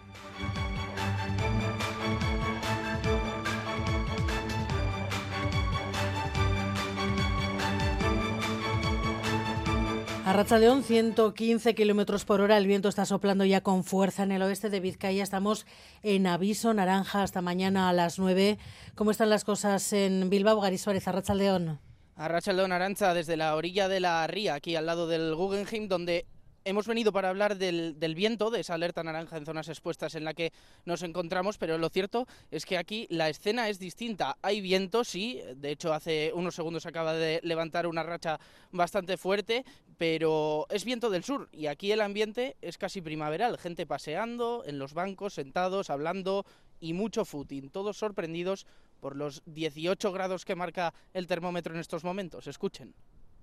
A 10.29 10.35
Racha 10.35 10.59
León, 10.59 10.83
115 10.83 11.75
kilómetros 11.75 12.27
por 12.27 12.43
hora. 12.43 12.59
El 12.59 12.67
viento 12.67 12.91
está 12.91 13.07
soplando 13.07 13.47
ya 13.47 13.63
con 13.63 13.83
fuerza 13.83 14.25
en 14.25 14.33
el 14.33 14.43
oeste 14.43 14.69
de 14.69 14.79
Vizcaya. 14.79 15.23
Estamos 15.23 15.65
en 16.03 16.27
aviso 16.27 16.75
naranja 16.75 17.23
hasta 17.23 17.41
mañana 17.41 17.89
a 17.89 17.95
las 17.95 18.19
9. 18.19 18.59
¿Cómo 18.95 19.11
están 19.11 19.31
las 19.31 19.45
cosas 19.45 19.91
en 19.95 20.29
Bilbao, 20.29 20.61
Gary 20.61 20.77
Suárez, 20.77 21.09
a 21.09 21.13
Racha 21.13 21.33
León? 21.33 21.81
A 22.15 22.29
Racha 22.29 22.53
León 22.53 22.73
Arancha, 22.73 23.15
desde 23.15 23.39
la 23.39 23.57
orilla 23.57 23.89
de 23.89 24.01
la 24.01 24.27
ría, 24.27 24.53
aquí 24.53 24.77
al 24.77 24.85
lado 24.85 25.07
del 25.07 25.35
Guggenheim, 25.35 25.89
donde 25.89 26.27
hemos 26.69 26.87
venido 26.87 27.13
para 27.13 27.31
hablar 27.31 27.57
del, 27.57 28.15
viento, 28.15 28.51
de 28.51 28.61
esa 28.61 28.75
alerta 28.75 29.03
naranja 29.03 29.39
en 29.39 29.47
zonas 29.47 29.69
expuestas 29.69 30.15
en 30.15 30.25
la 30.25 30.35
que 30.35 30.53
nos 30.85 31.03
encontramos, 31.03 31.57
pero 31.57 31.79
lo 31.79 31.89
cierto 31.89 32.27
es 32.51 32.67
que 32.67 32.77
aquí 32.77 33.07
la 33.09 33.31
escena 33.31 33.71
es 33.71 33.79
distinta. 33.79 34.37
Hay 34.43 34.61
viento, 34.61 35.03
sí, 35.03 35.41
de 35.57 35.71
hecho 35.71 35.95
hace 35.95 36.31
unos 36.35 36.55
segundos 36.55 36.85
acaba 36.85 37.15
de 37.15 37.41
levantar 37.43 37.87
una 37.87 38.03
racha 38.03 38.39
bastante 38.71 39.17
fuerte, 39.17 39.65
pero 39.99 40.67
es 40.71 40.85
viento 40.85 41.11
del 41.11 41.25
sur 41.25 41.49
y 41.53 41.67
aquí 41.67 41.93
el 41.93 42.01
ambiente 42.01 42.57
es 42.63 42.79
casi 42.79 43.03
primaveral, 43.03 43.59
gente 43.59 43.85
paseando 43.85 44.63
en 44.65 44.79
los 44.79 44.95
bancos, 44.95 45.35
sentados, 45.35 45.91
hablando 45.91 46.47
y 46.81 46.93
mucho 46.93 47.25
footing, 47.25 47.69
todos 47.71 47.99
sorprendidos 47.99 48.67
por 49.01 49.17
los 49.17 49.43
18 49.47 50.13
grados 50.13 50.45
que 50.45 50.55
marca 50.55 50.95
el 51.13 51.27
termómetro 51.27 51.75
en 51.75 51.81
estos 51.81 52.05
momentos. 52.05 52.47
Escuchen. 52.47 52.95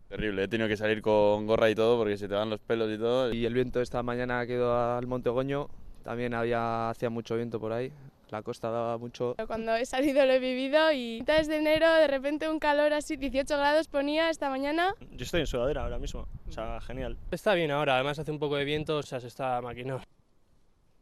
Terrible, 0.08 0.44
he 0.44 0.48
tenido 0.48 0.70
que 0.70 0.78
salir 0.78 1.02
con 1.02 1.46
gorra 1.48 1.70
y 1.70 1.76
todo 1.76 1.98
porque 1.98 2.18
se 2.18 2.28
te 2.28 2.36
van 2.36 2.50
los 2.50 2.62
pelos 2.62 2.94
y 2.94 2.98
todo. 2.98 3.34
Y 3.34 3.46
el 3.46 3.54
viento 3.54 3.82
esta 3.82 4.02
mañana 4.04 4.46
quedó 4.46 4.78
al 4.78 5.08
Monte 5.08 5.30
Goño, 5.30 5.68
también 6.04 6.34
había, 6.34 6.90
hacía 6.90 7.10
mucho 7.10 7.36
viento 7.36 7.60
por 7.60 7.74
ahí, 7.74 7.92
la 8.30 8.42
costa 8.42 8.70
daba 8.70 8.98
mucho. 8.98 9.36
Cuando 9.48 9.76
he 9.76 9.86
salido 9.86 10.26
lo 10.26 10.34
he 10.34 10.40
vivido 10.40 10.92
y 10.92 11.22
desde 11.22 11.58
enero 11.58 11.92
de 11.94 12.08
repente 12.08 12.50
un 12.50 12.60
calor 12.60 12.94
así, 12.94 13.16
18 13.18 13.58
grados 13.58 13.88
ponía 13.88 14.30
esta 14.30 14.50
mañana. 14.50 14.96
Yo 15.12 15.24
estoy 15.24 15.42
en 15.42 15.48
sudadera 15.48 15.84
ahora 15.84 16.00
mismo, 16.00 16.28
o 16.48 16.52
sea, 16.52 16.80
genial. 16.82 17.18
Está 17.32 17.54
bien 17.54 17.72
ahora, 17.72 17.96
además 17.96 18.20
hace 18.20 18.32
un 18.32 18.40
poco 18.40 18.56
de 18.56 18.66
viento, 18.66 18.98
o 18.98 19.04
sea, 19.04 19.20
se 19.20 19.28
está 19.28 19.62
maquinando. 19.62 20.04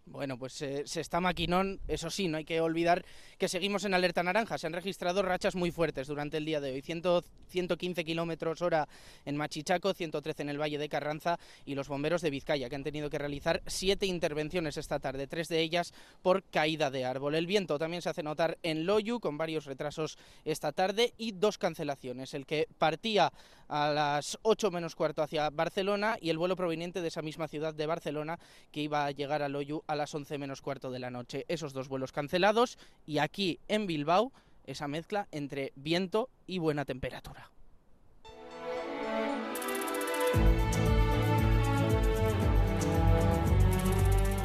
Bueno, 0.06 0.38
pues 0.38 0.62
eh, 0.62 0.84
se 0.86 1.00
está 1.00 1.22
maquinón, 1.22 1.80
eso 1.88 2.10
sí, 2.10 2.28
no 2.28 2.38
hay 2.38 2.44
que 2.44 2.60
olvidar 2.60 3.06
que 3.38 3.48
seguimos 3.48 3.86
en 3.86 3.94
alerta 3.94 4.22
naranja. 4.22 4.58
Se 4.58 4.68
han 4.68 4.74
registrado 4.74 5.22
rachas 5.22 5.56
muy 5.56 5.72
fuertes 5.72 6.08
durante 6.08 6.38
el 6.38 6.46
día 6.46 6.60
de 6.60 6.74
hoy. 6.74 6.82
115 6.82 8.04
kilómetros 8.04 8.62
hora 8.62 8.88
en 9.26 9.38
Machichaco, 9.38 9.94
113 9.94 10.44
en 10.44 10.50
el 10.50 10.62
Valle 10.62 10.78
de 10.78 10.90
Carranza 10.90 11.40
y 11.66 11.76
los 11.76 11.88
bomberos 11.88 12.22
de 12.22 12.32
Vizcaya, 12.32 12.70
que 12.70 12.76
han 12.76 12.84
tenido 12.84 13.10
que 13.10 13.18
realizar 13.18 13.62
siete 13.66 14.06
intervenciones 14.06 14.76
esta 14.76 15.00
tarde, 15.00 15.26
tres 15.26 15.48
de 15.48 15.62
ellas 15.62 15.94
por 16.22 16.44
caída 16.44 16.92
de 16.92 17.06
árbol. 17.06 17.36
El 17.36 17.48
viento 17.48 17.80
también 17.80 18.02
se 18.02 18.10
hace 18.10 18.24
notar 18.24 18.58
en 18.62 18.86
Loyu, 18.86 19.22
con 19.22 19.38
varios 19.38 19.66
retrasos 19.66 20.18
esta 20.44 20.74
tarde 20.74 21.14
y 21.18 21.32
dos 21.32 21.58
cancelaciones. 21.58 22.34
El 22.34 22.46
que 22.46 22.68
partía 22.78 23.32
a 23.68 23.90
las 23.90 24.38
8 24.44 24.70
menos 24.70 24.96
cuarto 24.96 25.24
hacia 25.24 25.50
Barcelona 25.50 26.18
y 26.22 26.30
el 26.30 26.38
vuelo 26.38 26.56
proveniente 26.56 27.02
de 27.02 27.08
esa 27.08 27.22
misma 27.22 27.48
ciudad 27.48 27.74
de 27.74 27.86
Barcelona 27.86 28.40
que 28.72 28.82
iba 28.82 29.06
a 29.06 29.12
llegar 29.12 29.42
a 29.42 29.50
Loyu 29.50 29.82
a 29.88 29.96
las 29.96 30.03
11 30.12 30.40
menos 30.40 30.62
cuarto 30.62 30.90
de 30.90 31.00
la 31.00 31.12
noche. 31.12 31.46
Esos 31.48 31.74
dos 31.74 31.88
vuelos 31.88 32.12
cancelados 32.12 32.80
y 33.06 33.20
aquí 33.20 33.60
en 33.68 33.86
Bilbao 33.86 34.32
esa 34.66 34.88
mezcla 34.88 35.28
entre 35.32 35.74
viento 35.76 36.30
y 36.48 36.58
buena 36.58 36.86
temperatura. 36.86 37.52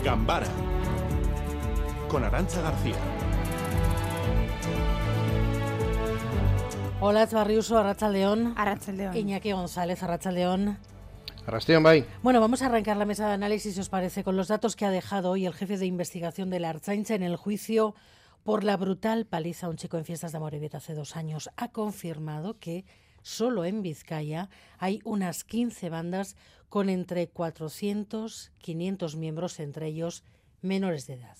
Gambara 0.04 0.46
con 2.08 2.24
Arancha 2.24 2.60
García. 2.62 2.96
Hola, 7.00 7.22
es 7.22 7.32
Barriuso, 7.32 7.78
Arracha 7.78 8.08
León. 8.08 8.54
Arracha 8.56 8.90
León. 8.90 9.16
Iñaki 9.16 9.52
González, 9.52 10.02
Arracha 10.02 10.32
León. 10.32 10.78
Arrastión, 11.48 11.82
bye. 11.82 12.04
Bueno, 12.22 12.42
vamos 12.42 12.60
a 12.60 12.66
arrancar 12.66 12.98
la 12.98 13.06
mesa 13.06 13.26
de 13.26 13.32
análisis, 13.32 13.72
si 13.72 13.80
os 13.80 13.88
parece, 13.88 14.22
con 14.22 14.36
los 14.36 14.48
datos 14.48 14.76
que 14.76 14.84
ha 14.84 14.90
dejado 14.90 15.30
hoy 15.30 15.46
el 15.46 15.54
jefe 15.54 15.78
de 15.78 15.86
investigación 15.86 16.50
de 16.50 16.60
la 16.60 16.68
Archaincha 16.68 17.14
en 17.14 17.22
el 17.22 17.36
juicio 17.36 17.94
por 18.44 18.64
la 18.64 18.76
brutal 18.76 19.24
paliza 19.24 19.66
a 19.66 19.70
un 19.70 19.76
chico 19.76 19.96
en 19.96 20.04
fiestas 20.04 20.32
de 20.32 20.40
Morevieta 20.40 20.76
hace 20.76 20.92
dos 20.92 21.16
años. 21.16 21.48
Ha 21.56 21.72
confirmado 21.72 22.58
que 22.58 22.84
solo 23.22 23.64
en 23.64 23.80
Vizcaya 23.80 24.50
hay 24.78 25.00
unas 25.04 25.42
15 25.44 25.88
bandas 25.88 26.36
con 26.68 26.90
entre 26.90 27.28
400 27.28 28.52
500 28.58 29.16
miembros, 29.16 29.58
entre 29.58 29.86
ellos 29.86 30.24
menores 30.60 31.06
de 31.06 31.14
edad. 31.14 31.38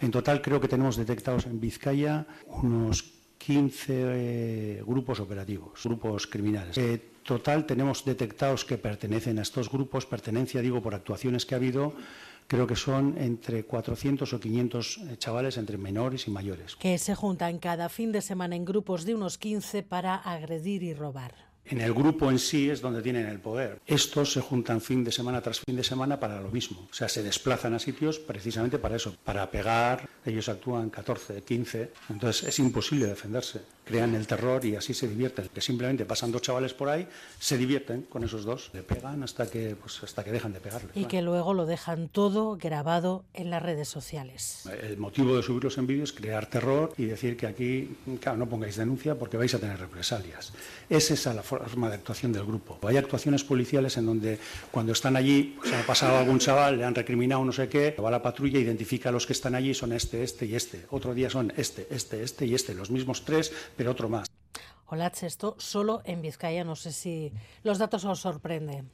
En 0.00 0.10
total 0.12 0.40
creo 0.40 0.62
que 0.62 0.68
tenemos 0.68 0.96
detectados 0.96 1.44
en 1.44 1.60
Vizcaya 1.60 2.26
unos 2.46 3.02
15 3.36 3.84
eh, 3.90 4.82
grupos 4.86 5.20
operativos, 5.20 5.82
grupos 5.84 6.26
criminales. 6.26 6.78
En 6.78 7.11
total 7.22 7.66
tenemos 7.66 8.04
detectados 8.04 8.64
que 8.64 8.78
pertenecen 8.78 9.38
a 9.38 9.42
estos 9.42 9.70
grupos, 9.70 10.06
pertenencia 10.06 10.60
digo 10.60 10.82
por 10.82 10.94
actuaciones 10.94 11.46
que 11.46 11.54
ha 11.54 11.58
habido, 11.58 11.94
creo 12.46 12.66
que 12.66 12.76
son 12.76 13.16
entre 13.18 13.64
400 13.64 14.32
o 14.32 14.40
500 14.40 14.98
eh, 14.98 15.16
chavales 15.18 15.56
entre 15.56 15.78
menores 15.78 16.26
y 16.28 16.30
mayores. 16.30 16.76
Que 16.76 16.98
se 16.98 17.14
juntan 17.14 17.58
cada 17.58 17.88
fin 17.88 18.12
de 18.12 18.20
semana 18.20 18.56
en 18.56 18.64
grupos 18.64 19.04
de 19.04 19.14
unos 19.14 19.38
15 19.38 19.82
para 19.82 20.16
agredir 20.16 20.82
y 20.82 20.94
robar. 20.94 21.51
En 21.66 21.80
el 21.80 21.94
grupo 21.94 22.30
en 22.30 22.38
sí 22.38 22.70
es 22.70 22.80
donde 22.80 23.02
tienen 23.02 23.26
el 23.26 23.40
poder. 23.40 23.80
Estos 23.86 24.32
se 24.32 24.40
juntan 24.40 24.80
fin 24.80 25.04
de 25.04 25.12
semana 25.12 25.40
tras 25.40 25.60
fin 25.60 25.76
de 25.76 25.84
semana 25.84 26.18
para 26.18 26.40
lo 26.40 26.50
mismo. 26.50 26.86
O 26.90 26.94
sea, 26.94 27.08
se 27.08 27.22
desplazan 27.22 27.74
a 27.74 27.78
sitios 27.78 28.18
precisamente 28.18 28.78
para 28.78 28.96
eso, 28.96 29.16
para 29.24 29.50
pegar. 29.50 30.08
Ellos 30.24 30.48
actúan 30.48 30.90
14, 30.90 31.42
15. 31.42 31.92
Entonces 32.10 32.48
es 32.48 32.58
imposible 32.58 33.06
defenderse 33.06 33.60
crean 33.84 34.14
el 34.14 34.26
terror 34.26 34.64
y 34.64 34.76
así 34.76 34.94
se 34.94 35.08
divierten. 35.08 35.48
Que 35.52 35.60
simplemente 35.60 36.04
pasan 36.04 36.32
dos 36.32 36.42
chavales 36.42 36.74
por 36.74 36.88
ahí, 36.88 37.06
se 37.38 37.56
divierten 37.58 38.02
con 38.02 38.24
esos 38.24 38.44
dos, 38.44 38.70
le 38.72 38.82
pegan 38.82 39.22
hasta 39.22 39.50
que, 39.50 39.76
pues, 39.76 40.02
hasta 40.02 40.24
que 40.24 40.32
dejan 40.32 40.52
de 40.52 40.60
pegarle. 40.60 40.90
Y 40.94 41.06
que 41.06 41.22
luego 41.22 41.54
lo 41.54 41.66
dejan 41.66 42.08
todo 42.08 42.56
grabado 42.56 43.24
en 43.34 43.50
las 43.50 43.62
redes 43.62 43.88
sociales. 43.88 44.68
El 44.82 44.98
motivo 44.98 45.36
de 45.36 45.42
subirlos 45.42 45.78
en 45.78 45.86
vídeo 45.86 46.04
es 46.04 46.12
crear 46.12 46.46
terror 46.46 46.92
y 46.96 47.04
decir 47.04 47.36
que 47.36 47.46
aquí, 47.46 47.96
claro, 48.20 48.38
no 48.38 48.48
pongáis 48.48 48.76
denuncia 48.76 49.14
porque 49.16 49.36
vais 49.36 49.54
a 49.54 49.58
tener 49.58 49.78
represalias. 49.78 50.52
Es 50.88 51.10
esa 51.10 51.34
la 51.34 51.42
forma 51.60 51.88
de 51.88 51.94
actuación 51.96 52.32
del 52.32 52.44
grupo. 52.44 52.78
Hay 52.86 52.96
actuaciones 52.96 53.44
policiales 53.44 53.96
en 53.96 54.06
donde 54.06 54.38
cuando 54.70 54.92
están 54.92 55.16
allí, 55.16 55.56
se 55.64 55.76
ha 55.76 55.86
pasado 55.86 56.18
algún 56.18 56.38
chaval, 56.38 56.78
le 56.78 56.84
han 56.84 56.94
recriminado 56.94 57.44
no 57.44 57.52
sé 57.52 57.68
qué, 57.68 57.94
va 58.02 58.10
la 58.10 58.22
patrulla, 58.22 58.58
identifica 58.58 59.08
a 59.08 59.12
los 59.12 59.26
que 59.26 59.32
están 59.32 59.54
allí, 59.54 59.74
son 59.74 59.92
este, 59.92 60.22
este 60.22 60.46
y 60.46 60.54
este. 60.54 60.86
Otro 60.90 61.14
día 61.14 61.30
son 61.30 61.52
este, 61.56 61.86
este, 61.90 62.22
este 62.22 62.46
y 62.46 62.54
este, 62.54 62.74
los 62.74 62.90
mismos 62.90 63.24
tres, 63.24 63.52
pero 63.76 63.90
otro 63.90 64.08
más. 64.08 64.28
Hola, 64.86 65.10
esto 65.22 65.56
solo 65.58 66.02
en 66.04 66.20
Vizcaya, 66.20 66.64
no 66.64 66.76
sé 66.76 66.92
si 66.92 67.32
los 67.62 67.78
datos 67.78 68.04
os 68.04 68.20
sorprenden. 68.20 68.90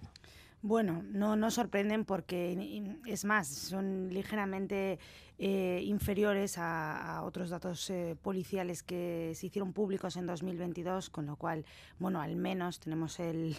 Bueno, 0.63 1.05
no 1.05 1.37
nos 1.37 1.55
sorprenden 1.55 2.05
porque, 2.05 2.93
es 3.07 3.25
más, 3.25 3.49
son 3.49 4.13
ligeramente 4.13 4.99
eh, 5.39 5.83
inferiores 5.85 6.59
a, 6.59 7.23
otros 7.25 7.51
datos 7.51 7.89
eh, 7.91 8.17
policiales 8.21 8.83
que 8.83 9.33
se 9.35 9.47
hicieron 9.47 9.73
públicos 9.73 10.17
en 10.17 10.27
2022, 10.27 11.11
con 11.11 11.27
lo 11.27 11.37
cual, 11.37 11.65
bueno, 11.99 12.21
al 12.21 12.37
menos 12.37 12.81
tenemos 12.81 13.21
el, 13.21 13.57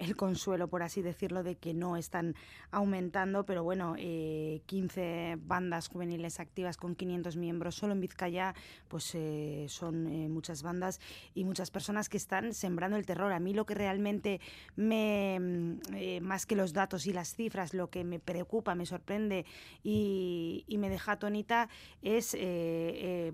el 0.00 0.16
consuelo, 0.16 0.68
por 0.68 0.82
así 0.82 1.02
decirlo, 1.02 1.42
de 1.42 1.56
que 1.56 1.74
no 1.74 1.96
están 1.96 2.34
aumentando, 2.70 3.44
pero 3.44 3.62
bueno, 3.62 3.94
15 3.96 4.62
eh, 4.96 5.36
bandas 5.38 5.88
juveniles 5.88 6.40
activas 6.40 6.78
con 6.78 6.94
500 6.94 7.36
miembros 7.36 7.74
solo 7.74 7.92
en 7.92 8.00
Vizcaya, 8.00 8.54
pues 8.88 9.14
eh, 9.14 9.66
son 9.68 10.06
eh, 10.06 10.28
muchas 10.28 10.62
bandas 10.62 11.00
y 11.34 11.44
muchas 11.44 11.70
personas 11.70 12.08
que 12.08 12.16
están 12.16 12.54
sembrando 12.54 12.96
el 12.96 13.04
terror. 13.04 13.32
A 13.32 13.40
mí 13.40 13.52
lo 13.52 13.66
que 13.66 13.74
realmente 13.74 14.40
me, 14.74 15.38
mm, 15.38 16.22
más 16.22 16.46
que 16.46 16.56
los 16.56 16.72
datos 16.72 17.06
y 17.06 17.12
las 17.12 17.34
cifras, 17.34 17.74
lo 17.74 17.90
que 17.90 18.02
me 18.02 18.18
preocupa, 18.18 18.74
me 18.74 18.86
sorprende 18.86 19.44
y, 19.84 20.64
me 20.80 20.88
deja 20.88 21.12
atónita 21.12 21.68
es, 22.00 22.34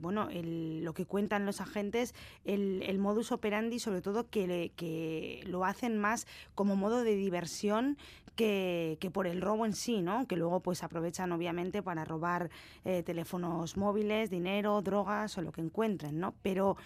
bueno, 0.01 0.29
lo 0.33 0.95
que 0.95 1.07
cuentan 1.07 1.47
los 1.47 1.61
agentes, 1.61 2.13
el, 2.45 2.99
modus 2.99 3.31
operandi, 3.31 3.79
sobre 3.79 4.03
todo 4.03 4.29
que 4.29 5.45
lo 5.47 5.65
hacen 5.65 5.97
más 5.97 6.27
como 6.57 6.75
modo 6.75 7.05
de 7.05 7.15
diversión 7.15 7.97
que, 8.35 8.99
que, 9.01 9.11
por 9.11 9.29
el 9.29 9.41
robo 9.41 9.65
en 9.65 9.73
sí, 9.73 10.03
¿no? 10.03 10.27
Que 10.27 10.37
luego 10.37 10.61
pues 10.61 10.83
aprovechan 10.83 11.31
obviamente 11.31 11.83
para 11.83 12.05
robar 12.05 12.51
eh, 12.85 13.05
teléfonos 13.05 13.77
móviles, 13.77 14.29
dinero, 14.31 14.83
drogas 14.83 15.39
o 15.39 15.43
lo 15.43 15.53
que 15.53 15.61
encuentren, 15.61 16.19
¿no? 16.19 16.35
Pero 16.43 16.77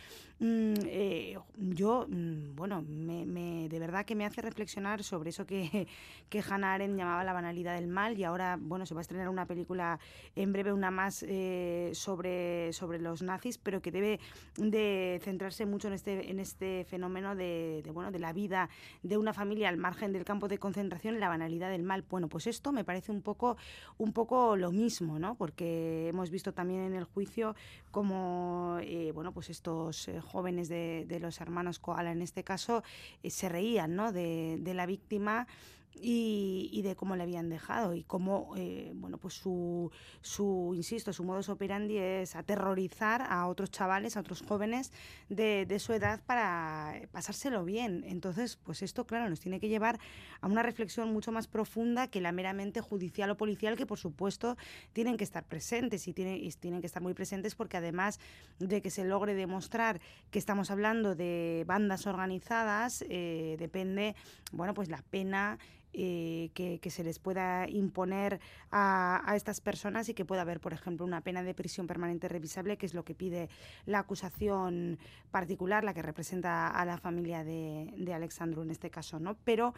Mm, 0.42 0.72
eh, 0.86 1.38
yo, 1.58 2.06
mm, 2.08 2.56
bueno, 2.56 2.82
me, 2.88 3.68
de 3.68 3.78
verdad 3.78 4.06
que 4.06 4.14
me 4.14 4.24
hace 4.24 4.40
reflexionar 4.40 5.04
sobre 5.04 5.28
eso 5.28 5.44
que, 5.44 5.86
que 6.30 6.42
Hannah 6.48 6.72
Arendt 6.72 6.96
llamaba 6.96 7.24
la 7.24 7.34
banalidad 7.34 7.74
del 7.74 7.88
mal 7.88 8.18
y 8.18 8.24
ahora, 8.24 8.56
bueno, 8.58 8.86
se 8.86 8.94
va 8.94 9.00
a 9.00 9.02
estrenar 9.02 9.28
una 9.28 9.44
película 9.44 10.00
en 10.36 10.50
breve, 10.54 10.72
una 10.72 10.90
más 10.90 11.22
eh, 11.28 11.90
sobre, 11.92 12.72
sobre 12.72 13.00
los 13.00 13.20
nazis, 13.20 13.58
pero 13.58 13.82
que 13.82 13.90
debe 13.92 14.18
de 14.56 15.20
centrarse 15.22 15.66
mucho 15.66 15.88
en 15.88 15.94
este, 15.94 16.30
en 16.30 16.40
este 16.40 16.84
fenómeno 16.84 17.36
de, 17.36 17.82
bueno, 17.92 18.10
de 18.10 18.18
la 18.18 18.32
vida 18.32 18.70
de 19.02 19.18
una 19.18 19.34
familia 19.34 19.68
al 19.68 19.76
margen 19.76 20.10
del 20.14 20.24
campo 20.24 20.48
de 20.48 20.56
concentración 20.56 21.20
la 21.20 21.28
banalidad 21.28 21.68
del 21.68 21.82
mal. 21.82 22.02
Bueno, 22.08 22.28
pues 22.28 22.46
esto 22.46 22.72
me 22.72 22.82
parece 22.84 23.12
un 23.12 23.20
poco, 23.20 23.58
un 23.98 24.14
poco 24.14 24.56
lo 24.56 24.72
mismo, 24.72 25.18
¿no? 25.18 25.34
Porque 25.34 26.08
hemos 26.08 26.30
visto 26.30 26.54
también 26.54 26.80
en 26.80 26.94
el 26.94 27.04
juicio 27.04 27.54
como, 27.90 28.78
eh, 28.80 29.12
bueno, 29.12 29.32
pues 29.32 29.50
estos 29.50 30.08
jóvenes 30.30 30.68
de, 30.68 31.04
de, 31.08 31.20
los 31.20 31.40
hermanos 31.40 31.78
Koala 31.78 32.12
en 32.12 32.22
este 32.22 32.44
caso 32.44 32.82
eh, 33.22 33.30
se 33.30 33.48
reían 33.48 33.96
¿no? 33.96 34.12
de, 34.12 34.58
de 34.60 34.74
la 34.74 34.86
víctima 34.86 35.46
y, 35.94 36.80
de 36.82 36.96
cómo 36.96 37.16
le 37.16 37.22
habían 37.22 37.48
dejado 37.48 37.94
y 37.94 38.04
cómo, 38.04 38.54
eh, 38.56 38.92
bueno, 38.94 39.18
pues 39.18 39.34
su, 39.34 39.90
su, 40.22 40.72
insisto, 40.74 41.12
su 41.12 41.24
modus 41.24 41.48
operandi 41.48 41.98
es 41.98 42.36
aterrorizar 42.36 43.22
a 43.28 43.46
otros 43.46 43.70
chavales, 43.70 44.16
a 44.16 44.20
otros 44.20 44.42
jóvenes 44.42 44.92
de, 45.28 45.66
de, 45.66 45.78
su 45.78 45.92
edad 45.92 46.20
para 46.24 47.02
pasárselo 47.12 47.64
bien. 47.64 48.04
Entonces, 48.06 48.56
pues 48.56 48.82
esto, 48.82 49.06
claro, 49.06 49.28
nos 49.28 49.40
tiene 49.40 49.60
que 49.60 49.68
llevar 49.68 49.98
a 50.40 50.46
una 50.46 50.62
reflexión 50.62 51.12
mucho 51.12 51.32
más 51.32 51.48
profunda 51.48 52.08
que 52.08 52.20
la 52.20 52.32
meramente 52.32 52.80
judicial 52.80 53.30
o 53.30 53.36
policial, 53.36 53.76
que 53.76 53.86
por 53.86 53.98
supuesto 53.98 54.56
tienen 54.92 55.16
que 55.16 55.24
estar 55.24 55.44
presentes 55.44 56.08
y 56.08 56.14
tienen, 56.14 56.36
y 56.42 56.50
tienen 56.52 56.80
que 56.80 56.86
estar 56.86 57.02
muy 57.02 57.14
presentes 57.14 57.54
porque 57.54 57.76
además 57.76 58.20
de 58.58 58.80
que 58.80 58.90
se 58.90 59.04
logre 59.04 59.34
demostrar 59.34 60.00
que 60.30 60.38
estamos 60.38 60.70
hablando 60.70 61.14
de 61.14 61.64
bandas 61.66 62.06
organizadas, 62.06 63.04
eh, 63.08 63.56
depende, 63.58 64.14
bueno, 64.52 64.74
pues 64.74 64.88
la 64.88 65.02
pena 65.02 65.58
eh, 65.92 66.50
que, 66.54 66.90
se 66.90 67.04
les 67.04 67.18
pueda 67.18 67.68
imponer 67.68 68.40
a, 68.70 69.32
estas 69.34 69.60
personas 69.60 70.08
y 70.08 70.14
que 70.14 70.24
pueda 70.24 70.42
haber, 70.42 70.60
por 70.60 70.72
ejemplo, 70.72 71.04
una 71.04 71.20
pena 71.20 71.42
de 71.42 71.54
prisión 71.54 71.86
permanente 71.86 72.28
revisable, 72.28 72.76
que 72.76 72.86
es 72.86 72.94
lo 72.94 73.04
que 73.04 73.14
pide 73.14 73.48
la 73.86 74.00
acusación 74.00 74.98
particular, 75.30 75.84
la 75.84 75.94
que 75.94 76.02
representa 76.02 76.68
a 76.68 76.84
la 76.84 76.98
familia 76.98 77.44
de, 77.44 77.92
de 77.96 78.14
Alexandru 78.14 78.62
en 78.62 78.70
este 78.70 78.90
caso, 78.90 79.18
¿no? 79.18 79.36
Pero 79.44 79.74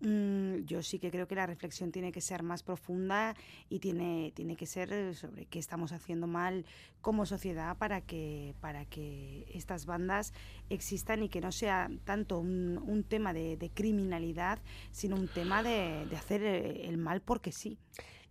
mm, 0.00 0.64
yo 0.64 0.82
sí 0.82 0.98
que 0.98 1.10
creo 1.10 1.26
que 1.26 1.34
la 1.34 1.46
reflexión 1.46 1.92
tiene 1.92 2.12
que 2.12 2.20
ser 2.20 2.42
más 2.42 2.62
profunda 2.62 3.34
y 3.68 3.78
tiene, 3.80 4.32
tiene 4.34 4.56
que 4.56 4.66
ser 4.66 5.14
sobre 5.14 5.46
qué 5.46 5.58
estamos 5.58 5.92
haciendo 5.92 6.26
mal 6.26 6.64
como 7.00 7.26
sociedad 7.26 7.76
para 7.76 8.00
que, 8.00 8.54
para 8.60 8.84
que 8.84 9.46
estas 9.52 9.86
bandas 9.86 10.32
existan 10.70 11.22
y 11.22 11.28
que 11.28 11.40
no 11.40 11.52
sea 11.52 11.88
tanto 12.04 12.38
un, 12.38 13.04
tema 13.08 13.32
de 13.32 13.70
criminalidad, 13.72 14.58
sino 14.90 15.16
un 15.16 15.28
tema 15.28 15.55
de, 15.62 16.16
hacer 16.16 16.42
eh, 16.42 16.88
el 16.88 16.98
mal 16.98 17.20
porque 17.20 17.52
sí. 17.52 17.78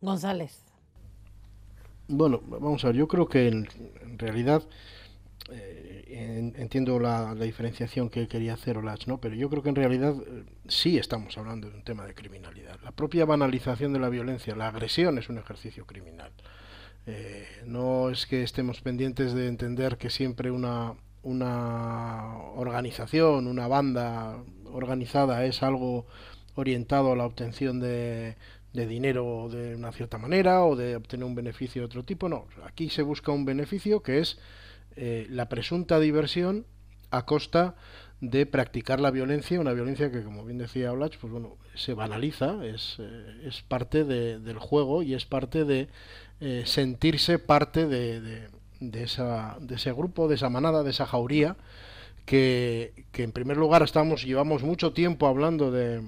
González. 0.01 0.61
Bueno, 2.07 2.41
vamos 2.45 2.83
a 2.83 2.87
ver, 2.87 2.97
yo 2.97 3.07
creo 3.07 3.27
que 3.27 3.47
en, 3.47 3.67
realidad 4.17 4.63
eh, 5.49 6.53
entiendo 6.55 6.99
la, 6.99 7.33
diferenciación 7.33 8.09
que 8.09 8.27
quería 8.27 8.53
hacer 8.53 8.77
Olach, 8.77 9.07
¿no? 9.07 9.19
pero 9.19 9.35
yo 9.35 9.49
creo 9.49 9.63
que 9.63 9.69
en 9.69 9.75
realidad 9.75 10.15
eh, 10.15 10.43
sí 10.67 10.97
estamos 10.97 11.35
hablando 11.37 11.69
de 11.69 11.77
un 11.77 11.83
tema 11.83 12.05
de 12.05 12.13
criminalidad. 12.13 12.79
La 12.83 12.91
propia 12.91 13.25
banalización 13.25 13.93
de 13.93 13.99
la 13.99 14.09
violencia, 14.09 14.55
la 14.55 14.67
agresión 14.67 15.17
es 15.17 15.29
un 15.29 15.39
ejercicio 15.39 15.85
criminal. 15.85 16.31
no 17.65 18.09
es 18.09 18.25
que 18.25 18.43
estemos 18.43 18.81
pendientes 18.81 19.33
de 19.33 19.47
entender 19.47 19.97
que 19.97 20.09
siempre 20.09 20.51
una, 20.51 20.95
una 21.23 22.37
organización, 22.55 23.47
una 23.47 23.67
banda 23.67 24.43
organizada 24.65 25.45
es 25.45 25.63
algo 25.63 26.05
orientado 26.55 27.11
a 27.11 27.15
la 27.15 27.25
obtención 27.25 27.79
de, 27.79 28.35
de 28.73 28.85
dinero 28.85 29.47
de 29.49 29.75
una 29.75 29.91
cierta 29.91 30.17
manera 30.17 30.63
o 30.65 30.75
de 30.75 30.95
obtener 30.95 31.25
un 31.25 31.35
beneficio 31.35 31.81
de 31.81 31.85
otro 31.85 32.03
tipo. 32.03 32.29
No, 32.29 32.45
aquí 32.65 32.89
se 32.89 33.01
busca 33.01 33.31
un 33.31 33.45
beneficio 33.45 34.03
que 34.03 34.19
es 34.19 34.37
eh, 34.95 35.27
la 35.29 35.49
presunta 35.49 35.99
diversión 35.99 36.65
a 37.11 37.25
costa 37.25 37.75
de 38.21 38.45
practicar 38.45 38.99
la 38.99 39.11
violencia, 39.11 39.59
una 39.59 39.73
violencia 39.73 40.11
que, 40.11 40.23
como 40.23 40.45
bien 40.45 40.57
decía 40.57 40.91
Olach, 40.91 41.17
pues 41.17 41.31
bueno, 41.31 41.57
se 41.75 41.93
banaliza, 41.93 42.65
es, 42.65 42.97
eh, 42.99 43.41
es 43.43 43.61
parte 43.61 44.03
de, 44.03 44.39
del 44.39 44.57
juego 44.57 45.03
y 45.03 45.13
es 45.13 45.25
parte 45.25 45.65
de 45.65 45.89
eh, 46.39 46.63
sentirse 46.65 47.39
parte 47.39 47.87
de, 47.87 48.21
de, 48.21 48.47
de, 48.79 49.03
esa, 49.03 49.57
de 49.59 49.75
ese 49.75 49.91
grupo, 49.91 50.27
de 50.27 50.35
esa 50.35 50.49
manada, 50.49 50.83
de 50.83 50.91
esa 50.91 51.05
jauría, 51.05 51.57
que, 52.25 53.05
que 53.11 53.23
en 53.23 53.31
primer 53.31 53.57
lugar 53.57 53.83
estamos, 53.83 54.23
llevamos 54.23 54.63
mucho 54.63 54.93
tiempo 54.93 55.27
hablando 55.27 55.71
de, 55.71 56.01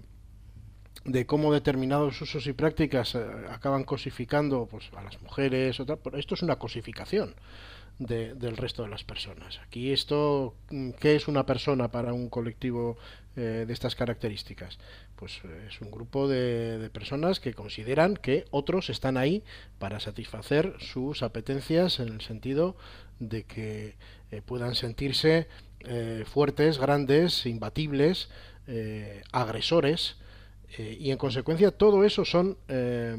de 1.07 1.25
cómo 1.25 1.53
determinados 1.53 2.21
usos 2.21 2.45
y 2.47 2.53
prácticas 2.53 3.15
eh, 3.15 3.25
acaban 3.49 3.85
cosificando 3.85 4.67
pues, 4.69 4.89
a 4.95 5.01
las 5.01 5.19
mujeres. 5.21 5.79
Esto 5.79 6.35
es 6.35 6.41
una 6.41 6.57
cosificación 6.57 7.33
del 7.97 8.57
resto 8.57 8.83
de 8.83 8.89
las 8.89 9.03
personas. 9.03 9.59
Aquí 9.65 9.91
esto, 9.91 10.53
mm, 10.69 10.91
¿qué 10.99 11.15
es 11.15 11.27
una 11.27 11.47
persona 11.47 11.89
para 11.89 12.13
un 12.13 12.29
colectivo 12.29 12.97
eh, 13.37 13.63
de 13.65 13.73
estas 13.73 13.95
características? 13.95 14.77
Pues 15.15 15.39
eh, 15.45 15.67
es 15.69 15.81
un 15.81 15.89
grupo 15.89 16.27
de, 16.27 16.91
personas 16.91 17.39
que 17.39 17.53
consideran 17.53 18.15
que 18.15 18.45
otros 18.51 18.89
están 18.89 19.15
ahí 19.17 19.43
para 19.79 19.99
satisfacer 20.01 20.75
sus 20.79 21.23
apetencias 21.23 21.99
en 21.99 22.09
el 22.09 22.21
sentido 22.21 22.75
de 23.19 23.45
que 23.45 23.95
puedan 24.45 24.75
sentirse 24.75 25.47
fuertes, 26.25 26.77
grandes, 26.77 27.45
imbatibles, 27.45 28.29
agresores, 29.31 30.17
eh, 30.77 30.97
y 30.99 31.11
en 31.11 31.17
consecuencia 31.17 31.71
todo 31.71 32.03
eso 32.03 32.25
son, 32.25 32.57
eh, 32.67 33.15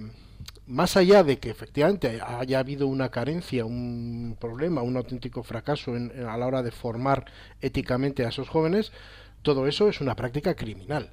más 0.67 0.97
allá 0.97 1.23
de 1.23 1.39
que 1.39 1.51
efectivamente 1.51 2.21
haya 2.21 2.59
habido 2.59 2.87
una 2.87 3.11
carencia, 3.11 3.65
un 3.65 4.37
problema, 4.39 4.83
un 4.83 4.97
auténtico 4.97 5.43
fracaso 5.43 5.95
a 5.95 6.37
la 6.37 6.47
hora 6.47 6.63
de 6.63 6.71
formar 6.71 7.25
éticamente 7.61 8.25
a 8.25 8.29
esos 8.29 8.49
jóvenes, 8.49 8.93
todo 9.43 9.67
eso 9.67 9.89
es 9.89 10.01
una 10.01 10.15
práctica 10.15 10.55
criminal. 10.55 11.11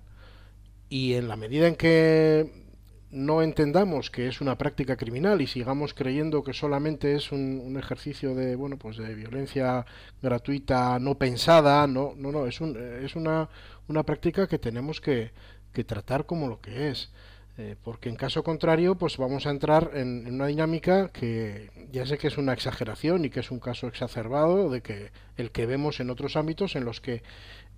Y 0.90 1.14
en 1.14 1.28
la 1.28 1.36
medida 1.38 1.68
en 1.68 1.76
que 1.76 2.66
no 3.12 3.42
entendamos 3.42 4.12
que 4.12 4.28
es 4.28 4.42
una 4.42 4.58
práctica 4.58 4.98
criminal 4.98 5.42
y 5.42 5.48
sigamos 5.48 5.94
creyendo 5.94 6.44
que 6.44 6.54
solamente 6.54 7.16
es 7.16 7.32
un, 7.32 7.78
ejercicio 7.78 8.36
de 8.36 8.56
bueno 8.58 8.78
pues 8.78 8.98
de 8.98 9.16
violencia 9.16 9.86
gratuita 10.22 11.00
no 11.00 11.16
pensada 11.16 11.88
no 11.88 12.14
no 12.18 12.32
no 12.32 12.46
es 12.46 12.60
un, 12.60 12.76
es 12.78 13.16
una, 13.16 13.48
una 13.88 14.04
práctica 14.04 14.48
que 14.48 14.60
tenemos 14.60 15.00
que, 15.00 15.32
que 15.76 15.84
tratar 15.84 16.26
como 16.26 16.48
lo 16.48 16.60
que 16.60 16.90
es. 16.90 17.12
Eh, 17.58 17.76
porque 17.84 18.10
en 18.10 18.16
caso 18.16 18.44
contrario, 18.44 18.96
pues 18.96 19.16
vamos 19.18 19.46
a 19.46 19.52
entrar 19.52 19.92
en, 19.94 20.28
una 20.28 20.48
dinámica 20.48 21.10
que 21.10 21.70
ya 21.92 22.06
sé 22.06 22.18
que 22.18 22.28
es 22.28 22.38
una 22.38 22.52
exageración 22.52 23.24
y 23.24 23.30
que 23.30 23.40
es 23.40 23.50
un 23.52 23.60
caso 23.60 23.88
exacerbado 23.88 24.70
de 24.70 24.82
que 24.82 25.12
el 25.38 25.52
que 25.52 25.66
vemos 25.66 26.02
en 26.02 26.10
otros 26.10 26.36
ámbitos 26.36 26.76
en 26.76 26.84
los 26.84 27.00
que 27.00 27.24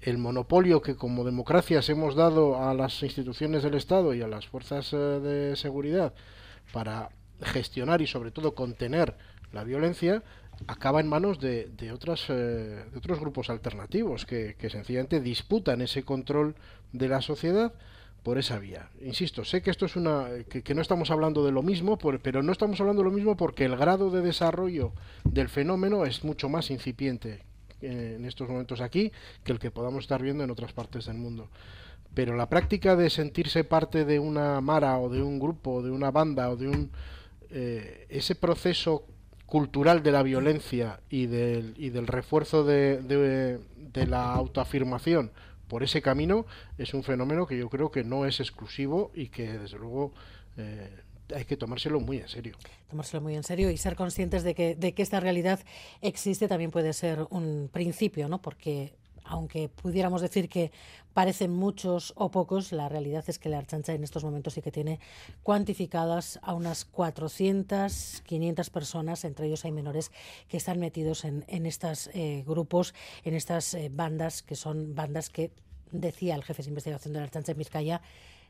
el 0.01 0.17
monopolio 0.17 0.81
que 0.81 0.95
como 0.95 1.23
democracias 1.23 1.89
hemos 1.89 2.15
dado 2.15 2.63
a 2.63 2.73
las 2.73 3.03
instituciones 3.03 3.61
del 3.61 3.75
Estado 3.75 4.15
y 4.15 4.21
a 4.23 4.27
las 4.27 4.47
fuerzas 4.47 4.93
eh, 4.93 4.97
de 4.97 5.55
seguridad 5.55 6.13
para 6.73 7.09
gestionar 7.41 8.01
y 8.01 8.07
sobre 8.07 8.31
todo 8.31 8.55
contener 8.55 9.15
la 9.51 9.63
violencia 9.63 10.23
acaba 10.65 10.99
en 10.99 11.07
manos 11.07 11.39
de, 11.39 11.69
de 11.77 11.91
otras, 11.91 12.25
eh, 12.29 12.33
de 12.91 12.97
otros 12.97 13.19
grupos 13.19 13.49
alternativos 13.49 14.25
que, 14.25 14.55
que 14.57 14.69
sencillamente 14.69 15.21
disputan 15.21 15.81
ese 15.81 16.03
control 16.03 16.55
de 16.91 17.07
la 17.07 17.21
sociedad 17.21 17.73
por 18.27 18.37
esa 18.37 18.59
vía. 18.59 18.89
Insisto, 19.01 19.45
sé 19.45 19.61
que 19.61 19.69
esto 19.69 19.85
es 19.85 19.95
una 19.95 20.27
que, 20.49 20.75
no 20.75 20.81
estamos 20.81 21.11
hablando 21.11 21.45
de 21.45 21.53
lo 21.53 21.63
mismo, 21.63 21.97
pero 21.97 22.43
no 22.43 22.51
estamos 22.51 22.77
hablando 22.81 23.01
de 23.01 23.09
lo 23.09 23.15
mismo 23.15 23.37
porque 23.37 23.63
el 23.63 23.77
grado 23.77 24.09
de 24.11 24.21
desarrollo 24.21 24.91
del 25.23 25.47
fenómeno 25.47 26.05
es 26.05 26.25
mucho 26.25 26.49
más 26.49 26.69
incipiente 26.69 27.45
eh, 27.81 28.15
en 28.17 28.25
estos 28.25 28.49
momentos 28.49 28.81
aquí 28.81 29.13
que 29.45 29.53
el 29.53 29.59
que 29.59 29.71
podamos 29.71 30.03
estar 30.03 30.21
viendo 30.21 30.43
en 30.43 30.51
otras 30.51 30.73
partes 30.73 31.05
del 31.05 31.15
mundo. 31.15 31.49
Pero 32.13 32.35
la 32.35 32.49
práctica 32.49 32.97
de 32.97 33.09
sentirse 33.09 33.63
parte 33.63 34.03
de 34.03 34.19
una 34.19 34.59
mara 34.59 34.97
o 34.97 35.07
de 35.07 35.21
un 35.21 35.39
grupo, 35.39 35.81
de 35.81 35.91
una 35.91 36.11
banda 36.11 36.49
o 36.49 36.57
de 36.57 36.67
un 36.67 36.91
eh, 37.49 38.07
ese 38.09 38.35
proceso 38.35 39.05
cultural 39.47 40.03
de 40.03 40.11
la 40.11 40.21
violencia 40.21 40.99
y 41.09 41.25
del, 41.25 41.73
y 41.77 41.89
del 41.89 42.05
refuerzo 42.05 42.63
de, 42.63 43.01
de 43.01 44.07
la 44.07 44.33
autoafirmación 44.33 45.31
por 45.67 45.83
ese 45.83 46.01
camino 46.01 46.45
es 46.77 46.93
un 46.93 47.03
fenómeno 47.03 47.45
que 47.45 47.57
yo 47.57 47.69
creo 47.69 47.91
que 47.91 48.03
no 48.03 48.25
es 48.25 48.39
exclusivo 48.39 49.11
y 49.13 49.27
que 49.27 49.57
desde 49.57 49.77
luego 49.77 50.13
eh, 50.57 50.89
hay 51.35 51.45
que 51.45 51.57
tomárselo 51.57 51.99
muy 51.99 52.17
en 52.17 52.27
serio. 52.27 52.55
Tomárselo 52.89 53.21
muy 53.21 53.35
en 53.35 53.43
serio 53.43 53.69
y 53.69 53.77
ser 53.77 53.95
conscientes 53.95 54.43
de 54.43 54.55
que, 54.55 54.75
de 54.75 54.93
que 54.93 55.01
esta 55.01 55.19
realidad 55.19 55.59
existe 56.01 56.47
también 56.47 56.71
puede 56.71 56.93
ser 56.93 57.27
un 57.29 57.69
principio, 57.71 58.29
¿no? 58.29 58.41
Porque 58.41 58.93
aunque 59.27 59.69
pudiéramos 59.69 60.21
decir 60.21 60.49
que 60.49 60.71
parecen 61.13 61.51
muchos 61.51 62.13
o 62.15 62.29
pocos, 62.29 62.71
la 62.71 62.89
realidad 62.89 63.23
es 63.27 63.39
que 63.39 63.49
la 63.49 63.57
Archancha 63.57 63.93
en 63.93 64.03
estos 64.03 64.23
momentos 64.23 64.53
sí 64.53 64.61
que 64.61 64.71
tiene 64.71 64.99
cuantificadas 65.43 66.39
a 66.43 66.53
unas 66.53 66.85
400, 66.85 68.23
500 68.25 68.69
personas, 68.69 69.25
entre 69.25 69.47
ellos 69.47 69.65
hay 69.65 69.71
menores 69.71 70.11
que 70.47 70.57
están 70.57 70.79
metidos 70.79 71.25
en, 71.25 71.65
estos 71.65 72.09
eh, 72.13 72.43
grupos, 72.45 72.93
en 73.23 73.33
estas 73.33 73.73
eh, 73.73 73.89
bandas, 73.91 74.43
que 74.43 74.55
son 74.55 74.95
bandas 74.95 75.29
que, 75.29 75.51
decía 75.91 76.35
el 76.35 76.43
jefe 76.43 76.63
de 76.63 76.69
investigación 76.69 77.13
de 77.13 77.19
la 77.19 77.25
Archancha 77.25 77.51
en 77.51 77.57
Vizcaya, 77.57 78.01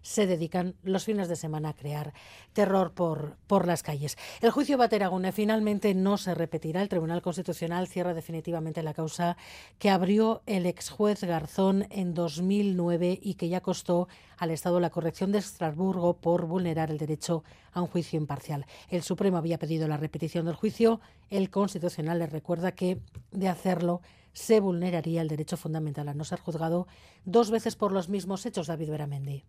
se 0.02 0.28
dedican 0.28 0.76
los 0.84 1.06
fines 1.06 1.28
de 1.28 1.36
semana 1.36 1.70
a 1.70 1.74
crear 1.74 2.14
terror 2.54 2.94
por, 2.94 3.38
por 3.48 3.68
las 3.68 3.84
calles. 3.84 4.18
El 4.42 4.52
juicio 4.52 4.78
Bateragune 4.78 5.32
finalmente 5.32 5.94
no 5.94 6.18
se 6.18 6.34
repetirá. 6.34 6.82
El 6.82 6.90
Tribunal 6.90 7.22
Constitucional 7.22 7.88
cierra 7.88 8.14
definitivamente 8.14 8.84
la 8.84 8.94
causa 8.94 9.38
que 9.80 9.90
abrió 9.90 10.42
el 10.46 10.66
ex 10.66 10.90
juez 10.90 11.24
Garzón 11.24 11.88
en 11.90 12.14
2009 12.14 13.20
y 13.22 13.36
que 13.36 13.50
ya 13.50 13.62
costó 13.62 14.08
al 14.38 14.52
Estado 14.52 14.80
la 14.80 14.90
corrección 14.90 15.32
de 15.32 15.40
Estrasburgo 15.40 16.18
por 16.18 16.46
vulnerar 16.46 16.92
el 16.92 16.98
derecho 16.98 17.44
a 17.74 17.82
un 17.82 17.88
juicio 17.88 18.18
imparcial. 18.18 18.66
El 18.90 19.04
Supremo 19.04 19.38
había 19.38 19.60
pedido 19.60 19.88
la 19.88 19.98
repetición 19.98 20.46
del 20.46 20.56
juicio. 20.56 21.02
El 21.30 21.50
Constitucional 21.50 22.20
le 22.20 22.28
recuerda 22.28 22.72
que 22.72 23.00
de 23.32 23.50
hacerlo 23.50 24.02
se 24.34 24.60
vulneraría 24.60 25.22
el 25.22 25.28
derecho 25.28 25.58
fundamental 25.58 26.08
a 26.10 26.14
no 26.14 26.24
ser 26.24 26.40
juzgado 26.40 26.88
dos 27.26 27.50
veces 27.50 27.76
por 27.76 27.92
los 27.92 28.08
mismos 28.08 28.46
hechos, 28.46 28.68
David 28.68 28.92
Beramendi. 28.92 29.44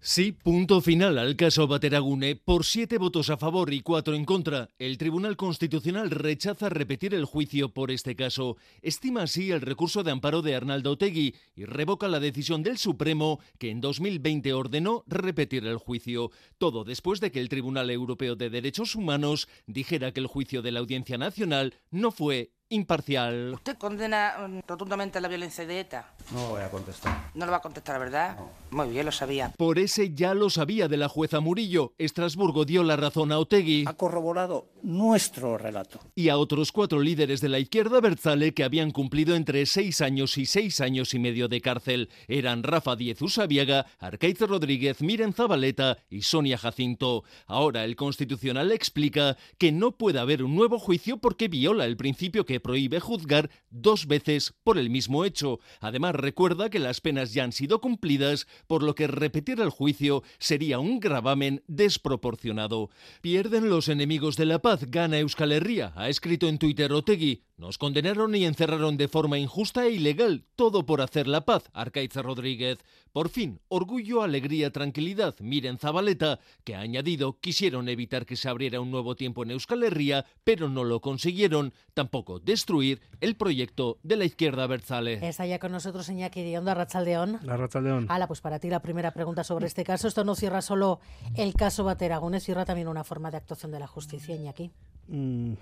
Sí, 0.00 0.30
punto 0.30 0.80
final 0.80 1.18
al 1.18 1.34
caso 1.34 1.66
Bateragune. 1.66 2.36
Por 2.36 2.64
siete 2.64 2.98
votos 2.98 3.30
a 3.30 3.36
favor 3.36 3.72
y 3.74 3.80
cuatro 3.80 4.14
en 4.14 4.24
contra, 4.24 4.68
el 4.78 4.96
Tribunal 4.96 5.36
Constitucional 5.36 6.10
rechaza 6.10 6.68
repetir 6.68 7.14
el 7.14 7.24
juicio 7.24 7.70
por 7.70 7.90
este 7.90 8.14
caso. 8.14 8.56
Estima 8.80 9.24
así 9.24 9.50
el 9.50 9.60
recurso 9.60 10.04
de 10.04 10.12
amparo 10.12 10.40
de 10.40 10.54
Arnaldo 10.54 10.92
Otegui 10.92 11.34
y 11.56 11.64
revoca 11.64 12.06
la 12.06 12.20
decisión 12.20 12.62
del 12.62 12.78
Supremo 12.78 13.40
que 13.58 13.70
en 13.70 13.80
2020 13.80 14.52
ordenó 14.52 15.02
repetir 15.08 15.66
el 15.66 15.78
juicio. 15.78 16.30
Todo 16.58 16.84
después 16.84 17.20
de 17.20 17.32
que 17.32 17.40
el 17.40 17.48
Tribunal 17.48 17.90
Europeo 17.90 18.36
de 18.36 18.50
Derechos 18.50 18.94
Humanos 18.94 19.48
dijera 19.66 20.12
que 20.12 20.20
el 20.20 20.28
juicio 20.28 20.62
de 20.62 20.70
la 20.70 20.78
Audiencia 20.78 21.18
Nacional 21.18 21.74
no 21.90 22.12
fue 22.12 22.52
imparcial. 22.68 23.52
¿Usted 23.54 23.78
condena 23.78 24.34
mm, 24.46 24.60
rotundamente 24.66 25.20
la 25.20 25.28
violencia 25.28 25.66
de 25.66 25.80
ETA? 25.80 26.12
No 26.32 26.50
voy 26.50 26.62
a 26.62 26.70
contestar. 26.70 27.30
¿No 27.34 27.46
lo 27.46 27.52
va 27.52 27.58
a 27.58 27.62
contestar, 27.62 27.98
verdad? 27.98 28.36
Muy 28.70 28.88
bien, 28.90 29.06
lo 29.06 29.12
sabía. 29.12 29.52
Por 29.56 29.78
ese 29.78 30.12
ya 30.14 30.34
lo 30.34 30.50
sabía 30.50 30.88
de 30.88 30.96
la 30.96 31.08
jueza 31.08 31.40
Murillo. 31.40 31.94
Estrasburgo 31.98 32.64
dio 32.64 32.82
la 32.82 32.96
razón 32.96 33.32
a 33.32 33.38
Otegui. 33.38 33.84
Ha 33.86 33.94
corroborado 33.94 34.68
nuestro 34.82 35.56
relato. 35.56 36.00
Y 36.14 36.28
a 36.28 36.36
otros 36.36 36.70
cuatro 36.70 37.00
líderes 37.00 37.40
de 37.40 37.48
la 37.48 37.58
izquierda 37.58 38.00
Berzale 38.00 38.52
que 38.52 38.64
habían 38.64 38.90
cumplido 38.90 39.34
entre 39.34 39.64
seis 39.66 40.00
años 40.00 40.36
y 40.36 40.46
seis 40.46 40.80
años 40.80 41.14
y 41.14 41.18
medio 41.18 41.48
de 41.48 41.60
cárcel. 41.60 42.10
Eran 42.28 42.62
Rafa 42.62 42.94
Diez 42.94 43.20
Usabiaga, 43.22 43.86
Arcaiz 43.98 44.40
Rodríguez, 44.40 45.00
Miren 45.00 45.32
Zabaleta 45.32 45.98
y 46.10 46.22
Sonia 46.22 46.58
Jacinto. 46.58 47.24
Ahora 47.46 47.84
el 47.84 47.96
Constitucional 47.96 48.70
explica 48.70 49.36
que 49.56 49.72
no 49.72 49.92
puede 49.92 50.18
haber 50.18 50.42
un 50.42 50.54
nuevo 50.54 50.78
juicio 50.78 51.18
porque 51.18 51.48
viola 51.48 51.86
el 51.86 51.96
principio 51.96 52.44
que 52.44 52.60
prohíbe 52.60 53.00
juzgar 53.00 53.50
dos 53.70 54.06
veces 54.06 54.54
por 54.62 54.78
el 54.78 54.90
mismo 54.90 55.24
hecho. 55.24 55.60
Además, 55.80 56.14
recuerda 56.14 56.70
que 56.70 56.78
las 56.78 57.00
penas 57.00 57.32
ya 57.32 57.44
han 57.44 57.52
sido 57.52 57.80
cumplidas, 57.80 58.46
por 58.66 58.82
lo 58.82 58.94
que 58.94 59.06
repetir 59.06 59.60
el 59.60 59.70
juicio 59.70 60.22
sería 60.38 60.78
un 60.78 61.00
gravamen 61.00 61.62
desproporcionado. 61.66 62.90
Pierden 63.20 63.68
los 63.70 63.88
enemigos 63.88 64.36
de 64.36 64.46
la 64.46 64.60
paz, 64.60 64.84
gana 64.88 65.18
Euskal 65.18 65.52
Herria, 65.52 65.92
ha 65.96 66.08
escrito 66.08 66.48
en 66.48 66.58
Twitter 66.58 66.92
Otegui. 66.92 67.42
Nos 67.56 67.76
condenaron 67.76 68.34
y 68.34 68.44
encerraron 68.44 68.96
de 68.96 69.08
forma 69.08 69.38
injusta 69.38 69.86
e 69.86 69.90
ilegal, 69.90 70.44
todo 70.54 70.86
por 70.86 71.00
hacer 71.00 71.26
la 71.26 71.44
paz, 71.44 71.64
Arcaiza 71.72 72.22
Rodríguez. 72.22 72.78
Por 73.12 73.28
fin, 73.28 73.60
orgullo, 73.68 74.22
alegría, 74.22 74.70
tranquilidad. 74.70 75.34
Miren 75.40 75.78
Zabaleta, 75.78 76.38
que 76.64 76.74
ha 76.74 76.80
añadido, 76.80 77.38
quisieron 77.40 77.88
evitar 77.88 78.26
que 78.26 78.36
se 78.36 78.48
abriera 78.48 78.80
un 78.80 78.90
nuevo 78.90 79.16
tiempo 79.16 79.42
en 79.42 79.50
Euskal 79.50 79.82
Herria, 79.82 80.24
pero 80.44 80.68
no 80.68 80.84
lo 80.84 81.00
consiguieron. 81.00 81.72
Tampoco 81.94 82.38
destruir 82.38 83.00
el 83.20 83.36
proyecto 83.36 83.98
de 84.02 84.16
la 84.16 84.24
izquierda 84.24 84.66
Berzale. 84.66 85.26
Está 85.26 85.46
ya 85.46 85.58
con 85.58 85.72
nosotros 85.72 86.08
Iñaki 86.08 86.42
Diondo, 86.42 86.70
Arrachaldeón. 86.70 87.40
Arrachaldeón. 87.48 88.06
Hala, 88.08 88.26
pues 88.26 88.40
para 88.40 88.58
ti 88.58 88.68
la 88.68 88.80
primera 88.80 89.12
pregunta 89.12 89.44
sobre 89.44 89.66
este 89.66 89.84
caso. 89.84 90.08
Esto 90.08 90.24
no 90.24 90.34
cierra 90.34 90.62
solo 90.62 91.00
el 91.36 91.54
caso 91.54 91.84
Bateragunes, 91.84 92.44
cierra 92.44 92.64
también 92.64 92.88
una 92.88 93.04
forma 93.04 93.30
de 93.30 93.38
actuación 93.38 93.72
de 93.72 93.80
la 93.80 93.86
justicia, 93.86 94.34
Iñaki. 94.34 94.70
Mm, 95.08 95.54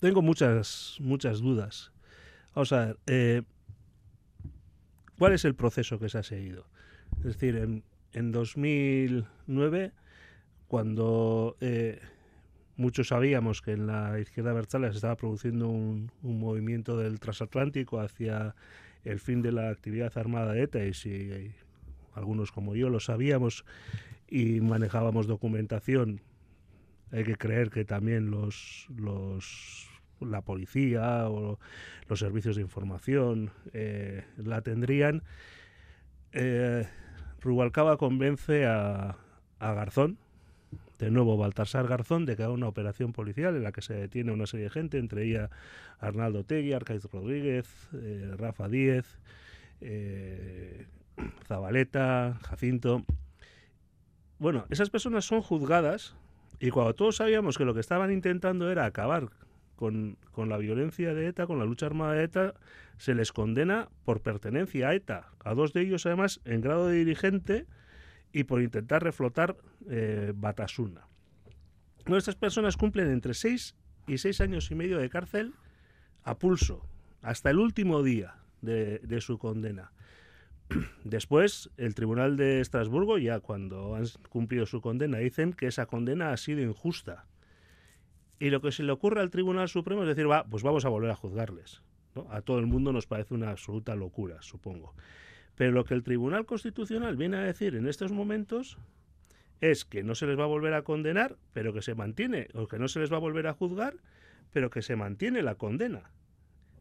tengo 0.00 0.22
muchas, 0.22 0.96
muchas 1.00 1.40
dudas. 1.40 1.92
Vamos 2.54 2.72
a 2.72 2.86
ver, 2.86 2.98
eh, 3.06 3.42
¿cuál 5.22 5.34
es 5.34 5.44
el 5.44 5.54
proceso 5.54 6.00
que 6.00 6.08
se 6.08 6.18
ha 6.18 6.24
seguido? 6.24 6.66
Es 7.18 7.26
decir, 7.26 7.54
en, 7.54 7.84
en 8.12 8.32
2009, 8.32 9.92
cuando 10.66 11.56
eh, 11.60 12.00
muchos 12.74 13.06
sabíamos 13.06 13.62
que 13.62 13.70
en 13.70 13.86
la 13.86 14.18
izquierda 14.18 14.52
versal 14.52 14.82
se 14.90 14.96
estaba 14.96 15.14
produciendo 15.14 15.68
un, 15.68 16.10
movimiento 16.22 16.98
del 16.98 17.20
transatlántico 17.20 18.00
hacia 18.00 18.56
el 19.04 19.20
fin 19.20 19.42
de 19.42 19.52
la 19.52 19.68
actividad 19.70 20.10
armada 20.18 20.54
de 20.54 20.64
ETA, 20.64 20.84
y 20.86 20.92
si 20.92 21.52
algunos 22.14 22.50
como 22.50 22.74
yo 22.74 22.88
lo 22.88 22.98
sabíamos 22.98 23.64
y 24.26 24.60
manejábamos 24.60 25.28
documentación, 25.28 26.20
hay 27.12 27.22
que 27.22 27.36
creer 27.36 27.70
que 27.70 27.84
también 27.84 28.32
los, 28.32 28.88
los 28.96 29.88
la 30.24 30.42
policía 30.42 31.28
o 31.28 31.58
los 32.08 32.18
servicios 32.18 32.56
de 32.56 32.62
información 32.62 33.50
eh, 33.72 34.24
la 34.36 34.62
tendrían. 34.62 35.22
Eh, 36.32 36.86
Rubalcaba 37.40 37.96
convence 37.96 38.66
a, 38.66 39.16
Garzón, 39.60 40.18
de 40.98 41.10
nuevo 41.10 41.36
Baltasar 41.36 41.88
Garzón, 41.88 42.24
de 42.24 42.36
que 42.36 42.44
haga 42.44 42.52
una 42.52 42.68
operación 42.68 43.12
policial 43.12 43.56
en 43.56 43.64
la 43.64 43.72
que 43.72 43.82
se 43.82 43.94
detiene 43.94 44.32
una 44.32 44.46
serie 44.46 44.64
de 44.64 44.70
gente, 44.70 44.98
entre 44.98 45.24
ella 45.24 45.50
Arnaldo 45.98 46.44
Tegui, 46.44 46.72
Arcaiz 46.72 47.04
Rodríguez, 47.04 47.68
eh, 47.94 48.34
Rafa 48.36 48.68
Díez, 48.68 49.18
Zabaleta, 51.46 52.38
Jacinto. 52.48 53.04
Bueno, 54.38 54.66
esas 54.70 54.90
personas 54.90 55.24
son 55.24 55.42
juzgadas 55.42 56.14
y 56.62 56.70
cuando 56.70 56.94
todos 56.94 57.16
sabíamos 57.16 57.58
que 57.58 57.64
lo 57.64 57.74
que 57.74 57.80
estaban 57.80 58.12
intentando 58.12 58.70
era 58.70 58.84
acabar 58.84 59.30
con, 59.82 60.48
la 60.48 60.58
violencia 60.58 61.12
de 61.12 61.26
ETA, 61.26 61.48
con 61.48 61.58
la 61.58 61.64
lucha 61.64 61.86
armada 61.86 62.12
de 62.12 62.22
ETA, 62.22 62.54
se 62.98 63.16
les 63.16 63.32
condena 63.32 63.88
por 64.04 64.20
pertenencia 64.20 64.88
a 64.88 64.94
ETA. 64.94 65.32
A 65.44 65.54
dos 65.54 65.72
de 65.72 65.80
ellos, 65.80 66.06
además, 66.06 66.40
en 66.44 66.60
grado 66.60 66.86
de 66.86 66.98
dirigente 66.98 67.66
y 68.32 68.44
por 68.44 68.62
intentar 68.62 69.02
reflotar 69.02 69.56
eh, 69.90 70.32
Batasuna. 70.36 71.08
Nuestras 72.06 72.36
personas 72.36 72.76
cumplen 72.76 73.10
entre 73.10 73.34
seis 73.34 73.74
y 74.06 74.18
seis 74.18 74.40
años 74.40 74.70
y 74.70 74.76
medio 74.76 74.98
de 74.98 75.10
cárcel 75.10 75.52
a 76.22 76.38
pulso, 76.38 76.86
hasta 77.20 77.50
el 77.50 77.58
último 77.58 78.04
día 78.04 78.36
de, 78.60 79.20
su 79.20 79.36
condena. 79.36 79.90
Después, 81.02 81.70
el 81.76 81.96
Tribunal 81.96 82.36
de 82.36 82.60
Estrasburgo, 82.60 83.18
ya 83.18 83.40
cuando 83.40 83.96
han 83.96 84.04
cumplido 84.28 84.64
su 84.64 84.80
condena, 84.80 85.18
dicen 85.18 85.52
que 85.52 85.66
esa 85.66 85.86
condena 85.86 86.30
ha 86.32 86.36
sido 86.36 86.60
injusta. 86.62 87.26
Y 88.42 88.50
lo 88.50 88.60
que 88.60 88.72
se 88.72 88.82
le 88.82 88.90
ocurre 88.90 89.20
al 89.20 89.30
Tribunal 89.30 89.68
Supremo 89.68 90.02
es 90.02 90.08
decir, 90.08 90.28
va, 90.28 90.42
pues 90.42 90.64
vamos 90.64 90.84
a 90.84 90.88
volver 90.88 91.12
a 91.12 91.14
juzgarles. 91.14 91.80
A 92.28 92.40
todo 92.40 92.58
el 92.58 92.66
mundo 92.66 92.92
nos 92.92 93.06
parece 93.06 93.34
una 93.34 93.50
absoluta 93.50 93.94
locura, 93.94 94.42
supongo. 94.42 94.96
Pero 95.54 95.70
lo 95.70 95.84
que 95.84 95.94
el 95.94 96.02
Tribunal 96.02 96.44
Constitucional 96.44 97.16
viene 97.16 97.36
a 97.36 97.42
decir 97.42 97.76
en 97.76 97.86
estos 97.86 98.10
momentos 98.10 98.78
es 99.60 99.84
que 99.84 100.02
no 100.02 100.16
se 100.16 100.26
les 100.26 100.36
va 100.36 100.42
a 100.42 100.48
volver 100.48 100.74
a 100.74 100.82
condenar, 100.82 101.36
pero 101.52 101.72
que 101.72 101.82
se 101.82 101.94
mantiene, 101.94 102.48
o 102.54 102.66
que 102.66 102.80
no 102.80 102.88
se 102.88 102.98
les 102.98 103.12
va 103.12 103.18
a 103.18 103.20
volver 103.20 103.46
a 103.46 103.52
juzgar, 103.52 103.94
pero 104.52 104.70
que 104.70 104.82
se 104.82 104.96
mantiene 104.96 105.42
la 105.42 105.54
condena. 105.54 106.10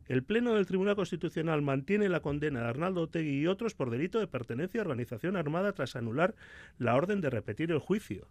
El 0.07 0.23
Pleno 0.23 0.55
del 0.55 0.65
Tribunal 0.65 0.95
Constitucional 0.95 1.61
mantiene 1.61 2.09
la 2.09 2.21
condena 2.21 2.61
de 2.61 2.69
Arnaldo 2.69 3.01
Otegui 3.01 3.39
y 3.39 3.45
otros 3.45 3.75
por 3.75 3.91
delito 3.91 4.19
de 4.19 4.25
pertenencia 4.25 4.81
a 4.81 4.85
organización 4.85 5.35
armada 5.35 5.73
tras 5.73 5.95
anular 5.95 6.33
la 6.79 6.95
orden 6.95 7.21
de 7.21 7.29
repetir 7.29 7.69
el 7.69 7.77
juicio. 7.77 8.27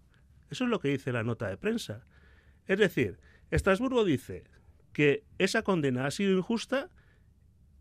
Eso 0.51 0.65
es 0.65 0.71
lo 0.71 0.81
que 0.81 0.89
dice 0.89 1.13
la 1.13 1.23
nota 1.23 1.47
de 1.47 1.57
prensa. 1.57 2.05
Es 2.71 2.79
decir, 2.79 3.19
Estrasburgo 3.51 4.05
dice 4.05 4.45
que 4.93 5.25
esa 5.39 5.65
condena 5.65 6.07
ha 6.07 6.13
sido 6.13 6.39
injusta 6.39 6.89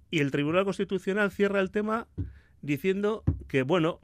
y 0.09 0.17
el 0.17 0.31
Tribunal 0.31 0.65
Constitucional 0.65 1.29
cierra 1.29 1.59
el 1.59 1.69
tema 1.69 2.07
diciendo 2.63 3.23
que, 3.47 3.61
bueno, 3.61 3.99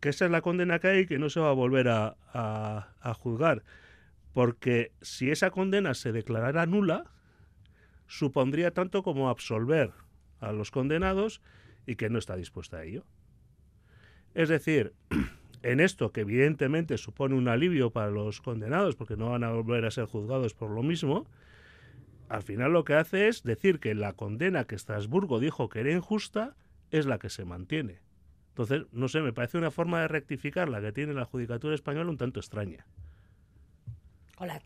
que 0.00 0.08
esa 0.08 0.24
es 0.24 0.30
la 0.30 0.40
condena 0.40 0.78
que 0.78 0.88
hay 0.88 0.98
y 1.00 1.06
que 1.06 1.18
no 1.18 1.28
se 1.28 1.40
va 1.40 1.50
a 1.50 1.52
volver 1.52 1.88
a, 1.88 2.16
a 2.32 3.14
juzgar. 3.14 3.64
Porque 4.32 4.92
si 5.02 5.30
esa 5.30 5.50
condena 5.50 5.92
se 5.92 6.10
declarara 6.10 6.64
nula, 6.64 7.04
supondría 8.06 8.70
tanto 8.70 9.02
como 9.02 9.28
absolver 9.28 9.92
a 10.40 10.52
los 10.52 10.70
condenados 10.70 11.42
y 11.84 11.96
que 11.96 12.08
no 12.08 12.18
está 12.18 12.34
dispuesta 12.34 12.78
a 12.78 12.84
ello. 12.84 13.04
Es 14.32 14.48
decir, 14.48 14.94
en 15.64 15.80
esto 15.80 16.12
que 16.12 16.20
evidentemente 16.20 16.98
supone 16.98 17.34
un 17.34 17.48
alivio 17.48 17.90
para 17.90 18.10
los 18.10 18.42
condenados 18.42 18.96
porque 18.96 19.16
no 19.16 19.30
van 19.30 19.44
a 19.44 19.50
volver 19.50 19.86
a 19.86 19.90
ser 19.90 20.04
juzgados 20.04 20.52
por 20.52 20.70
lo 20.70 20.82
mismo, 20.82 21.26
al 22.28 22.42
final 22.42 22.72
lo 22.72 22.84
que 22.84 22.94
hace 22.94 23.28
es 23.28 23.42
decir 23.42 23.80
que 23.80 23.94
la 23.94 24.12
condena 24.12 24.66
que 24.66 24.74
Estrasburgo 24.74 25.40
dijo 25.40 25.70
que 25.70 25.80
era 25.80 25.90
injusta 25.90 26.54
es 26.90 27.06
la 27.06 27.18
que 27.18 27.30
se 27.30 27.46
mantiene. 27.46 28.00
Entonces, 28.50 28.82
no 28.92 29.08
sé, 29.08 29.22
me 29.22 29.32
parece 29.32 29.56
una 29.56 29.70
forma 29.70 30.02
de 30.02 30.08
rectificar 30.08 30.68
la 30.68 30.82
que 30.82 30.92
tiene 30.92 31.14
la 31.14 31.24
Judicatura 31.24 31.74
Española 31.74 32.10
un 32.10 32.18
tanto 32.18 32.40
extraña. 32.40 32.86
Hola. 34.36 34.60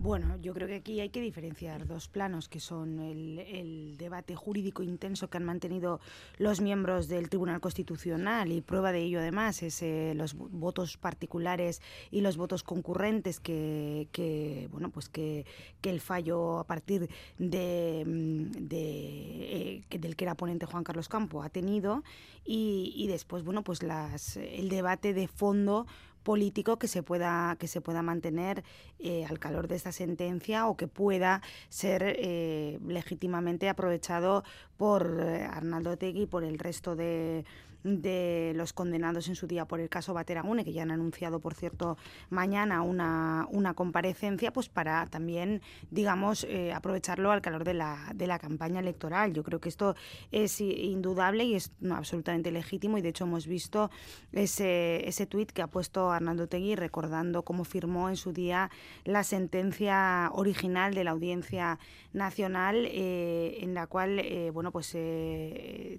Bueno, 0.00 0.36
yo 0.40 0.54
creo 0.54 0.68
que 0.68 0.76
aquí 0.76 1.00
hay 1.00 1.08
que 1.08 1.20
diferenciar 1.20 1.84
dos 1.84 2.06
planos, 2.06 2.48
que 2.48 2.60
son 2.60 3.00
el, 3.00 3.96
debate 3.98 4.36
jurídico 4.36 4.84
intenso 4.84 5.28
que 5.28 5.38
han 5.38 5.44
mantenido 5.44 6.00
los 6.36 6.60
miembros 6.60 7.08
del 7.08 7.28
Tribunal 7.28 7.60
Constitucional 7.60 8.52
y 8.52 8.60
prueba 8.60 8.92
de 8.92 9.00
ello 9.00 9.18
además 9.18 9.60
es 9.64 9.82
eh, 9.82 10.12
los 10.14 10.34
votos 10.34 10.96
particulares 10.96 11.82
y 12.12 12.20
los 12.20 12.36
votos 12.36 12.62
concurrentes 12.62 13.40
que, 13.40 14.68
bueno, 14.70 14.90
pues 14.90 15.08
que, 15.08 15.44
el 15.82 16.00
fallo 16.00 16.60
a 16.60 16.64
partir 16.64 17.10
de, 17.38 18.04
mm, 18.06 18.66
eh, 18.70 19.82
del 19.90 20.16
que 20.16 20.24
era 20.24 20.36
ponente 20.36 20.66
Juan 20.66 20.84
Carlos 20.84 21.08
Campo 21.08 21.42
ha 21.42 21.50
tenido 21.50 22.04
y, 22.44 22.92
y 22.94 23.08
después, 23.08 23.42
bueno, 23.42 23.64
pues 23.64 23.82
las, 23.82 24.36
el 24.36 24.68
debate 24.68 25.12
de 25.12 25.26
fondo 25.26 25.86
político 26.28 26.78
que 26.78 26.88
se 26.88 27.02
pueda, 27.02 27.56
que 27.58 27.68
se 27.68 27.80
pueda 27.80 28.02
mantener 28.02 28.62
eh, 28.98 29.24
al 29.24 29.38
calor 29.38 29.66
de 29.66 29.76
esta 29.76 29.92
sentencia 29.92 30.66
o 30.66 30.76
que 30.76 30.86
pueda 30.86 31.40
ser 31.70 32.02
eh, 32.04 32.78
legítimamente 32.86 33.66
aprovechado 33.70 34.44
por 34.76 35.20
eh, 35.22 35.44
Arnaldo 35.44 35.96
Tegui 35.96 36.24
y 36.24 36.26
por 36.26 36.44
el 36.44 36.58
resto 36.58 36.96
de, 36.96 37.46
de 37.84 38.52
los 38.56 38.72
condenados 38.72 39.28
en 39.28 39.34
su 39.34 39.46
día 39.46 39.66
por 39.66 39.80
el 39.80 39.88
caso 39.88 40.14
Bateragune, 40.14 40.64
que 40.64 40.72
ya 40.72 40.82
han 40.82 40.90
anunciado, 40.90 41.40
por 41.40 41.54
cierto, 41.54 41.96
mañana 42.30 42.82
una, 42.82 43.46
una 43.50 43.74
comparecencia, 43.74 44.52
pues 44.52 44.68
para 44.68 45.06
también, 45.06 45.62
digamos, 45.90 46.44
eh, 46.44 46.72
aprovecharlo 46.72 47.30
al 47.30 47.40
calor 47.40 47.64
de 47.64 47.74
la, 47.74 48.12
de 48.14 48.26
la 48.26 48.38
campaña 48.38 48.80
electoral. 48.80 49.32
Yo 49.32 49.44
creo 49.44 49.60
que 49.60 49.68
esto 49.68 49.94
es 50.32 50.60
indudable 50.60 51.44
y 51.44 51.54
es 51.54 51.72
absolutamente 51.90 52.50
legítimo 52.50 52.98
y 52.98 53.02
de 53.02 53.10
hecho 53.10 53.24
hemos 53.24 53.46
visto 53.46 53.90
ese, 54.32 55.08
ese 55.08 55.26
tuit 55.26 55.50
que 55.50 55.62
ha 55.62 55.68
puesto 55.68 56.10
Arnaldo 56.10 56.48
Tegui 56.48 56.74
recordando 56.74 57.42
cómo 57.42 57.64
firmó 57.64 58.08
en 58.08 58.16
su 58.16 58.32
día 58.32 58.70
la 59.04 59.24
sentencia 59.24 60.30
original 60.32 60.94
de 60.94 61.04
la 61.04 61.12
Audiencia 61.12 61.78
Nacional 62.12 62.86
eh, 62.86 63.58
en 63.60 63.74
la 63.74 63.86
cual, 63.86 64.18
eh, 64.18 64.50
bueno, 64.52 64.72
pues 64.72 64.88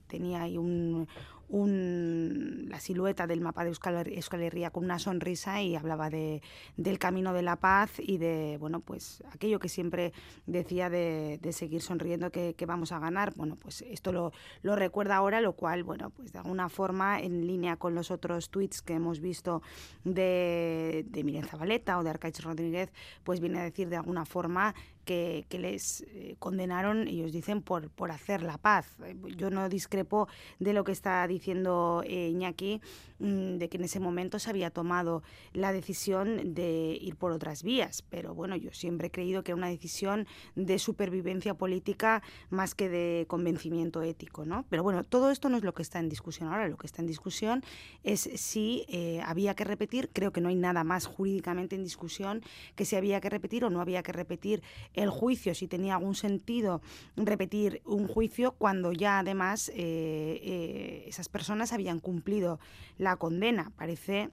tenía 0.08 0.42
ahí 0.42 0.58
un 0.58 1.08
un, 1.50 2.68
la 2.70 2.80
silueta 2.80 3.28
del 3.28 3.42
mapa 3.42 3.64
de 3.64 3.70
Euskal, 3.70 4.42
Herria 4.42 4.70
con 4.70 4.86
una 4.86 5.00
sonrisa 5.00 5.62
y 5.62 5.76
hablaba 5.76 6.10
de, 6.10 6.42
del 6.78 7.00
camino 7.00 7.34
de 7.34 7.42
la 7.42 7.56
paz 7.56 7.92
y 8.00 8.18
de, 8.18 8.58
bueno, 8.60 8.80
pues 8.80 9.24
aquello 9.34 9.60
que 9.60 9.68
siempre 9.68 10.14
decía 10.46 10.90
de, 10.90 11.40
seguir 11.52 11.82
sonriendo 11.82 12.32
que, 12.32 12.56
vamos 12.68 12.92
a 12.92 13.00
ganar. 13.00 13.34
Bueno, 13.36 13.56
pues 13.56 13.82
esto 13.82 14.12
lo, 14.12 14.32
lo, 14.62 14.76
recuerda 14.76 15.16
ahora, 15.16 15.42
lo 15.42 15.54
cual, 15.54 15.84
bueno, 15.84 16.12
pues 16.12 16.32
de 16.32 16.38
alguna 16.38 16.70
forma, 16.70 17.20
en 17.20 17.48
línea 17.48 17.78
con 17.78 17.96
los 17.96 18.12
otros 18.12 18.52
tweets 18.52 18.84
que 18.84 18.94
hemos 18.94 19.20
visto 19.20 19.64
de, 20.04 21.04
de 21.10 21.24
Miren 21.24 21.46
Zabaleta 21.46 21.98
o 21.98 22.04
de 22.04 22.12
Arcaich 22.12 22.40
Rodríguez, 22.42 22.92
pues 23.24 23.40
viene 23.40 23.60
a 23.60 23.64
decir 23.64 23.90
de 23.90 23.96
alguna 23.96 24.26
forma 24.26 24.76
que, 25.10 25.60
les 25.60 26.02
eh, 26.02 26.36
condenaron, 26.38 27.08
ellos 27.08 27.32
dicen, 27.32 27.64
por, 27.64 27.90
por 27.90 28.12
hacer 28.12 28.44
la 28.44 28.60
paz. 28.60 28.96
Yo 29.36 29.50
no 29.50 29.68
discrepo 29.68 30.28
de 30.60 30.74
lo 30.74 30.84
que 30.84 30.92
está 30.92 31.26
diciendo 31.28 32.04
eh, 32.06 32.30
Iñaki, 32.30 32.80
mm, 33.18 33.58
de 33.58 33.70
que 33.70 33.78
en 33.78 33.86
ese 33.86 34.00
momento 34.00 34.38
se 34.38 34.52
había 34.52 34.70
tomado 34.70 35.24
la 35.52 35.74
decisión 35.74 36.54
de 36.54 36.96
ir 37.02 37.16
por 37.16 37.32
otras 37.32 37.64
vías, 37.64 38.04
pero 38.10 38.36
bueno, 38.36 38.56
yo 38.56 38.72
siempre 38.72 39.08
he 39.08 39.12
creído 39.12 39.44
que 39.44 39.52
era 39.52 39.58
una 39.58 39.70
decisión 39.70 40.28
de 40.56 40.78
supervivencia 40.78 41.56
política 41.56 42.22
más 42.52 42.76
que 42.76 42.88
de 42.88 43.26
convencimiento 43.28 44.04
ético, 44.04 44.46
¿no? 44.46 44.66
Pero 44.70 44.84
bueno, 44.84 45.04
todo 45.04 45.32
esto 45.32 45.50
no 45.50 45.58
es 45.58 45.64
lo 45.64 45.74
que 45.74 45.82
está 45.82 45.98
en 45.98 46.10
discusión 46.10 46.50
ahora, 46.50 46.68
lo 46.68 46.78
que 46.78 46.86
está 46.86 47.02
en 47.02 47.08
discusión 47.08 47.64
es 48.04 48.30
si 48.36 48.86
eh, 48.90 49.22
había 49.26 49.56
que 49.56 49.64
repetir, 49.64 50.12
creo 50.14 50.32
que 50.32 50.42
no 50.42 50.50
hay 50.50 50.56
nada 50.56 50.84
más 50.84 51.08
jurídicamente 51.08 51.76
en 51.76 51.84
discusión, 51.84 52.44
que 52.76 52.86
si 52.86 52.96
había 52.96 53.20
que 53.22 53.30
repetir 53.30 53.66
o 53.66 53.72
no 53.72 53.82
había 53.82 54.04
que 54.04 54.12
repetir 54.12 54.62
el 55.04 55.10
juicio, 55.10 55.56
si 55.56 55.68
tenía 55.68 55.96
algún 55.96 56.16
sentido 56.16 56.82
repetir 57.16 57.82
un 57.86 58.08
juicio 58.08 58.52
cuando 58.52 58.92
ya 58.92 59.20
además 59.20 59.70
eh, 59.70 59.76
eh, 59.76 61.04
esas 61.08 61.30
personas 61.30 61.74
habían 61.74 62.00
cumplido 62.00 62.60
la 62.98 63.16
condena. 63.16 63.72
Parece 63.78 64.30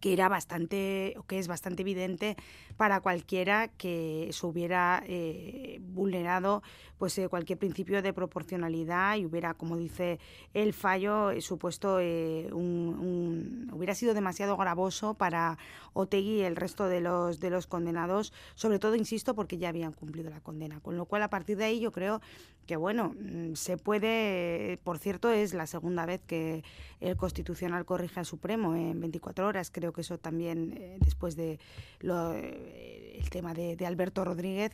que 0.00 0.12
era 0.12 0.28
bastante, 0.28 1.14
o 1.18 1.22
que 1.24 1.38
es 1.38 1.48
bastante 1.48 1.82
evidente 1.82 2.36
para 2.76 3.00
cualquiera 3.00 3.68
que 3.68 4.28
se 4.32 4.46
hubiera 4.46 5.02
eh, 5.06 5.80
vulnerado 5.82 6.62
pues 6.98 7.18
eh, 7.18 7.28
cualquier 7.28 7.58
principio 7.58 8.00
de 8.00 8.12
proporcionalidad 8.12 9.16
y 9.16 9.26
hubiera, 9.26 9.54
como 9.54 9.76
dice 9.76 10.20
el 10.54 10.72
fallo, 10.72 11.32
eh, 11.32 11.40
supuesto 11.40 11.96
un, 11.96 13.68
hubiera 13.72 13.94
sido 13.94 14.14
demasiado 14.14 14.56
gravoso 14.56 15.14
para 15.14 15.58
Otegui 15.94 16.36
y 16.36 16.42
el 16.42 16.54
resto 16.54 16.86
de 16.86 17.00
los 17.00 17.40
de 17.40 17.50
los 17.50 17.66
condenados, 17.66 18.32
sobre 18.54 18.78
todo 18.78 18.94
insisto 18.94 19.34
porque 19.34 19.58
ya 19.58 19.68
habían 19.68 19.92
cumplido 19.92 20.30
la 20.30 20.40
condena, 20.40 20.80
con 20.80 20.96
lo 20.96 21.06
cual 21.06 21.22
a 21.24 21.28
partir 21.28 21.56
de 21.56 21.64
ahí 21.64 21.80
yo 21.80 21.90
creo 21.90 22.20
que 22.66 22.76
bueno, 22.76 23.14
mm, 23.18 23.54
se 23.54 23.76
puede, 23.76 24.78
por 24.84 24.98
cierto, 24.98 25.30
es 25.30 25.54
la 25.54 25.66
segunda 25.66 26.06
vez 26.06 26.20
que 26.24 26.62
el 27.00 27.16
Constitucional 27.16 27.84
corrige 27.84 28.20
al 28.20 28.26
Supremo 28.26 28.74
en 28.76 29.00
24 29.00 29.46
horas, 29.46 29.70
creo 29.82 29.92
que 29.92 30.02
eso 30.02 30.16
también, 30.16 30.74
eh, 30.76 30.96
después 31.00 31.34
de 31.34 31.58
eh, 32.02 33.18
el 33.20 33.30
tema 33.30 33.52
de, 33.52 33.84
Alberto 33.84 34.24
Rodríguez, 34.24 34.70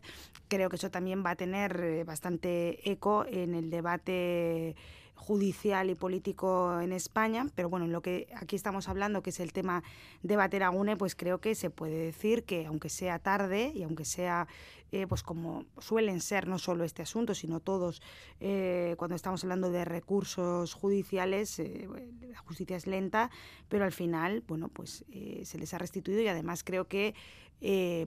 creo 0.49 0.69
que 0.69 0.77
eso 0.77 0.91
también 0.91 1.25
va 1.25 1.31
a 1.31 1.35
tener 1.35 1.81
eh, 1.81 2.05
bastante 2.05 2.79
eco 2.91 3.25
en 3.25 3.55
el 3.55 3.71
debate 3.71 4.77
judicial 5.19 5.91
y 5.91 5.95
político 5.95 6.81
en 6.81 6.93
España, 6.93 7.49
pero 7.55 7.69
bueno, 7.69 7.85
en 7.85 7.93
lo 7.93 8.01
que 8.01 8.29
aquí 8.37 8.57
estamos 8.57 8.89
hablando, 8.89 9.23
que 9.23 9.31
es 9.31 9.41
el 9.41 9.53
tema 9.53 9.83
de 10.23 10.37
Bateragune, 10.37 10.97
pues 10.97 11.15
creo 11.15 11.39
que 11.39 11.55
se 11.55 11.71
puede 11.71 11.97
decir 11.97 12.45
que 12.45 12.67
aunque 12.67 12.89
sea 12.89 13.19
tarde 13.19 13.73
y 13.75 13.83
aunque 13.83 14.05
sea, 14.05 14.47
eh, 14.93 15.07
pues 15.07 15.23
como 15.23 15.67
suelen 15.79 16.21
ser 16.21 16.47
no 16.47 16.59
solo 16.59 16.85
este 16.85 17.03
asunto, 17.03 17.35
sino 17.35 17.61
todos, 17.61 18.01
eh, 18.41 18.95
cuando 18.97 19.17
estamos 19.17 19.43
hablando 19.43 19.71
de 19.71 19.85
recursos 19.85 20.73
judiciales, 20.73 21.59
eh, 21.59 21.89
la 22.31 22.39
justicia 22.39 22.77
es 22.77 22.87
lenta, 22.87 23.31
pero 23.69 23.85
al 23.85 23.93
final, 23.93 24.45
bueno, 24.47 24.69
pues 24.69 25.05
se 25.43 25.59
les 25.59 25.75
ha 25.75 25.79
restituido 25.79 26.23
y 26.23 26.29
además 26.29 26.65
creo 26.65 26.87
que 26.87 27.15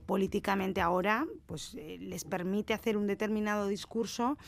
políticamente 0.06 0.80
ahora, 0.80 1.26
pues 1.44 1.74
les 1.74 2.24
permite 2.24 2.72
hacer 2.72 2.96
un 2.96 3.06
determinado 3.06 3.66
discurso 3.66 4.38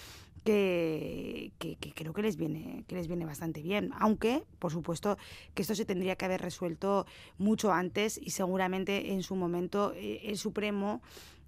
que, 0.44 1.52
creo 1.94 2.12
que 2.12 2.22
les 2.22 2.36
viene 2.36 2.84
que 2.86 2.94
les 2.94 3.08
viene 3.08 3.24
bastante 3.24 3.62
bien 3.62 3.90
aunque 3.98 4.44
por 4.58 4.70
supuesto 4.72 5.16
que 5.54 5.62
esto 5.62 5.74
se 5.74 5.84
tendría 5.84 6.16
que 6.16 6.24
haber 6.24 6.42
resuelto 6.42 7.06
mucho 7.38 7.72
antes 7.72 8.20
y 8.22 8.30
seguramente 8.30 9.12
en 9.12 9.22
su 9.22 9.36
momento 9.36 9.92
eh, 9.96 10.20
el 10.24 10.36
Supremo 10.36 11.00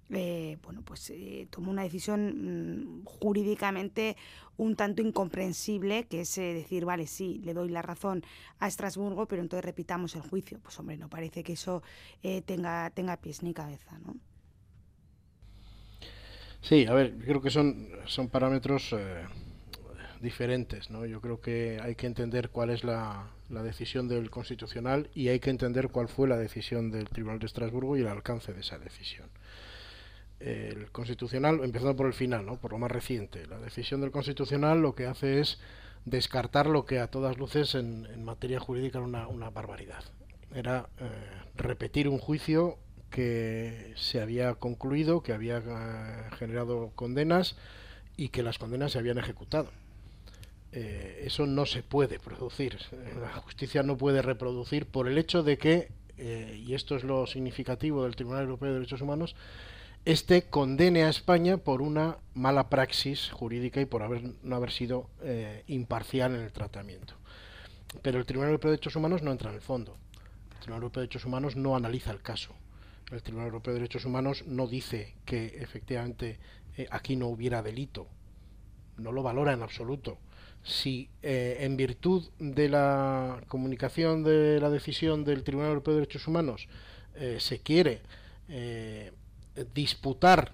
eh, 0.09 0.57
bueno, 0.63 0.83
pues 0.83 1.09
eh, 1.09 1.47
tomó 1.49 1.69
una 1.69 1.83
decisión 1.83 3.01
mm, 3.01 3.05
jurídicamente 3.05 4.15
un 4.55 4.75
tanto 4.75 5.01
incomprensible, 5.01 6.07
que 6.07 6.21
es 6.21 6.37
eh, 6.37 6.53
decir, 6.53 6.85
vale, 6.85 7.07
sí, 7.07 7.41
le 7.43 7.53
doy 7.53 7.69
la 7.69 7.81
razón 7.81 8.23
a 8.59 8.67
Estrasburgo, 8.67 9.27
pero 9.27 9.41
entonces 9.41 9.65
repitamos 9.65 10.15
el 10.15 10.21
juicio. 10.21 10.59
Pues 10.59 10.79
hombre, 10.79 10.97
no 10.97 11.09
parece 11.09 11.43
que 11.43 11.53
eso 11.53 11.83
tenga, 12.45 12.89
tenga 12.91 13.17
pies 13.17 13.43
ni 13.43 13.53
cabeza, 13.53 13.99
¿no? 13.99 14.15
Sí, 16.61 16.85
a 16.85 16.93
ver, 16.93 17.13
creo 17.19 17.41
que 17.41 17.49
son, 17.49 17.89
son 18.05 18.29
parámetros 18.29 18.95
diferentes, 20.21 20.89
¿no? 20.89 21.05
Yo 21.05 21.21
creo 21.21 21.39
que 21.39 21.79
hay 21.81 21.95
que 21.95 22.07
entender 22.07 22.49
cuál 22.49 22.71
es 22.71 22.83
la, 22.83 23.27
la 23.49 23.63
decisión 23.63 24.07
del 24.07 24.29
Constitucional 24.29 25.09
y 25.13 25.29
hay 25.29 25.39
que 25.39 25.49
entender 25.49 25.89
cuál 25.89 26.07
fue 26.07 26.27
la 26.27 26.37
decisión 26.37 26.91
del 26.91 27.07
Tribunal 27.09 27.39
de 27.39 27.45
Estrasburgo 27.45 27.95
y 27.95 28.01
el 28.01 28.07
alcance 28.07 28.53
de 28.53 28.61
esa 28.61 28.79
decisión 28.79 29.29
el 30.39 30.91
Constitucional, 30.91 31.61
empezando 31.63 31.95
por 31.95 32.07
el 32.07 32.13
final, 32.13 32.45
¿no? 32.45 32.57
por 32.57 32.71
lo 32.71 32.77
más 32.77 32.91
reciente, 32.91 33.47
la 33.47 33.59
decisión 33.59 34.01
del 34.01 34.11
Constitucional 34.11 34.81
lo 34.81 34.95
que 34.95 35.07
hace 35.07 35.39
es 35.39 35.59
descartar 36.05 36.67
lo 36.67 36.85
que 36.85 36.99
a 36.99 37.07
todas 37.07 37.37
luces 37.37 37.75
en, 37.75 38.23
materia 38.23 38.59
jurídica 38.59 38.99
era 38.99 39.27
una, 39.27 39.49
barbaridad. 39.49 40.03
Era 40.53 40.89
eh, 40.99 41.09
repetir 41.55 42.07
un 42.07 42.19
juicio 42.19 42.77
que 43.09 43.93
se 43.95 44.21
había 44.21 44.55
concluido, 44.55 45.21
que 45.21 45.33
había 45.33 45.57
eh, 45.57 46.29
generado 46.37 46.91
condenas 46.95 47.55
y 48.15 48.29
que 48.29 48.43
las 48.43 48.57
condenas 48.57 48.91
se 48.91 48.99
habían 48.99 49.17
ejecutado. 49.17 49.69
Eh, 50.71 51.23
eso 51.25 51.45
no 51.45 51.65
se 51.65 51.83
puede 51.83 52.19
producir. 52.19 52.77
La 53.21 53.33
justicia 53.41 53.83
no 53.83 53.97
puede 53.97 54.21
reproducir 54.21 54.85
por 54.85 55.07
el 55.07 55.17
hecho 55.17 55.43
de 55.43 55.57
que, 55.57 55.91
y 56.17 56.73
esto 56.73 56.95
es 56.95 57.03
lo 57.03 57.27
significativo 57.27 58.03
del 58.03 58.15
Tribunal 58.15 58.43
Europeo 58.43 58.69
de 58.69 58.75
Derechos 58.75 59.01
Humanos, 59.01 59.35
este 60.07 60.43
condene 60.43 61.03
a 61.03 61.09
España 61.09 61.57
por 61.57 61.81
una 61.81 62.15
mala 62.33 62.69
praxis 62.69 63.29
jurídica 63.29 63.81
y 63.81 63.85
por 63.85 64.03
haber, 64.03 64.23
no 64.41 64.55
haber 64.55 64.71
sido 64.71 65.09
eh, 65.21 65.65
imparcial 65.67 66.33
en 66.33 66.43
el 66.43 66.53
tratamiento. 66.53 67.15
Pero 68.01 68.17
el 68.17 68.25
Tribunal 68.25 68.51
Europeo 68.51 68.71
de 68.71 68.77
Derechos 68.77 68.95
Humanos 68.95 69.21
no 69.21 69.33
entra 69.33 69.49
en 69.49 69.57
el 69.57 69.61
fondo. 69.61 69.97
El 70.53 70.59
Tribunal 70.59 70.83
Europeo 70.83 71.01
de 71.01 71.07
Derechos 71.07 71.25
Humanos 71.25 71.57
no 71.57 71.75
analiza 71.75 72.11
el 72.11 72.21
caso. 72.21 72.55
El 73.11 73.21
Tribunal 73.23 73.47
Europeo 73.47 73.73
de 73.73 73.79
Derechos 73.79 74.05
Humanos 74.05 74.43
no 74.47 74.67
dice 74.67 75.15
que 75.25 75.57
efectivamente 75.59 76.39
eh, 76.77 76.87
aquí 76.91 77.15
no 77.15 77.27
hubiera 77.27 77.61
delito. 77.61 78.07
No 78.97 79.11
lo 79.11 79.23
valora 79.23 79.53
en 79.53 79.61
absoluto. 79.61 80.17
Si 80.63 81.09
eh, 81.21 81.57
en 81.61 81.77
virtud 81.77 82.29
de 82.39 82.67
la 82.69 83.41
comunicación 83.47 84.23
de 84.23 84.59
la 84.59 84.69
decisión 84.69 85.23
del 85.23 85.43
Tribunal 85.43 85.69
Europeo 85.69 85.93
de 85.93 86.01
Derechos 86.01 86.27
Humanos 86.27 86.67
se 87.39 87.61
quiere 87.61 88.03
disputar 89.73 90.53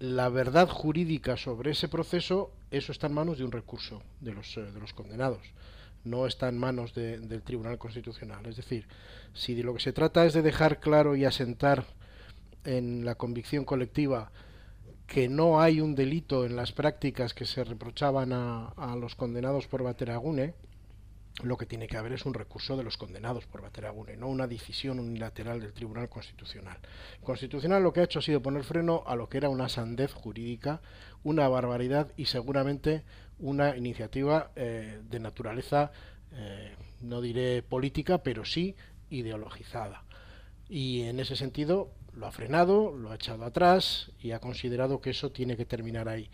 la 0.00 0.30
verdad 0.30 0.68
jurídica 0.68 1.36
sobre 1.36 1.72
ese 1.72 1.88
proceso, 1.88 2.50
eso 2.70 2.90
está 2.90 3.06
en 3.06 3.12
manos 3.14 3.38
de 3.38 3.44
un 3.44 3.52
recurso 3.52 4.02
de 4.20 4.32
los, 4.32 4.56
eh, 4.56 4.62
de 4.62 4.80
los 4.80 4.94
condenados, 4.94 5.42
no 6.04 6.26
está 6.26 6.48
en 6.48 6.58
manos 6.58 6.94
del 6.94 7.42
Tribunal 7.42 7.78
Constitucional. 7.78 8.46
Es 8.46 8.56
decir, 8.56 8.86
si 9.34 9.54
de 9.54 9.62
lo 9.62 9.74
que 9.74 9.80
se 9.80 9.92
trata 9.92 10.26
es 10.26 10.32
de 10.32 10.42
dejar 10.42 10.80
claro 10.80 11.16
y 11.16 11.24
asentar 11.24 11.84
en 12.64 13.04
la 13.04 13.14
convicción 13.14 13.64
colectiva 13.64 14.30
que 15.06 15.28
no 15.28 15.60
hay 15.60 15.80
un 15.80 15.96
delito 15.96 16.46
en 16.46 16.54
las 16.54 16.72
prácticas 16.72 17.34
que 17.34 17.44
se 17.44 17.64
reprochaban 17.64 18.32
a, 18.32 18.96
los 18.96 19.16
condenados 19.16 19.66
por 19.66 19.82
Bateragune, 19.82 20.54
lo 21.42 21.56
que 21.56 21.66
tiene 21.66 21.88
que 21.88 21.96
haber 21.96 22.12
es 22.12 22.26
un 22.26 22.34
recurso 22.34 22.76
de 22.76 22.84
los 22.84 22.96
condenados 22.96 23.44
por 23.46 23.60
Bateragune, 23.60 24.16
no 24.16 24.28
una 24.28 24.46
decisión 24.46 25.00
unilateral 25.00 25.60
del 25.60 25.72
Tribunal 25.72 26.08
Constitucional. 26.08 26.78
Constitucional 27.22 27.82
lo 27.82 27.92
que 27.92 28.00
ha 28.00 28.04
hecho 28.04 28.20
ha 28.20 28.22
sido 28.22 28.40
poner 28.40 28.62
freno 28.62 29.02
a 29.04 29.16
lo 29.16 29.28
que 29.28 29.38
era 29.38 29.48
una 29.48 29.68
sandez 29.68 30.12
jurídica, 30.12 30.80
una 31.24 31.48
barbaridad 31.48 32.12
y 32.16 32.26
seguramente 32.26 33.02
una 33.40 33.76
iniciativa 33.76 34.50
eh, 34.54 35.00
de 35.08 35.20
naturaleza, 35.20 35.90
eh, 36.32 36.74
no 37.00 37.20
diré 37.20 37.62
política, 37.62 38.22
pero 38.22 38.44
sí 38.44 38.76
ideologizada. 39.08 40.04
Y 40.68 41.02
en 41.02 41.18
ese 41.18 41.36
sentido 41.36 41.92
lo 42.14 42.26
ha 42.26 42.32
frenado, 42.32 42.92
lo 42.92 43.10
ha 43.10 43.16
echado 43.16 43.44
atrás 43.44 44.12
y 44.20 44.32
ha 44.32 44.40
considerado 44.40 45.00
que 45.00 45.10
eso 45.10 45.32
tiene 45.32 45.56
que 45.56 45.64
terminar 45.64 46.08
ahí. 46.08 46.30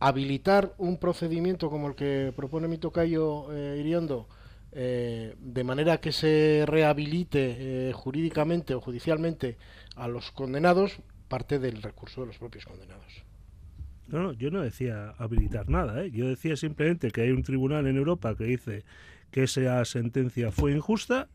Habilitar 0.00 0.74
un 0.78 0.98
procedimiento 0.98 1.70
como 1.70 1.88
el 1.88 1.94
que 1.94 2.32
propone 2.34 2.68
mi 2.68 2.78
tocayo 2.78 3.52
eh, 3.52 3.78
Iriondo, 3.78 4.28
de 4.72 5.64
manera 5.64 6.00
que 6.02 6.12
se 6.12 6.64
rehabilite 6.66 7.88
eh, 7.88 7.92
jurídicamente 7.94 8.74
o 8.74 8.80
judicialmente 8.82 9.56
a 9.94 10.06
los 10.06 10.32
condenados, 10.32 10.98
parte 11.28 11.58
del 11.58 11.82
recurso 11.82 12.20
de 12.20 12.26
los 12.26 12.38
propios 12.38 12.66
condenados. 12.66 13.25
No, 14.08 14.22
no, 14.22 14.32
yo 14.32 14.50
no 14.50 14.62
decía 14.62 15.14
habilitar 15.18 15.68
nada, 15.68 16.04
¿eh? 16.04 16.10
yo 16.12 16.28
decía 16.28 16.56
simplemente 16.56 17.10
que 17.10 17.22
hay 17.22 17.30
un 17.30 17.42
tribunal 17.42 17.86
en 17.86 17.96
Europa 17.96 18.36
que 18.36 18.44
dice 18.44 18.84
que 19.32 19.42
esa 19.44 19.84
sentencia 19.84 20.52
fue 20.52 20.72
injusta 20.72 21.28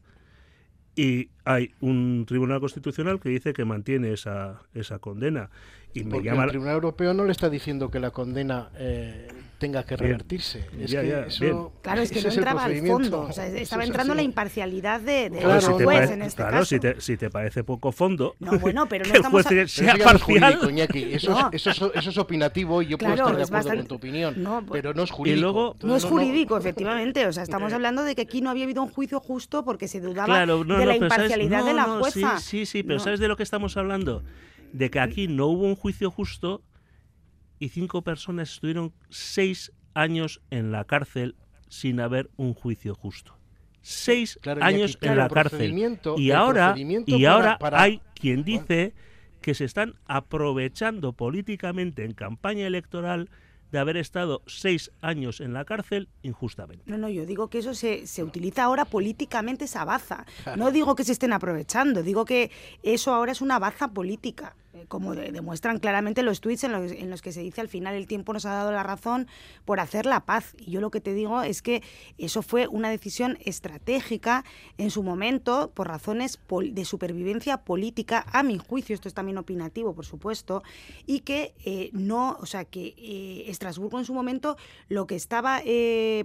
y 0.95 1.29
hay 1.45 1.73
un 1.81 2.25
tribunal 2.25 2.59
constitucional 2.59 3.19
que 3.19 3.29
dice 3.29 3.53
que 3.53 3.65
mantiene 3.65 4.13
esa, 4.13 4.61
esa 4.73 4.99
condena. 4.99 5.49
Y 5.93 6.03
me 6.03 6.21
llama... 6.21 6.43
El 6.43 6.49
Tribunal 6.49 6.75
Europeo 6.75 7.13
no 7.13 7.25
le 7.25 7.31
está 7.31 7.49
diciendo 7.49 7.89
que 7.89 7.99
la 7.99 8.11
condena 8.11 8.69
eh, 8.75 9.27
tenga 9.61 9.83
que 9.83 9.95
revertirse. 9.95 10.65
Es 10.79 10.91
que 10.91 11.25
eso, 11.27 11.71
claro, 11.83 12.01
es 12.01 12.11
que 12.11 12.19
no 12.23 12.29
entraba 12.29 12.63
al 12.63 12.87
fondo. 12.87 13.21
O 13.21 13.31
sea, 13.31 13.45
estaba 13.45 13.83
entrando 13.83 14.15
la 14.15 14.23
imparcialidad 14.23 14.99
de, 14.99 15.29
de 15.29 15.37
claro, 15.37 15.61
si 15.61 15.83
juez 15.83 16.09
en 16.09 16.23
este 16.23 16.37
claro, 16.37 16.57
caso. 16.57 16.65
Si 16.65 16.79
te, 16.79 16.99
si 16.99 17.15
te 17.15 17.29
parece 17.29 17.63
poco 17.63 17.91
fondo. 17.91 18.33
No, 18.39 18.57
bueno, 18.57 18.87
pero 18.89 19.05
no 19.07 19.13
estamos. 19.13 19.45
A... 19.45 19.67
Sea 19.67 19.95
parcial. 20.03 20.59
Eso, 20.79 21.49
es, 21.51 21.67
eso, 21.67 21.93
eso, 21.93 22.09
es, 22.09 22.17
opinativo 22.17 22.81
y 22.81 22.87
yo 22.87 22.97
puedo 22.97 23.13
estar 23.13 23.35
de 23.35 23.43
acuerdo 23.43 23.69
con 23.69 23.85
tu 23.85 23.95
opinión. 23.95 24.41
No, 24.41 24.65
pues 24.65 24.81
pero 24.81 24.95
no 24.95 25.03
es 25.03 25.11
jurídico. 25.11 25.37
Y 25.37 25.41
luego, 25.41 25.75
no 25.83 25.95
es 25.95 26.05
jurídico, 26.05 26.57
efectivamente. 26.57 27.27
O 27.27 27.31
sea, 27.33 27.43
estamos 27.43 27.71
hablando 27.71 28.03
de 28.03 28.15
que 28.15 28.23
aquí 28.23 28.41
no 28.41 28.49
había 28.49 28.63
habido 28.63 28.81
un 28.81 28.89
juicio 28.89 29.19
justo 29.19 29.63
porque 29.63 29.87
se 29.87 30.01
dudaba 30.01 30.39
de 30.39 30.85
la 30.87 30.95
imparcialidad 30.95 31.63
de 31.63 31.73
la 31.73 31.83
jueza. 31.83 32.39
Sí, 32.39 32.65
sí, 32.65 32.65
sí, 32.65 32.83
pero 32.83 32.97
¿sabes 32.97 33.19
de 33.19 33.27
lo 33.27 33.37
que 33.37 33.43
estamos 33.43 33.77
hablando? 33.77 34.23
De 34.73 34.89
que 34.89 34.99
aquí 34.99 35.27
no 35.27 35.47
hubo 35.47 35.65
un 35.65 35.75
juicio 35.75 36.11
justo 36.11 36.63
y 37.59 37.69
cinco 37.69 38.01
personas 38.01 38.51
estuvieron 38.53 38.93
seis 39.09 39.71
años 39.93 40.41
en 40.49 40.71
la 40.71 40.85
cárcel 40.85 41.35
sin 41.67 41.99
haber 41.99 42.29
un 42.37 42.53
juicio 42.53 42.95
justo. 42.95 43.37
Seis 43.81 44.39
años 44.61 44.97
en 45.01 45.17
la 45.17 45.29
cárcel. 45.29 45.99
Y 46.17 46.31
ahora, 46.31 46.75
y 46.77 47.25
ahora 47.25 47.57
hay 47.73 48.01
quien 48.13 48.43
dice 48.43 48.93
que 49.41 49.55
se 49.55 49.65
están 49.65 49.95
aprovechando 50.05 51.13
políticamente 51.13 52.05
en 52.05 52.13
campaña 52.13 52.67
electoral 52.67 53.29
de 53.71 53.79
haber 53.79 53.97
estado 53.97 54.41
seis 54.47 54.91
años 55.01 55.39
en 55.39 55.53
la 55.53 55.65
cárcel 55.65 56.09
injustamente. 56.23 56.83
No, 56.87 56.97
no, 56.97 57.09
yo 57.09 57.25
digo 57.25 57.49
que 57.49 57.59
eso 57.59 57.73
se, 57.73 58.05
se 58.05 58.23
utiliza 58.23 58.63
ahora 58.63 58.85
políticamente 58.85 59.65
esa 59.65 59.85
baza. 59.85 60.25
No 60.57 60.71
digo 60.71 60.95
que 60.95 61.03
se 61.03 61.13
estén 61.13 61.33
aprovechando, 61.33 62.03
digo 62.03 62.25
que 62.25 62.51
eso 62.83 63.13
ahora 63.13 63.31
es 63.31 63.41
una 63.41 63.59
baza 63.59 63.87
política. 63.87 64.55
Eh, 64.73 64.85
como 64.87 65.15
demuestran 65.15 65.79
claramente 65.79 66.23
los 66.23 66.39
tweets 66.39 66.63
en 66.63 66.71
los, 66.71 66.93
en 66.93 67.09
los, 67.09 67.21
que 67.21 67.33
se 67.33 67.41
dice 67.41 67.59
al 67.59 67.67
final 67.67 67.93
el 67.93 68.07
tiempo 68.07 68.31
nos 68.31 68.45
ha 68.45 68.53
dado 68.53 68.71
la 68.71 68.83
razón 68.83 69.27
por 69.65 69.81
hacer 69.81 70.05
la 70.05 70.21
paz. 70.21 70.55
Y 70.57 70.71
yo 70.71 70.79
lo 70.79 70.91
que 70.91 71.01
te 71.01 71.13
digo 71.13 71.41
es 71.41 71.61
que 71.61 71.83
eso 72.17 72.41
fue 72.41 72.67
una 72.67 72.89
decisión 72.89 73.37
estratégica 73.43 74.45
en 74.77 74.89
su 74.89 75.03
momento 75.03 75.71
por 75.73 75.89
razones 75.89 76.39
de 76.71 76.85
supervivencia 76.85 77.57
política, 77.57 78.25
a 78.31 78.43
mi 78.43 78.57
juicio, 78.57 78.95
esto 78.95 79.09
es 79.09 79.13
también 79.13 79.37
opinativo, 79.37 79.93
por 79.93 80.05
supuesto, 80.05 80.63
y 81.05 81.19
que 81.19 81.53
eh, 81.65 81.89
no, 81.91 82.37
o 82.39 82.45
sea, 82.45 82.63
que 82.63 82.95
eh, 82.97 83.43
Estrasburgo 83.47 83.99
en 83.99 84.05
su 84.05 84.13
momento 84.13 84.55
lo 84.87 85.05
que 85.05 85.15
estaba 85.15 85.61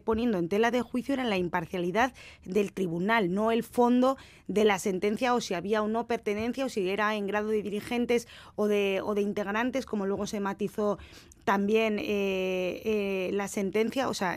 poniendo 0.05 0.39
en 0.39 0.49
tela 0.49 0.71
de 0.71 0.83
juicio 0.83 1.15
era 1.15 1.25
la 1.25 1.37
imparcialidad 1.37 2.13
del 2.45 2.73
tribunal, 2.73 3.33
no 3.33 3.51
el 3.51 3.65
fondo 3.65 4.17
de 4.47 4.65
la 4.65 4.79
sentencia 4.79 5.35
o 5.35 5.41
si 5.41 5.55
había 5.55 5.83
o 5.83 5.89
no 5.89 6.07
pertenencia 6.07 6.65
o 6.65 6.69
si 6.69 6.89
era 6.89 7.15
en 7.17 7.27
grado 7.27 7.49
de 7.49 7.63
dirigentes 7.63 8.29
o 8.55 8.69
de, 8.69 9.01
o 9.05 9.15
de 9.15 9.23
integrantes, 9.23 9.87
como 9.87 10.07
luego 10.07 10.27
se 10.27 10.41
matizó 10.41 10.99
también 11.47 12.01
eh, 12.01 12.83
eh, 12.85 13.31
la 13.33 13.47
sentencia, 13.47 14.09
o 14.09 14.15
sea, 14.15 14.37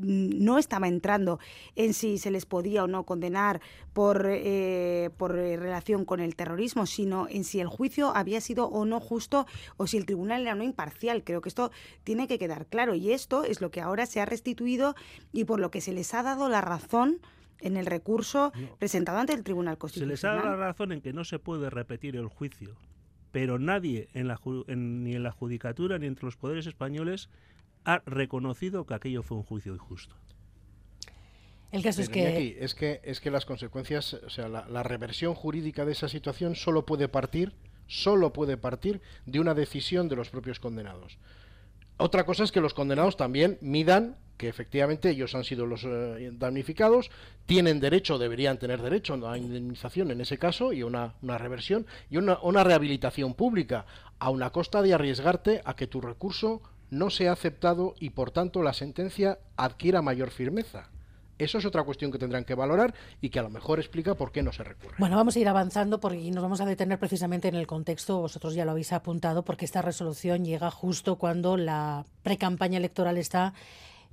no 0.00 0.58
estaba 0.58 0.88
entrando 0.88 1.38
en 1.76 1.92
si 1.92 2.16
se 2.16 2.30
les 2.30 2.46
podía 2.46 2.84
o 2.84 2.86
no 2.86 3.04
condenar 3.04 3.60
por, 3.92 4.26
eh, 4.26 5.10
por 5.18 5.32
relación 5.32 6.06
con 6.06 6.20
el 6.20 6.36
terrorismo, 6.36 6.86
sino 6.86 7.28
en 7.28 7.44
si 7.44 7.60
el 7.60 7.68
juicio 7.68 8.16
había 8.16 8.40
sido 8.40 8.66
o 8.66 8.86
no 8.86 8.98
justo 8.98 9.46
o 9.76 9.86
si 9.86 9.98
el 9.98 10.06
tribunal 10.06 10.40
era 10.40 10.54
no 10.54 10.64
imparcial. 10.64 11.22
Creo 11.22 11.42
que 11.42 11.50
esto 11.50 11.70
tiene 12.02 12.26
que 12.26 12.38
quedar 12.38 12.64
claro 12.64 12.94
y 12.94 13.12
esto 13.12 13.44
es 13.44 13.60
lo 13.60 13.70
que 13.70 13.82
ahora 13.82 14.06
se 14.06 14.22
ha 14.22 14.24
restituido 14.24 14.94
y 15.32 15.44
por 15.44 15.60
lo 15.60 15.70
que 15.70 15.82
se 15.82 15.92
les 15.92 16.14
ha 16.14 16.22
dado 16.22 16.48
la 16.48 16.62
razón 16.62 17.20
en 17.60 17.76
el 17.76 17.84
recurso 17.84 18.52
presentado 18.78 19.18
ante 19.18 19.34
el 19.34 19.44
Tribunal 19.44 19.76
Constitucional. 19.76 20.16
Se 20.16 20.26
les 20.26 20.32
ha 20.32 20.34
dado 20.42 20.56
la 20.56 20.66
razón 20.68 20.92
en 20.92 21.02
que 21.02 21.12
no 21.12 21.24
se 21.24 21.38
puede 21.38 21.68
repetir 21.68 22.16
el 22.16 22.28
juicio 22.28 22.74
pero 23.32 23.58
nadie 23.58 24.08
en 24.14 24.28
la, 24.28 24.40
ni 24.68 25.14
en 25.14 25.22
la 25.22 25.32
judicatura 25.32 25.98
ni 25.98 26.06
entre 26.06 26.24
los 26.24 26.36
poderes 26.36 26.66
españoles 26.66 27.28
ha 27.84 28.02
reconocido 28.06 28.86
que 28.86 28.94
aquello 28.94 29.22
fue 29.22 29.36
un 29.36 29.42
juicio 29.42 29.74
injusto. 29.74 30.16
El 31.70 31.82
caso 31.82 32.00
es 32.00 32.08
que... 32.08 32.58
es 32.60 32.74
que... 32.74 33.00
es 33.04 33.20
que 33.20 33.30
las 33.30 33.44
consecuencias, 33.44 34.14
o 34.14 34.30
sea, 34.30 34.48
la, 34.48 34.82
reversión 34.82 35.34
jurídica 35.34 35.84
de 35.84 35.92
esa 35.92 36.08
situación 36.08 36.54
solo 36.54 36.86
puede 36.86 37.08
partir 37.08 37.54
solo 37.86 38.34
puede 38.34 38.58
partir 38.58 39.00
de 39.24 39.40
una 39.40 39.54
decisión 39.54 40.08
de 40.08 40.16
los 40.16 40.28
propios 40.28 40.60
condenados. 40.60 41.18
Otra 41.96 42.26
cosa 42.26 42.44
es 42.44 42.52
que 42.52 42.60
los 42.60 42.74
condenados 42.74 43.16
también 43.16 43.56
midan 43.62 44.18
que 44.38 44.48
efectivamente 44.48 45.10
ellos 45.10 45.34
han 45.34 45.44
sido 45.44 45.66
los 45.66 45.84
eh, 45.84 46.30
damnificados, 46.32 47.10
tienen 47.44 47.80
derecho, 47.80 48.18
deberían 48.18 48.58
tener 48.58 48.80
derecho 48.80 49.28
a 49.28 49.36
indemnización 49.36 50.10
en 50.10 50.20
ese 50.20 50.38
caso 50.38 50.72
y 50.72 50.82
una, 50.82 51.14
una 51.20 51.36
reversión 51.36 51.86
y 52.08 52.16
una, 52.16 52.38
una 52.40 52.64
rehabilitación 52.64 53.34
pública, 53.34 53.84
a 54.18 54.30
una 54.30 54.50
costa 54.50 54.80
de 54.80 54.94
arriesgarte 54.94 55.60
a 55.64 55.76
que 55.76 55.86
tu 55.86 56.00
recurso 56.00 56.62
no 56.90 57.10
sea 57.10 57.32
aceptado 57.32 57.94
y 58.00 58.10
por 58.10 58.30
tanto 58.30 58.62
la 58.62 58.72
sentencia 58.72 59.38
adquiera 59.56 60.00
mayor 60.00 60.30
firmeza. 60.30 60.88
Eso 61.38 61.58
es 61.58 61.64
otra 61.64 61.84
cuestión 61.84 62.10
que 62.10 62.18
tendrán 62.18 62.44
que 62.44 62.54
valorar 62.54 62.94
y 63.20 63.30
que 63.30 63.38
a 63.38 63.42
lo 63.42 63.50
mejor 63.50 63.78
explica 63.78 64.14
por 64.14 64.32
qué 64.32 64.42
no 64.42 64.52
se 64.52 64.64
recurre. 64.64 64.96
Bueno, 64.98 65.16
vamos 65.16 65.36
a 65.36 65.38
ir 65.38 65.48
avanzando 65.48 66.00
porque 66.00 66.30
nos 66.32 66.42
vamos 66.42 66.60
a 66.60 66.66
detener 66.66 66.98
precisamente 66.98 67.46
en 67.46 67.54
el 67.54 67.66
contexto, 67.66 68.18
vosotros 68.18 68.54
ya 68.54 68.64
lo 68.64 68.72
habéis 68.72 68.92
apuntado, 68.92 69.44
porque 69.44 69.64
esta 69.64 69.80
resolución 69.80 70.44
llega 70.44 70.70
justo 70.70 71.16
cuando 71.16 71.56
la 71.56 72.04
precampaña 72.24 72.78
electoral 72.78 73.18
está 73.18 73.54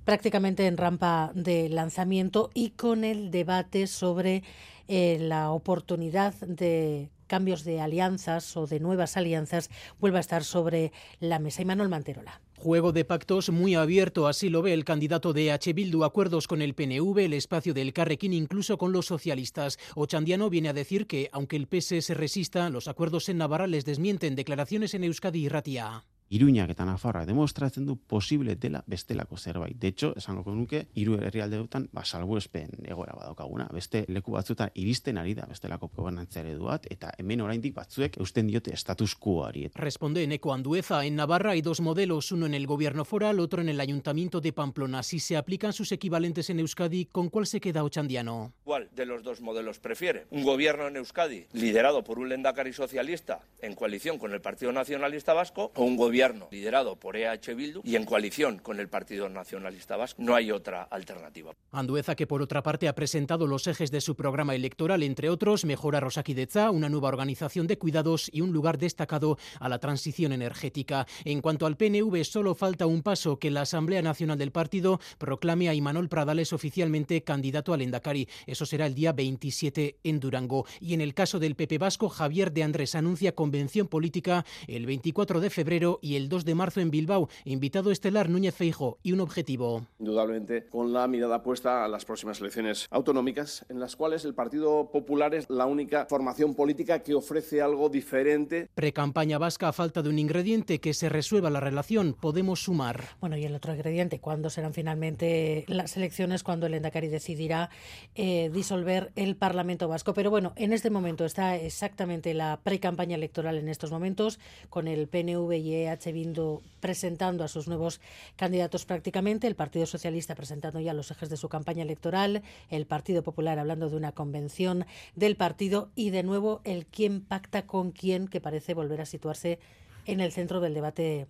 prácticamente 0.06 0.68
en 0.68 0.77
rampa 0.77 1.32
de 1.36 1.68
lanzamiento 1.68 2.52
y 2.53 2.69
con 2.69 3.03
el 3.03 3.32
debate 3.32 3.88
sobre 3.88 4.44
eh, 4.88 5.18
la 5.19 5.52
oportunidad 5.52 6.34
de 6.36 7.10
cambios 7.27 7.64
de 7.64 7.82
alianzas 7.82 8.56
o 8.56 8.68
de 8.68 8.80
nuevas 8.80 9.18
alianzas 9.18 9.69
vuelva 9.99 10.19
a 10.19 10.22
estar 10.22 10.44
sobre 10.44 10.91
la 11.19 11.40
mesa. 11.40 11.64
Y 11.64 11.65
Manuel 11.65 11.90
Manterola. 11.90 12.40
Juego 12.57 12.91
de 12.91 13.03
pactos 13.03 13.49
muy 13.49 13.76
abierto, 13.76 14.27
así 14.27 14.49
lo 14.49 14.61
ve 14.61 14.73
el 14.73 14.86
candidato 14.86 15.34
de 15.34 15.52
H. 15.52 15.73
Bildu, 15.73 16.03
acuerdos 16.03 16.48
con 16.48 16.61
el 16.61 16.73
PNV, 16.73 17.18
el 17.19 17.34
espacio 17.34 17.73
del 17.73 17.94
Carrequín, 17.94 18.34
incluso 18.34 18.77
con 18.77 18.91
los 18.91 19.07
socialistas. 19.07 19.77
Ochandiano 19.95 20.49
viene 20.49 20.69
a 20.69 20.73
decir 20.73 21.06
que, 21.06 21.30
aunque 21.32 21.57
el 21.57 21.68
PS 21.68 22.06
se 22.06 22.14
resista, 22.14 22.69
los 22.69 22.88
acuerdos 22.88 23.27
en 23.30 23.38
Navarra 23.38 23.68
les 23.68 23.86
desmienten 23.86 24.36
declaraciones 24.36 24.94
en 24.94 25.03
Euskadi 25.03 25.45
y 25.45 25.49
Ratia. 25.49 26.06
Iruñak 26.35 26.73
eta 26.73 26.83
Nafarra 26.83 27.21
demostratzen 27.23 27.85
du 27.87 27.93
posible 27.95 28.57
dela 28.59 28.81
bestelako 28.91 29.37
zerbait. 29.37 29.77
De 29.79 29.87
hecho, 29.87 30.11
esango 30.19 30.51
nuke 30.51 30.81
hiru 30.99 31.15
herrialdeetan 31.15 31.87
ba 31.93 32.03
salbuespen 32.03 32.83
egoera 32.83 33.13
badaukaguna. 33.15 33.69
Beste 33.71 34.01
leku 34.09 34.33
batzuetan 34.33 34.73
iristen 34.75 35.17
ari 35.17 35.33
da 35.37 35.45
bestelako 35.47 35.87
gobernantza 35.95 36.41
ereduat 36.41 36.89
eta 36.91 37.13
hemen 37.17 37.43
oraindik 37.45 37.75
batzuek 37.77 38.17
eusten 38.19 38.49
diote 38.51 38.75
status 38.75 39.15
quoari. 39.15 39.69
Responde 39.75 40.23
Eneco 40.23 40.51
Andueza, 40.51 41.05
en 41.05 41.15
Navarra 41.15 41.51
hay 41.51 41.61
dos 41.61 41.79
modelos, 41.79 42.33
uno 42.33 42.47
en 42.47 42.53
el 42.53 42.67
gobierno 42.67 43.05
foral, 43.05 43.39
otro 43.39 43.61
en 43.61 43.69
el 43.69 43.79
ayuntamiento 43.79 44.41
de 44.41 44.51
Pamplona. 44.51 45.03
Si 45.03 45.19
se 45.19 45.37
aplican 45.37 45.71
sus 45.71 45.93
equivalentes 45.93 46.49
en 46.49 46.59
Euskadi, 46.59 47.05
¿con 47.05 47.29
cuál 47.29 47.47
se 47.47 47.61
queda 47.61 47.85
Ochandiano? 47.85 48.51
¿Cuál 48.65 48.89
de 48.93 49.05
los 49.05 49.23
dos 49.23 49.39
modelos 49.39 49.79
prefiere? 49.79 50.25
¿Un 50.31 50.43
gobierno 50.43 50.87
en 50.87 50.97
Euskadi 50.97 51.45
liderado 51.53 52.03
por 52.03 52.19
un 52.19 52.27
lendakari 52.27 52.73
socialista 52.73 53.39
en 53.61 53.73
coalición 53.73 54.17
con 54.17 54.33
el 54.33 54.41
Partido 54.41 54.73
Nacionalista 54.73 55.33
Vasco 55.33 55.71
o 55.75 55.83
un 55.85 55.95
gobierno 55.95 56.24
gobierno 56.26 56.47
liderado 56.52 56.95
por 56.95 57.18
EH 57.18 57.53
Bildu 57.56 57.81
y 57.84 57.95
en 57.95 58.06
coalición 58.06 58.60
con 58.60 58.80
el 58.80 58.88
Partido 58.89 59.30
Nacionalista 59.30 59.97
Vasco. 59.97 60.22
No 60.22 60.35
hay 60.35 60.52
otra 60.52 60.84
alternativa. 60.84 61.53
Andueza, 61.72 62.15
que 62.15 62.27
por 62.27 62.41
otra 62.41 62.64
parte 62.64 62.88
ha 62.88 62.95
presentado 62.95 63.47
los 63.47 63.68
ejes 63.68 63.91
de 63.91 64.02
su 64.02 64.15
programa 64.15 64.56
electoral, 64.56 65.03
entre 65.03 65.30
otros, 65.30 65.65
mejora 65.65 65.99
Rosakideza, 65.99 66.72
una 66.72 66.89
nueva 66.89 67.10
organización 67.10 67.68
de 67.68 67.77
cuidados 67.77 68.30
y 68.31 68.41
un 68.41 68.53
lugar 68.53 68.77
destacado 68.77 69.38
a 69.60 69.69
la 69.69 69.80
transición 69.80 70.31
energética. 70.31 71.06
En 71.26 71.41
cuanto 71.41 71.65
al 71.65 71.77
PNV, 71.77 72.23
solo 72.23 72.56
falta 72.56 72.85
un 72.85 73.03
paso 73.03 73.38
que 73.38 73.52
la 73.52 73.61
Asamblea 73.61 74.02
Nacional 74.02 74.38
del 74.38 74.52
Partido 74.52 74.99
proclame 75.18 75.69
a 75.69 75.73
Imanol 75.73 76.10
Pradales 76.10 76.53
oficialmente 76.53 77.23
candidato 77.23 77.73
al 77.73 77.81
Endacari. 77.81 78.27
Eso 78.47 78.65
será 78.65 78.85
el 78.85 78.95
día 78.95 79.11
27 79.11 79.97
en 80.03 80.19
Durango. 80.19 80.65
Y 80.80 80.93
en 80.93 81.02
el 81.02 81.14
caso 81.14 81.39
del 81.39 81.56
PP 81.56 81.77
Vasco, 81.77 82.10
Javier 82.10 82.52
de 82.52 82.64
Andrés 82.64 82.95
anuncia 82.95 83.35
convención 83.35 83.88
política 83.88 84.45
el 84.68 84.85
24 84.85 85.39
de 85.39 85.49
febrero 85.49 85.99
y 86.06 86.18
el 86.18 86.30
2 86.30 86.45
de 86.45 86.53
marzo 86.53 86.82
en 86.82 86.91
Bilbao. 86.91 87.30
Invitado 87.45 87.90
estelar 87.90 88.30
Núñez 88.30 88.53
Feijo 88.53 88.99
y 89.02 89.11
un 89.11 89.22
objetivo. 89.22 89.88
Indudablemente 89.98 90.68
con 90.68 90.94
la 90.94 91.07
mirada 91.07 91.41
puesta 91.41 91.84
a 91.84 91.88
las 91.88 92.06
próximas 92.06 92.40
elecciones 92.40 92.88
autonómicas, 92.91 93.65
en 93.69 93.80
las 93.80 93.95
cuales 93.95 94.23
el 94.23 94.36
Partido 94.36 94.91
Popular 94.91 95.34
es 95.34 95.49
la 95.49 95.65
única 95.65 96.06
formación 96.07 96.53
política 96.53 96.99
que 96.99 97.15
ofrece 97.15 97.60
algo 97.60 97.90
diferente. 97.90 98.69
Precampaña 98.76 99.40
vasca 99.40 99.69
a 99.69 99.73
falta 99.73 100.03
de 100.03 100.10
un 100.10 100.19
ingrediente 100.19 100.80
que 100.80 100.94
se 100.94 101.10
resuelva 101.10 101.49
la 101.49 101.60
relación. 101.60 102.14
Podemos 102.14 102.61
sumar. 102.61 103.03
Bueno, 103.19 103.36
y 103.36 103.45
el 103.45 103.56
otro 103.56 103.73
ingrediente, 103.73 104.19
¿cuándo 104.19 104.52
serán 104.52 104.73
finalmente 104.73 105.65
las 105.68 105.98
elecciones? 105.98 106.44
Cuando 106.44 106.68
el 106.68 106.76
Endacari 106.76 107.07
decidirá 107.07 107.72
eh, 108.14 108.52
disolver 108.53 109.11
el 109.15 109.36
Parlamento 109.36 109.88
vasco. 109.88 110.14
Pero 110.14 110.30
bueno, 110.30 110.53
en 110.56 110.72
este 110.72 110.91
momento 110.91 111.26
está 111.26 111.56
exactamente 111.56 112.36
la 112.36 112.60
precampaña 112.61 113.15
electoral 113.15 113.57
en 113.57 113.69
estos 113.69 113.91
momentos, 113.91 114.40
con 114.69 114.88
el 114.88 115.07
PNV 115.07 115.52
y 115.53 115.73
EH 115.73 115.94
EH 115.95 116.61
presentando 116.80 117.43
a 117.43 117.47
sus 117.47 117.67
nuevos 117.67 118.01
candidatos 118.35 118.85
prácticamente, 118.85 119.47
el 119.47 119.55
Partido 119.55 119.85
Socialista 119.85 120.35
presentando 120.35 120.80
ya 120.80 120.93
los 120.93 121.11
ejes 121.11 121.30
de 121.30 121.38
su 121.38 121.49
campaña 121.49 121.84
electoral, 121.84 122.43
el 122.69 122.85
Partido 122.85 123.23
Popular 123.23 123.59
hablando 123.59 123.89
de 123.89 123.97
una 123.97 124.11
convención 124.11 124.85
del 125.15 125.35
partido 125.35 125.89
y 125.95 126.09
de 126.09 126.23
nuevo 126.23 126.61
el 126.63 126.85
quién 126.85 127.22
pacta 127.22 127.65
con 127.65 127.91
quién 127.91 128.27
que 128.27 128.41
parece 128.41 128.73
volver 128.73 129.01
a 129.01 129.05
situarse 129.05 129.59
en 130.05 130.19
el 130.19 130.31
centro 130.31 130.59
del 130.59 130.73
debate 130.73 131.27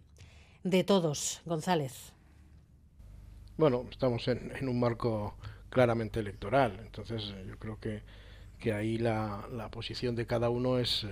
de 0.64 0.84
todos. 0.84 1.42
González. 1.46 2.14
Bueno, 3.58 3.86
estamos 3.90 4.28
en, 4.28 4.68
un 4.68 4.80
marco 4.80 5.38
claramente 5.70 6.20
electoral, 6.20 6.80
entonces 6.82 7.34
eh, 7.36 7.46
yo 7.48 7.58
creo 7.58 7.80
que, 7.80 8.02
que 8.60 8.74
ahí 8.74 8.98
la, 8.98 9.48
la 9.52 9.70
posición 9.70 10.16
de 10.16 10.26
cada 10.26 10.50
uno 10.50 10.80
es... 10.80 11.06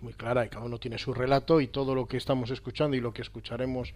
Muy 0.00 0.14
clara 0.14 0.46
y 0.46 0.48
cada 0.48 0.64
uno 0.64 0.78
tiene 0.78 0.98
su 0.98 1.12
relato 1.12 1.60
y 1.60 1.66
todo 1.66 1.94
lo 1.94 2.06
que 2.06 2.16
estamos 2.16 2.50
escuchando 2.50 2.96
y 2.96 3.00
lo 3.00 3.12
que 3.12 3.20
escucharemos 3.20 3.92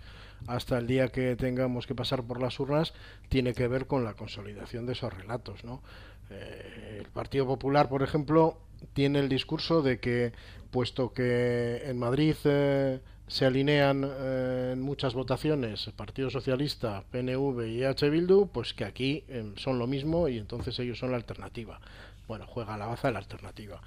hasta 0.47 0.77
el 0.77 0.87
día 0.87 1.09
que 1.09 1.35
tengamos 1.35 1.87
que 1.87 1.95
pasar 1.95 2.23
por 2.23 2.43
las 2.43 2.61
urnas 2.61 2.93
tiene 3.31 3.55
que 3.55 3.69
ver 3.69 3.87
con 3.87 4.05
la 4.05 4.13
consolidación 4.13 4.85
de 4.85 4.93
esos 4.93 5.13
relatos. 5.13 5.65
¿no? 5.65 5.83
Eh, 6.31 6.99
el 7.01 7.07
Partido 7.09 7.47
Popular, 7.47 7.89
por 7.89 8.03
ejemplo, 8.03 8.59
tiene 8.93 9.21
el 9.21 9.31
discurso 9.31 9.81
de 9.81 9.99
que, 9.99 10.33
puesto 10.71 11.15
que 11.15 11.83
en 11.87 11.99
Madrid 11.99 12.37
eh, 12.45 13.01
se 13.27 13.47
alinean 13.47 14.05
eh, 14.05 14.71
en 14.75 14.83
muchas 14.83 15.15
votaciones 15.15 15.91
Partido 15.97 16.29
Socialista, 16.29 17.03
PNV 17.11 17.67
y 17.67 17.83
EH 17.83 18.11
Bildu, 18.11 18.49
pues 18.49 18.75
que 18.75 18.85
aquí 18.85 19.25
son 19.57 19.79
lo 19.79 19.87
mismo 19.87 20.29
y 20.29 20.37
entonces 20.37 20.79
ellos 20.81 20.99
son 20.99 21.13
la 21.13 21.17
alternativa. 21.17 21.81
Bueno, 22.29 22.47
juega 22.47 22.77
la 22.77 22.87
baza 22.87 23.11
la 23.11 23.21
alternativa 23.21 23.81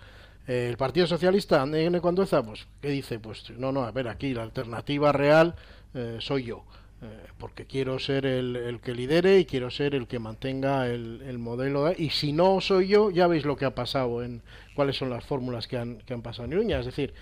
el 0.47 0.77
Partido 0.77 1.07
Socialista, 1.07 1.61
N. 1.63 1.99
Cuandueza, 1.99 2.41
pues, 2.41 2.67
¿qué 2.81 2.89
dice? 2.89 3.19
Pues 3.19 3.49
no, 3.57 3.71
no, 3.71 3.83
a 3.83 3.91
ver, 3.91 4.07
aquí 4.07 4.33
la 4.33 4.43
alternativa 4.43 5.11
real 5.11 5.55
eh, 5.93 6.17
soy 6.19 6.45
yo, 6.45 6.63
eh, 7.01 7.27
porque 7.37 7.65
quiero 7.65 7.99
ser 7.99 8.25
el, 8.25 8.79
que 8.81 8.95
lidere 8.95 9.39
y 9.39 9.45
quiero 9.45 9.69
ser 9.69 9.93
el 9.93 10.07
que 10.07 10.19
mantenga 10.19 10.87
el, 10.87 11.37
modelo. 11.37 11.91
y 11.91 12.11
si 12.11 12.31
no 12.31 12.61
soy 12.61 12.87
yo, 12.87 13.11
ya 13.11 13.27
veis 13.27 13.45
lo 13.45 13.57
que 13.57 13.65
ha 13.65 13.75
pasado, 13.75 14.23
en 14.23 14.41
cuáles 14.73 14.95
son 14.95 15.09
las 15.09 15.25
fórmulas 15.25 15.67
que 15.67 15.77
han, 15.77 15.97
que 15.99 16.13
han 16.13 16.21
pasado 16.21 16.45
en 16.45 16.53
Iruña. 16.53 16.79
Es 16.79 16.85
decir, 16.85 17.13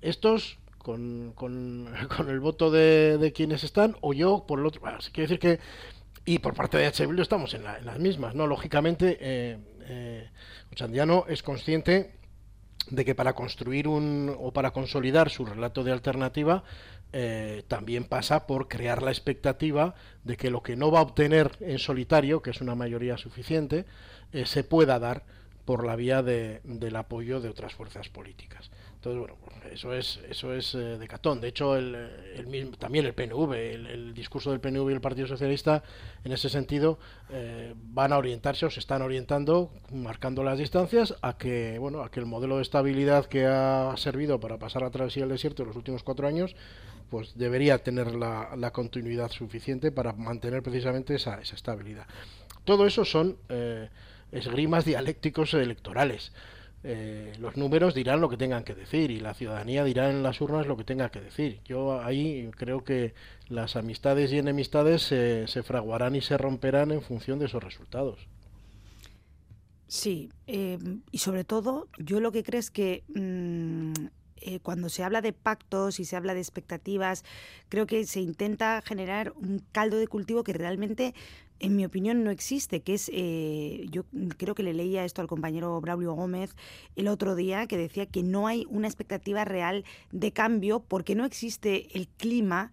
estos 0.00 0.58
con, 0.86 1.32
con, 1.34 1.88
el 2.28 2.40
voto 2.40 2.70
de, 2.70 3.32
quienes 3.34 3.64
están, 3.64 3.96
o 4.00 4.14
yo 4.14 4.44
por 4.46 4.60
el 4.60 4.66
otro. 4.66 4.80
Bueno, 4.80 4.98
decir 5.14 5.38
que. 5.38 5.58
Y 6.24 6.40
por 6.40 6.54
parte 6.54 6.78
de 6.78 6.90
HB 6.90 7.20
estamos 7.20 7.54
en, 7.54 7.62
las 7.64 7.98
mismas, 7.98 8.34
¿no? 8.34 8.46
Lógicamente. 8.46 9.18
Eh, 9.20 9.58
eh, 9.88 10.30
Ochandiano 10.72 11.24
es 11.28 11.42
consciente 11.42 12.14
de 12.90 13.04
que 13.04 13.14
para 13.14 13.34
construir 13.34 13.88
un 13.88 14.34
o 14.38 14.52
para 14.52 14.72
consolidar 14.72 15.30
su 15.30 15.44
relato 15.44 15.82
de 15.82 15.92
alternativa 15.92 16.62
eh, 17.12 17.64
también 17.68 18.04
pasa 18.04 18.46
por 18.46 18.68
crear 18.68 19.02
la 19.02 19.10
expectativa 19.10 19.94
de 20.24 20.36
que 20.36 20.50
lo 20.50 20.62
que 20.62 20.76
no 20.76 20.90
va 20.90 20.98
a 20.98 21.02
obtener 21.02 21.52
en 21.60 21.78
solitario, 21.78 22.42
que 22.42 22.50
es 22.50 22.60
una 22.60 22.74
mayoría 22.74 23.16
suficiente, 23.16 23.86
eh, 24.32 24.44
se 24.44 24.64
pueda 24.64 24.98
dar 24.98 25.24
por 25.64 25.84
la 25.84 25.96
vía 25.96 26.22
de, 26.22 26.60
del 26.64 26.96
apoyo 26.96 27.40
de 27.40 27.48
otras 27.48 27.74
fuerzas 27.74 28.08
políticas. 28.08 28.70
Entonces, 29.06 29.36
bueno, 29.38 29.72
eso 29.72 29.94
es, 29.94 30.20
eso 30.28 30.52
es 30.52 30.74
eh, 30.74 30.98
de 30.98 31.06
catón. 31.06 31.40
De 31.40 31.46
hecho, 31.46 31.76
el, 31.76 31.94
el 31.94 32.46
mismo, 32.48 32.76
también 32.76 33.06
el 33.06 33.14
PNV, 33.14 33.52
el, 33.52 34.14
discurso 34.14 34.50
del 34.50 34.58
PNV 34.58 34.90
y 34.90 34.94
el 34.94 35.00
Partido 35.00 35.28
Socialista, 35.28 35.84
en 36.24 36.32
ese 36.32 36.48
sentido, 36.48 36.98
eh, 37.30 37.72
van 37.76 38.12
a 38.12 38.18
orientarse 38.18 38.66
o 38.66 38.70
se 38.70 38.80
están 38.80 39.02
orientando, 39.02 39.70
marcando 39.92 40.42
las 40.42 40.58
distancias, 40.58 41.14
a 41.22 41.38
que, 41.38 41.78
bueno, 41.78 42.02
a 42.02 42.10
que 42.10 42.18
el 42.18 42.26
modelo 42.26 42.56
de 42.56 42.62
estabilidad 42.62 43.26
que 43.26 43.46
ha 43.46 43.94
servido 43.96 44.40
para 44.40 44.58
pasar 44.58 44.82
a 44.82 44.90
través 44.90 45.14
del 45.14 45.28
desierto 45.28 45.62
en 45.62 45.68
los 45.68 45.76
últimos 45.76 46.02
cuatro 46.02 46.26
años, 46.26 46.56
pues 47.08 47.38
debería 47.38 47.78
tener 47.78 48.12
la, 48.12 48.56
la 48.56 48.72
continuidad 48.72 49.30
suficiente 49.30 49.92
para 49.92 50.14
mantener 50.14 50.64
precisamente 50.64 51.14
esa, 51.14 51.40
esa 51.40 51.54
estabilidad. 51.54 52.06
Todo 52.64 52.88
eso 52.88 53.04
son 53.04 53.36
eh, 53.50 53.88
esgrimas 54.32 54.84
dialécticos 54.84 55.54
electorales. 55.54 56.32
Eh, 56.88 57.32
los 57.40 57.56
números 57.56 57.94
dirán 57.94 58.20
lo 58.20 58.28
que 58.28 58.36
tengan 58.36 58.62
que 58.62 58.72
decir 58.72 59.10
y 59.10 59.18
la 59.18 59.34
ciudadanía 59.34 59.82
dirá 59.82 60.08
en 60.08 60.22
las 60.22 60.40
urnas 60.40 60.68
lo 60.68 60.76
que 60.76 60.84
tenga 60.84 61.10
que 61.10 61.20
decir. 61.20 61.58
Yo 61.64 62.00
ahí 62.00 62.48
creo 62.56 62.84
que 62.84 63.12
las 63.48 63.74
amistades 63.74 64.32
y 64.32 64.38
enemistades 64.38 65.02
se, 65.02 65.62
fraguarán 65.64 66.14
y 66.14 66.20
se 66.20 66.38
romperán 66.38 66.92
en 66.92 67.02
función 67.02 67.40
de 67.40 67.46
esos 67.46 67.64
resultados. 67.64 68.28
Sí, 69.88 70.30
eh, 70.46 70.78
y 71.10 71.18
sobre 71.18 71.42
todo 71.42 71.88
yo 71.98 72.20
lo 72.20 72.30
que 72.30 72.44
creo 72.44 72.60
es 72.60 72.70
que 72.70 73.02
mm, 73.08 74.06
eh, 74.36 74.60
cuando 74.60 74.88
se 74.88 75.02
habla 75.02 75.22
de 75.22 75.32
pactos 75.32 75.98
y 75.98 76.04
se 76.04 76.14
habla 76.14 76.34
de 76.34 76.40
expectativas, 76.40 77.24
creo 77.68 77.86
que 77.86 78.06
se 78.06 78.20
intenta 78.20 78.80
generar 78.80 79.32
un 79.32 79.60
caldo 79.72 79.96
de 79.96 80.06
cultivo 80.06 80.44
que 80.44 80.52
realmente 80.52 81.14
en 81.60 81.76
mi 81.76 81.84
opinión 81.84 82.24
no 82.24 82.30
existe, 82.30 82.80
que 82.80 82.94
es, 82.94 83.10
eh, 83.12 83.86
yo 83.90 84.04
creo 84.36 84.54
que 84.54 84.62
le 84.62 84.74
leía 84.74 85.04
esto 85.04 85.22
al 85.22 85.28
compañero 85.28 85.80
Braulio 85.80 86.12
Gómez 86.12 86.54
el 86.96 87.08
otro 87.08 87.34
día, 87.34 87.66
que 87.66 87.76
decía 87.76 88.06
que 88.06 88.22
no 88.22 88.46
hay 88.46 88.66
una 88.68 88.88
expectativa 88.88 89.44
real 89.44 89.84
de 90.12 90.32
cambio 90.32 90.80
porque 90.80 91.14
no 91.14 91.24
existe 91.24 91.88
el 91.96 92.08
clima 92.08 92.70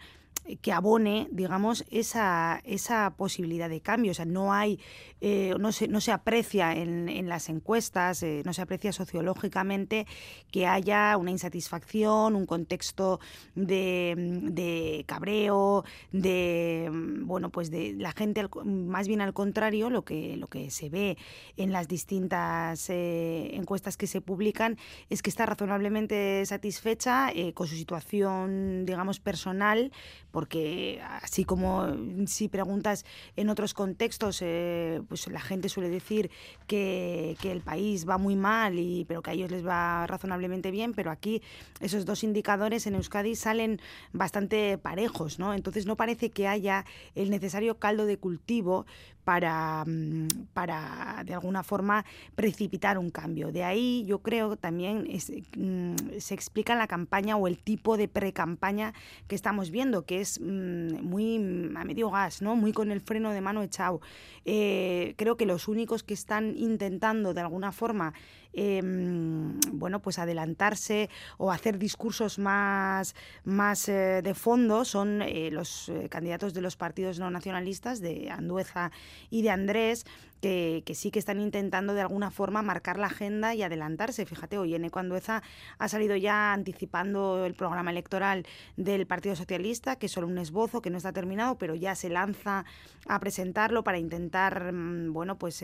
que 0.61 0.71
abone, 0.71 1.27
digamos, 1.31 1.85
esa, 1.89 2.61
esa 2.65 3.15
posibilidad 3.15 3.69
de 3.69 3.81
cambio. 3.81 4.11
O 4.11 4.13
sea, 4.13 4.25
no 4.25 4.53
hay, 4.53 4.79
eh, 5.21 5.55
no, 5.59 5.71
se, 5.71 5.87
no 5.87 6.01
se 6.01 6.11
aprecia 6.11 6.73
en, 6.73 7.07
en 7.09 7.29
las 7.29 7.49
encuestas, 7.49 8.23
eh, 8.23 8.41
no 8.45 8.53
se 8.53 8.61
aprecia 8.61 8.91
sociológicamente 8.91 10.05
que 10.51 10.67
haya 10.67 11.15
una 11.17 11.31
insatisfacción, 11.31 12.35
un 12.35 12.45
contexto 12.45 13.19
de, 13.55 14.15
de 14.17 15.05
cabreo, 15.07 15.85
de 16.11 16.89
bueno, 16.91 17.49
pues 17.49 17.71
de 17.71 17.93
la 17.93 18.11
gente 18.11 18.47
más 18.65 19.07
bien 19.07 19.21
al 19.21 19.33
contrario, 19.33 19.89
lo 19.89 20.03
que, 20.03 20.35
lo 20.37 20.47
que 20.47 20.69
se 20.71 20.89
ve 20.89 21.17
en 21.55 21.71
las 21.71 21.87
distintas 21.87 22.89
eh, 22.89 23.55
encuestas 23.55 23.97
que 23.97 24.07
se 24.07 24.21
publican 24.21 24.77
es 25.09 25.21
que 25.21 25.29
está 25.29 25.45
razonablemente 25.45 26.45
satisfecha 26.45 27.31
con 27.53 27.67
su 27.67 27.75
situación, 27.75 28.85
digamos, 28.85 29.19
personal, 29.19 29.91
porque 30.33 30.99
así 31.21 31.45
como 31.45 31.95
si 32.25 32.49
preguntas 32.49 33.05
en 33.35 33.49
otros 33.49 33.75
contextos, 33.75 34.39
eh, 34.41 35.03
pues 35.07 35.27
la 35.27 35.39
gente 35.39 35.69
suele 35.69 35.89
decir 35.89 36.31
que, 36.65 37.37
que, 37.39 37.51
el 37.51 37.61
país 37.61 38.09
va 38.09 38.17
muy 38.17 38.35
mal, 38.35 38.79
y, 38.79 39.05
pero 39.05 39.21
que 39.21 39.29
a 39.29 39.33
ellos 39.33 39.51
les 39.51 39.63
va 39.63 40.07
razonablemente 40.07 40.71
bien, 40.71 40.93
pero 40.93 41.11
aquí 41.11 41.43
esos 41.81 42.05
dos 42.05 42.23
indicadores 42.23 42.87
en 42.87 42.95
Euskadi 42.95 43.35
salen 43.35 43.79
bastante 44.11 44.79
parejos, 44.79 45.37
¿no? 45.37 45.53
Entonces 45.53 45.85
no 45.85 45.97
parece 45.97 46.31
que 46.31 46.47
haya 46.47 46.83
el 47.13 47.29
necesario 47.29 47.77
caldo 47.77 48.07
de 48.07 48.17
cultivo 48.17 48.87
para, 49.23 49.83
mm, 49.85 50.27
para 50.53 51.23
de 51.25 51.33
alguna 51.33 51.63
forma 51.63 52.05
precipitar 52.35 52.97
un 52.97 53.09
cambio. 53.09 53.51
De 53.51 53.63
ahí 53.63 54.03
yo 54.05 54.19
creo 54.19 54.55
también 54.55 55.07
mm, 55.55 55.95
se 56.19 56.33
explica 56.33 56.75
la 56.75 56.87
campaña 56.87 57.37
o 57.37 57.47
el 57.47 57.57
tipo 57.57 57.97
de 57.97 58.07
pre-campaña 58.07 58.93
que 59.27 59.35
estamos 59.35 59.71
viendo, 59.71 60.05
que 60.05 60.21
es 60.21 60.39
mm, 60.39 61.01
muy 61.03 61.35
a 61.75 61.83
medio 61.83 62.09
gas, 62.09 62.41
¿no? 62.41 62.55
muy 62.55 62.73
con 62.73 62.91
el 62.91 63.01
freno 63.01 63.31
de 63.31 63.41
mano 63.41 63.63
echado. 63.63 64.01
Eh, 64.45 65.13
creo 65.17 65.37
que 65.37 65.45
los 65.45 65.67
únicos 65.67 66.03
que 66.03 66.13
están 66.13 66.55
intentando 66.57 67.33
de 67.33 67.41
alguna 67.41 67.71
forma 67.71 68.13
Em, 68.53 69.59
bueno, 69.71 69.99
pues 69.99 70.19
adelantarse 70.19 71.09
o 71.37 71.51
hacer 71.51 71.79
discursos 71.79 72.37
más, 72.37 73.15
más 73.43 73.89
eh, 73.89 74.21
de 74.23 74.35
fondo 74.35 74.85
son 74.85 75.23
eh, 75.23 75.49
los 75.51 75.89
eh, 75.89 76.07
candidatos 76.07 76.53
de 76.53 76.61
los 76.61 76.77
partidos 76.77 77.17
no 77.17 77.31
nacionalistas, 77.31 77.99
de 77.99 78.29
Andueza 78.29 78.91
y 79.31 79.41
de 79.41 79.49
Andrés, 79.49 80.05
que, 80.41 80.83
sí 80.93 81.09
que 81.09 81.19
están 81.19 81.39
intentando 81.39 81.93
de 81.93 82.01
alguna 82.01 82.29
forma 82.29 82.61
marcar 82.61 82.99
la 82.99 83.07
agenda 83.07 83.55
y 83.55 83.63
adelantarse. 83.63 84.25
Fíjate, 84.25 84.57
hoy 84.57 84.75
en 84.75 84.91
Andueza 84.93 85.41
ha 85.77 85.87
salido 85.87 86.17
ya 86.17 86.51
anticipando 86.51 87.45
el 87.45 87.53
programa 87.53 87.91
electoral 87.91 88.45
del 88.75 89.07
Partido 89.07 89.37
Socialista, 89.37 89.95
que 89.95 90.07
es 90.07 90.11
solo 90.11 90.27
un 90.27 90.37
esbozo, 90.37 90.81
que 90.81 90.89
no 90.89 90.97
está 90.97 91.13
terminado, 91.13 91.57
pero 91.57 91.75
ya 91.75 91.95
se 91.95 92.09
lanza 92.09 92.65
a 93.07 93.19
presentarlo 93.21 93.85
para 93.85 93.99
intentar, 93.99 94.73
mm, 94.73 95.13
bueno, 95.13 95.37
pues 95.37 95.63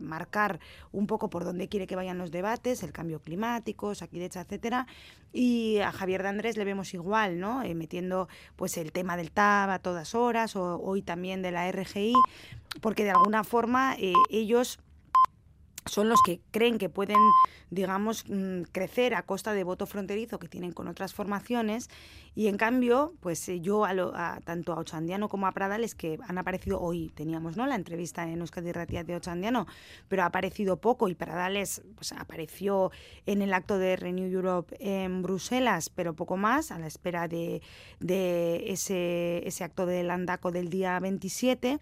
marcar 0.00 0.60
un 0.92 1.08
poco 1.08 1.28
por 1.28 1.44
dónde 1.44 1.68
quiere 1.68 1.88
que 1.88 1.96
vayan 1.96 2.20
los 2.22 2.30
debates, 2.30 2.82
el 2.82 2.92
cambio 2.92 3.20
climático, 3.20 3.94
Saquidecha, 3.94 4.40
etcétera, 4.40 4.86
y 5.32 5.78
a 5.78 5.92
Javier 5.92 6.22
de 6.22 6.28
Andrés 6.28 6.56
le 6.56 6.64
vemos 6.64 6.94
igual, 6.94 7.38
¿no? 7.38 7.62
Eh, 7.62 7.74
metiendo 7.74 8.28
pues 8.56 8.76
el 8.78 8.92
tema 8.92 9.16
del 9.16 9.30
TAB 9.30 9.70
a 9.70 9.78
todas 9.78 10.14
horas, 10.14 10.56
o 10.56 10.80
hoy 10.80 11.02
también 11.02 11.42
de 11.42 11.50
la 11.50 11.70
RGI, 11.70 12.14
porque 12.80 13.04
de 13.04 13.10
alguna 13.10 13.44
forma 13.44 13.94
eh, 13.98 14.14
ellos 14.30 14.78
son 15.86 16.08
los 16.08 16.20
que 16.22 16.40
creen 16.50 16.78
que 16.78 16.88
pueden, 16.88 17.18
digamos, 17.70 18.24
mm, 18.28 18.62
crecer 18.72 19.14
a 19.14 19.22
costa 19.22 19.52
de 19.52 19.64
voto 19.64 19.86
fronterizo 19.86 20.38
que 20.38 20.48
tienen 20.48 20.72
con 20.72 20.88
otras 20.88 21.12
formaciones. 21.12 21.88
Y 22.34 22.46
en 22.46 22.56
cambio, 22.56 23.14
pues 23.20 23.48
eh, 23.48 23.60
yo 23.60 23.84
a, 23.84 24.40
tanto 24.44 24.72
a 24.72 24.78
Ochandiano 24.78 25.28
como 25.28 25.46
a 25.46 25.52
Pradales 25.52 25.94
que 25.94 26.18
han 26.26 26.38
aparecido 26.38 26.80
hoy, 26.80 27.10
teníamos 27.14 27.56
no 27.56 27.66
la 27.66 27.74
entrevista 27.74 28.28
en 28.28 28.40
Euskadi 28.40 28.72
Ratia 28.72 29.04
de 29.04 29.16
Ochandiano, 29.16 29.66
pero 30.08 30.22
ha 30.22 30.26
aparecido 30.26 30.78
poco 30.78 31.08
y 31.08 31.14
Pradales 31.14 31.82
pues 31.94 32.12
apareció 32.12 32.90
en 33.26 33.42
el 33.42 33.52
acto 33.52 33.78
de 33.78 33.96
Renew 33.96 34.30
Europe 34.30 34.76
en 34.80 35.22
Bruselas, 35.22 35.90
pero 35.90 36.14
poco 36.14 36.36
más, 36.36 36.70
a 36.70 36.78
la 36.78 36.86
espera 36.86 37.28
de, 37.28 37.60
de 38.00 38.70
ese, 38.72 39.46
ese 39.46 39.64
acto 39.64 39.84
del 39.84 40.10
Andaco 40.10 40.52
del 40.52 40.70
día 40.70 40.98
27 41.00 41.80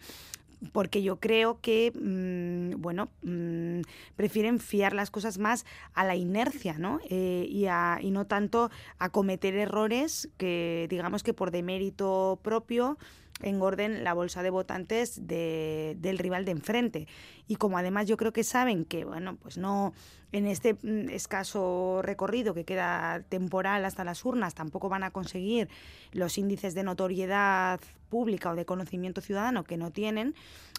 porque 0.73 1.03
yo 1.03 1.17
creo 1.17 1.61
que, 1.61 1.93
mm, 1.95 2.81
bueno, 2.81 3.09
mm, 3.23 3.81
prefieren 4.17 4.59
fiar 4.59 4.93
las 4.95 5.11
cosas 5.11 5.39
más 5.39 5.65
a 5.95 6.05
la 6.05 6.17
inercia, 6.17 6.79
¿no? 6.79 7.01
Eh, 7.09 7.47
y, 7.49 7.67
y 7.67 8.11
no 8.11 8.27
tanto 8.27 8.71
a 8.99 9.09
cometer 9.11 9.55
errores 9.55 10.29
que, 10.37 10.87
digamos 10.91 11.23
que 11.23 11.35
por 11.35 11.51
demérito 11.51 12.39
propio, 12.43 12.99
engorden 13.43 14.05
la 14.05 14.15
bolsa 14.15 14.43
de 14.43 14.51
votantes 14.51 15.27
de, 15.27 15.97
del 15.99 16.19
rival 16.19 16.45
de 16.45 16.53
enfrente. 16.53 17.09
Y 17.47 17.57
como 17.57 17.79
además 17.79 18.07
yo 18.07 18.17
creo 18.17 18.33
que 18.33 18.45
saben 18.45 18.85
que, 18.85 19.05
bueno, 19.05 19.37
pues 19.37 19.59
no 19.59 19.93
en 20.33 20.47
este 20.47 20.75
mm, 20.75 21.11
escaso 21.11 22.01
recorrido 22.03 22.55
que 22.55 22.65
queda 22.65 23.23
temporal 23.29 23.85
hasta 23.85 24.05
las 24.05 24.25
urnas 24.25 24.55
tampoco 24.55 24.89
van 24.89 25.03
a 25.03 25.11
conseguir 25.11 25.69
los 26.13 26.39
índices 26.39 26.75
de 26.75 26.83
notoriedad 26.83 27.81
pública 28.09 28.51
o 28.51 28.57
de 28.57 28.65
conocimiento 28.65 29.21
ciudadano 29.21 29.65
que 29.65 29.77
no 29.77 29.91
tienen, 29.93 30.35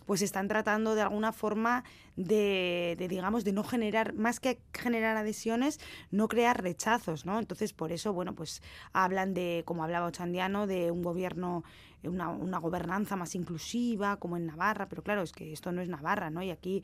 pues 0.06 0.22
están 0.22 0.48
tratando 0.48 0.96
de 0.96 1.02
alguna 1.02 1.32
forma 1.32 1.84
de, 2.18 2.96
de, 3.00 3.08
digamos, 3.08 3.44
de 3.44 3.54
no 3.54 3.64
generar, 3.64 4.14
más 4.14 4.40
que 4.40 4.60
generar 4.74 5.16
adhesiones, 5.16 5.80
no 6.12 6.28
crear 6.28 6.62
rechazos, 6.62 7.26
¿no? 7.26 7.40
Entonces, 7.40 7.72
por 7.72 7.92
eso, 7.92 8.12
bueno, 8.12 8.36
pues 8.36 8.62
hablan 8.92 9.34
de, 9.34 9.64
como 9.66 9.84
hablaba 9.84 10.08
Ochandiano, 10.08 10.68
de 10.68 10.92
un 10.92 11.02
gobierno 11.02 11.64
una, 12.04 12.30
una 12.30 12.58
gobernanza 12.60 13.16
más 13.16 13.36
inclusiva, 13.36 14.18
como 14.18 14.38
en 14.38 14.46
Navarra, 14.46 14.88
pero 14.90 15.04
claro, 15.04 15.22
es 15.22 15.32
que 15.32 15.52
esto 15.54 15.72
no 15.72 15.82
es 15.82 15.90
Navarra, 15.90 16.30
¿no? 16.30 16.42
Y 16.42 16.52
aquí, 16.52 16.84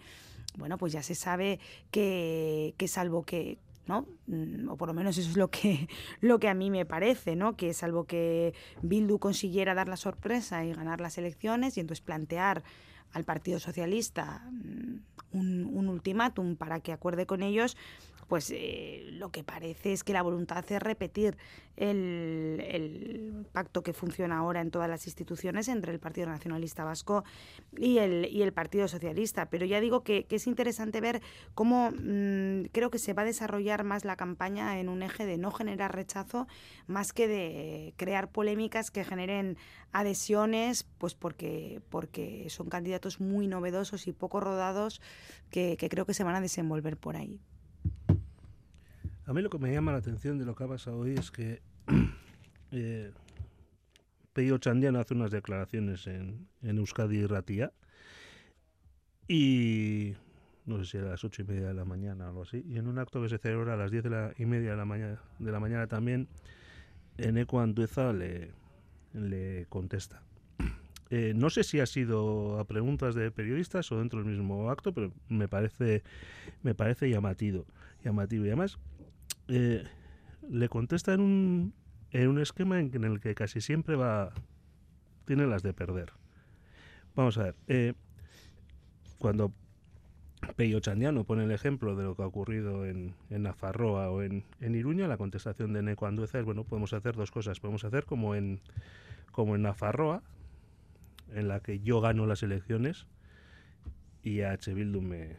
bueno, 0.57 0.77
pues 0.77 0.93
ya 0.93 1.03
se 1.03 1.15
sabe 1.15 1.59
que, 1.91 2.75
que 2.77 2.87
salvo 2.87 3.23
que, 3.23 3.57
¿no? 3.87 4.05
Mm, 4.27 4.69
o 4.69 4.77
por 4.77 4.87
lo 4.87 4.93
menos 4.93 5.17
eso 5.17 5.29
es 5.29 5.37
lo 5.37 5.49
que, 5.49 5.87
lo 6.21 6.39
que 6.39 6.49
a 6.49 6.53
mí 6.53 6.69
me 6.69 6.85
parece, 6.85 7.35
¿no? 7.35 7.55
Que 7.55 7.73
salvo 7.73 8.05
que 8.05 8.53
Bildu 8.81 9.19
consiguiera 9.19 9.73
dar 9.73 9.87
la 9.87 9.97
sorpresa 9.97 10.63
y 10.65 10.73
ganar 10.73 11.01
las 11.01 11.17
elecciones 11.17 11.77
y 11.77 11.79
entonces 11.79 12.03
plantear 12.03 12.63
al 13.13 13.23
Partido 13.23 13.59
Socialista 13.59 14.43
mm, 14.51 14.99
un, 15.31 15.65
un 15.65 15.89
ultimátum 15.89 16.55
para 16.55 16.79
que 16.79 16.91
acuerde 16.91 17.25
con 17.25 17.41
ellos, 17.43 17.77
pues 18.27 18.51
eh, 18.53 19.05
lo 19.11 19.31
que 19.31 19.43
parece 19.43 19.93
es 19.93 20.03
que 20.03 20.13
la 20.13 20.21
voluntad 20.21 20.63
es 20.69 20.81
repetir 20.81 21.37
el, 21.77 23.45
pacto 23.51 23.83
que 23.83 23.93
funciona 23.93 24.39
ahora 24.39 24.61
en 24.61 24.71
todas 24.71 24.89
las 24.89 25.05
instituciones 25.07 25.67
entre 25.67 25.93
el 25.93 25.99
Partido 25.99 26.27
Nacionalista 26.27 26.83
Vasco 26.83 27.23
y 27.77 27.99
el, 27.99 28.51
Partido 28.53 28.87
Socialista. 28.87 29.49
Pero 29.49 29.65
ya 29.65 29.79
digo 29.79 30.03
que, 30.03 30.25
es 30.29 30.47
interesante 30.47 30.99
ver 31.01 31.21
cómo 31.53 31.91
mmm, 31.91 32.65
creo 32.71 32.89
que 32.91 32.99
se 32.99 33.13
va 33.13 33.21
a 33.21 33.25
desarrollar 33.25 33.83
más 33.83 34.05
la 34.05 34.15
campaña 34.15 34.79
en 34.79 34.89
un 34.89 35.03
eje 35.03 35.25
de 35.25 35.37
no 35.37 35.51
generar 35.51 35.95
rechazo, 35.95 36.47
más 36.87 37.13
que 37.13 37.27
de 37.27 37.93
crear 37.97 38.31
polémicas 38.31 38.91
que 38.91 39.05
generen 39.05 39.57
adhesiones, 39.93 40.83
pues 40.97 41.15
porque, 41.15 41.81
porque 41.89 42.47
son 42.49 42.69
candidatos 42.69 43.21
muy 43.21 43.47
novedosos 43.47 44.07
y 44.07 44.11
poco 44.11 44.39
rodados 44.39 45.01
que 45.49 45.77
creo 45.77 46.05
que 46.05 46.13
se 46.13 46.23
van 46.23 46.35
a 46.35 46.41
desenvolver 46.41 46.97
por 46.97 47.15
ahí. 47.15 47.39
A 49.27 49.33
mí 49.33 49.41
lo 49.41 49.49
que 49.49 49.59
me 49.59 49.73
llama 49.73 49.91
la 49.91 49.97
atención 49.97 50.37
de 50.37 50.45
lo 50.45 50.55
que 50.55 50.63
ha 50.63 50.67
pasado 50.69 50.99
hoy 50.99 51.15
es 51.15 51.31
que 51.31 51.61
eh, 52.71 53.11
Peyo 54.31 54.57
Chandiano 54.57 54.99
hace 54.99 55.15
unas 55.15 55.31
declaraciones 55.31 56.07
en, 56.07 56.47
en 56.61 56.77
Euskadi 56.77 57.17
y 57.17 57.25
Ratía 57.25 57.73
y 59.27 60.13
no 60.65 60.77
sé 60.77 60.85
si 60.85 60.97
a 60.97 61.01
las 61.01 61.25
ocho 61.25 61.41
y 61.41 61.45
media 61.45 61.67
de 61.67 61.73
la 61.73 61.83
mañana 61.83 62.23
o 62.23 62.27
algo 62.29 62.43
así, 62.43 62.63
y 62.69 62.77
en 62.77 62.87
un 62.87 62.99
acto 62.99 63.21
que 63.21 63.27
se 63.27 63.37
celebra 63.37 63.73
a 63.73 63.75
las 63.75 63.91
diez 63.91 64.05
y 64.37 64.45
media 64.45 64.71
de 64.71 64.77
la 64.77 64.85
mañana, 64.85 65.19
de 65.39 65.51
la 65.51 65.59
mañana 65.59 65.87
también, 65.87 66.29
Eneco 67.17 67.59
Andueza 67.59 68.13
le, 68.13 68.51
le 69.13 69.65
contesta. 69.67 70.21
Eh, 71.09 71.31
no 71.33 71.49
sé 71.49 71.63
si 71.63 71.79
ha 71.79 71.85
sido 71.85 72.59
a 72.59 72.65
preguntas 72.65 73.15
de 73.15 73.31
periodistas 73.31 73.89
o 73.93 73.99
dentro 73.99 74.19
del 74.21 74.27
mismo 74.27 74.69
acto, 74.69 74.93
pero 74.93 75.13
me 75.29 75.47
parece, 75.47 76.03
me 76.63 76.75
parece 76.75 77.09
llamativo. 77.09 77.65
llamativo. 78.03 78.43
Y 78.43 78.49
además, 78.49 78.77
eh, 79.47 79.83
le 80.49 80.69
contesta 80.69 81.13
en 81.13 81.21
un, 81.21 81.73
en 82.11 82.27
un 82.27 82.39
esquema 82.39 82.79
en, 82.79 83.03
el 83.03 83.19
que 83.19 83.35
casi 83.35 83.61
siempre 83.61 83.95
va 83.95 84.33
tiene 85.25 85.45
las 85.45 85.61
de 85.63 85.73
perder. 85.73 86.13
Vamos 87.15 87.37
a 87.37 87.43
ver, 87.43 87.55
eh, 87.67 87.93
cuando 89.17 89.51
Peyo 90.55 90.79
Chandiano 90.79 91.23
pone 91.23 91.43
el 91.43 91.51
ejemplo 91.51 91.95
de 91.95 92.03
lo 92.03 92.15
que 92.15 92.21
ha 92.21 92.27
ocurrido 92.27 92.85
en, 92.85 93.15
en 93.29 93.43
Nafarroa 93.43 94.09
o 94.09 94.21
en, 94.21 94.45
en, 94.61 94.75
Iruña, 94.75 95.07
la 95.07 95.17
contestación 95.17 95.73
de 95.73 95.81
Neco 95.81 96.05
Andueza 96.05 96.39
es, 96.39 96.45
bueno, 96.45 96.63
podemos 96.63 96.93
hacer 96.93 97.15
dos 97.15 97.31
cosas. 97.31 97.59
Podemos 97.59 97.83
hacer 97.83 98.05
como 98.05 98.35
en, 98.35 98.61
como 99.31 99.55
en 99.55 99.63
Nafarroa, 99.63 100.23
en 101.33 101.47
la 101.47 101.59
que 101.59 101.79
yo 101.79 101.99
gano 101.99 102.25
las 102.25 102.43
elecciones 102.43 103.07
y 104.23 104.41
H. 104.41 104.73
Bildu 104.73 105.01
me, 105.01 105.35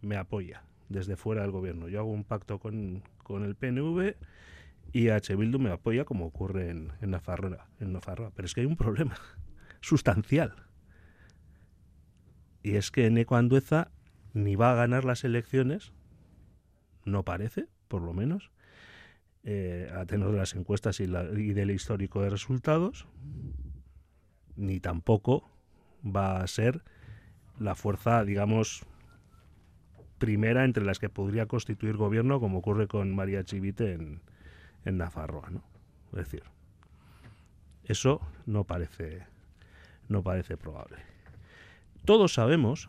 me 0.00 0.16
apoya 0.16 0.62
desde 0.88 1.16
fuera 1.16 1.42
del 1.42 1.50
gobierno. 1.50 1.88
Yo 1.88 2.00
hago 2.00 2.10
un 2.10 2.24
pacto 2.24 2.58
con, 2.58 3.02
con 3.28 3.44
el 3.44 3.54
PNV 3.54 4.16
y 4.92 5.10
H. 5.10 5.36
Bildu 5.36 5.58
me 5.58 5.70
apoya 5.70 6.04
como 6.04 6.26
ocurre 6.26 6.70
en, 6.70 6.92
en, 7.00 7.10
Nafarroa, 7.10 7.68
en. 7.78 7.92
Pero 8.34 8.46
es 8.46 8.54
que 8.54 8.62
hay 8.62 8.66
un 8.66 8.76
problema 8.76 9.14
sustancial. 9.80 10.54
Y 12.62 12.76
es 12.76 12.90
que 12.90 13.08
Neco 13.10 13.36
Andueza 13.36 13.92
ni 14.32 14.56
va 14.56 14.72
a 14.72 14.74
ganar 14.74 15.04
las 15.04 15.24
elecciones, 15.24 15.92
no 17.04 17.24
parece, 17.24 17.66
por 17.86 18.02
lo 18.02 18.12
menos, 18.12 18.50
eh, 19.44 19.90
a 19.94 20.04
tener 20.06 20.28
las 20.28 20.54
encuestas 20.54 21.00
y, 21.00 21.06
del 21.06 21.70
histórico 21.70 22.22
de 22.22 22.30
resultados, 22.30 23.06
ni 24.56 24.80
tampoco 24.80 25.48
va 26.04 26.40
a 26.40 26.46
ser 26.46 26.82
la 27.58 27.74
fuerza, 27.74 28.24
digamos, 28.24 28.84
primera 30.18 30.64
entre 30.64 30.84
las 30.84 30.98
que 30.98 31.08
podría 31.08 31.46
constituir 31.46 31.96
gobierno, 31.96 32.40
como 32.40 32.58
ocurre 32.58 32.88
con 32.88 33.14
María 33.14 33.44
Chivite 33.44 33.92
en, 33.92 34.20
en 34.84 34.98
Nafarroa, 34.98 35.50
¿no? 35.50 35.62
Es 36.12 36.18
decir, 36.18 36.42
eso 37.84 38.20
no 38.46 38.64
parece, 38.64 39.22
no 40.08 40.22
parece 40.22 40.56
probable. 40.56 40.96
Todos 42.04 42.34
sabemos 42.34 42.88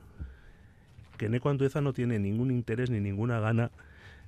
que 1.17 1.29
Neco 1.29 1.49
Andueza 1.49 1.81
no 1.81 1.93
tiene 1.93 2.19
ningún 2.19 2.51
interés 2.51 2.89
ni 2.89 2.99
ninguna 2.99 3.39
gana 3.39 3.71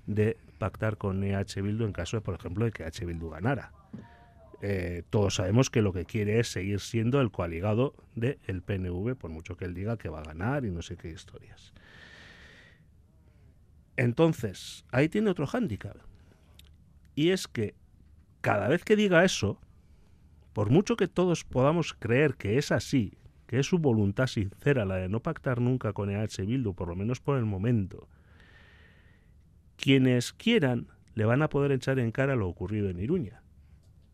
de 0.06 0.38
pactar 0.60 0.98
con 0.98 1.24
EH 1.24 1.62
Bildu 1.62 1.86
en 1.86 1.94
caso 1.94 2.18
de, 2.18 2.22
por 2.22 2.36
ejemplo, 2.36 2.66
de 2.66 2.72
que 2.72 2.84
EH 2.84 3.06
Bildu 3.06 3.30
ganara. 3.30 3.72
Eh, 4.62 5.04
todos 5.10 5.36
sabemos 5.36 5.70
que 5.70 5.82
lo 5.82 5.92
que 5.92 6.06
quiere 6.06 6.40
es 6.40 6.52
seguir 6.52 6.80
siendo 6.82 7.20
el 7.20 7.32
coaligado 7.32 7.96
del 8.16 8.38
el 8.46 8.62
PNV, 8.62 9.16
por 9.16 9.32
mucho 9.32 9.58
que 9.58 9.66
él 9.66 9.74
diga 9.74 9.98
que 9.98 10.10
va 10.10 10.20
a 10.20 10.24
ganar 10.24 10.66
y 10.66 10.72
no 10.72 10.82
sé 10.82 10.98
qué 10.98 11.10
historias. 11.10 11.74
Entonces, 13.98 14.86
ahí 14.92 15.10
tiene 15.10 15.30
otro 15.30 15.48
hándicap. 15.48 15.98
Y 17.16 17.30
es 17.30 17.48
que 17.48 17.76
cada 18.42 18.68
vez 18.68 18.84
que 18.84 18.96
diga 18.96 19.24
eso, 19.24 19.60
por 20.54 20.70
mucho 20.70 20.96
que 20.96 21.08
todos 21.08 21.44
podamos 21.44 21.94
creer 21.94 22.36
que 22.36 22.58
es 22.58 22.72
así, 22.72 23.18
que 23.48 23.60
es 23.60 23.68
su 23.68 23.80
voluntad 23.80 24.28
sincera 24.28 24.86
la 24.86 24.96
de 24.96 25.10
no 25.10 25.22
pactar 25.22 25.60
nunca 25.62 25.94
con 25.94 26.10
EH 26.10 26.46
Bildu, 26.46 26.74
por 26.74 26.88
lo 26.88 26.96
menos 26.96 27.20
por 27.20 27.38
el 27.38 27.46
momento, 27.46 28.08
quienes 29.76 30.34
quieran 30.34 30.88
le 31.16 31.26
van 31.26 31.42
a 31.42 31.50
poder 31.50 31.72
echar 31.72 32.00
en 32.00 32.12
cara 32.12 32.36
lo 32.36 32.48
ocurrido 32.48 32.90
en 32.90 33.00
Iruña. 33.00 33.42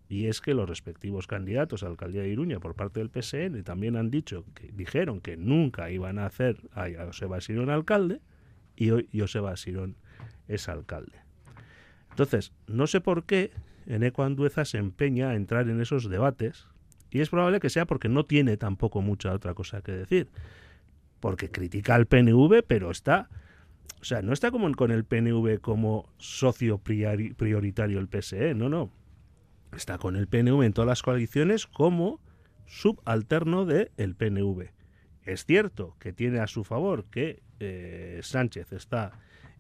Y 0.09 0.27
es 0.27 0.39
que 0.39 0.53
los 0.53 0.69
respectivos 0.69 1.27
candidatos 1.27 1.83
a 1.83 1.87
la 1.87 1.91
alcaldía 1.91 2.21
de 2.21 2.29
Iruña 2.29 2.59
por 2.59 2.75
parte 2.75 2.99
del 2.99 3.09
PSN 3.09 3.63
también 3.63 3.97
han 3.97 4.09
dicho 4.09 4.45
que 4.53 4.71
dijeron 4.71 5.19
que 5.19 5.35
nunca 5.35 5.91
iban 5.91 6.17
a 6.17 6.25
hacer 6.25 6.57
a 6.71 6.87
Joseba 7.05 7.41
Sirón 7.41 7.69
alcalde 7.69 8.21
y 8.77 8.91
hoy 8.91 9.09
Joseba 9.13 9.57
Sirón 9.57 9.97
es 10.47 10.69
alcalde. 10.69 11.19
Entonces, 12.11 12.53
no 12.67 12.87
sé 12.87 13.01
por 13.01 13.25
qué 13.25 13.51
Eneco 13.85 14.23
Andueza 14.23 14.63
se 14.63 14.77
empeña 14.77 15.31
a 15.31 15.35
entrar 15.35 15.67
en 15.69 15.81
esos 15.81 16.09
debates 16.09 16.67
y 17.09 17.21
es 17.21 17.29
probable 17.29 17.59
que 17.59 17.69
sea 17.69 17.85
porque 17.85 18.09
no 18.09 18.25
tiene 18.25 18.57
tampoco 18.57 19.01
mucha 19.01 19.33
otra 19.33 19.53
cosa 19.53 19.81
que 19.81 19.91
decir. 19.91 20.29
Porque 21.19 21.49
critica 21.49 21.95
al 21.95 22.05
PNV, 22.05 22.63
pero 22.65 22.91
está. 22.91 23.29
O 23.99 24.03
sea, 24.03 24.21
no 24.21 24.33
está 24.33 24.51
como 24.51 24.71
con 24.73 24.91
el 24.91 25.03
PNV 25.03 25.59
como 25.59 26.13
socio 26.17 26.77
prioritario 26.77 27.99
el 27.99 28.07
PSE, 28.07 28.53
no, 28.53 28.69
no. 28.69 28.91
Está 29.75 29.97
con 29.97 30.15
el 30.15 30.27
PNV 30.27 30.63
en 30.63 30.73
todas 30.73 30.87
las 30.87 31.01
coaliciones 31.01 31.65
como 31.65 32.19
subalterno 32.67 33.65
del 33.65 33.91
el 33.97 34.15
PNV. 34.15 34.76
Es 35.27 35.43
cierto 35.43 35.97
que 35.99 36.13
tiene 36.13 36.39
a 36.39 36.47
su 36.47 36.63
favor 36.63 37.03
que 37.03 37.41
eh, 37.59 38.21
Sánchez 38.23 38.71
está 38.71 39.11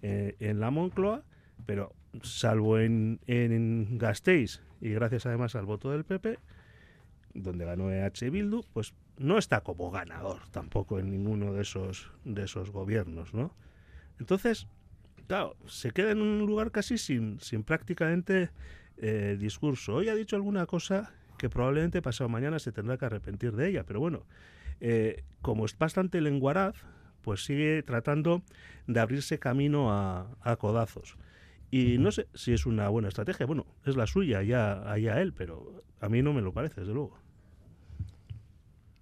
eh, 0.01 0.37
en 0.39 0.61
la 0.61 0.71
Moncloa, 0.71 1.23
pero 1.65 1.93
salvo 2.23 2.79
en, 2.79 3.19
en 3.27 3.97
Gasteiz 3.97 4.61
y 4.79 4.91
gracias 4.91 5.25
además 5.25 5.55
al 5.55 5.65
voto 5.65 5.91
del 5.91 6.05
PP, 6.05 6.39
donde 7.33 7.65
ganó 7.65 7.91
EH 7.91 8.29
Bildu, 8.29 8.63
pues 8.71 8.93
no 9.17 9.37
está 9.37 9.59
como 9.59 9.91
ganador 9.91 10.39
tampoco 10.51 10.99
en 10.99 11.11
ninguno 11.11 11.51
de 11.51 11.63
esos, 11.63 12.13
de 12.23 12.43
esos 12.45 12.71
gobiernos, 12.71 13.33
¿no? 13.33 13.53
Entonces, 14.21 14.67
claro, 15.27 15.57
se 15.65 15.91
queda 15.91 16.11
en 16.11 16.21
un 16.21 16.45
lugar 16.45 16.71
casi 16.71 16.97
sin, 16.97 17.41
sin 17.41 17.63
prácticamente 17.63 18.51
eh, 18.99 19.35
discurso. 19.37 19.95
Hoy 19.95 20.07
ha 20.07 20.15
dicho 20.15 20.37
alguna 20.37 20.65
cosa 20.65 21.11
que 21.37 21.49
probablemente 21.49 22.01
pasado 22.01 22.29
mañana 22.29 22.57
se 22.57 22.71
tendrá 22.71 22.97
que 22.97 23.05
arrepentir 23.05 23.51
de 23.51 23.67
ella, 23.67 23.83
pero 23.83 23.99
bueno, 23.99 24.23
eh, 24.81 25.23
como 25.41 25.65
es 25.65 25.77
bastante 25.77 26.21
lenguaraz, 26.21 26.75
pues 27.21 27.45
sigue 27.45 27.83
tratando 27.83 28.41
de 28.87 28.99
abrirse 28.99 29.39
camino 29.39 29.91
a, 29.91 30.35
a 30.41 30.55
codazos. 30.55 31.17
Y 31.69 31.97
no 31.97 32.11
sé 32.11 32.27
si 32.33 32.53
es 32.53 32.65
una 32.65 32.87
buena 32.89 33.09
estrategia. 33.09 33.45
Bueno, 33.45 33.65
es 33.85 33.97
la 33.97 34.07
suya, 34.07 34.41
ya 34.41 34.89
allá 34.89 35.21
él, 35.21 35.33
pero 35.33 35.83
a 35.99 36.07
mí 36.07 36.21
no 36.21 36.33
me 36.33 36.41
lo 36.41 36.53
parece, 36.53 36.81
desde 36.81 36.93
luego. 36.93 37.17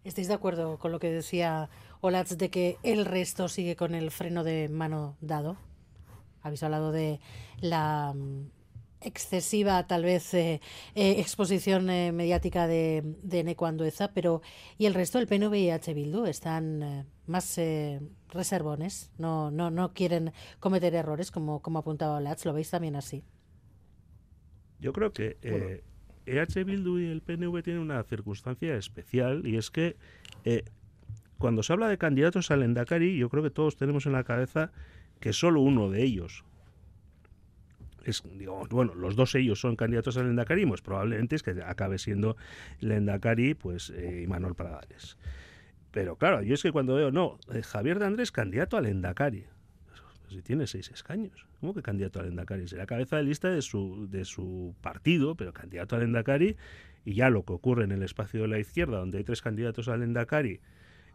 ¿Estáis 0.04 0.28
de 0.28 0.36
acuerdo 0.36 0.78
con 0.78 0.92
lo 0.92 1.00
que 1.00 1.12
decía 1.12 1.70
Olatz 2.02 2.38
de 2.38 2.50
que 2.50 2.78
el 2.84 3.06
resto 3.06 3.48
sigue 3.48 3.76
con 3.76 3.96
el 3.96 4.12
freno 4.12 4.44
de 4.44 4.70
mano 4.70 5.18
dado? 5.20 5.58
Habéis 6.44 6.62
hablado 6.62 6.92
de 6.92 7.20
la 7.60 8.14
mm, 8.16 8.50
excesiva, 9.02 9.86
tal 9.88 10.04
vez, 10.04 10.34
eh, 10.34 10.62
eh, 10.96 11.16
exposición 11.20 11.90
eh, 11.90 12.12
mediática 12.12 12.68
de, 12.68 13.04
de 13.22 13.44
Neco 13.44 13.66
Andueza, 13.66 14.12
pero 14.14 14.42
¿y 14.78 14.86
el 14.86 14.94
resto, 14.94 15.20
el 15.20 15.28
PNV 15.28 15.54
y 15.56 15.70
H. 15.70 15.94
Bildu, 15.94 16.26
están 16.26 16.84
eh, 16.84 17.06
más 17.28 17.58
eh, 17.58 18.02
reservones? 18.30 19.12
No, 19.18 19.52
no, 19.52 19.72
no 19.72 19.94
quieren 19.94 20.34
cometer 20.60 20.96
errores, 20.96 21.32
como, 21.32 21.62
como 21.62 21.80
apuntaba 21.80 22.18
Olatz. 22.18 22.46
¿Lo 22.46 22.54
veis 22.54 22.70
también 22.70 22.96
así? 22.96 23.24
Yo 24.80 24.94
creo 24.94 25.14
que 25.14 25.38
eh, 25.42 25.84
EH 26.26 26.64
Bildu 26.64 27.00
y 27.00 27.06
el 27.08 27.22
PNV 27.22 27.64
tienen 27.64 27.82
una 27.82 28.04
circunstancia 28.04 28.76
especial 28.76 29.46
y 29.46 29.58
es 29.58 29.72
que 29.72 29.96
eh, 30.44 30.64
cuando 31.38 31.64
se 31.64 31.74
habla 31.74 31.88
de 31.88 31.98
candidatos 31.98 32.52
al 32.52 32.64
Endacari, 32.64 33.18
yo 33.18 33.30
creo 33.30 33.44
que 33.44 33.50
todos 33.50 33.78
tenemos 33.78 34.06
en 34.06 34.14
la 34.14 34.24
cabeza 34.24 34.72
que 35.20 35.34
solo 35.34 35.62
uno 35.62 35.90
de 35.90 36.04
ellos 36.04 36.44
es, 38.12 38.24
digamos, 38.38 38.70
bueno, 38.70 38.96
los 38.96 39.16
dos 39.16 39.36
ellos 39.36 39.60
son 39.60 39.76
candidatos 39.76 40.18
al 40.18 40.28
Endacari, 40.28 40.66
pues 40.66 40.82
probablemente 40.82 41.36
es 41.36 41.44
que 41.44 41.52
acabe 41.66 41.98
siendo 41.98 42.38
el 42.80 42.92
Endacari, 42.92 43.54
pues, 43.54 43.90
eh, 43.90 44.22
Imanol 44.24 44.56
Pradales. 44.56 45.18
Pero 45.92 46.18
claro, 46.18 46.42
yo 46.42 46.54
es 46.54 46.64
que 46.64 46.72
cuando 46.72 46.96
veo, 46.96 47.12
no, 47.12 47.40
eh, 47.54 47.64
Javier 47.64 48.00
de 48.00 48.06
Andrés 48.06 48.32
candidato 48.32 48.78
al 48.78 48.86
Endacari, 48.86 49.46
si 50.30 50.42
tiene 50.42 50.68
seis 50.68 50.90
escaños. 50.90 51.46
¿Cómo 51.60 51.74
que 51.74 51.82
candidato 51.82 52.20
al 52.20 52.28
Endacari? 52.28 52.68
Será 52.68 52.86
cabeza 52.86 53.18
de 53.18 53.24
lista 53.24 53.50
de 53.50 53.62
su, 53.62 54.08
de 54.10 54.26
su 54.26 54.76
partido, 54.82 55.36
pero 55.36 55.54
candidato 55.54 55.96
al 55.96 56.04
Endacari, 56.04 56.58
y 57.06 57.14
ya 57.14 57.30
lo 57.30 57.44
que 57.44 57.54
ocurre 57.54 57.84
en 57.86 57.92
el 57.92 58.04
espacio 58.04 58.42
de 58.42 58.48
la 58.48 58.60
izquierda, 58.60 58.98
donde 58.98 59.20
hay 59.20 59.24
tres 59.24 59.42
candidatos 59.42 59.88
al 59.88 60.04
Endacari, 60.04 60.60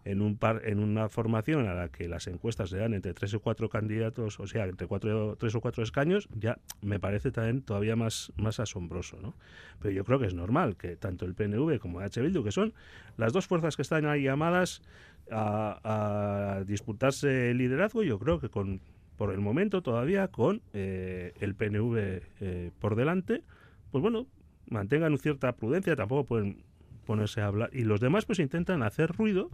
en, 0.04 0.22
un 0.22 0.36
par, 0.36 0.62
en 0.64 0.78
una 0.78 1.08
formación 1.08 1.68
a 1.68 1.74
la 1.74 1.88
que 1.88 2.08
las 2.08 2.26
encuestas 2.26 2.72
le 2.72 2.78
dan 2.78 2.94
entre 2.94 3.14
tres 3.14 3.34
o 3.34 3.40
cuatro 3.40 3.68
candidatos, 3.68 4.40
o 4.40 4.46
sea, 4.46 4.64
entre 4.64 4.86
cuatro, 4.86 5.36
tres 5.36 5.54
o 5.54 5.60
cuatro 5.60 5.82
escaños, 5.82 6.28
ya 6.34 6.58
me 6.82 6.98
parece 6.98 7.30
también 7.30 7.62
todavía 7.62 7.96
más, 7.96 8.32
más 8.36 8.60
asombroso. 8.60 9.18
¿no? 9.20 9.34
Pero 9.80 9.92
yo 9.92 10.04
creo 10.04 10.18
que 10.18 10.26
es 10.26 10.34
normal 10.34 10.76
que 10.76 10.96
tanto 10.96 11.24
el 11.24 11.34
PNV 11.34 11.78
como 11.78 12.00
H. 12.00 12.20
Bildu, 12.20 12.42
que 12.44 12.52
son 12.52 12.72
las 13.16 13.32
dos 13.32 13.46
fuerzas 13.46 13.76
que 13.76 13.82
están 13.82 14.06
ahí 14.06 14.24
llamadas 14.24 14.82
a, 15.30 16.58
a 16.58 16.64
disputarse 16.64 17.50
el 17.50 17.58
liderazgo, 17.58 18.02
yo 18.02 18.18
creo 18.18 18.40
que 18.40 18.48
con 18.48 18.80
por 19.20 19.34
el 19.34 19.40
momento 19.40 19.82
todavía 19.82 20.28
con 20.28 20.62
eh, 20.72 21.34
el 21.40 21.54
PNV 21.54 22.22
eh, 22.40 22.70
por 22.78 22.96
delante, 22.96 23.42
pues 23.90 24.00
bueno, 24.00 24.26
mantengan 24.70 25.18
cierta 25.18 25.52
prudencia, 25.52 25.94
tampoco 25.94 26.24
pueden 26.24 26.62
ponerse 27.04 27.42
a 27.42 27.46
hablar. 27.48 27.68
Y 27.74 27.82
los 27.82 28.00
demás 28.00 28.24
pues 28.24 28.38
intentan 28.38 28.82
hacer 28.82 29.12
ruido, 29.12 29.50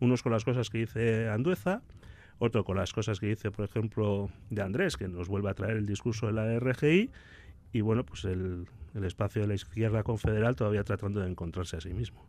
unos 0.00 0.22
con 0.22 0.32
las 0.32 0.44
cosas 0.44 0.70
que 0.70 0.78
dice 0.78 1.28
Andueza, 1.28 1.82
otro 2.38 2.64
con 2.64 2.76
las 2.76 2.92
cosas 2.92 3.18
que 3.20 3.26
dice, 3.26 3.50
por 3.50 3.64
ejemplo, 3.64 4.30
de 4.50 4.62
Andrés, 4.62 4.96
que 4.96 5.08
nos 5.08 5.28
vuelve 5.28 5.50
a 5.50 5.54
traer 5.54 5.76
el 5.76 5.86
discurso 5.86 6.26
de 6.26 6.32
la 6.32 6.58
RGI, 6.58 7.10
y 7.72 7.80
bueno, 7.80 8.04
pues 8.04 8.24
el, 8.24 8.66
el 8.94 9.04
espacio 9.04 9.42
de 9.42 9.48
la 9.48 9.54
izquierda 9.54 10.02
confederal 10.02 10.56
todavía 10.56 10.84
tratando 10.84 11.20
de 11.20 11.28
encontrarse 11.28 11.76
a 11.76 11.80
sí 11.80 11.92
mismo. 11.92 12.24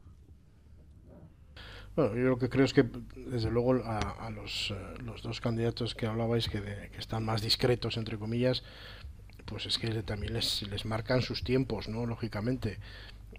Bueno, 1.96 2.16
yo 2.16 2.30
lo 2.30 2.38
que 2.38 2.50
creo 2.50 2.66
es 2.66 2.74
que, 2.74 2.84
desde 3.16 3.50
luego, 3.50 3.74
a, 3.84 4.30
los, 4.30 4.72
uh, 4.72 5.04
los, 5.04 5.22
dos 5.22 5.42
candidatos 5.42 5.96
que 5.96 6.06
hablabais, 6.06 6.48
que, 6.48 6.92
están 6.98 7.26
más 7.26 7.42
discretos, 7.42 7.98
entre 7.98 8.18
comillas, 8.18 8.64
pues 9.46 9.66
es 9.66 9.78
que 9.78 10.04
también 10.04 10.34
les, 10.34 10.62
les 10.70 10.86
marcan 10.86 11.22
sus 11.22 11.44
tiempos, 11.44 11.90
¿no? 11.90 12.06
Lógicamente. 12.06 12.80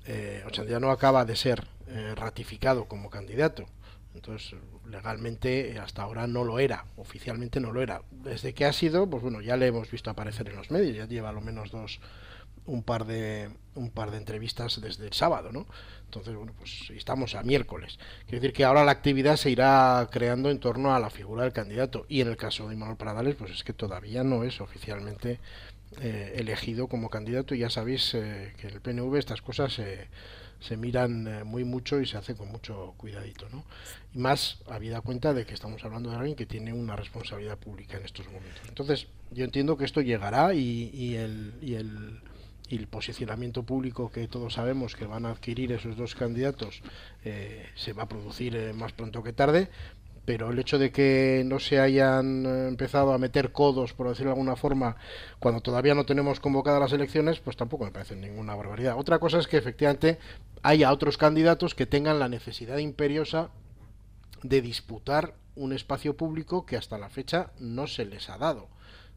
Eh, 0.06 0.42
Ochandiano 0.46 0.90
acaba 0.90 1.24
de 1.24 1.36
ser 1.36 1.66
eh, 1.86 2.14
ratificado 2.16 2.86
como 2.86 3.10
candidato. 3.10 3.66
Entonces, 4.14 4.58
legalmente 4.88 5.78
hasta 5.78 6.02
ahora 6.02 6.26
no 6.26 6.44
lo 6.44 6.58
era, 6.58 6.84
oficialmente 6.96 7.60
no 7.60 7.72
lo 7.72 7.80
era. 7.80 8.02
Desde 8.10 8.54
que 8.54 8.64
ha 8.64 8.72
sido, 8.72 9.08
pues 9.08 9.22
bueno, 9.22 9.40
ya 9.40 9.56
le 9.56 9.68
hemos 9.68 9.90
visto 9.90 10.10
aparecer 10.10 10.48
en 10.48 10.56
los 10.56 10.70
medios, 10.70 10.96
ya 10.96 11.06
lleva 11.06 11.32
lo 11.32 11.40
menos 11.40 11.70
dos 11.70 12.00
un 12.66 12.82
par 12.82 13.06
de 13.06 13.50
un 13.74 13.90
par 13.90 14.10
de 14.10 14.18
entrevistas 14.18 14.80
desde 14.80 15.06
el 15.06 15.12
sábado, 15.12 15.52
¿no? 15.52 15.66
Entonces, 16.04 16.34
bueno, 16.34 16.52
pues 16.58 16.90
estamos 16.90 17.34
a 17.34 17.42
miércoles. 17.42 17.98
Quiere 18.26 18.40
decir 18.40 18.52
que 18.52 18.64
ahora 18.64 18.84
la 18.84 18.90
actividad 18.90 19.36
se 19.36 19.50
irá 19.50 20.08
creando 20.10 20.50
en 20.50 20.58
torno 20.58 20.94
a 20.94 20.98
la 20.98 21.10
figura 21.10 21.44
del 21.44 21.52
candidato 21.52 22.04
y 22.08 22.20
en 22.20 22.28
el 22.28 22.36
caso 22.36 22.68
de 22.68 22.76
Manuel 22.76 22.98
Pradales, 22.98 23.36
pues 23.36 23.52
es 23.52 23.64
que 23.64 23.72
todavía 23.72 24.24
no 24.24 24.44
es 24.44 24.60
oficialmente 24.60 25.38
eh, 26.00 26.34
elegido 26.36 26.88
como 26.88 27.10
candidato 27.10 27.54
y 27.54 27.60
ya 27.60 27.70
sabéis 27.70 28.14
eh, 28.14 28.54
que 28.58 28.68
en 28.68 28.74
el 28.74 28.80
PNV 28.80 29.16
estas 29.16 29.40
cosas 29.42 29.72
se, 29.72 30.08
se 30.60 30.76
miran 30.76 31.26
eh, 31.26 31.44
muy 31.44 31.64
mucho 31.64 32.00
y 32.00 32.06
se 32.06 32.16
hace 32.16 32.34
con 32.34 32.48
mucho 32.48 32.94
cuidadito, 32.96 33.48
¿no? 33.50 33.64
Y 34.14 34.18
más 34.18 34.58
habida 34.68 35.00
cuenta 35.00 35.34
de 35.34 35.44
que 35.46 35.54
estamos 35.54 35.84
hablando 35.84 36.10
de 36.10 36.16
alguien 36.16 36.36
que 36.36 36.46
tiene 36.46 36.72
una 36.72 36.96
responsabilidad 36.96 37.58
pública 37.58 37.96
en 37.96 38.04
estos 38.04 38.26
momentos. 38.26 38.62
Entonces, 38.68 39.06
yo 39.30 39.44
entiendo 39.44 39.76
que 39.76 39.84
esto 39.84 40.00
llegará 40.00 40.54
y, 40.54 40.90
y 40.92 41.16
el, 41.16 41.54
y 41.60 41.74
el 41.74 42.20
y 42.70 42.76
el 42.76 42.86
posicionamiento 42.86 43.64
público 43.64 44.10
que 44.12 44.28
todos 44.28 44.54
sabemos 44.54 44.94
que 44.94 45.04
van 45.04 45.26
a 45.26 45.30
adquirir 45.30 45.72
esos 45.72 45.96
dos 45.96 46.14
candidatos 46.14 46.82
eh, 47.24 47.66
se 47.74 47.92
va 47.92 48.04
a 48.04 48.08
producir 48.08 48.54
eh, 48.54 48.72
más 48.72 48.92
pronto 48.92 49.24
que 49.24 49.32
tarde, 49.32 49.68
pero 50.30 50.52
el 50.52 50.60
hecho 50.60 50.78
de 50.78 50.92
que 50.92 51.42
no 51.44 51.58
se 51.58 51.80
hayan 51.80 52.46
eh, 52.46 52.68
empezado 52.68 53.12
a 53.12 53.18
meter 53.18 53.50
codos, 53.50 53.94
por 53.94 54.08
decirlo 54.08 54.30
de 54.30 54.34
alguna 54.34 54.54
forma, 54.54 54.94
cuando 55.40 55.60
todavía 55.60 55.96
no 55.96 56.06
tenemos 56.06 56.38
convocadas 56.38 56.78
las 56.78 56.92
elecciones, 56.92 57.40
pues 57.40 57.56
tampoco 57.56 57.84
me 57.84 57.90
parece 57.90 58.14
ninguna 58.14 58.54
barbaridad. 58.54 58.96
Otra 58.96 59.18
cosa 59.18 59.40
es 59.40 59.48
que 59.48 59.56
efectivamente 59.56 60.20
haya 60.62 60.92
otros 60.92 61.18
candidatos 61.18 61.74
que 61.74 61.84
tengan 61.84 62.20
la 62.20 62.28
necesidad 62.28 62.78
imperiosa 62.78 63.50
de 64.44 64.60
disputar 64.62 65.34
un 65.56 65.72
espacio 65.72 66.16
público 66.16 66.64
que 66.64 66.76
hasta 66.76 66.96
la 66.96 67.08
fecha 67.08 67.50
no 67.58 67.88
se 67.88 68.04
les 68.04 68.30
ha 68.30 68.38
dado. 68.38 68.68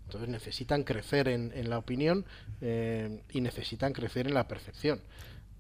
Entonces 0.06 0.31
necesitan 0.31 0.81
crecer 0.81 1.27
en, 1.27 1.69
la 1.69 1.77
opinión 1.77 2.26
eh, 2.60 3.22
y 3.30 3.41
necesitan 3.41 3.94
crecer 3.94 4.26
en 4.26 4.34
la 4.34 4.48
percepción. 4.48 4.99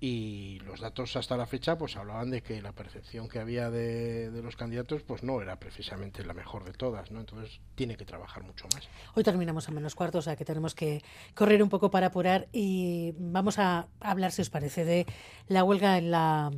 Y 0.05 0.59
los 0.65 0.81
datos 0.81 1.15
hasta 1.15 1.37
la 1.37 1.45
fecha 1.45 1.77
pues 1.77 1.95
hablaban 1.95 2.29
de 2.29 2.43
que 2.43 2.61
la 2.61 2.73
percepción 2.73 3.29
que 3.29 3.39
había 3.39 3.69
de, 3.69 4.29
los 4.43 4.57
candidatos 4.57 5.01
pues 5.01 5.23
no 5.23 5.41
era 5.41 5.55
precisamente 5.55 6.25
la 6.25 6.33
mejor 6.33 6.65
de 6.65 6.73
todas, 6.73 7.09
¿no? 7.09 7.21
Entonces 7.21 7.61
tiene 7.75 7.95
que 7.95 8.03
trabajar 8.03 8.43
mucho 8.43 8.67
más. 8.73 8.89
Hoy 9.15 9.23
terminamos 9.23 9.69
a 9.69 9.71
menos 9.71 9.95
cuartos, 9.95 10.19
o 10.19 10.21
sea 10.23 10.35
que 10.35 10.43
tenemos 10.43 10.75
que 10.75 11.01
correr 11.35 11.63
un 11.63 11.69
poco 11.69 11.89
para 11.89 12.07
apurar 12.07 12.49
y 12.51 13.13
vamos 13.17 13.59
a 13.59 13.87
hablar, 14.01 14.33
si 14.33 14.41
os 14.41 14.49
parece, 14.49 14.83
de 14.83 15.05
la 15.47 15.63
huelga 15.63 15.97
en 15.97 16.11
la 16.11 16.51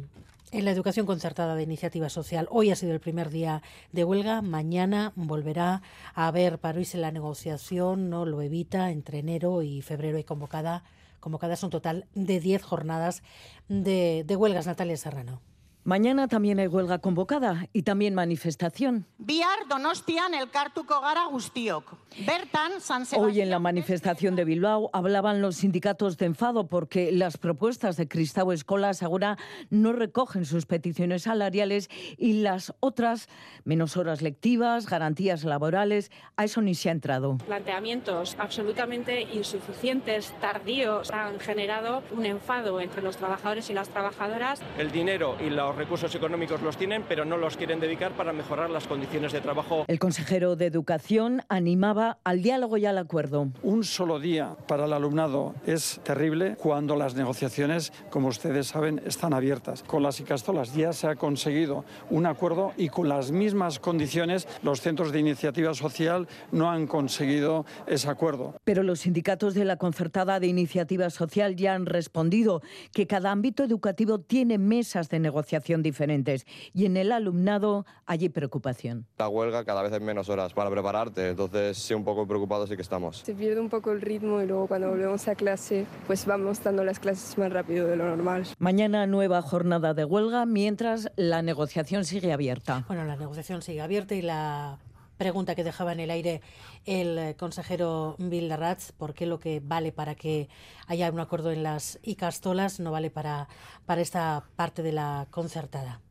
en 0.51 0.65
la 0.65 0.71
educación 0.71 1.05
concertada 1.05 1.53
de 1.53 1.61
iniciativa 1.61 2.09
social. 2.09 2.47
Hoy 2.49 2.71
ha 2.71 2.75
sido 2.75 2.93
el 2.93 2.99
primer 2.99 3.29
día 3.29 3.61
de 3.91 4.05
huelga, 4.05 4.41
mañana 4.41 5.13
volverá 5.15 5.83
a 6.15 6.27
haber 6.27 6.57
París 6.57 6.95
en 6.95 7.01
la 7.01 7.11
negociación, 7.11 8.09
no 8.09 8.25
lo 8.25 8.41
evita, 8.41 8.89
entre 8.89 9.19
enero 9.19 9.61
y 9.61 9.83
febrero 9.83 10.17
hay 10.17 10.23
convocada, 10.23 10.83
convocadas 11.25 11.63
un 11.63 11.71
total 11.71 12.05
de 12.13 12.39
10 12.39 12.61
jornadas 12.61 13.23
de, 13.67 14.23
de 14.27 14.35
huelgas. 14.35 14.67
Natalia 14.67 14.95
Serrano. 14.95 15.41
Mañana 15.87 16.27
también 16.27 16.57
hay 16.57 16.65
huelga 16.65 16.97
convocada 16.97 17.67
y 17.71 17.83
también 17.83 18.15
manifestación. 18.15 19.05
Bihar 19.19 19.67
Donostian 19.69 20.33
elkartuko 20.33 20.99
gara 20.99 21.25
guztiok. 21.25 21.93
Bertan 22.25 22.81
San 22.81 23.03
Hoy 23.15 23.39
en 23.39 23.51
la 23.51 23.59
manifestación 23.59 24.35
de 24.35 24.45
Bilbao 24.45 24.89
hablaban 24.93 25.41
los 25.41 25.57
sindicatos 25.57 26.17
de 26.17 26.25
enfado 26.25 26.67
porque 26.67 27.11
las 27.11 27.37
propuestas 27.37 27.97
de 27.97 28.07
Cristau 28.07 28.51
Escolas 28.51 29.03
ahora 29.03 29.37
no 29.69 29.93
recogen 29.93 30.45
sus 30.45 30.65
peticiones 30.65 31.23
salariales 31.23 31.87
y 32.17 32.41
las 32.41 32.73
otras, 32.79 33.29
menos 33.63 33.95
horas 33.95 34.23
lectivas, 34.23 34.87
garantías 34.87 35.43
laborales, 35.43 36.09
a 36.35 36.45
eso 36.45 36.61
ni 36.61 36.73
se 36.73 36.89
ha 36.89 36.93
entrado. 36.93 37.37
Planteamientos 37.45 38.35
absolutamente 38.39 39.21
insuficientes, 39.21 40.33
tardíos, 40.41 41.11
han 41.11 41.39
generado 41.39 42.01
un 42.11 42.25
enfado 42.25 42.81
entre 42.81 43.03
los 43.03 43.17
trabajadores 43.17 43.69
y 43.69 43.73
las 43.73 43.89
trabajadoras. 43.89 44.61
El 44.79 44.91
dinero 44.91 45.35
y 45.45 45.51
los 45.75 45.83
recursos 45.83 46.15
económicos 46.15 46.61
los 46.61 46.77
tienen, 46.77 47.03
pero 47.05 47.25
no 47.25 47.35
los 47.35 47.57
quieren 47.57 47.81
dedicar 47.81 48.13
para 48.13 48.31
mejorar 48.31 48.69
las 48.69 48.87
condiciones 48.87 49.33
de 49.33 49.41
trabajo. 49.41 49.83
El 49.89 49.99
consejero 49.99 50.55
de 50.55 50.67
Educación 50.67 51.41
animaba 51.49 52.17
al 52.23 52.41
diálogo 52.41 52.77
y 52.77 52.85
al 52.85 52.97
acuerdo. 52.97 53.49
Un 53.61 53.83
solo 53.83 54.21
día 54.21 54.55
para 54.69 54.85
el 54.85 54.93
alumnado 54.93 55.53
es 55.65 55.99
terrible 56.05 56.55
cuando 56.55 56.95
las 56.95 57.15
negociaciones, 57.15 57.91
como 58.09 58.29
ustedes 58.29 58.67
saben, 58.67 59.01
están 59.05 59.33
abiertas. 59.33 59.83
Con 59.83 60.01
las 60.01 60.21
Icastolas 60.21 60.73
ya 60.73 60.93
se 60.93 61.07
ha 61.07 61.15
conseguido 61.15 61.83
un 62.09 62.25
acuerdo 62.25 62.71
y 62.77 62.87
con 62.87 63.09
las 63.09 63.31
mismas 63.31 63.79
condiciones 63.79 64.47
los 64.63 64.79
centros 64.79 65.11
de 65.11 65.19
iniciativa 65.19 65.73
social 65.73 66.29
no 66.53 66.71
han 66.71 66.87
conseguido 66.87 67.65
ese 67.85 68.09
acuerdo. 68.09 68.55
Pero 68.63 68.81
los 68.81 69.01
sindicatos 69.01 69.53
de 69.53 69.65
la 69.65 69.75
concertada 69.75 70.39
de 70.39 70.47
iniciativa 70.47 71.09
social 71.09 71.57
ya 71.57 71.73
han 71.73 71.85
respondido 71.85 72.61
que 72.93 73.07
cada 73.07 73.31
ámbito 73.31 73.61
educativo 73.61 74.19
tiene 74.19 74.57
mesas 74.57 75.09
de 75.09 75.19
negociación 75.19 75.64
diferentes 75.81 76.45
y 76.73 76.85
en 76.85 76.97
el 76.97 77.11
alumnado 77.11 77.85
hay 78.05 78.29
preocupación. 78.29 79.05
La 79.17 79.27
huelga 79.27 79.65
cada 79.65 79.81
vez 79.81 79.91
hay 79.91 79.99
menos 79.99 80.29
horas 80.29 80.53
para 80.53 80.69
prepararte, 80.69 81.29
entonces 81.29 81.77
sí 81.77 81.93
un 81.93 82.03
poco 82.03 82.27
preocupados 82.27 82.69
sí 82.69 82.75
que 82.75 82.81
estamos. 82.81 83.17
Se 83.17 83.33
pierde 83.33 83.59
un 83.59 83.69
poco 83.69 83.91
el 83.91 84.01
ritmo 84.01 84.41
y 84.41 84.45
luego 84.45 84.67
cuando 84.67 84.89
volvemos 84.89 85.27
a 85.27 85.35
clase 85.35 85.85
pues 86.07 86.25
vamos 86.25 86.63
dando 86.63 86.83
las 86.83 86.99
clases 86.99 87.37
más 87.37 87.51
rápido 87.51 87.87
de 87.87 87.95
lo 87.95 88.05
normal. 88.05 88.45
Mañana 88.59 89.07
nueva 89.07 89.41
jornada 89.41 89.93
de 89.93 90.05
huelga 90.05 90.45
mientras 90.45 91.11
la 91.15 91.41
negociación 91.41 92.05
sigue 92.05 92.31
abierta. 92.31 92.85
Bueno, 92.87 93.05
la 93.05 93.15
negociación 93.15 93.61
sigue 93.61 93.81
abierta 93.81 94.15
y 94.15 94.21
la 94.21 94.79
pregunta 95.17 95.55
que 95.55 95.63
dejaba 95.63 95.93
en 95.93 95.99
el 95.99 96.11
aire 96.11 96.41
el 96.85 97.35
consejero 97.35 98.15
Vildarratz, 98.19 98.91
¿por 98.91 99.13
qué 99.13 99.25
lo 99.25 99.39
que 99.39 99.61
vale 99.63 99.91
para 99.91 100.15
que 100.15 100.49
haya 100.87 101.11
un 101.11 101.19
acuerdo 101.19 101.51
en 101.51 101.63
las 101.63 101.99
Icastolas 102.03 102.79
no 102.79 102.91
vale 102.91 103.09
para, 103.11 103.47
para 103.85 104.01
esta 104.01 104.45
parte 104.55 104.83
de 104.83 104.91
la 104.91 105.27
concertada? 105.31 106.01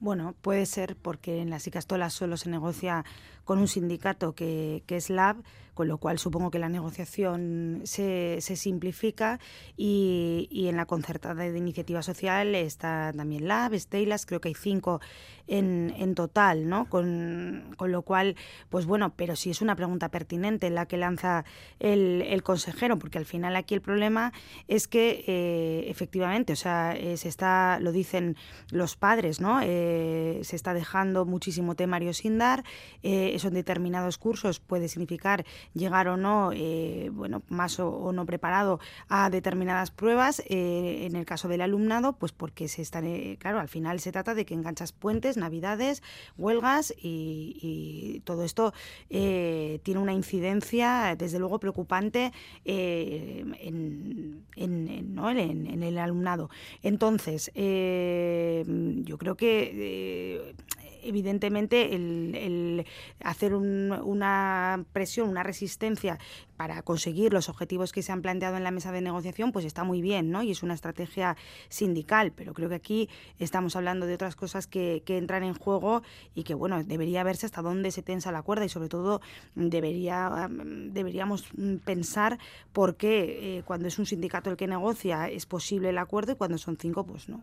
Bueno, 0.00 0.34
puede 0.40 0.66
ser 0.66 0.96
porque 0.96 1.40
en 1.40 1.50
las 1.50 1.66
Icastolas 1.66 2.12
solo 2.12 2.36
se 2.36 2.50
negocia 2.50 3.04
con 3.44 3.58
un 3.58 3.68
sindicato 3.68 4.34
que, 4.34 4.82
que 4.86 4.96
es 4.96 5.10
LAB, 5.10 5.36
con 5.74 5.88
lo 5.88 5.98
cual 5.98 6.18
supongo 6.18 6.50
que 6.50 6.58
la 6.58 6.68
negociación 6.68 7.80
se, 7.84 8.38
se 8.40 8.56
simplifica 8.56 9.40
y, 9.76 10.48
y, 10.50 10.68
en 10.68 10.76
la 10.76 10.86
concertada 10.86 11.44
de 11.44 11.58
iniciativa 11.58 12.02
social 12.02 12.54
está 12.54 13.12
también 13.16 13.48
LAB, 13.48 13.78
Steylas, 13.78 14.26
creo 14.26 14.40
que 14.40 14.48
hay 14.48 14.54
cinco 14.54 15.00
en, 15.46 15.94
en 15.98 16.14
total, 16.14 16.68
¿no? 16.68 16.88
Con, 16.88 17.74
con, 17.76 17.92
lo 17.92 18.02
cual, 18.02 18.36
pues 18.68 18.86
bueno, 18.86 19.14
pero 19.16 19.36
sí 19.36 19.50
es 19.50 19.60
una 19.60 19.76
pregunta 19.76 20.10
pertinente 20.10 20.70
la 20.70 20.86
que 20.86 20.96
lanza 20.96 21.44
el, 21.78 22.22
el 22.22 22.42
consejero, 22.42 22.98
porque 22.98 23.18
al 23.18 23.26
final 23.26 23.56
aquí 23.56 23.74
el 23.74 23.80
problema 23.80 24.32
es 24.68 24.88
que 24.88 25.24
eh, 25.26 25.84
efectivamente, 25.88 26.52
o 26.52 26.56
sea, 26.56 26.94
eh, 26.96 27.16
se 27.16 27.28
está, 27.28 27.78
lo 27.80 27.92
dicen 27.92 28.36
los 28.70 28.96
padres, 28.96 29.40
¿no? 29.40 29.60
Eh, 29.62 30.40
se 30.42 30.56
está 30.56 30.74
dejando 30.74 31.24
muchísimo 31.24 31.74
temario 31.74 32.12
sin 32.14 32.38
dar, 32.38 32.64
eso 33.02 33.48
en 33.48 33.54
determinados 33.54 34.18
cursos 34.18 34.60
puede 34.60 34.88
significar 34.88 35.44
llegar 35.74 36.08
o 36.08 36.16
no, 36.16 36.52
eh, 36.52 37.10
bueno, 37.12 37.42
más 37.48 37.78
o, 37.80 38.12
no 38.12 38.26
preparado 38.26 38.80
a 39.08 39.30
determinadas 39.30 39.90
pruebas. 39.90 40.40
Eh, 40.46 41.06
en 41.06 41.16
el 41.16 41.24
caso 41.24 41.48
del 41.48 41.60
alumnado, 41.60 42.14
pues 42.14 42.32
porque 42.32 42.68
se 42.68 42.82
están, 42.82 43.06
eh, 43.06 43.36
claro, 43.38 43.60
al 43.60 43.68
final 43.68 44.00
se 44.00 44.12
trata 44.12 44.34
de 44.34 44.44
que 44.44 44.54
enganchas 44.54 44.92
puentes, 44.92 45.36
navidades, 45.36 46.02
huelgas 46.36 46.94
y, 46.96 48.22
todo 48.24 48.44
esto 48.44 48.72
tiene 49.08 50.00
una 50.00 50.12
incidencia, 50.12 51.16
desde 51.16 51.38
luego, 51.38 51.58
preocupante 51.58 52.32
en, 52.64 53.56
en, 53.60 54.44
en, 54.56 55.38
en, 55.38 55.82
el 55.82 55.98
alumnado. 55.98 56.50
Entonces, 56.82 57.50
yo 57.54 59.18
creo 59.18 59.36
que 59.36 60.54
evidentemente 61.02 61.94
el, 61.94 62.86
hacer 63.22 63.54
un, 63.54 63.92
una 63.92 64.84
presión, 64.92 65.28
una 65.28 65.42
resistencia 65.42 66.18
para 66.56 66.82
conseguir 66.82 67.32
los 67.32 67.48
objetivos 67.48 67.92
que 67.92 68.02
se 68.02 68.12
han 68.12 68.22
planteado 68.22 68.56
en 68.56 68.64
la 68.64 68.70
mesa 68.70 68.92
de 68.92 69.00
negociación, 69.00 69.52
pues 69.52 69.64
está 69.64 69.84
muy 69.84 70.00
bien, 70.00 70.30
¿no? 70.30 70.42
Y 70.42 70.50
es 70.52 70.62
una 70.62 70.74
estrategia 70.74 71.36
sindical, 71.68 72.32
pero 72.32 72.54
creo 72.54 72.68
que 72.68 72.76
aquí 72.76 73.08
estamos 73.38 73.74
hablando 73.74 74.06
de 74.06 74.14
otras 74.14 74.36
cosas 74.36 74.66
que, 74.66 75.02
que 75.04 75.18
entran 75.18 75.42
en 75.42 75.54
juego 75.54 76.02
y 76.34 76.44
que, 76.44 76.54
bueno, 76.54 76.84
debería 76.84 77.24
verse 77.24 77.46
hasta 77.46 77.62
dónde 77.62 77.90
se 77.90 78.02
tensa 78.02 78.30
la 78.30 78.42
cuerda 78.42 78.64
y 78.64 78.68
sobre 78.68 78.88
todo 78.88 79.20
debería, 79.54 80.48
deberíamos 80.50 81.48
pensar 81.84 82.38
por 82.72 82.96
qué 82.96 83.58
eh, 83.58 83.62
cuando 83.64 83.88
es 83.88 83.98
un 83.98 84.06
sindicato 84.06 84.50
el 84.50 84.56
que 84.56 84.66
negocia 84.66 85.28
es 85.28 85.46
posible 85.46 85.90
el 85.90 85.98
acuerdo 85.98 86.32
y 86.32 86.36
cuando 86.36 86.58
son 86.58 86.76
cinco, 86.76 87.04
pues 87.04 87.28
no. 87.28 87.42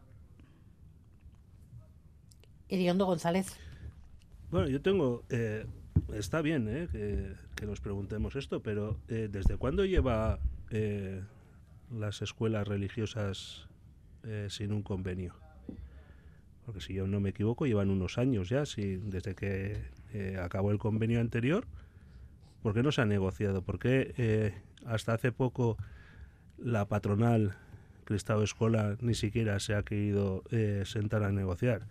Iriondo 2.70 3.06
González. 3.06 3.58
Bueno, 4.52 4.68
yo 4.70 4.82
tengo. 4.82 5.24
Eh, 5.30 5.66
está 6.14 6.41
bien 6.41 6.68
eh, 6.70 7.36
que, 7.56 7.66
nos 7.66 7.82
preguntemos 7.82 8.36
esto, 8.36 8.62
pero 8.62 8.98
eh, 9.10 9.28
¿desde 9.32 9.58
cuándo 9.58 9.86
lleva 9.86 10.40
las 11.91 12.22
escuelas 12.22 12.68
religiosas 12.68 13.68
sin 14.50 14.72
un 14.72 14.84
convenio? 14.84 15.34
porque 16.70 16.82
si 16.82 16.94
yo 16.94 17.08
no 17.08 17.20
me 17.20 17.30
equivoco, 17.30 17.66
llevan 17.66 17.90
unos 17.90 18.20
años 18.20 18.48
ya, 18.48 18.64
si, 18.64 18.98
desde 18.98 19.34
que 19.34 19.76
eh, 20.14 20.38
acabó 20.40 20.70
el 20.70 20.78
convenio 20.78 21.20
anterior. 21.20 21.66
¿Por 22.62 22.76
qué 22.76 22.84
no 22.84 22.91
se 22.91 23.02
ha 23.02 23.06
negociado? 23.06 23.64
¿Por 23.64 23.80
qué 23.80 24.14
eh, 24.18 24.54
hasta 24.86 25.16
hace 25.16 25.32
poco 25.32 25.78
la 26.60 26.86
patronal 26.86 27.56
Cristado 28.06 28.44
Escuela 28.44 28.98
ni 29.02 29.16
siquiera 29.16 29.60
se 29.60 29.74
ha 29.74 29.82
querido 29.82 30.44
eh, 30.52 30.84
sentar 30.86 31.24
a 31.24 31.32
negociar? 31.32 31.88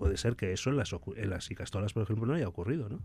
Puede 0.00 0.16
ser 0.16 0.34
que 0.34 0.50
eso 0.54 0.70
en 0.70 0.78
las, 0.78 0.96
en 1.16 1.28
las 1.28 1.50
Icastolas, 1.50 1.92
por 1.92 2.04
ejemplo, 2.04 2.24
no 2.24 2.32
haya 2.32 2.48
ocurrido, 2.48 2.88
¿no? 2.88 3.02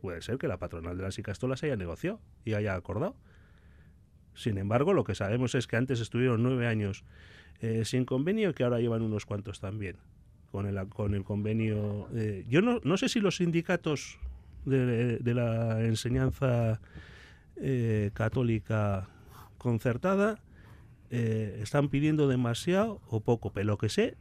Puede 0.00 0.22
ser 0.22 0.38
que 0.38 0.48
la 0.48 0.56
patronal 0.56 0.96
de 0.96 1.02
las 1.02 1.18
Icastolas 1.18 1.62
haya 1.62 1.76
negociado 1.76 2.22
y 2.42 2.54
haya 2.54 2.74
acordado. 2.74 3.14
Sin 4.32 4.56
embargo, 4.56 4.94
lo 4.94 5.04
que 5.04 5.14
sabemos 5.14 5.54
es 5.54 5.66
que 5.66 5.76
antes 5.76 6.00
estuvieron 6.00 6.42
nueve 6.42 6.68
años 6.68 7.04
eh, 7.60 7.84
sin 7.84 8.06
convenio 8.06 8.48
y 8.48 8.54
que 8.54 8.64
ahora 8.64 8.80
llevan 8.80 9.02
unos 9.02 9.26
cuantos 9.26 9.60
también 9.60 9.98
con 10.50 10.64
el, 10.64 10.88
con 10.88 11.12
el 11.12 11.22
convenio. 11.22 12.08
Eh, 12.14 12.46
yo 12.48 12.62
no, 12.62 12.96
sé 12.96 13.10
si 13.10 13.20
los 13.20 13.36
sindicatos 13.36 14.18
de, 14.64 15.20
la 15.22 15.84
enseñanza 15.84 16.80
eh, 17.56 18.10
católica 18.14 19.06
concertada 19.58 20.40
están 21.10 21.90
pidiendo 21.90 22.26
demasiado 22.26 23.02
o 23.06 23.20
poco, 23.20 23.52
pero 23.52 23.66
lo 23.66 23.76
que 23.76 23.90
sé 23.90 24.16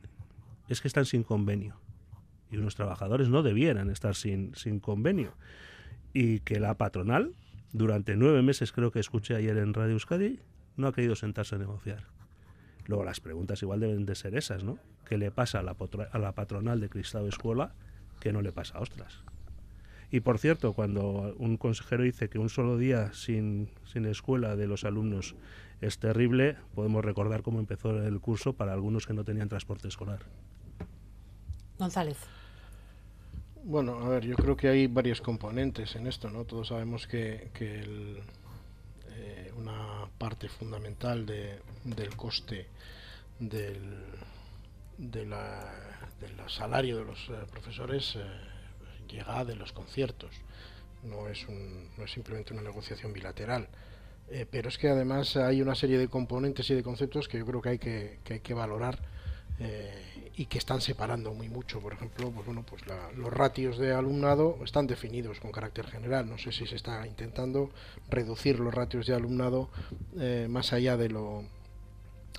es 0.67 0.81
que 0.81 0.89
están 0.89 1.05
sin 1.05 1.23
convenio. 1.23 1.84
Y 2.51 2.57
unos 2.57 2.75
trabajadores 2.75 3.29
no 3.29 3.43
debieran 3.43 3.89
estar 3.89 4.15
sin, 4.15 4.55
sin 4.55 4.79
convenio. 4.79 5.33
Y 6.13 6.39
que 6.39 6.59
la 6.59 6.75
patronal, 6.75 7.33
durante 7.73 8.15
nueve 8.15 8.41
meses 8.41 8.71
creo 8.71 8.91
que 8.91 8.99
escuché 8.99 9.35
ayer 9.35 9.57
en 9.57 9.73
Radio 9.73 9.93
Euskadi, 9.93 10.39
no 10.77 10.87
ha 10.87 10.93
querido 10.93 11.15
sentarse 11.15 11.55
a 11.55 11.57
negociar. 11.57 12.05
Luego 12.85 13.03
las 13.03 13.19
preguntas 13.19 13.61
igual 13.61 13.79
deben 13.79 14.05
de 14.05 14.15
ser 14.15 14.35
esas, 14.35 14.63
¿no? 14.63 14.77
¿Qué 15.05 15.17
le 15.17 15.31
pasa 15.31 15.59
a 15.59 15.63
la, 15.63 15.75
a 16.11 16.19
la 16.19 16.31
patronal 16.33 16.79
de 16.79 16.89
Cristado 16.89 17.27
Escuela 17.27 17.73
que 18.19 18.31
no 18.31 18.41
le 18.41 18.51
pasa 18.51 18.77
a 18.77 18.81
Ostras? 18.81 19.23
Y 20.11 20.19
por 20.19 20.37
cierto, 20.37 20.73
cuando 20.73 21.35
un 21.37 21.57
consejero 21.57 22.03
dice 22.03 22.29
que 22.29 22.39
un 22.39 22.49
solo 22.49 22.77
día 22.77 23.11
sin, 23.13 23.69
sin 23.85 24.05
escuela 24.05 24.55
de 24.55 24.67
los 24.67 24.83
alumnos 24.83 25.35
es 25.81 25.99
terrible, 25.99 26.57
podemos 26.73 27.03
recordar 27.03 27.41
cómo 27.41 27.59
empezó 27.59 28.01
el 28.01 28.19
curso 28.19 28.53
para 28.53 28.73
algunos 28.73 29.07
que 29.07 29.13
no 29.13 29.23
tenían 29.23 29.49
transporte 29.49 29.87
escolar. 29.87 30.19
González. 31.77 32.17
Bueno, 33.67 33.97
a 33.97 34.09
ver, 34.09 34.25
yo 34.25 34.35
creo 34.35 34.55
que 34.55 34.67
hay 34.67 34.85
varios 34.85 35.21
componentes 35.21 35.95
en 35.95 36.05
esto, 36.05 36.29
¿no? 36.29 36.45
Todos 36.45 36.67
sabemos 36.67 37.07
que, 37.07 37.49
que 37.51 37.81
eh, 39.09 39.51
una 39.57 40.07
parte 40.19 40.47
fundamental 40.49 41.25
de, 41.25 41.59
del 41.83 42.15
coste 42.15 42.67
del, 43.39 44.05
del 44.97 45.33
salario 46.47 46.97
de 46.97 47.05
los 47.05 47.27
eh, 47.29 47.33
profesores 47.49 48.15
eh, 48.17 48.21
llega 49.09 49.43
de 49.43 49.55
los 49.55 49.73
conciertos. 49.73 50.29
No 51.03 51.27
es, 51.27 51.47
no 51.49 52.03
es 52.03 52.11
simplemente 52.11 52.53
una 52.53 52.61
negociación 52.61 53.13
bilateral. 53.13 53.67
pero 54.51 54.69
es 54.69 54.77
que 54.77 54.89
además 54.89 55.35
hay 55.37 55.61
una 55.61 55.75
serie 55.75 55.97
de 55.97 56.07
componentes 56.07 56.69
y 56.69 56.75
de 56.75 56.83
conceptos 56.83 57.27
que 57.27 57.39
yo 57.39 57.45
creo 57.45 57.61
que 57.61 57.69
hay 57.69 57.79
que, 57.79 58.19
hay 58.29 58.39
que 58.41 58.53
valorar 58.53 58.99
y 60.37 60.47
que 60.47 60.57
están 60.57 60.81
separando 60.81 61.33
muy 61.33 61.49
mucho. 61.49 61.79
Por 61.79 61.93
ejemplo, 61.93 62.29
pues 62.31 62.45
bueno, 62.45 62.63
pues 62.67 62.81
los 63.15 63.33
ratios 63.33 63.77
de 63.77 63.93
alumnado 63.93 64.57
están 64.63 64.87
definidos 64.87 65.39
con 65.39 65.51
carácter 65.51 65.87
general. 65.87 66.29
No 66.29 66.37
sé 66.37 66.51
si 66.51 66.65
se 66.65 66.75
está 66.75 67.05
intentando 67.07 67.69
reducir 68.09 68.59
los 68.59 68.73
ratios 68.73 69.07
de 69.07 69.15
alumnado 69.15 69.69
eh, 70.19 70.47
más 70.49 70.73
allá 70.73 70.97
de 70.97 71.09
lo 71.09 71.43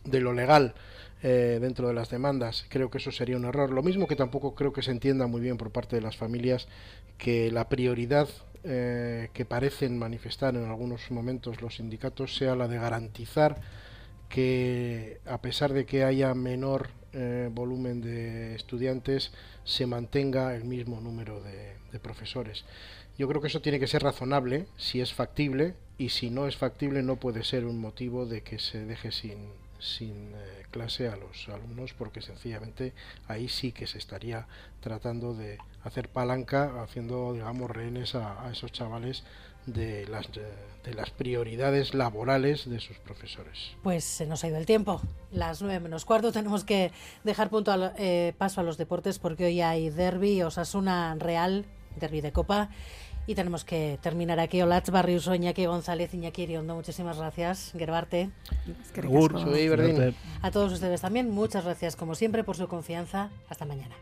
de 0.05 0.21
lo 0.21 0.33
legal 0.33 0.75
eh, 1.23 1.59
dentro 1.61 1.89
de 1.89 1.95
las 1.95 2.11
demandas. 2.11 2.67
Creo 2.69 2.91
que 2.91 2.99
eso 2.99 3.11
sería 3.11 3.37
un 3.37 3.47
error. 3.47 3.71
Lo 3.71 3.83
mismo 3.83 4.07
que 4.07 4.17
tampoco 4.17 4.55
creo 4.55 4.73
que 4.73 4.83
se 4.83 4.91
entienda 4.91 5.27
muy 5.27 5.41
bien 5.41 5.57
por 5.57 5.71
parte 5.71 5.97
de 5.97 6.03
las 6.03 6.17
familias 6.17 6.69
que 7.19 7.51
la 7.51 7.69
prioridad 7.69 8.29
que 8.63 9.47
parecen 9.49 9.97
manifestar 9.97 10.57
en 10.57 10.65
algunos 10.65 11.09
momentos 11.13 11.63
los 11.63 11.77
sindicatos 11.77 12.37
sea 12.37 12.57
la 12.57 12.67
de 12.67 12.79
garantizar 12.79 13.61
que 14.29 15.21
a 15.25 15.41
pesar 15.41 15.73
de 15.73 15.87
que 15.87 16.03
haya 16.03 16.35
menor 16.35 16.89
eh, 17.13 17.49
volumen 17.53 18.01
de 18.01 18.55
estudiantes 18.55 19.33
se 19.65 19.87
mantenga 19.87 20.55
el 20.55 20.65
mismo 20.65 21.01
número 21.01 21.41
de, 21.43 21.77
profesores. 22.03 22.67
Yo 23.17 23.27
creo 23.27 23.41
que 23.41 23.47
eso 23.49 23.63
tiene 23.63 23.81
que 23.81 23.87
ser 23.87 24.03
razonable 24.03 24.67
si 24.77 25.01
es 25.01 25.15
factible 25.15 25.73
y 25.97 26.11
si 26.11 26.29
no 26.29 26.47
es 26.47 26.59
factible 26.59 27.03
no 27.03 27.17
puede 27.17 27.43
ser 27.43 27.65
un 27.65 27.81
motivo 27.81 28.27
de 28.27 28.43
que 28.43 28.59
se 28.59 28.85
deje 28.85 29.13
sin, 29.13 29.49
sin 29.79 30.13
eh, 30.35 30.67
clase 30.71 31.09
a 31.09 31.17
los 31.17 31.49
alumnos 31.49 31.95
porque 31.95 32.21
sencillamente 32.21 32.93
ahí 33.29 33.49
sí 33.49 33.73
que 33.73 33.87
se 33.87 33.97
estaría 33.97 34.47
tratando 34.81 35.33
de 35.33 35.57
hacer 35.85 36.11
palanca 36.11 36.83
haciendo 36.83 37.33
digamos 37.33 37.71
rehenes 37.71 38.15
a 38.15 38.47
esos 38.53 38.73
chavales 38.73 39.25
de 39.67 40.07
las, 40.07 40.29
de, 40.33 40.95
las 40.95 41.11
prioridades 41.11 41.95
laborales 41.95 42.69
de 42.69 42.81
sus 42.81 42.99
profesores. 42.99 43.77
Pues 43.83 44.05
se 44.05 44.27
nos 44.27 44.43
ha 44.45 44.49
ido 44.49 44.57
el 44.57 44.67
tiempo. 44.67 45.03
Las 45.33 45.61
nueve 45.61 45.81
menos 45.81 46.05
cuarto 46.05 46.33
tenemos 46.33 46.65
que 46.65 46.93
dejar 47.25 47.51
punto 47.51 47.73
al, 47.73 47.93
eh, 47.99 48.33
paso 48.39 48.61
a 48.61 48.65
los 48.65 48.79
deportes 48.79 49.19
porque 49.19 49.47
hoy 49.47 49.61
hay 49.61 49.91
derby, 49.91 50.43
Osasuna 50.43 51.15
Real, 51.19 51.65
derby 51.99 52.21
de 52.21 52.33
Copa. 52.33 52.71
Y 53.29 53.35
tenemos 53.35 53.65
que 53.65 53.99
terminar 54.03 54.39
aquí. 54.39 54.63
Olatz 54.63 54.91
Barriuso, 54.91 55.35
Iñaki 55.35 55.67
González, 55.67 56.15
Iñaki 56.15 56.43
Iriondo, 56.43 56.77
muchísimas 56.77 57.19
gracias. 57.19 57.73
Gerbarte. 57.77 58.31
A 60.43 60.51
todos 60.53 60.73
ustedes 60.73 61.01
también, 61.01 61.29
muchas 61.31 61.65
gracias 61.65 61.97
como 61.97 62.15
siempre 62.15 62.45
por 62.45 62.57
su 62.57 62.69
confianza. 62.69 63.31
Hasta 63.49 63.65
mañana. 63.65 63.97